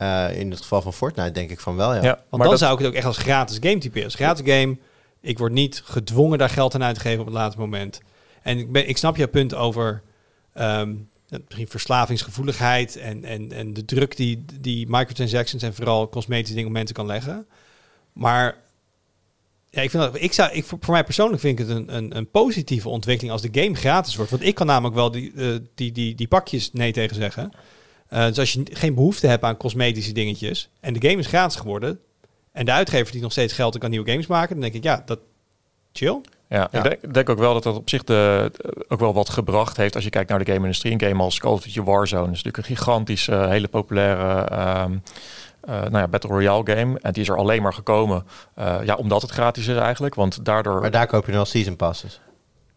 Eh, 0.05 0.39
in 0.39 0.51
het 0.51 0.61
geval 0.61 0.83
van 0.83 0.93
Fortnite 0.93 1.31
denk 1.31 1.51
ik 1.51 1.61
van 1.61 1.77
wel, 1.77 1.95
ja. 1.95 2.03
Ja, 2.03 2.09
Want 2.09 2.31
maar 2.31 2.41
dan 2.41 2.49
dat- 2.51 2.59
zou 2.59 2.73
ik 2.73 2.79
het 2.79 2.89
ook 2.89 2.95
echt 2.95 3.07
als 3.07 3.17
gratis 3.17 3.57
game 3.61 3.79
typeren. 3.79 4.05
Als 4.05 4.15
gratis 4.15 4.53
game, 4.53 4.79
ik 5.21 5.39
word 5.39 5.53
niet 5.53 5.83
gedwongen 5.85 6.39
daar 6.39 6.51
geld 6.51 6.75
aan 6.75 6.83
uit 6.85 6.95
te 6.95 7.01
geven 7.01 7.21
op 7.21 7.27
het 7.27 7.35
laatste 7.35 7.61
moment. 7.61 8.01
En 8.43 8.59
ik, 8.59 8.73
ben, 8.73 8.89
ik 8.89 8.97
snap 8.97 9.17
je 9.17 9.29
punt 9.29 9.55
over 9.55 10.03
ehm, 10.53 10.95
misschien 11.29 11.69
verslavingsgevoeligheid 11.69 12.97
en, 12.97 13.25
en, 13.25 13.53
en 13.53 13.73
de 13.73 13.85
druk 13.85 14.17
die, 14.17 14.45
die 14.61 14.87
microtransactions 14.89 15.63
en 15.63 15.75
vooral 15.75 16.09
cosmetische 16.09 16.55
dingen 16.55 16.69
op 16.69 16.75
mensen 16.75 16.95
kan 16.95 17.07
leggen. 17.07 17.47
Maar 18.13 18.57
ja, 19.71 19.83
ik 19.83 19.91
vind 19.91 20.03
dat, 20.03 20.23
ik 20.23 20.33
zou, 20.33 20.53
ik, 20.53 20.65
voor 20.65 20.79
voor 20.81 20.95
mij 20.95 21.05
persoonlijk 21.05 21.41
vind 21.41 21.59
ik 21.59 21.67
het 21.67 21.77
een, 21.77 21.97
een, 21.97 22.17
een 22.17 22.31
positieve 22.31 22.89
ontwikkeling 22.89 23.33
als 23.33 23.43
de 23.43 23.61
game 23.61 23.75
gratis 23.75 24.17
wordt. 24.17 24.31
Want 24.31 24.43
ik 24.43 24.55
kan 24.55 24.67
namelijk 24.67 24.95
wel 24.95 25.11
die, 25.11 25.33
eh, 25.37 25.55
die, 25.75 25.93
die, 25.93 26.15
die 26.15 26.29
pakjes 26.29 26.73
nee 26.73 26.93
tegen 26.93 27.17
zeggen. 27.17 27.53
Eh, 28.09 28.27
dus 28.27 28.39
als 28.39 28.53
je 28.53 28.63
geen 28.71 28.95
behoefte 28.95 29.27
hebt 29.27 29.43
aan 29.43 29.57
cosmetische 29.57 30.13
dingetjes 30.13 30.69
en 30.81 30.93
de 30.93 31.09
game 31.09 31.21
is 31.21 31.27
gratis 31.27 31.57
geworden 31.57 31.99
en 32.53 32.65
de 32.65 32.73
uitgever 32.73 33.13
die 33.13 33.23
nog 33.23 33.33
steeds 33.33 33.53
geld 33.53 33.75
en 33.75 33.81
kan 33.81 33.91
nieuwe 33.91 34.11
games 34.11 34.27
maken, 34.27 34.53
dan 34.53 34.61
denk 34.61 34.75
ik 34.75 34.83
ja, 34.83 35.03
dat 35.07 35.19
chill. 35.93 36.21
Ja, 36.49 36.69
Ja. 36.73 36.83
ik 36.83 36.83
denk, 36.83 37.15
denk 37.15 37.29
ook 37.29 37.39
wel 37.39 37.53
dat 37.53 37.63
dat 37.63 37.77
op 37.77 37.89
zich 37.89 38.05
de, 38.05 38.51
ook 38.89 39.01
wel 39.01 39.15
wat 39.15 39.29
gebracht 39.29 39.77
heeft 39.77 39.95
als 39.95 40.05
je 40.05 40.11
kijkt 40.11 40.29
naar 40.29 40.39
de 40.39 40.53
game-industrie. 40.53 40.93
Een 40.93 41.01
game 41.01 41.23
als 41.23 41.39
Call 41.39 41.53
of 41.53 41.63
Duty 41.63 41.83
Warzone 41.83 42.23
is 42.23 42.43
natuurlijk 42.43 42.57
een 42.57 42.77
gigantisch, 42.77 43.29
eh, 43.29 43.49
hele 43.49 43.69
populaire 43.69 44.45
ehm, 44.45 44.97
eh, 45.61 45.81
nou 45.81 45.99
ja, 45.99 46.09
Battle 46.09 46.31
Royale 46.31 46.75
game. 46.75 46.99
En 47.01 47.13
die 47.13 47.23
is 47.23 47.29
er 47.29 47.37
alleen 47.37 47.63
maar 47.63 47.73
gekomen 47.73 48.27
eh, 48.55 48.77
ja, 48.85 48.95
omdat 48.95 49.23
het 49.23 49.31
gratis 49.31 49.67
is 49.67 49.77
eigenlijk. 49.77 50.15
Want 50.15 50.45
daardoor... 50.45 50.81
Maar 50.81 50.91
daar 50.91 51.07
koop 51.07 51.27
je 51.27 51.33
dan 51.33 51.47
season 51.47 51.77
passes. 51.77 52.21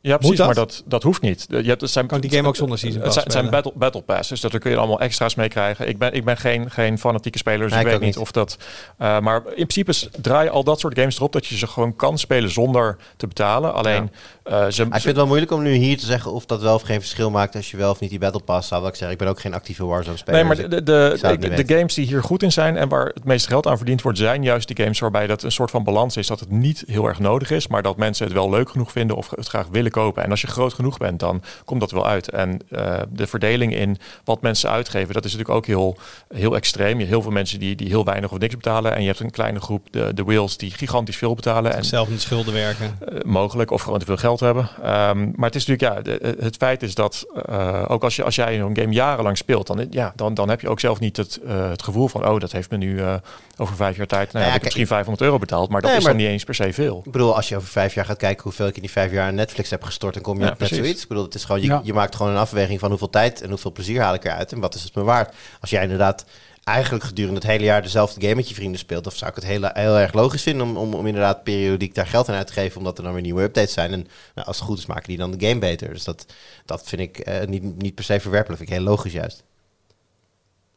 Ja, 0.08 0.18
precies, 0.18 0.38
dat? 0.38 0.46
maar 0.46 0.56
dat, 0.56 0.84
dat 0.86 1.04
hoeft 1.04 1.22
niet. 1.22 1.46
Je 1.50 1.56
hebt, 1.56 1.82
het 1.82 1.90
zijn, 1.90 2.08
Kan 2.08 2.20
die 2.20 2.32
game 2.32 2.48
ook 2.48 2.56
zonder 2.56 2.78
season 2.78 3.02
Het 3.02 3.04
pass 3.06 3.14
zijn, 3.14 3.26
het 3.26 3.34
zijn 3.34 3.46
spelen? 3.46 3.64
battle, 3.64 3.80
battle 3.80 4.02
passes, 4.02 4.42
dus 4.42 4.52
daar 4.52 4.62
kun 4.62 4.72
je 4.72 4.78
allemaal 4.78 5.00
extra's 5.00 5.36
mee 5.36 5.48
krijgen. 5.48 5.88
Ik 5.88 5.98
ben, 5.98 6.14
ik 6.14 6.26
ben 6.26 6.38
geen, 6.38 6.72
geen 6.72 7.00
fanatieke 7.00 7.38
speler, 7.38 7.60
dus 7.60 7.72
Nee, 7.72 7.82
ik 7.82 7.88
weet 7.88 8.00
niet 8.00 8.18
of 8.18 8.32
dat... 8.32 8.58
eh, 8.98 9.20
maar 9.20 9.36
in 9.56 9.68
principe 9.68 9.94
draaien 10.22 10.52
al 10.52 10.64
dat 10.64 10.80
soort 10.80 11.00
games 11.00 11.16
erop 11.16 11.32
dat 11.34 11.46
je 11.46 11.58
ze 11.58 11.68
gewoon 11.68 11.96
kan 11.96 12.18
spelen 12.18 12.50
zonder 12.50 12.98
te 13.18 13.28
betalen. 13.28 13.74
Alleen 13.74 14.12
eh, 14.50 14.68
ze, 14.70 14.82
ik 14.82 14.92
vind 14.92 15.04
het 15.04 15.16
wel 15.16 15.28
moeilijk 15.28 15.52
om 15.52 15.62
nu 15.62 15.74
hier 15.74 15.98
te 15.98 16.06
zeggen 16.06 16.32
of 16.32 16.46
dat 16.46 16.62
wel 16.62 16.76
of 16.76 16.82
geen 16.82 17.00
verschil 17.00 17.30
maakt 17.30 17.56
als 17.56 17.72
je 17.72 17.78
wel 17.78 17.92
of 17.92 18.00
niet 18.00 18.10
die 18.10 18.20
Battle 18.20 18.42
Pass 18.42 18.68
zou. 18.68 18.82
Wat 18.82 18.90
ik 18.90 18.96
zeg, 18.96 19.10
ik 19.10 19.18
ben 19.18 19.28
ook 19.28 19.40
geen 19.40 19.54
actieve 19.54 19.86
Warzone 19.86 20.18
speler. 20.18 20.40
Nee, 20.40 20.48
maar 20.48 20.70
dus 20.70 20.84
de, 20.84 20.84
de, 20.84 21.50
niet 21.58 21.72
games 21.72 21.94
die 21.94 22.06
hier 22.06 22.24
goed 22.24 22.44
in 22.44 22.52
zijn 22.52 22.78
en 22.78 22.90
waar 22.90 23.06
het 23.06 23.24
meeste 23.24 23.48
geld 23.48 23.68
aan 23.68 23.78
verdiend 23.78 24.02
wordt, 24.02 24.18
zijn 24.18 24.44
juist 24.44 24.68
die 24.68 24.78
games 24.78 25.00
waarbij 25.00 25.28
dat 25.28 25.44
een 25.44 25.52
soort 25.52 25.72
van 25.72 25.84
balans 25.84 26.18
is. 26.18 26.28
Dat 26.28 26.40
het 26.40 26.52
niet 26.52 26.84
heel 26.88 27.06
erg 27.06 27.20
nodig 27.20 27.52
is, 27.52 27.68
maar 27.68 27.82
dat 27.82 27.98
mensen 27.98 28.26
het 28.26 28.34
wel 28.34 28.50
leuk 28.50 28.70
genoeg 28.70 28.92
vinden 28.92 29.16
of 29.16 29.30
het 29.30 29.48
graag 29.48 29.68
willen 29.72 29.92
kopen. 29.92 30.24
En 30.24 30.30
als 30.32 30.42
je 30.42 30.48
groot 30.48 30.74
genoeg 30.74 30.98
bent, 30.98 31.20
dan 31.20 31.42
komt 31.66 31.80
dat 31.80 31.92
wel 31.92 32.08
uit. 32.08 32.30
En 32.30 32.60
eh, 32.70 33.00
de 33.10 33.28
verdeling 33.28 33.76
in 33.76 33.98
wat 34.24 34.42
mensen 34.42 34.70
uitgeven, 34.70 35.14
dat 35.14 35.26
is 35.26 35.32
natuurlijk 35.32 35.58
ook 35.58 35.66
heel, 35.66 35.98
heel 36.36 36.56
extreem. 36.56 36.92
Je 36.92 36.98
hebt 36.98 37.10
heel 37.10 37.22
veel 37.22 37.32
mensen 37.32 37.60
die, 37.60 37.76
die 37.76 37.88
heel 37.88 38.06
weinig 38.06 38.32
of 38.32 38.38
niks 38.38 38.56
betalen. 38.56 38.96
En 38.96 39.02
je 39.02 39.08
hebt 39.08 39.20
een 39.20 39.32
kleine 39.32 39.60
groep, 39.60 39.88
de, 39.92 40.14
de 40.14 40.24
whales, 40.24 40.58
die 40.58 40.72
gigantisch 40.72 41.18
veel 41.18 41.36
betalen. 41.36 41.74
En 41.74 41.86
zelf 41.86 42.08
de 42.08 42.20
schulden 42.20 42.54
werken. 42.54 42.98
eh, 43.00 43.22
mogelijk 43.24 43.72
of 43.72 43.82
gewoon 43.82 44.00
te 44.00 44.06
veel 44.06 44.18
geld 44.18 44.37
hebben. 44.46 44.70
Ehm, 44.84 45.32
maar 45.36 45.46
het 45.50 45.56
is 45.56 45.66
natuurlijk, 45.66 45.96
ja, 45.96 46.02
de- 46.18 46.36
het 46.40 46.56
feit 46.56 46.84
is 46.84 46.96
dat 46.96 47.26
eh, 47.46 47.84
ook 47.88 48.04
als, 48.04 48.16
je, 48.16 48.24
als 48.24 48.36
jij 48.36 48.60
een 48.60 48.76
game 48.78 48.94
jarenlang 48.94 49.38
speelt, 49.38 49.68
dan, 49.68 49.88
ja, 49.90 50.14
dan, 50.16 50.34
dan 50.34 50.50
heb 50.50 50.62
je 50.62 50.70
ook 50.70 50.80
zelf 50.80 51.00
niet 51.00 51.18
het, 51.18 51.40
eh, 51.48 51.70
het 51.70 51.84
gevoel 51.84 52.08
van, 52.08 52.28
oh, 52.28 52.40
dat 52.40 52.52
heeft 52.52 52.70
me 52.72 52.78
nu 52.78 53.00
eh, 53.02 53.16
over 53.58 53.76
vijf 53.76 53.98
jaar 53.98 54.08
tijd, 54.08 54.32
nou, 54.32 54.38
Ja, 54.38 54.42
heb 54.44 54.46
ik 54.46 54.52
kijk, 54.52 54.64
misschien 54.64 54.88
500 54.88 55.22
euro 55.26 55.38
betaald, 55.40 55.70
maar 55.70 55.82
dat 55.82 55.90
Nee, 55.90 56.00
is 56.00 56.06
maar- 56.06 56.14
dan 56.14 56.22
niet 56.22 56.32
eens 56.32 56.44
per 56.44 56.56
se 56.56 56.74
veel. 56.74 57.02
Ik 57.06 57.12
bedoel, 57.12 57.36
als 57.36 57.50
je 57.50 57.56
over 57.56 57.68
vijf 57.70 57.94
jaar 57.94 58.06
gaat 58.06 58.18
kijken 58.18 58.44
hoeveel 58.44 58.68
ik 58.68 58.76
in 58.76 58.82
die 58.82 58.92
vijf 58.92 59.12
jaar 59.12 59.28
aan 59.28 59.36
Netflix 59.36 59.70
heb 59.70 59.84
gestort, 59.84 60.14
dan 60.14 60.24
kom 60.24 60.38
je 60.38 60.44
Ja, 60.46 60.52
op 60.52 60.60
net 60.60 60.70
zoiets. 60.70 61.02
Ik 61.02 61.08
bedoel, 61.08 61.24
het 61.24 61.36
is 61.36 61.44
gewoon, 61.44 61.62
je, 61.62 61.68
Ja. 61.68 61.82
je 61.84 61.94
maakt 61.94 62.16
gewoon 62.16 62.32
een 62.32 62.38
afweging 62.38 62.80
van 62.80 62.90
hoeveel 62.90 63.10
tijd 63.10 63.42
en 63.42 63.50
hoeveel 63.50 63.72
plezier 63.72 64.02
haal 64.02 64.14
ik 64.14 64.24
eruit 64.26 64.52
en 64.52 64.60
wat 64.60 64.76
is 64.76 64.84
het 64.84 64.96
me 64.96 65.04
waard. 65.04 65.34
Als 65.62 65.70
jij 65.70 65.82
inderdaad 65.84 66.26
eigenlijk 66.68 67.04
gedurende 67.04 67.40
het 67.40 67.50
hele 67.50 67.64
jaar 67.64 67.82
dezelfde 67.82 68.22
game 68.22 68.36
met 68.36 68.50
je 68.50 68.56
vrienden 68.56 68.80
speelt, 68.80 69.04
dan 69.04 69.14
zou 69.14 69.30
ik 69.30 69.36
het 69.36 69.46
heel, 69.46 69.62
heel 69.74 69.98
erg 69.98 70.14
logisch 70.14 70.42
vinden 70.42 70.68
om, 70.68 70.78
om, 70.78 70.94
om 70.94 71.08
inderdaad 71.08 71.44
periodiek 71.44 71.96
daar 71.96 72.08
geld 72.08 72.30
aan 72.30 72.36
uit 72.36 72.48
te 72.48 72.54
geven, 72.54 72.78
omdat 72.78 72.98
er 72.98 73.04
dan 73.04 73.14
weer 73.14 73.22
nieuwe 73.22 73.42
updates 73.42 73.74
zijn. 73.74 73.92
En 73.92 74.08
nou, 74.36 74.48
als 74.48 74.58
het 74.58 74.66
goed 74.66 74.78
is, 74.78 74.86
maken 74.86 75.08
die 75.08 75.18
dan 75.18 75.32
de 75.32 75.48
game 75.48 75.60
beter. 75.60 75.94
Dus 75.94 76.04
dat, 76.04 76.26
dat 76.66 76.84
vind 76.84 77.02
ik 77.02 77.20
eh, 77.20 77.48
niet, 77.48 77.64
niet 77.78 77.96
per 77.96 78.04
se 78.04 78.20
verwerpelijk, 78.20 78.60
vind 78.60 78.72
ik 78.72 78.78
heel 78.78 78.86
logisch 78.86 79.14
juist. 79.14 79.44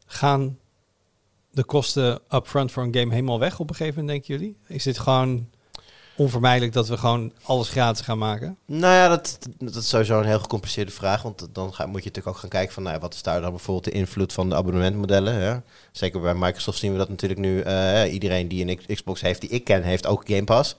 Gaan 0.07 0.59
de 1.51 1.65
kosten 1.65 2.21
upfront 2.31 2.73
voor 2.73 2.83
een 2.83 2.95
game 2.95 3.11
helemaal 3.13 3.39
weg 3.39 3.59
op 3.59 3.71
een 3.71 3.77
gegeven 3.77 4.01
moment, 4.01 4.25
denken 4.27 4.41
jullie? 4.41 4.57
Is 4.67 4.83
dit 4.83 4.99
gewoon 4.99 5.49
onvermijdelijk 6.21 6.73
dat 6.73 6.89
we 6.89 6.97
gewoon 6.97 7.33
alles 7.43 7.69
gratis 7.69 8.05
gaan 8.05 8.19
maken? 8.19 8.57
Nou 8.67 8.95
ja, 8.95 9.09
dat, 9.09 9.39
dat 9.59 9.75
is 9.75 9.89
sowieso 9.89 10.19
een 10.19 10.27
heel 10.27 10.39
gecompliceerde 10.39 10.91
vraag. 10.91 11.23
Want 11.23 11.49
dan 11.53 11.75
ga, 11.75 11.87
moet 11.87 12.03
je 12.03 12.09
natuurlijk 12.09 12.35
ook 12.37 12.41
gaan 12.41 12.51
kijken 12.51 12.75
van 12.75 12.83
nou, 12.83 12.99
wat 12.99 13.15
is 13.15 13.23
daar 13.23 13.41
dan 13.41 13.51
bijvoorbeeld 13.51 13.85
de 13.85 13.99
invloed 14.01 14.33
van 14.33 14.49
de 14.49 14.55
abonnementmodellen. 14.55 15.41
Ja? 15.41 15.63
Zeker 15.93 16.21
bij 16.21 16.35
Microsoft 16.35 16.79
zien 16.79 16.93
we 16.93 16.99
dat 16.99 17.09
natuurlijk 17.09 17.41
nu. 17.41 17.61
eh, 17.61 18.13
iedereen 18.13 18.49
die 18.49 18.67
een 18.67 18.95
Xbox 18.95 19.21
heeft, 19.21 19.41
die 19.41 19.51
ik 19.51 19.65
ken, 19.65 19.83
heeft 19.83 20.07
ook 20.07 20.23
Game 20.27 20.45
Pass. 20.45 20.77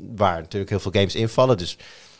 Waar 0.00 0.40
natuurlijk 0.40 0.70
heel 0.70 0.80
veel 0.80 0.92
games 0.92 1.14
invallen. 1.14 1.56
Dus 1.56 1.76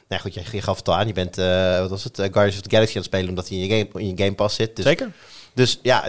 nou 0.09 0.23
goed, 0.23 0.35
je, 0.35 0.43
je 0.53 0.63
gaf 0.63 0.77
het 0.77 0.89
al 0.89 0.95
aan. 0.95 1.07
Je 1.07 1.13
bent, 1.13 1.39
eh, 1.39 1.79
wat 1.79 1.91
was 1.91 2.05
het, 2.05 2.19
eh, 2.19 2.33
Guardians 2.33 2.57
of 2.57 2.63
the 2.63 2.71
Galaxy 2.71 2.95
aan 2.97 3.03
het 3.03 3.11
spelen 3.11 3.29
omdat 3.29 3.49
hij 3.49 3.59
in 3.59 3.67
je 3.67 3.69
Game, 3.69 4.05
in 4.05 4.17
je 4.17 4.25
game 4.25 4.35
Pass 4.35 4.57
zit. 4.57 4.77
Dus, 4.77 4.85
Zeker? 4.85 5.13
Dus 5.55 5.79
ja, 5.83 6.05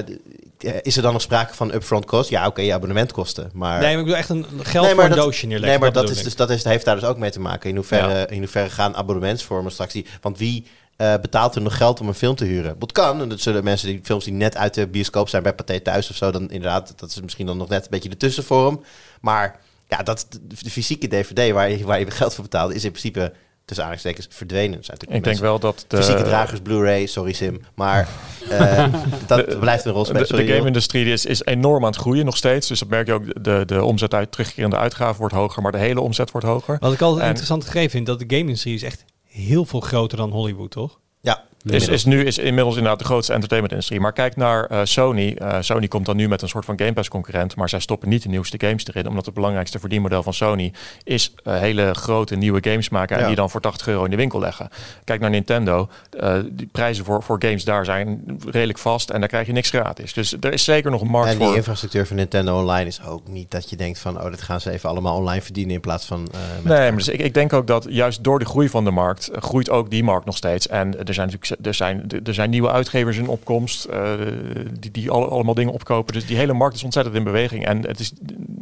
eh, 0.63 0.73
is 0.81 0.95
er 0.95 1.01
dan 1.01 1.13
nog 1.13 1.21
sprake 1.21 1.53
van 1.53 1.73
upfront 1.73 2.05
cost? 2.05 2.29
Ja, 2.29 2.47
oké, 2.47 2.61
je 2.61 2.73
abonnementkosten. 2.73 3.49
Maar 3.53 3.79
Nee, 3.79 3.89
maar 3.89 3.91
ik 3.91 3.97
bedoel 3.97 4.15
echt 4.15 4.29
een 4.29 4.45
geld 4.61 4.85
Nee, 4.85 4.95
voor 4.95 5.03
een 5.03 5.11
doosje 5.11 5.45
neerleggen. 5.45 5.79
Nee, 5.79 5.91
maar 5.91 6.03
dat, 6.03 6.09
is 6.09 6.23
dus, 6.23 6.35
dat 6.35 6.49
is, 6.49 6.63
heeft 6.63 6.85
daar 6.85 6.95
dus 6.95 7.03
ook 7.03 7.17
mee 7.17 7.31
te 7.31 7.39
maken. 7.39 7.69
In 7.69 7.75
hoeverre, 7.75 8.27
in 8.29 8.37
hoeverre 8.37 8.69
gaan 8.69 8.95
abonnementsvormen 8.95 9.71
straks 9.71 9.93
die... 9.93 10.05
Want 10.21 10.37
wie 10.37 10.65
eh, 10.95 11.13
betaalt 11.21 11.55
er 11.55 11.61
nog 11.61 11.77
geld 11.77 11.99
om 11.99 12.07
een 12.07 12.13
film 12.13 12.35
te 12.35 12.45
huren? 12.45 12.75
Dat 12.79 12.91
kan. 12.91 13.21
En 13.21 13.29
dat 13.29 13.39
zullen 13.39 13.63
mensen 13.63 13.87
die 13.87 13.99
films 14.03 14.23
die 14.23 14.33
net 14.33 14.57
uit 14.57 14.73
de 14.73 14.87
bioscoop 14.87 15.29
zijn 15.29 15.43
bij 15.43 15.53
Pathé 15.53 15.79
Thuis 15.79 16.09
of 16.09 16.15
zo... 16.15 16.31
dan 16.31 16.41
inderdaad, 16.49 16.93
dat 16.95 17.09
is 17.09 17.21
misschien 17.21 17.45
dan 17.45 17.57
nog 17.57 17.69
net 17.69 17.83
een 17.83 17.91
beetje 17.91 18.09
de 18.09 18.17
tussenvorm. 18.17 18.83
Maar 19.21 19.59
ja, 19.87 20.03
dat, 20.03 20.27
de 20.41 20.69
fysieke 20.69 21.07
DVD 21.07 21.51
waar 21.51 21.69
je, 21.69 21.85
waar 21.85 21.99
je 21.99 22.11
geld 22.11 22.33
voor 22.33 22.43
betaalt... 22.43 22.73
is 22.73 22.83
in 22.83 22.91
principe 22.91 23.33
tussen 23.65 23.85
aanhalingstekens 23.85 24.35
verdwenen. 24.37 24.83
Zijn 24.83 24.97
natuurlijk 24.99 25.17
Ik 25.19 25.23
denk 25.23 25.37
wel 25.39 25.59
dat 25.59 25.85
de, 25.87 25.97
Fysieke 25.97 26.23
dragers, 26.23 26.59
Blu-ray, 26.61 27.05
sorry 27.05 27.33
Sim. 27.33 27.61
Maar 27.75 28.07
eh, 28.49 28.85
dat 29.27 29.59
blijft 29.59 29.85
een 29.85 29.91
rol 29.91 30.03
de, 30.03 30.07
spelen. 30.09 30.27
de 30.27 30.43
Joel. 30.43 30.55
game-industrie 30.55 31.05
is, 31.05 31.25
is 31.25 31.43
enorm 31.45 31.83
aan 31.85 31.91
het 31.91 31.99
groeien 31.99 32.25
nog 32.25 32.37
steeds. 32.37 32.67
Dus 32.67 32.79
dat 32.79 32.89
merk 32.89 33.07
je 33.07 33.13
ook, 33.13 33.43
de, 33.43 33.63
de 33.65 33.83
omzet 33.83 34.13
uit 34.13 34.31
terugkerende 34.31 34.77
uitgaven 34.77 35.19
wordt 35.19 35.33
hoger, 35.35 35.61
maar 35.61 35.71
de 35.71 35.77
hele 35.77 36.01
omzet 36.01 36.31
wordt 36.31 36.47
hoger. 36.47 36.77
Wat 36.79 36.93
ik 36.93 37.01
altijd 37.01 37.21
En- 37.21 37.27
interessant 37.27 37.65
gegeven 37.65 37.89
vind, 37.89 38.05
dat 38.05 38.19
de 38.19 38.25
game-industrie 38.27 38.73
is 38.75 38.83
echt 38.83 39.05
heel 39.23 39.65
veel 39.65 39.79
groter 39.79 40.17
dan 40.17 40.29
Hollywood, 40.31 40.71
toch? 40.71 40.99
Ja, 41.21 41.43
Is, 41.63 41.87
is 41.87 42.05
nu 42.05 42.23
is 42.23 42.37
inmiddels 42.37 42.75
inderdaad 42.75 42.99
de 42.99 43.05
grootste 43.05 43.33
entertainment-industrie. 43.33 43.99
Maar 44.01 44.13
kijk 44.13 44.35
naar 44.35 44.65
eh, 44.65 44.79
Sony. 44.83 45.35
Eh, 45.37 45.57
Sony 45.59 45.87
komt 45.87 46.05
dan 46.05 46.15
nu 46.15 46.27
met 46.27 46.41
een 46.41 46.47
soort 46.49 46.65
van 46.65 46.79
Game 46.79 46.93
Pass-concurrent. 46.93 47.55
Maar 47.55 47.69
zij 47.69 47.79
stoppen 47.79 48.09
niet 48.09 48.23
de 48.23 48.29
nieuwste 48.29 48.57
games 48.59 48.87
erin. 48.87 49.07
Omdat 49.07 49.25
het 49.25 49.33
belangrijkste 49.33 49.79
verdienmodel 49.79 50.23
van 50.23 50.33
Sony 50.33 50.73
is 51.03 51.33
eh, 51.43 51.59
hele 51.59 51.93
grote 51.93 52.35
nieuwe 52.35 52.59
games 52.69 52.89
maken. 52.89 53.15
En 53.15 53.21
Ja. 53.21 53.27
die 53.27 53.35
dan 53.35 53.49
voor 53.49 53.61
80 53.61 53.87
euro 53.87 54.03
in 54.03 54.09
de 54.09 54.15
winkel 54.15 54.39
leggen. 54.39 54.69
Kijk 55.03 55.19
naar 55.19 55.29
Nintendo. 55.29 55.89
Die 56.45 56.69
prijzen 56.71 57.05
voor, 57.05 57.23
voor 57.23 57.35
games 57.39 57.63
daar 57.63 57.85
zijn 57.85 58.39
redelijk 58.49 58.79
vast. 58.79 59.09
En 59.09 59.19
daar 59.19 59.29
krijg 59.29 59.47
je 59.47 59.53
niks 59.53 59.69
gratis. 59.69 60.13
Dus 60.13 60.35
er 60.39 60.53
is 60.53 60.63
zeker 60.63 60.91
nog 60.91 61.01
een 61.01 61.07
markt 61.07 61.29
En 61.31 61.37
die 61.37 61.47
voor. 61.47 61.55
infrastructuur 61.55 62.07
van 62.07 62.15
Nintendo 62.15 62.59
Online 62.59 62.87
is 62.87 63.05
ook 63.05 63.27
niet 63.27 63.51
dat 63.51 63.69
je 63.69 63.75
denkt 63.75 63.99
van... 63.99 64.21
oh, 64.21 64.29
dit 64.29 64.41
gaan 64.41 64.61
ze 64.61 64.71
even 64.71 64.89
allemaal 64.89 65.15
online 65.17 65.41
verdienen 65.41 65.73
in 65.73 65.81
plaats 65.81 66.05
van... 66.05 66.27
Nee, 66.63 66.77
maar 66.77 66.95
dus 66.95 67.07
ik, 67.07 67.19
ik 67.19 67.33
denk 67.33 67.53
ook 67.53 67.67
dat 67.67 67.85
juist 67.89 68.23
door 68.23 68.39
de 68.39 68.45
groei 68.45 68.69
van 68.69 68.83
de 68.83 68.91
markt 68.91 69.29
groeit 69.33 69.69
ook 69.69 69.89
die 69.89 70.03
markt 70.03 70.25
nog 70.25 70.37
steeds. 70.37 70.67
En 70.67 71.05
er 71.05 71.13
zijn 71.13 71.27
natuurlijk 71.29 71.52
er, 71.61 71.73
zijn, 71.73 72.05
er 72.23 72.33
zijn 72.33 72.49
nieuwe 72.49 72.71
uitgevers 72.71 73.17
in 73.17 73.27
opkomst 73.27 73.85
eh, 73.85 74.11
die, 74.79 74.91
die 74.91 75.11
alle- 75.11 75.27
allemaal 75.27 75.53
dingen 75.53 75.73
opkopen. 75.73 76.13
Dus 76.13 76.25
die 76.25 76.37
hele 76.37 76.53
markt 76.53 76.75
is 76.75 76.83
ontzettend 76.83 77.15
in 77.15 77.23
beweging. 77.23 77.65
En 77.65 77.87
het 77.87 77.99
is, 77.99 78.11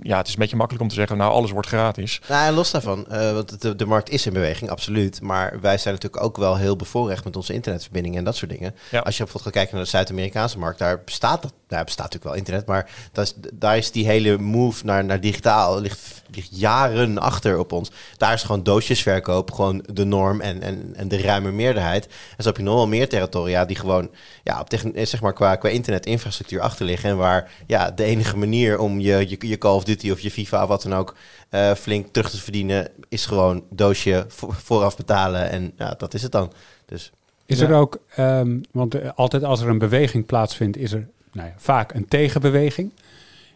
ja, 0.01 0.17
het 0.17 0.27
is 0.27 0.33
een 0.33 0.39
beetje 0.39 0.55
makkelijk 0.55 0.83
om 0.83 0.89
te 0.89 0.95
zeggen, 0.95 1.17
nou 1.17 1.31
alles 1.31 1.51
wordt 1.51 1.67
gratis. 1.67 2.21
Nou, 2.27 2.47
en 2.47 2.53
los 2.53 2.71
daarvan, 2.71 3.07
eh, 3.07 3.33
want 3.33 3.61
de, 3.61 3.75
de 3.75 3.85
markt 3.85 4.09
is 4.09 4.25
in 4.25 4.33
beweging, 4.33 4.69
absoluut. 4.69 5.21
Maar 5.21 5.57
wij 5.61 5.77
zijn 5.77 5.93
natuurlijk 5.93 6.23
ook 6.23 6.37
wel 6.37 6.57
heel 6.57 6.75
bevoorrecht 6.75 7.23
met 7.23 7.35
onze 7.35 7.53
internetverbindingen 7.53 8.17
en 8.17 8.23
dat 8.23 8.35
soort 8.35 8.51
dingen. 8.51 8.75
Ja. 8.91 8.99
Als 8.99 9.17
je 9.17 9.23
bijvoorbeeld 9.23 9.43
gaat 9.43 9.53
kijken 9.53 9.75
naar 9.75 9.83
de 9.83 9.89
Zuid-Amerikaanse 9.89 10.59
markt, 10.59 10.79
daar 10.79 11.01
bestaat 11.05 11.41
dat. 11.41 11.53
Daar 11.67 11.83
bestaat 11.83 12.05
natuurlijk 12.13 12.31
wel 12.31 12.41
internet, 12.43 12.65
maar 12.65 12.89
dat 13.11 13.25
is, 13.25 13.33
daar 13.53 13.77
is 13.77 13.91
die 13.91 14.05
hele 14.05 14.37
move 14.37 14.85
naar, 14.85 15.05
naar 15.05 15.19
digitaal 15.21 15.79
ligt, 15.81 16.20
ligt 16.31 16.59
jaren 16.59 17.17
achter 17.17 17.57
op 17.57 17.71
ons. 17.71 17.91
Daar 18.17 18.33
is 18.33 18.43
gewoon 18.43 18.63
doosjesverkoop 18.63 19.51
gewoon 19.51 19.83
de 19.93 20.03
norm 20.03 20.41
en, 20.41 20.61
en, 20.61 20.93
en 20.95 21.07
de 21.07 21.21
ruime 21.21 21.51
meerderheid. 21.51 22.05
En 22.05 22.43
zo 22.43 22.47
heb 22.49 22.57
je 22.57 22.63
nog 22.63 22.75
wel 22.75 22.87
meer 22.87 23.09
territoria 23.09 23.65
die 23.65 23.75
gewoon 23.75 24.09
ja, 24.43 24.59
op 24.59 24.73
eh, 24.73 25.05
zeg 25.05 25.21
maar 25.21 25.33
qua, 25.33 25.55
qua 25.55 25.69
internetinfrastructuur 25.69 26.61
achter 26.61 26.85
liggen. 26.85 27.09
En 27.09 27.17
waar 27.17 27.51
ja, 27.67 27.91
de 27.91 28.03
enige 28.03 28.37
manier 28.37 28.79
om 28.79 28.99
je, 28.99 29.29
je, 29.29 29.47
je 29.47 29.57
Call 29.57 29.75
of 29.75 29.83
Duty 29.83 30.11
of 30.11 30.19
je 30.19 30.31
FIFA 30.31 30.61
of 30.63 30.67
wat 30.67 30.81
dan 30.83 30.93
ook 30.93 31.15
eh, 31.49 31.71
flink 31.73 32.07
terug 32.11 32.29
te 32.29 32.37
verdienen, 32.41 32.87
is 33.09 33.25
gewoon 33.25 33.63
doosje 33.69 34.25
vo- 34.27 34.51
vooraf 34.51 34.97
betalen. 34.97 35.49
En 35.49 35.71
ja, 35.77 35.93
dat 35.97 36.13
is 36.13 36.21
het 36.21 36.31
dan. 36.31 36.51
Dus 36.85 37.11
Is 37.45 37.59
Ja. 37.59 37.67
er 37.67 37.73
ook, 37.73 37.97
ehm, 38.15 38.57
want 38.71 38.95
eh, 38.95 39.09
altijd 39.15 39.43
als 39.43 39.61
er 39.61 39.67
een 39.67 39.77
beweging 39.77 40.25
plaatsvindt, 40.25 40.77
is 40.77 40.91
er 40.91 41.07
nou 41.31 41.47
ja, 41.47 41.53
vaak 41.57 41.93
een 41.93 42.07
tegenbeweging. 42.07 42.91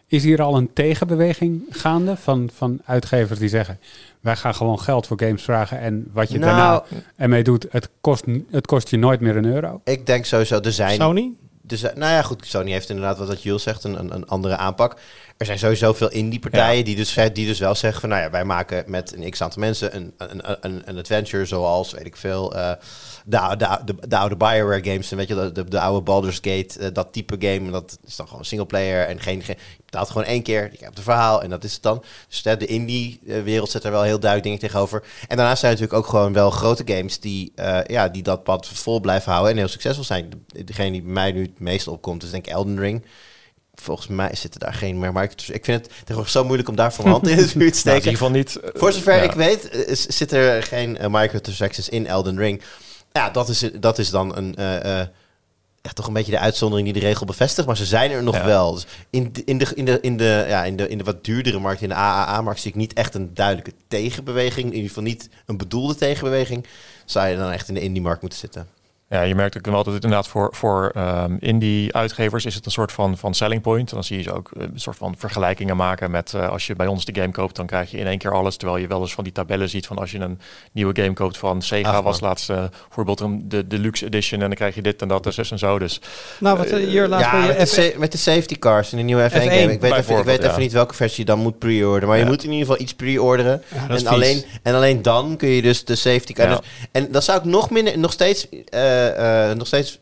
Is 0.08 0.24
hier 0.24 0.42
al 0.42 0.56
een 0.56 0.72
tegenbeweging 0.72 1.62
gaande 1.70 2.16
van, 2.16 2.50
van 2.54 2.80
uitgevers 2.84 3.38
die 3.38 3.48
zeggen: 3.48 3.78
wij 4.20 4.36
gaan 4.36 4.54
gewoon 4.54 4.80
geld 4.80 5.06
voor 5.06 5.20
games 5.20 5.42
vragen 5.42 5.78
en 5.80 6.10
wat 6.12 6.30
je 6.30 6.38
Nou, 6.38 6.50
daarna 6.50 6.84
ermee 7.16 7.42
doet, 7.42 7.66
het 7.70 7.88
kost, 8.00 8.24
het 8.50 8.66
kost 8.66 8.88
je 8.88 8.96
nooit 8.96 9.20
meer 9.20 9.36
een 9.36 9.44
euro? 9.44 9.80
ik 9.84 10.06
denk 10.06 10.24
sowieso, 10.24 10.60
er 10.60 10.72
zijn 10.72 11.00
Sony? 11.00 11.32
Dus, 11.62 11.82
nou 11.82 11.98
ja, 11.98 12.22
goed, 12.22 12.46
Sony 12.46 12.70
heeft 12.70 12.88
inderdaad 12.88 13.18
wat 13.18 13.28
dat 13.28 13.42
Jules 13.42 13.62
zegt, 13.62 13.84
een, 13.84 13.98
een, 13.98 14.14
een 14.14 14.26
andere 14.26 14.56
aanpak. 14.56 14.96
Er 15.36 15.46
zijn 15.46 15.58
sowieso 15.58 15.92
veel 15.92 16.10
indie-partijen 16.10 16.84
die, 16.84 16.96
dus, 16.96 17.14
die 17.32 17.46
dus 17.46 17.58
wel 17.58 17.74
zeggen 17.74 18.00
van... 18.00 18.08
nou 18.08 18.22
ja, 18.22 18.30
wij 18.30 18.44
maken 18.44 18.84
met 18.86 19.14
een 19.16 19.30
x-aantal 19.30 19.60
mensen 19.60 19.96
een, 19.96 20.14
een, 20.16 20.40
een, 20.60 20.82
een 20.84 20.98
adventure 20.98 21.44
zoals, 21.44 21.92
weet 21.92 22.06
ik 22.06 22.16
veel... 22.16 22.54
eh, 22.56 22.70
de, 23.24 23.54
de, 23.56 23.78
de, 23.84 24.08
de 24.08 24.16
oude 24.16 24.36
Bioware 24.36 24.84
games, 24.84 25.10
en 25.10 25.16
weet 25.16 25.28
je, 25.28 25.34
de, 25.34 25.52
de, 25.52 25.64
de 25.64 25.80
oude 25.80 26.00
Baldur's 26.02 26.34
Gate, 26.36 26.78
eh, 26.78 26.88
dat 26.92 27.12
type 27.12 27.36
game. 27.38 27.70
Dat 27.70 27.98
is 28.06 28.16
dan 28.16 28.28
gewoon 28.28 28.44
singleplayer 28.44 29.06
en 29.06 29.20
geen, 29.20 29.42
geen... 29.42 29.56
Je 29.76 29.82
betaalt 29.84 30.08
gewoon 30.10 30.26
één 30.26 30.42
keer, 30.42 30.62
je 30.72 30.84
hebt 30.84 30.94
het 30.94 31.04
verhaal 31.04 31.42
en 31.42 31.50
dat 31.50 31.64
is 31.64 31.72
het 31.72 31.82
dan. 31.82 32.04
Dus 32.28 32.42
de 32.42 32.66
indie-wereld 32.66 33.70
zet 33.70 33.84
er 33.84 33.90
wel 33.90 34.02
heel 34.02 34.20
duidelijk 34.20 34.42
dingen 34.42 34.58
tegenover. 34.58 35.02
En 35.28 35.36
daarnaast 35.36 35.60
zijn 35.60 35.72
er 35.72 35.78
natuurlijk 35.78 36.06
ook 36.06 36.10
gewoon 36.14 36.32
wel 36.32 36.50
grote 36.50 36.82
games... 36.86 37.20
die, 37.20 37.52
eh, 37.54 37.78
ja, 37.86 38.08
die 38.08 38.22
dat 38.22 38.42
pad 38.44 38.66
vol 38.68 39.00
blijven 39.00 39.30
houden 39.32 39.52
en 39.52 39.58
heel 39.58 39.68
succesvol 39.68 40.04
zijn. 40.04 40.30
De- 40.30 40.64
Degene 40.64 40.90
die 40.90 41.02
bij 41.02 41.12
mij 41.12 41.32
nu 41.32 41.42
het 41.42 41.60
meest 41.60 41.88
opkomt 41.88 42.22
is 42.22 42.30
denk 42.30 42.46
ik 42.46 42.52
Elden 42.52 42.78
Ring 42.78 43.04
volgens 43.82 44.06
mij 44.06 44.30
zitten 44.34 44.60
daar 44.60 44.74
geen 44.74 44.98
meer. 44.98 45.12
Maar 45.12 45.24
ik, 45.24 45.32
ik 45.32 45.64
vind 45.64 45.80
het 45.82 45.88
tegenwoordig 45.98 46.32
zo 46.32 46.44
moeilijk 46.44 46.68
om 46.68 46.76
daarvoor 46.76 47.04
mijn 47.04 47.16
hand 47.16 47.28
in 47.28 47.36
het 47.38 47.50
vuur 47.52 47.52
te 47.52 47.58
Nou, 47.60 47.66
in 47.68 47.74
steken. 47.74 47.96
ieder 47.98 48.12
geval 48.12 48.30
niet. 48.30 48.56
eh, 48.56 48.70
Voor 48.74 48.92
zover 48.92 49.14
ja. 49.16 49.22
ik 49.22 49.32
weet, 49.32 49.68
eh, 49.68 49.88
is- 49.88 50.06
zit 50.06 50.32
er 50.32 50.62
geen 50.62 50.98
uh, 51.00 51.06
microtransactions 51.10 51.88
in 51.88 52.06
Elden 52.06 52.38
Ring. 52.38 52.62
Ja, 53.12 53.30
dat 53.30 53.48
is, 53.48 53.64
dat 53.80 53.98
is 53.98 54.10
dan 54.10 54.36
een, 54.36 54.54
eh, 54.56 55.06
ja, 55.82 55.92
toch 55.92 56.06
een 56.06 56.12
beetje 56.12 56.32
de 56.32 56.38
uitzondering 56.38 56.92
die 56.92 57.00
de 57.00 57.06
regel 57.06 57.26
bevestigt. 57.26 57.66
Maar 57.66 57.76
ze 57.76 57.84
zijn 57.86 58.10
er 58.10 58.22
nog 58.22 58.34
Ja. 58.36 58.44
wel. 58.44 58.72
Dus 58.74 58.86
in, 59.10 59.32
de, 59.32 59.42
in, 59.44 59.58
de, 59.58 59.66
in, 59.74 59.84
de, 59.84 59.98
in, 60.00 60.16
de, 60.16 60.44
ja, 60.48 60.64
in, 60.64 60.76
de, 60.76 60.88
in 60.88 60.98
de 60.98 61.04
wat 61.04 61.24
duurdere 61.24 61.58
markt, 61.58 61.82
in 61.82 61.88
de 61.88 61.94
AAA-markt, 61.94 62.60
zie 62.60 62.70
ik 62.70 62.76
niet 62.76 62.92
echt 62.92 63.14
een 63.14 63.30
duidelijke 63.34 63.72
tegenbeweging. 63.88 64.66
In 64.66 64.72
ieder 64.74 64.88
geval 64.88 65.02
niet 65.02 65.28
een 65.46 65.56
bedoelde 65.56 65.94
tegenbeweging. 65.94 66.66
Zou 67.04 67.28
je 67.28 67.36
dan 67.36 67.50
echt 67.50 67.68
in 67.68 67.74
de 67.74 67.80
indie-markt 67.80 68.20
moeten 68.20 68.38
zitten. 68.38 68.68
Ja, 69.08 69.22
je 69.22 69.34
merkt 69.34 69.56
ook 69.56 69.64
wel 69.66 69.84
dat 69.84 69.94
het 69.94 70.04
inderdaad 70.04 70.28
voor, 70.28 70.48
voor 70.54 70.90
ehm, 70.94 71.36
indie-uitgevers 71.38 72.44
is 72.44 72.54
het 72.54 72.66
een 72.66 72.70
soort 72.72 72.92
van, 72.92 73.16
van 73.18 73.34
selling 73.34 73.62
point. 73.62 73.88
En 73.88 73.94
dan 73.94 74.04
zie 74.04 74.16
je 74.16 74.22
ze 74.22 74.32
ook 74.32 74.50
eh, 74.56 74.62
een 74.62 74.80
soort 74.80 74.96
van 74.96 75.14
vergelijkingen 75.18 75.76
maken 75.76 76.10
met 76.10 76.34
eh, 76.34 76.48
als 76.48 76.66
je 76.66 76.74
bij 76.74 76.86
ons 76.86 77.04
de 77.04 77.14
game 77.14 77.30
koopt, 77.32 77.56
dan 77.56 77.66
krijg 77.66 77.90
je 77.90 77.98
in 77.98 78.06
één 78.06 78.18
keer 78.18 78.34
alles. 78.34 78.56
Terwijl 78.56 78.80
je 78.80 78.86
wel 78.86 79.00
eens 79.00 79.14
van 79.14 79.24
die 79.24 79.32
tabellen 79.32 79.68
ziet 79.68 79.86
van 79.86 79.98
als 79.98 80.10
je 80.10 80.18
een 80.18 80.38
nieuwe 80.72 81.02
game 81.02 81.12
koopt 81.12 81.38
van 81.38 81.62
Sega 81.62 81.90
Ach, 81.90 82.02
was 82.02 82.20
laatst 82.20 82.50
eh, 82.50 82.64
bijvoorbeeld 82.86 83.20
een, 83.20 83.48
de 83.48 83.66
deluxe 83.66 84.04
edition 84.04 84.40
en 84.40 84.46
dan 84.46 84.56
krijg 84.56 84.74
je 84.74 84.82
dit 84.82 85.02
en 85.02 85.08
dat 85.08 85.26
en 85.26 85.32
zus 85.32 85.50
en 85.50 85.58
zo. 85.58 85.78
Dus 85.78 86.00
Nou, 86.40 86.56
wat 86.58 86.70
hier 86.70 87.08
laatst 87.08 87.30
ja, 87.30 87.46
bij 87.46 87.46
met, 87.46 87.58
de, 87.58 87.66
F1 87.66 87.92
sa- 87.92 87.98
met 87.98 88.12
de 88.12 88.18
safety 88.18 88.58
cars 88.58 88.92
in 88.92 88.98
de 88.98 89.04
nieuwe 89.04 89.30
F1, 89.30 89.34
F1 89.34 89.36
game. 89.36 89.72
Ik 89.72 89.80
weet, 89.80 89.92
even, 89.92 90.18
ik 90.18 90.24
weet 90.24 90.44
even 90.44 90.60
niet 90.60 90.72
welke 90.72 90.94
versie 90.94 91.18
je 91.20 91.24
dan 91.24 91.38
moet 91.38 91.58
pre-orderen. 91.58 92.08
Maar 92.08 92.18
je 92.18 92.24
moet 92.24 92.44
in 92.44 92.50
ieder 92.50 92.66
geval 92.66 92.82
iets 92.82 92.94
pre-orderen. 92.94 93.62
En, 93.88 94.06
alleen, 94.06 94.44
en 94.62 94.74
alleen 94.74 95.02
dan 95.02 95.36
kun 95.36 95.48
je 95.48 95.62
dus 95.62 95.84
de 95.84 95.94
safety 95.94 96.32
car... 96.32 96.48
Ja. 96.48 96.56
dus- 96.56 96.66
en 96.92 97.12
dan 97.12 97.22
zou 97.22 97.38
ik 97.38 97.44
nog, 97.44 97.70
minder, 97.70 97.98
nog, 97.98 98.12
steeds, 98.12 98.46
eh, 98.96 99.50
eh, 99.50 99.56
nog 99.56 99.66
steeds 99.66 99.98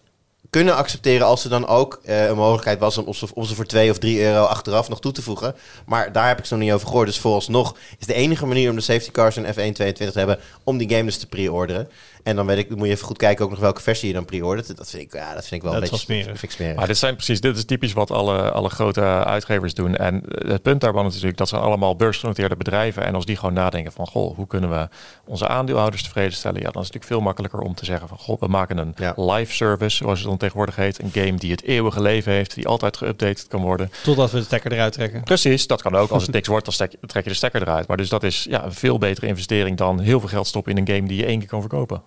kunnen 0.54 0.76
accepteren 0.76 1.26
als 1.26 1.44
er 1.44 1.50
dan 1.50 1.66
ook 1.66 2.00
eh, 2.04 2.26
een 2.26 2.36
mogelijkheid 2.36 2.78
was 2.78 2.98
om 2.98 3.14
ze, 3.44 3.54
voor 3.54 3.66
2 3.66 3.90
of 3.90 3.98
3 3.98 4.22
euro 4.22 4.44
achteraf 4.44 4.88
nog 4.88 5.00
toe 5.00 5.12
te 5.12 5.22
voegen. 5.22 5.54
Maar 5.86 6.12
daar 6.12 6.28
heb 6.28 6.38
ik 6.38 6.44
ze 6.44 6.54
nog 6.54 6.62
niet 6.62 6.72
over 6.72 6.86
gehoord. 6.86 7.06
Dus 7.06 7.18
vooralsnog 7.18 7.76
is 7.98 8.06
de 8.06 8.14
enige 8.14 8.46
manier 8.46 8.70
om 8.70 8.76
de 8.76 8.82
safety 8.82 9.10
cars 9.10 9.36
in 9.36 9.44
F1 9.44 9.54
22 9.54 10.10
te 10.10 10.18
hebben 10.18 10.38
om 10.64 10.78
die 10.78 10.88
game 10.90 11.04
dus 11.04 11.18
te 11.18 11.26
pre-orderen. 11.26 11.88
En 12.24 12.36
dan 12.36 12.46
weet 12.46 12.58
ik, 12.58 12.68
dan 12.68 12.78
moet 12.78 12.86
je 12.86 12.92
even 12.92 13.06
goed 13.06 13.16
kijken 13.16 13.44
ook 13.44 13.50
nog 13.50 13.60
welke 13.60 13.80
versie 13.80 14.08
je 14.08 14.14
dan 14.14 14.24
pre-ordert. 14.24 14.76
Dat 14.76 14.90
vind 14.90 15.02
ik, 15.02 15.12
ja, 15.12 15.34
dat 15.34 15.46
vind 15.46 15.52
ik 15.52 15.62
wel 15.62 15.72
Dat 15.72 15.82
een 15.82 15.88
beetje 15.88 16.04
smerig. 16.04 16.24
vind 16.24 16.42
ik 16.42 16.50
smerig. 16.50 16.76
Maar 16.76 16.86
dit 16.86 16.96
zijn 16.96 17.14
precies, 17.14 17.40
dit 17.40 17.56
is 17.56 17.64
typisch 17.64 17.92
wat 17.92 18.10
alle, 18.10 18.50
alle 18.50 18.68
grote 18.68 19.00
uitgevers 19.24 19.74
doen. 19.74 19.96
En 19.96 20.22
het 20.28 20.62
punt 20.62 20.80
daarvan 20.80 21.06
is 21.06 21.10
natuurlijk 21.12 21.38
dat 21.38 21.48
ze 21.48 21.56
allemaal 21.56 21.96
beursgenoteerde 21.96 22.56
bedrijven. 22.56 23.04
En 23.04 23.14
als 23.14 23.24
die 23.24 23.36
gewoon 23.36 23.54
nadenken 23.54 23.92
van, 23.92 24.06
goh, 24.06 24.36
hoe 24.36 24.46
kunnen 24.46 24.70
we 24.70 24.88
onze 25.24 25.48
aandeelhouders 25.48 26.02
tevreden 26.02 26.32
stellen? 26.32 26.60
Ja, 26.60 26.70
dan 26.70 26.82
is 26.82 26.88
het 26.88 26.94
natuurlijk 26.94 27.12
veel 27.12 27.20
makkelijker 27.20 27.60
om 27.60 27.74
te 27.74 27.84
zeggen 27.84 28.08
van, 28.08 28.18
goh, 28.18 28.40
we 28.40 28.46
maken 28.46 28.78
een 28.78 28.92
Ja. 28.96 29.12
live 29.16 29.52
service, 29.54 29.96
zoals 29.96 30.18
het 30.18 30.28
dan 30.28 30.36
tegenwoordig 30.36 30.76
heet. 30.76 31.02
Een 31.02 31.10
game 31.12 31.34
die 31.34 31.50
het 31.50 31.62
eeuwige 31.62 32.02
leven 32.02 32.32
heeft, 32.32 32.54
die 32.54 32.66
altijd 32.68 32.96
geüpdate 33.04 33.48
kan 33.48 33.60
worden. 33.60 33.90
Totdat 34.02 34.30
we 34.30 34.38
de 34.38 34.44
stekker 34.44 34.72
eruit 34.72 34.92
trekken. 34.92 35.22
Precies, 35.22 35.66
dat 35.66 35.82
kan 35.82 35.94
ook. 35.96 36.10
Als 36.10 36.22
het 36.22 36.32
niks 36.38 36.48
wordt, 36.48 36.64
dan 36.64 36.74
stek- 36.74 36.94
trek 37.06 37.24
je 37.24 37.30
de 37.30 37.36
stekker 37.36 37.62
eruit. 37.62 37.86
Maar 37.88 37.96
dus 37.96 38.08
dat 38.08 38.22
is 38.22 38.46
ja, 38.50 38.64
een 38.64 38.72
veel 38.72 38.98
betere 38.98 39.26
investering 39.26 39.76
dan 39.76 40.00
heel 40.00 40.20
veel 40.20 40.28
geld 40.28 40.46
stoppen 40.46 40.72
in 40.72 40.78
een 40.78 40.94
game 40.94 41.08
die 41.08 41.16
je 41.16 41.26
één 41.26 41.38
keer 41.38 41.48
kan 41.48 41.60
verkopen. 41.60 42.02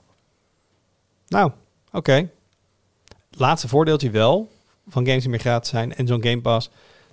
Nou, 1.27 1.51
oké. 1.91 2.29
Laatste 3.31 3.67
voordeeltje 3.67 4.09
wel 4.09 4.51
van 4.87 5.05
games 5.05 5.21
die 5.21 5.29
meer 5.29 5.39
gratis 5.39 5.69
zijn 5.69 5.95
en 5.95 6.07
zo'n 6.07 6.23
Game 6.23 6.41
Pass. 6.41 6.69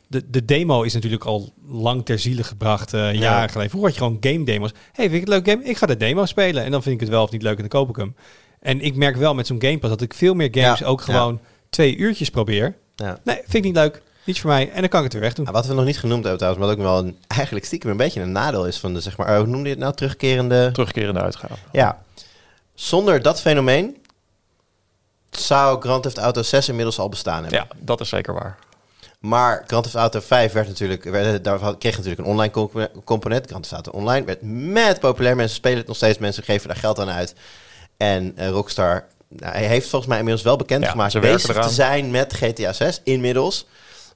De, 0.06 0.30
de 0.30 0.44
demo 0.44 0.82
is 0.82 0.94
natuurlijk 0.94 1.24
al 1.24 1.52
lang 1.68 2.04
ter 2.04 2.18
ziele 2.18 2.44
gebracht, 2.44 2.94
eh, 2.94 3.14
jaren 3.14 3.48
geleden. 3.48 3.70
Vroeger 3.70 3.90
had 3.90 3.98
je 3.98 4.04
gewoon 4.04 4.18
game 4.20 4.44
demos. 4.44 4.72
hey, 4.92 5.10
vind 5.10 5.12
ik 5.12 5.20
het 5.20 5.28
leuk 5.28 5.48
game? 5.48 5.64
Ik 5.64 5.76
ga 5.76 5.86
de 5.86 5.96
demo 5.96 6.26
spelen. 6.26 6.64
En 6.64 6.70
dan 6.70 6.82
vind 6.82 6.94
ik 6.94 7.00
het 7.00 7.10
wel 7.10 7.22
of 7.22 7.30
niet 7.30 7.42
leuk 7.42 7.54
en 7.54 7.60
dan 7.60 7.68
koop 7.68 7.88
ik 7.88 7.96
hem. 7.96 8.14
En 8.60 8.80
ik 8.80 8.96
merk 8.96 9.16
wel 9.16 9.34
met 9.34 9.46
zo'n 9.46 9.62
Game 9.62 9.78
Pass 9.78 9.92
dat 9.92 10.02
ik 10.02 10.14
veel 10.14 10.34
meer 10.34 10.48
games 10.50 10.78
Ja, 10.78 10.86
ook 10.86 10.98
ja. 10.98 11.04
gewoon 11.04 11.40
twee 11.68 11.96
uurtjes 11.96 12.30
probeer. 12.30 12.76
Ja. 12.96 13.18
Nee, 13.24 13.36
vind 13.36 13.54
ik 13.54 13.62
niet 13.62 13.74
leuk. 13.74 14.02
Niet 14.24 14.40
voor 14.40 14.50
mij. 14.50 14.70
En 14.70 14.80
dan 14.80 14.88
kan 14.88 14.98
ik 14.98 15.04
het 15.04 15.12
weer 15.12 15.22
weg 15.22 15.34
doen. 15.34 15.44
Nou, 15.44 15.56
wat 15.56 15.66
we 15.66 15.74
nog 15.74 15.84
niet 15.84 15.98
genoemd 15.98 16.24
hebben 16.24 16.38
trouwens, 16.38 16.64
maar 16.64 16.76
wat 16.76 16.86
ook 16.86 16.92
wel 16.92 17.04
een, 17.04 17.16
eigenlijk 17.26 17.66
stiekem 17.66 17.90
een 17.90 17.96
beetje 17.96 18.20
een 18.20 18.32
nadeel 18.32 18.66
is 18.66 18.78
van 18.78 18.94
de, 18.94 19.00
zeg 19.00 19.16
maar, 19.16 19.26
eh, 19.26 19.36
hoe 19.36 19.46
noemde 19.46 19.64
je 19.64 19.74
het 19.74 19.78
nou, 19.78 19.94
terugkerende... 19.94 20.70
Terugkerende 20.72 21.20
uitgave. 21.20 21.54
Ja. 21.72 22.02
Zonder 22.74 23.22
dat 23.22 23.40
fenomeen 23.40 23.96
zou 25.38 25.80
Grand 25.80 26.02
Theft 26.02 26.18
Auto 26.18 26.42
6 26.42 26.68
inmiddels 26.68 26.98
al 26.98 27.08
bestaan 27.08 27.42
hebben. 27.42 27.58
Ja, 27.58 27.66
dat 27.78 28.00
is 28.00 28.08
zeker 28.08 28.34
waar. 28.34 28.58
Maar 29.18 29.64
Grand 29.66 29.82
Theft 29.82 29.96
Auto 29.96 30.20
5 30.20 30.52
werd 30.52 30.68
natuurlijk, 30.68 31.04
werd, 31.04 31.44
daar 31.44 31.76
kreeg 31.78 31.96
natuurlijk 31.96 32.20
een 32.20 32.26
online 32.26 32.52
compo- 32.52 32.88
component. 33.04 33.46
Grand 33.46 33.62
Theft 33.62 33.74
Auto 33.74 33.90
Online 33.90 34.26
werd 34.26 34.38
met 34.42 35.00
populair. 35.00 35.36
Mensen 35.36 35.56
spelen 35.56 35.78
het 35.78 35.86
nog 35.86 35.96
steeds, 35.96 36.18
mensen 36.18 36.42
geven 36.42 36.68
daar 36.68 36.76
geld 36.76 36.98
aan 36.98 37.10
uit. 37.10 37.34
En 37.96 38.32
eh, 38.36 38.48
Rockstar 38.48 39.06
nou, 39.28 39.52
hij 39.52 39.64
heeft 39.64 39.88
volgens 39.88 40.10
mij 40.10 40.18
inmiddels 40.18 40.44
wel 40.44 40.56
bekendgemaakt 40.56 41.12
Ja, 41.12 41.20
ze 41.20 41.26
bezig 41.26 41.62
te 41.66 41.72
zijn 41.72 42.10
met 42.10 42.34
GTA 42.34 42.72
6 42.72 43.00
inmiddels. 43.04 43.66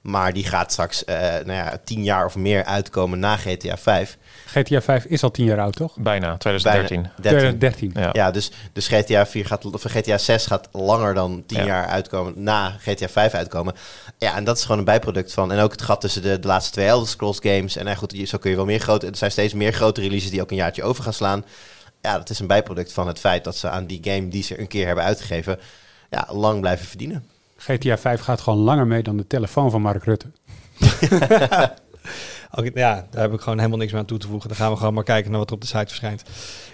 Maar 0.01 0.33
die 0.33 0.43
gaat 0.45 0.71
straks 0.71 1.05
eh, 1.05 1.17
nou 1.19 1.51
ja, 1.51 1.77
tien 1.83 2.03
jaar 2.03 2.25
of 2.25 2.35
meer 2.35 2.63
uitkomen 2.63 3.19
na 3.19 3.35
GTA 3.37 3.77
5. 3.77 4.17
GTA 4.45 4.81
5 4.81 5.05
is 5.05 5.23
al 5.23 5.31
tien 5.31 5.45
jaar 5.45 5.59
oud, 5.59 5.75
toch? 5.75 5.95
Bijna, 5.97 6.37
2013. 6.37 7.01
Bijna 7.01 7.11
13. 7.21 7.59
2013. 7.59 7.91
Ja. 7.95 8.09
Ja, 8.13 8.31
dus, 8.31 8.51
dus 8.73 8.87
GTA 8.87 9.25
4 9.25 9.45
gaat, 9.45 9.65
of 9.65 9.83
GTA 9.83 10.17
6 10.17 10.45
gaat 10.45 10.69
langer 10.71 11.13
dan 11.13 11.43
10 11.45 11.57
Ja. 11.57 11.65
jaar 11.65 11.85
uitkomen, 11.87 12.43
na 12.43 12.69
GTA 12.79 13.07
5 13.07 13.33
uitkomen. 13.33 13.73
Ja, 14.17 14.35
en 14.35 14.43
dat 14.43 14.57
is 14.57 14.61
gewoon 14.63 14.77
een 14.77 14.83
bijproduct 14.83 15.33
van. 15.33 15.51
En 15.51 15.59
ook 15.59 15.71
het 15.71 15.81
gat 15.81 16.01
tussen 16.01 16.21
de, 16.21 16.39
de 16.39 16.47
laatste 16.47 16.71
twee 16.71 16.87
Elder 16.87 17.07
Scrolls 17.07 17.39
games. 17.41 17.75
En 17.75 17.85
nou 17.85 17.97
goed, 17.97 18.11
je- 18.11 18.25
zo 18.25 18.37
kun 18.37 18.49
je 18.49 18.55
wel 18.55 18.65
meer 18.65 18.79
grote. 18.79 19.07
Er 19.07 19.15
zijn 19.17 19.31
steeds 19.31 19.53
meer 19.53 19.73
grote 19.73 20.01
releases 20.01 20.29
die 20.31 20.41
ook 20.41 20.51
een 20.51 20.57
jaartje 20.57 20.83
over 20.83 21.03
gaan 21.03 21.13
slaan. 21.13 21.45
Ja, 22.01 22.17
dat 22.17 22.29
is 22.29 22.39
een 22.39 22.47
bijproduct 22.47 22.93
van 22.93 23.07
het 23.07 23.19
feit 23.19 23.43
dat 23.43 23.55
ze 23.57 23.69
aan 23.69 23.85
die 23.85 23.99
game 24.03 24.27
die 24.27 24.43
ze 24.43 24.59
een 24.59 24.67
keer 24.67 24.85
hebben 24.85 25.03
uitgegeven, 25.03 25.59
ja, 26.09 26.27
lang 26.31 26.59
blijven 26.59 26.85
verdienen. 26.87 27.27
GTA 27.59 27.97
5 27.97 28.21
gaat 28.21 28.41
gewoon 28.41 28.59
langer 28.59 28.87
mee 28.87 29.03
dan 29.03 29.17
de 29.17 29.27
telefoon 29.27 29.71
van 29.71 29.81
Mark 29.81 30.03
Rutte. 30.03 30.27
Ja, 32.73 33.07
daar 33.11 33.21
heb 33.21 33.33
ik 33.33 33.39
gewoon 33.39 33.57
helemaal 33.57 33.77
niks 33.77 33.91
meer 33.91 34.01
aan 34.01 34.07
toe 34.07 34.17
te 34.17 34.27
voegen. 34.27 34.49
Dan 34.49 34.57
gaan 34.57 34.71
we 34.71 34.77
gewoon 34.77 34.93
maar 34.93 35.03
kijken 35.03 35.31
naar 35.31 35.39
wat 35.39 35.49
er 35.49 35.55
op 35.55 35.61
de 35.61 35.67
site 35.67 35.85
verschijnt. 35.87 36.23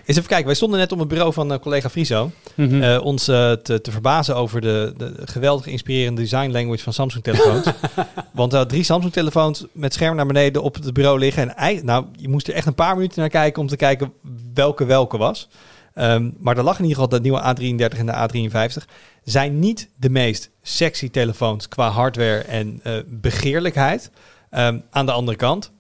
Eens 0.06 0.18
even 0.18 0.30
kijken. 0.30 0.46
Wij 0.46 0.56
stonden 0.56 0.80
net 0.80 0.92
op 0.92 1.00
het 1.00 1.08
bureau 1.08 1.34
van 1.34 1.54
eh, 1.54 1.60
collega 1.60 1.90
Friso. 1.90 2.32
Eh, 2.56 3.00
ons 3.04 3.28
eh, 3.28 3.52
te, 3.52 3.82
te 3.82 3.92
verbazen 3.92 4.36
over 4.36 4.62
de, 4.62 4.94
de 4.98 5.14
geweldig 5.26 5.66
inspirerende 5.66 6.22
design 6.22 6.52
language 6.52 6.84
van 6.84 6.94
Samsung 6.94 7.24
telefoons. 7.24 7.68
Want 8.34 8.54
er 8.54 8.68
drie 8.68 8.84
Samsung 8.84 9.14
telefoons 9.14 9.66
met 9.72 9.94
scherm 9.94 10.16
naar 10.16 10.26
beneden 10.26 10.62
op 10.62 10.76
het 10.76 10.94
bureau 10.94 11.20
liggen. 11.20 11.58
En 11.58 11.86
nou, 11.86 12.06
je 12.16 12.30
moest 12.30 12.48
er 12.48 12.54
echt 12.54 12.68
een 12.68 12.76
paar 12.76 12.96
minuten 12.96 13.20
naar 13.20 13.30
kijken 13.30 13.62
om 13.62 13.68
te 13.68 13.76
kijken 13.76 14.14
welke 14.54 14.86
welke 14.86 15.18
was. 15.18 15.50
Ehm, 15.96 16.30
maar 16.40 16.58
er 16.58 16.64
lag 16.64 16.80
in 16.80 16.86
ieder 16.86 17.02
geval 17.02 17.20
de 17.20 17.22
nieuwe 17.22 17.42
A33 17.42 17.98
en 17.98 18.06
de 18.06 18.14
A53. 18.14 18.86
Zijn 19.24 19.60
niet 19.60 19.90
de 19.98 20.10
meest 20.10 20.50
sexy 20.62 21.10
telefoons 21.10 21.68
qua 21.68 21.90
hardware 21.90 22.38
en 22.40 22.80
eh, 22.84 22.94
begeerlijkheid. 23.08 24.12
Ehm, 24.50 24.80
aan 24.90 25.06
de 25.06 25.12
andere 25.12 25.38
kant, 25.38 25.72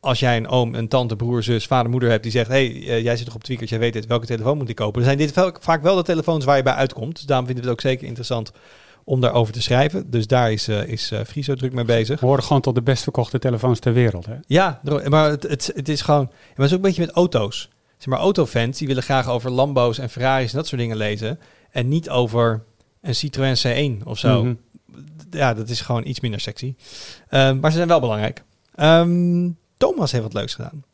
als 0.00 0.20
jij 0.20 0.36
een 0.36 0.48
oom, 0.48 0.74
een 0.74 0.88
tante, 0.88 1.16
broer, 1.16 1.42
zus, 1.42 1.66
vader, 1.66 1.90
moeder 1.90 2.10
hebt 2.10 2.22
die 2.22 2.32
zegt: 2.32 2.48
hey, 2.48 2.66
eh, 2.66 3.02
jij 3.02 3.16
zit 3.16 3.26
toch 3.26 3.34
op 3.34 3.44
Tweakers, 3.44 3.70
jij 3.70 3.78
weet 3.78 3.92
dit, 3.92 4.06
welke 4.06 4.26
telefoon 4.26 4.58
moet 4.58 4.68
ik 4.68 4.76
kopen? 4.76 4.94
Dan 4.94 5.04
zijn 5.04 5.18
dit 5.18 5.34
wel- 5.34 5.56
vaak 5.60 5.82
wel 5.82 5.96
de 5.96 6.02
telefoons 6.02 6.44
waar 6.44 6.56
je 6.56 6.62
bij 6.62 6.72
uitkomt. 6.72 7.16
Dus 7.16 7.24
daarom 7.24 7.46
vinden 7.46 7.64
we 7.64 7.70
het 7.70 7.78
ook 7.78 7.90
zeker 7.90 8.06
interessant 8.06 8.52
om 9.04 9.20
daarover 9.20 9.52
te 9.52 9.62
schrijven. 9.62 10.10
Dus 10.10 10.26
daar 10.26 10.52
is, 10.52 10.68
eh 10.68 10.82
is 10.88 11.12
Friso 11.26 11.54
druk 11.54 11.72
mee 11.72 11.84
bezig. 11.84 12.20
We 12.20 12.26
horen 12.26 12.42
gewoon 12.42 12.62
tot 12.62 12.74
de 12.74 12.82
best 12.82 13.02
verkochte 13.02 13.38
telefoons 13.38 13.78
ter 13.78 13.92
wereld. 13.92 14.26
Hè? 14.26 14.34
Ja, 14.46 14.80
maar 15.08 15.30
het, 15.30 15.42
het, 15.42 15.70
het 15.74 15.88
is 15.88 16.00
gewoon. 16.00 16.24
Maar 16.24 16.54
het 16.54 16.64
is 16.64 16.70
ook 16.70 16.76
een 16.76 16.80
beetje 16.80 17.06
met 17.06 17.14
auto's. 17.14 17.68
Zeg 17.98 18.06
maar, 18.06 18.18
autofans 18.18 18.78
die 18.78 18.86
willen 18.86 19.02
graag 19.02 19.28
over 19.28 19.50
Lambo's 19.50 19.98
en 19.98 20.10
Ferraris 20.10 20.50
en 20.50 20.56
dat 20.56 20.66
soort 20.66 20.80
dingen 20.80 20.96
lezen. 20.96 21.40
En 21.70 21.88
niet 21.88 22.10
over 22.10 22.64
een 23.00 23.14
Citroën 23.14 23.56
C1 23.56 24.06
of 24.06 24.18
zo. 24.18 24.44
Mhm. 24.44 24.54
Ja, 25.30 25.54
dat 25.54 25.68
is 25.68 25.80
gewoon 25.80 26.06
iets 26.06 26.20
minder 26.20 26.40
sexy. 26.40 26.74
Ehm, 27.28 27.58
maar 27.58 27.70
ze 27.70 27.76
zijn 27.76 27.88
wel 27.88 28.00
belangrijk. 28.00 28.42
Ehm, 28.74 29.50
Thomas 29.76 30.12
heeft 30.12 30.24
wat 30.24 30.32
leuks 30.32 30.54
gedaan. 30.54 30.84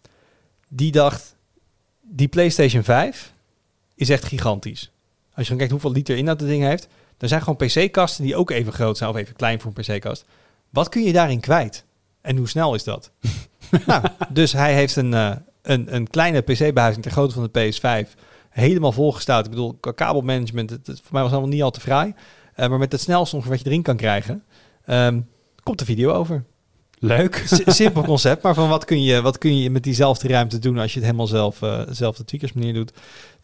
Die 0.68 0.92
dacht, 0.92 1.36
die 2.00 2.28
PlayStation 2.28 2.82
5 2.82 3.32
is 3.94 4.08
echt 4.08 4.24
gigantisch. 4.24 4.90
Als 5.24 5.36
je 5.36 5.42
gewoon 5.42 5.58
kijkt 5.58 5.72
hoeveel 5.72 5.92
liter 5.92 6.16
inhoud 6.16 6.38
dat 6.38 6.48
ding 6.48 6.62
heeft. 6.62 6.88
Er 7.18 7.28
zijn 7.28 7.42
gewoon 7.42 7.68
PC-kasten 7.68 8.24
die 8.24 8.36
ook 8.36 8.50
even 8.50 8.72
groot 8.72 8.96
zijn 8.96 9.10
of 9.10 9.16
even 9.16 9.36
klein 9.36 9.60
voor 9.60 9.72
een 9.74 9.82
PC-kast. 9.84 10.24
Wat 10.70 10.88
kun 10.88 11.02
je 11.02 11.12
daarin 11.12 11.40
kwijt? 11.40 11.84
En 12.20 12.36
hoe 12.36 12.48
snel 12.48 12.74
is 12.74 12.84
dat? 12.84 13.10
nou, 13.86 14.04
dus 14.28 14.52
hij 14.52 14.74
heeft 14.74 14.96
een, 14.96 15.14
eh, 15.14 15.36
een, 15.64 15.94
een 15.94 16.08
kleine 16.08 16.40
PC-behuizing 16.40 17.02
ter 17.04 17.12
grootte 17.12 17.34
van 17.34 17.48
de 17.52 17.72
PS5 17.72 18.08
helemaal 18.50 18.92
volgestouwd. 18.92 19.44
Ik 19.44 19.50
bedoel, 19.50 19.76
qua 19.80 19.92
kabelmanagement, 19.92 20.70
het, 20.70 20.86
het- 20.86 21.00
voor 21.00 21.12
mij 21.12 21.22
was 21.22 21.30
allemaal 21.32 21.48
niet 21.50 21.62
al 21.62 21.70
te 21.70 21.80
fraai. 21.80 22.14
Eh, 22.54 22.68
maar 22.68 22.78
met 22.78 22.92
het 22.92 23.00
snelste 23.00 23.36
ongeveer 23.36 23.54
wat 23.56 23.64
je 23.64 23.70
erin 23.70 23.82
kan 23.82 23.96
krijgen, 23.96 24.44
ehm, 24.84 25.20
komt 25.62 25.78
de 25.78 25.84
video 25.84 26.10
over. 26.12 26.44
Leuk. 26.98 27.42
S- 27.46 27.60
simpel 27.76 28.02
concept, 28.02 28.42
maar 28.42 28.54
van 28.54 28.68
wat 28.68 28.84
kun, 28.84 29.02
je, 29.02 29.22
wat 29.22 29.38
kun 29.38 29.58
je 29.58 29.70
met 29.70 29.82
diezelfde 29.82 30.28
ruimte 30.28 30.58
doen 30.58 30.78
als 30.78 30.90
je 30.92 30.96
het 30.98 31.04
helemaal 31.06 31.26
zelf, 31.26 31.62
eh 31.62 31.80
zelf 31.90 32.16
de 32.16 32.24
tweakers 32.24 32.52
manier 32.52 32.74
doet. 32.74 32.92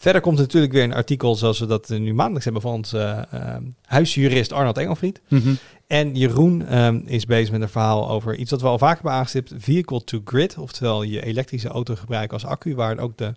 Verder 0.00 0.20
komt 0.20 0.38
natuurlijk 0.38 0.72
weer 0.72 0.82
een 0.82 0.94
artikel 0.94 1.36
zoals 1.36 1.58
we 1.58 1.66
dat 1.66 1.90
eh, 1.90 1.98
nu 1.98 2.14
maandelijks 2.14 2.44
hebben 2.44 2.62
van 2.62 2.72
ons 2.72 2.92
eh, 2.92 3.18
eh, 3.18 3.56
huisjurist 3.84 4.52
Arnold 4.52 4.78
Engelfried. 4.78 5.20
Mhm. 5.28 5.54
En 5.86 6.14
Jeroen 6.14 6.66
ehm, 6.66 7.00
is 7.04 7.26
bezig 7.26 7.50
met 7.50 7.60
een 7.60 7.68
verhaal 7.68 8.10
over 8.10 8.36
iets 8.36 8.50
wat 8.50 8.60
we 8.60 8.66
al 8.66 8.78
vaker 8.78 8.94
hebben 8.94 9.12
aangestipt. 9.12 9.52
Vehicle 9.56 10.04
to 10.04 10.20
grid, 10.24 10.58
oftewel 10.58 11.02
je 11.02 11.24
elektrische 11.24 11.68
auto 11.68 11.94
gebruiken 11.94 12.32
als 12.32 12.44
accu, 12.44 12.74
waar 12.74 12.98
ook 12.98 13.16
de, 13.16 13.34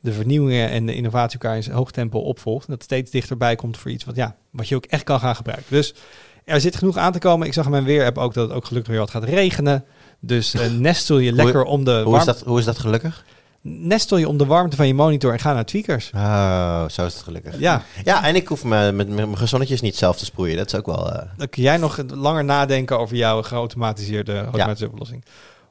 de 0.00 0.12
vernieuwingen 0.12 0.68
en 0.68 0.86
de 0.86 0.94
innovatie 0.94 1.38
elkaar 1.38 1.56
in 1.56 1.70
hoog 1.70 1.90
tempo 1.90 2.18
opvolgt. 2.18 2.66
En 2.66 2.72
dat 2.72 2.82
steeds 2.82 3.10
dichterbij 3.10 3.56
komt 3.56 3.76
voor 3.76 3.90
iets 3.90 4.04
wat, 4.04 4.16
ja, 4.16 4.36
wat 4.50 4.68
je 4.68 4.76
ook 4.76 4.86
echt 4.86 5.04
kan 5.04 5.20
gaan 5.20 5.36
gebruiken. 5.36 5.66
Dus 5.68 5.94
er 6.44 6.60
zit 6.60 6.76
genoeg 6.76 6.96
aan 6.96 7.12
te 7.12 7.18
komen. 7.18 7.46
Ik 7.46 7.52
zag 7.52 7.64
in 7.64 7.70
mijn 7.70 7.84
weer 7.84 8.16
ook 8.16 8.34
dat 8.34 8.48
het 8.48 8.56
ook 8.56 8.64
gelukkig 8.64 8.90
weer 8.90 9.00
wat 9.00 9.10
gaat 9.10 9.24
regenen. 9.24 9.84
Dus 10.20 10.54
eh, 10.54 10.70
nestel 10.70 11.18
je 11.18 11.32
lekker 11.32 11.64
om 11.64 11.84
de 11.84 12.02
Hoe 12.04 12.16
is, 12.16 12.24
dat, 12.24 12.40
hoe 12.40 12.58
is 12.58 12.64
dat 12.64 12.78
gelukkig? 12.78 13.24
Nestel 13.62 14.16
je 14.16 14.28
om 14.28 14.36
de 14.36 14.46
warmte 14.46 14.76
van 14.76 14.86
je 14.86 14.94
monitor 14.94 15.32
en 15.32 15.38
ga 15.38 15.52
naar 15.52 15.64
tweakers. 15.64 16.10
Oh, 16.14 16.88
zo 16.88 17.06
is 17.06 17.14
het 17.14 17.22
gelukkig. 17.22 17.58
Ja, 17.58 17.82
Ja, 18.04 18.24
en 18.24 18.34
ik 18.34 18.46
hoef 18.48 18.64
me 18.64 18.92
met 18.92 19.08
mijn 19.08 19.36
gezonnetjes 19.38 19.80
niet 19.80 19.96
zelf 19.96 20.16
te 20.16 20.24
sproeien. 20.24 20.56
Dat 20.56 20.66
is 20.66 20.74
ook 20.78 20.86
wel... 20.86 21.12
eh, 21.12 21.28
dan 21.36 21.48
kun 21.48 21.62
jij 21.62 21.76
nog 21.76 21.98
langer 22.14 22.44
nadenken 22.44 22.98
over 22.98 23.16
jouw 23.16 23.42
geautomatiseerde 23.42 24.38
automatische 24.44 24.86
oplossing. 24.88 25.24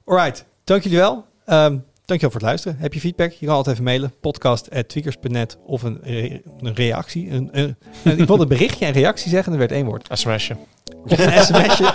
Alright, 0.06 0.46
dank 0.64 0.84
jullie 0.84 0.98
wel. 0.98 1.26
Ehm 1.46 1.78
dankjewel 2.06 2.40
voor 2.40 2.48
het 2.48 2.50
luisteren. 2.50 2.78
Heb 2.80 2.94
je 2.94 3.00
feedback? 3.00 3.32
Je 3.32 3.46
kan 3.46 3.56
altijd 3.56 3.74
even 3.74 3.86
mailen. 3.88 4.14
Podcast.tweakers.net 4.22 5.58
of 5.66 5.84
een, 5.84 6.00
re- 6.04 6.42
een 6.62 6.74
reactie. 6.76 7.30
Een, 7.32 7.50
een, 7.52 7.76
een- 8.04 8.20
ik 8.20 8.28
wilde 8.28 8.46
berichtje 8.48 8.86
en 8.86 8.92
reactie 8.92 9.30
zeggen, 9.30 9.50
dat 9.52 9.60
werd 9.60 9.72
één 9.72 9.86
woord. 9.86 10.08
sms'je. 10.12 10.56
Of 11.04 11.18
een 11.20 11.44
sms'je. 11.46 11.94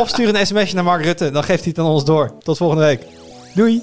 of 0.00 0.08
stuur 0.08 0.34
een 0.34 0.46
sms'je 0.46 0.74
naar 0.74 0.84
Mark 0.84 1.04
Rutte, 1.04 1.30
dan 1.30 1.44
geeft 1.44 1.60
hij 1.60 1.68
het 1.68 1.78
aan 1.78 1.90
ons 1.90 2.04
door. 2.04 2.38
Tot 2.38 2.56
volgende 2.56 2.84
week. 2.84 3.06
Doei! 3.54 3.82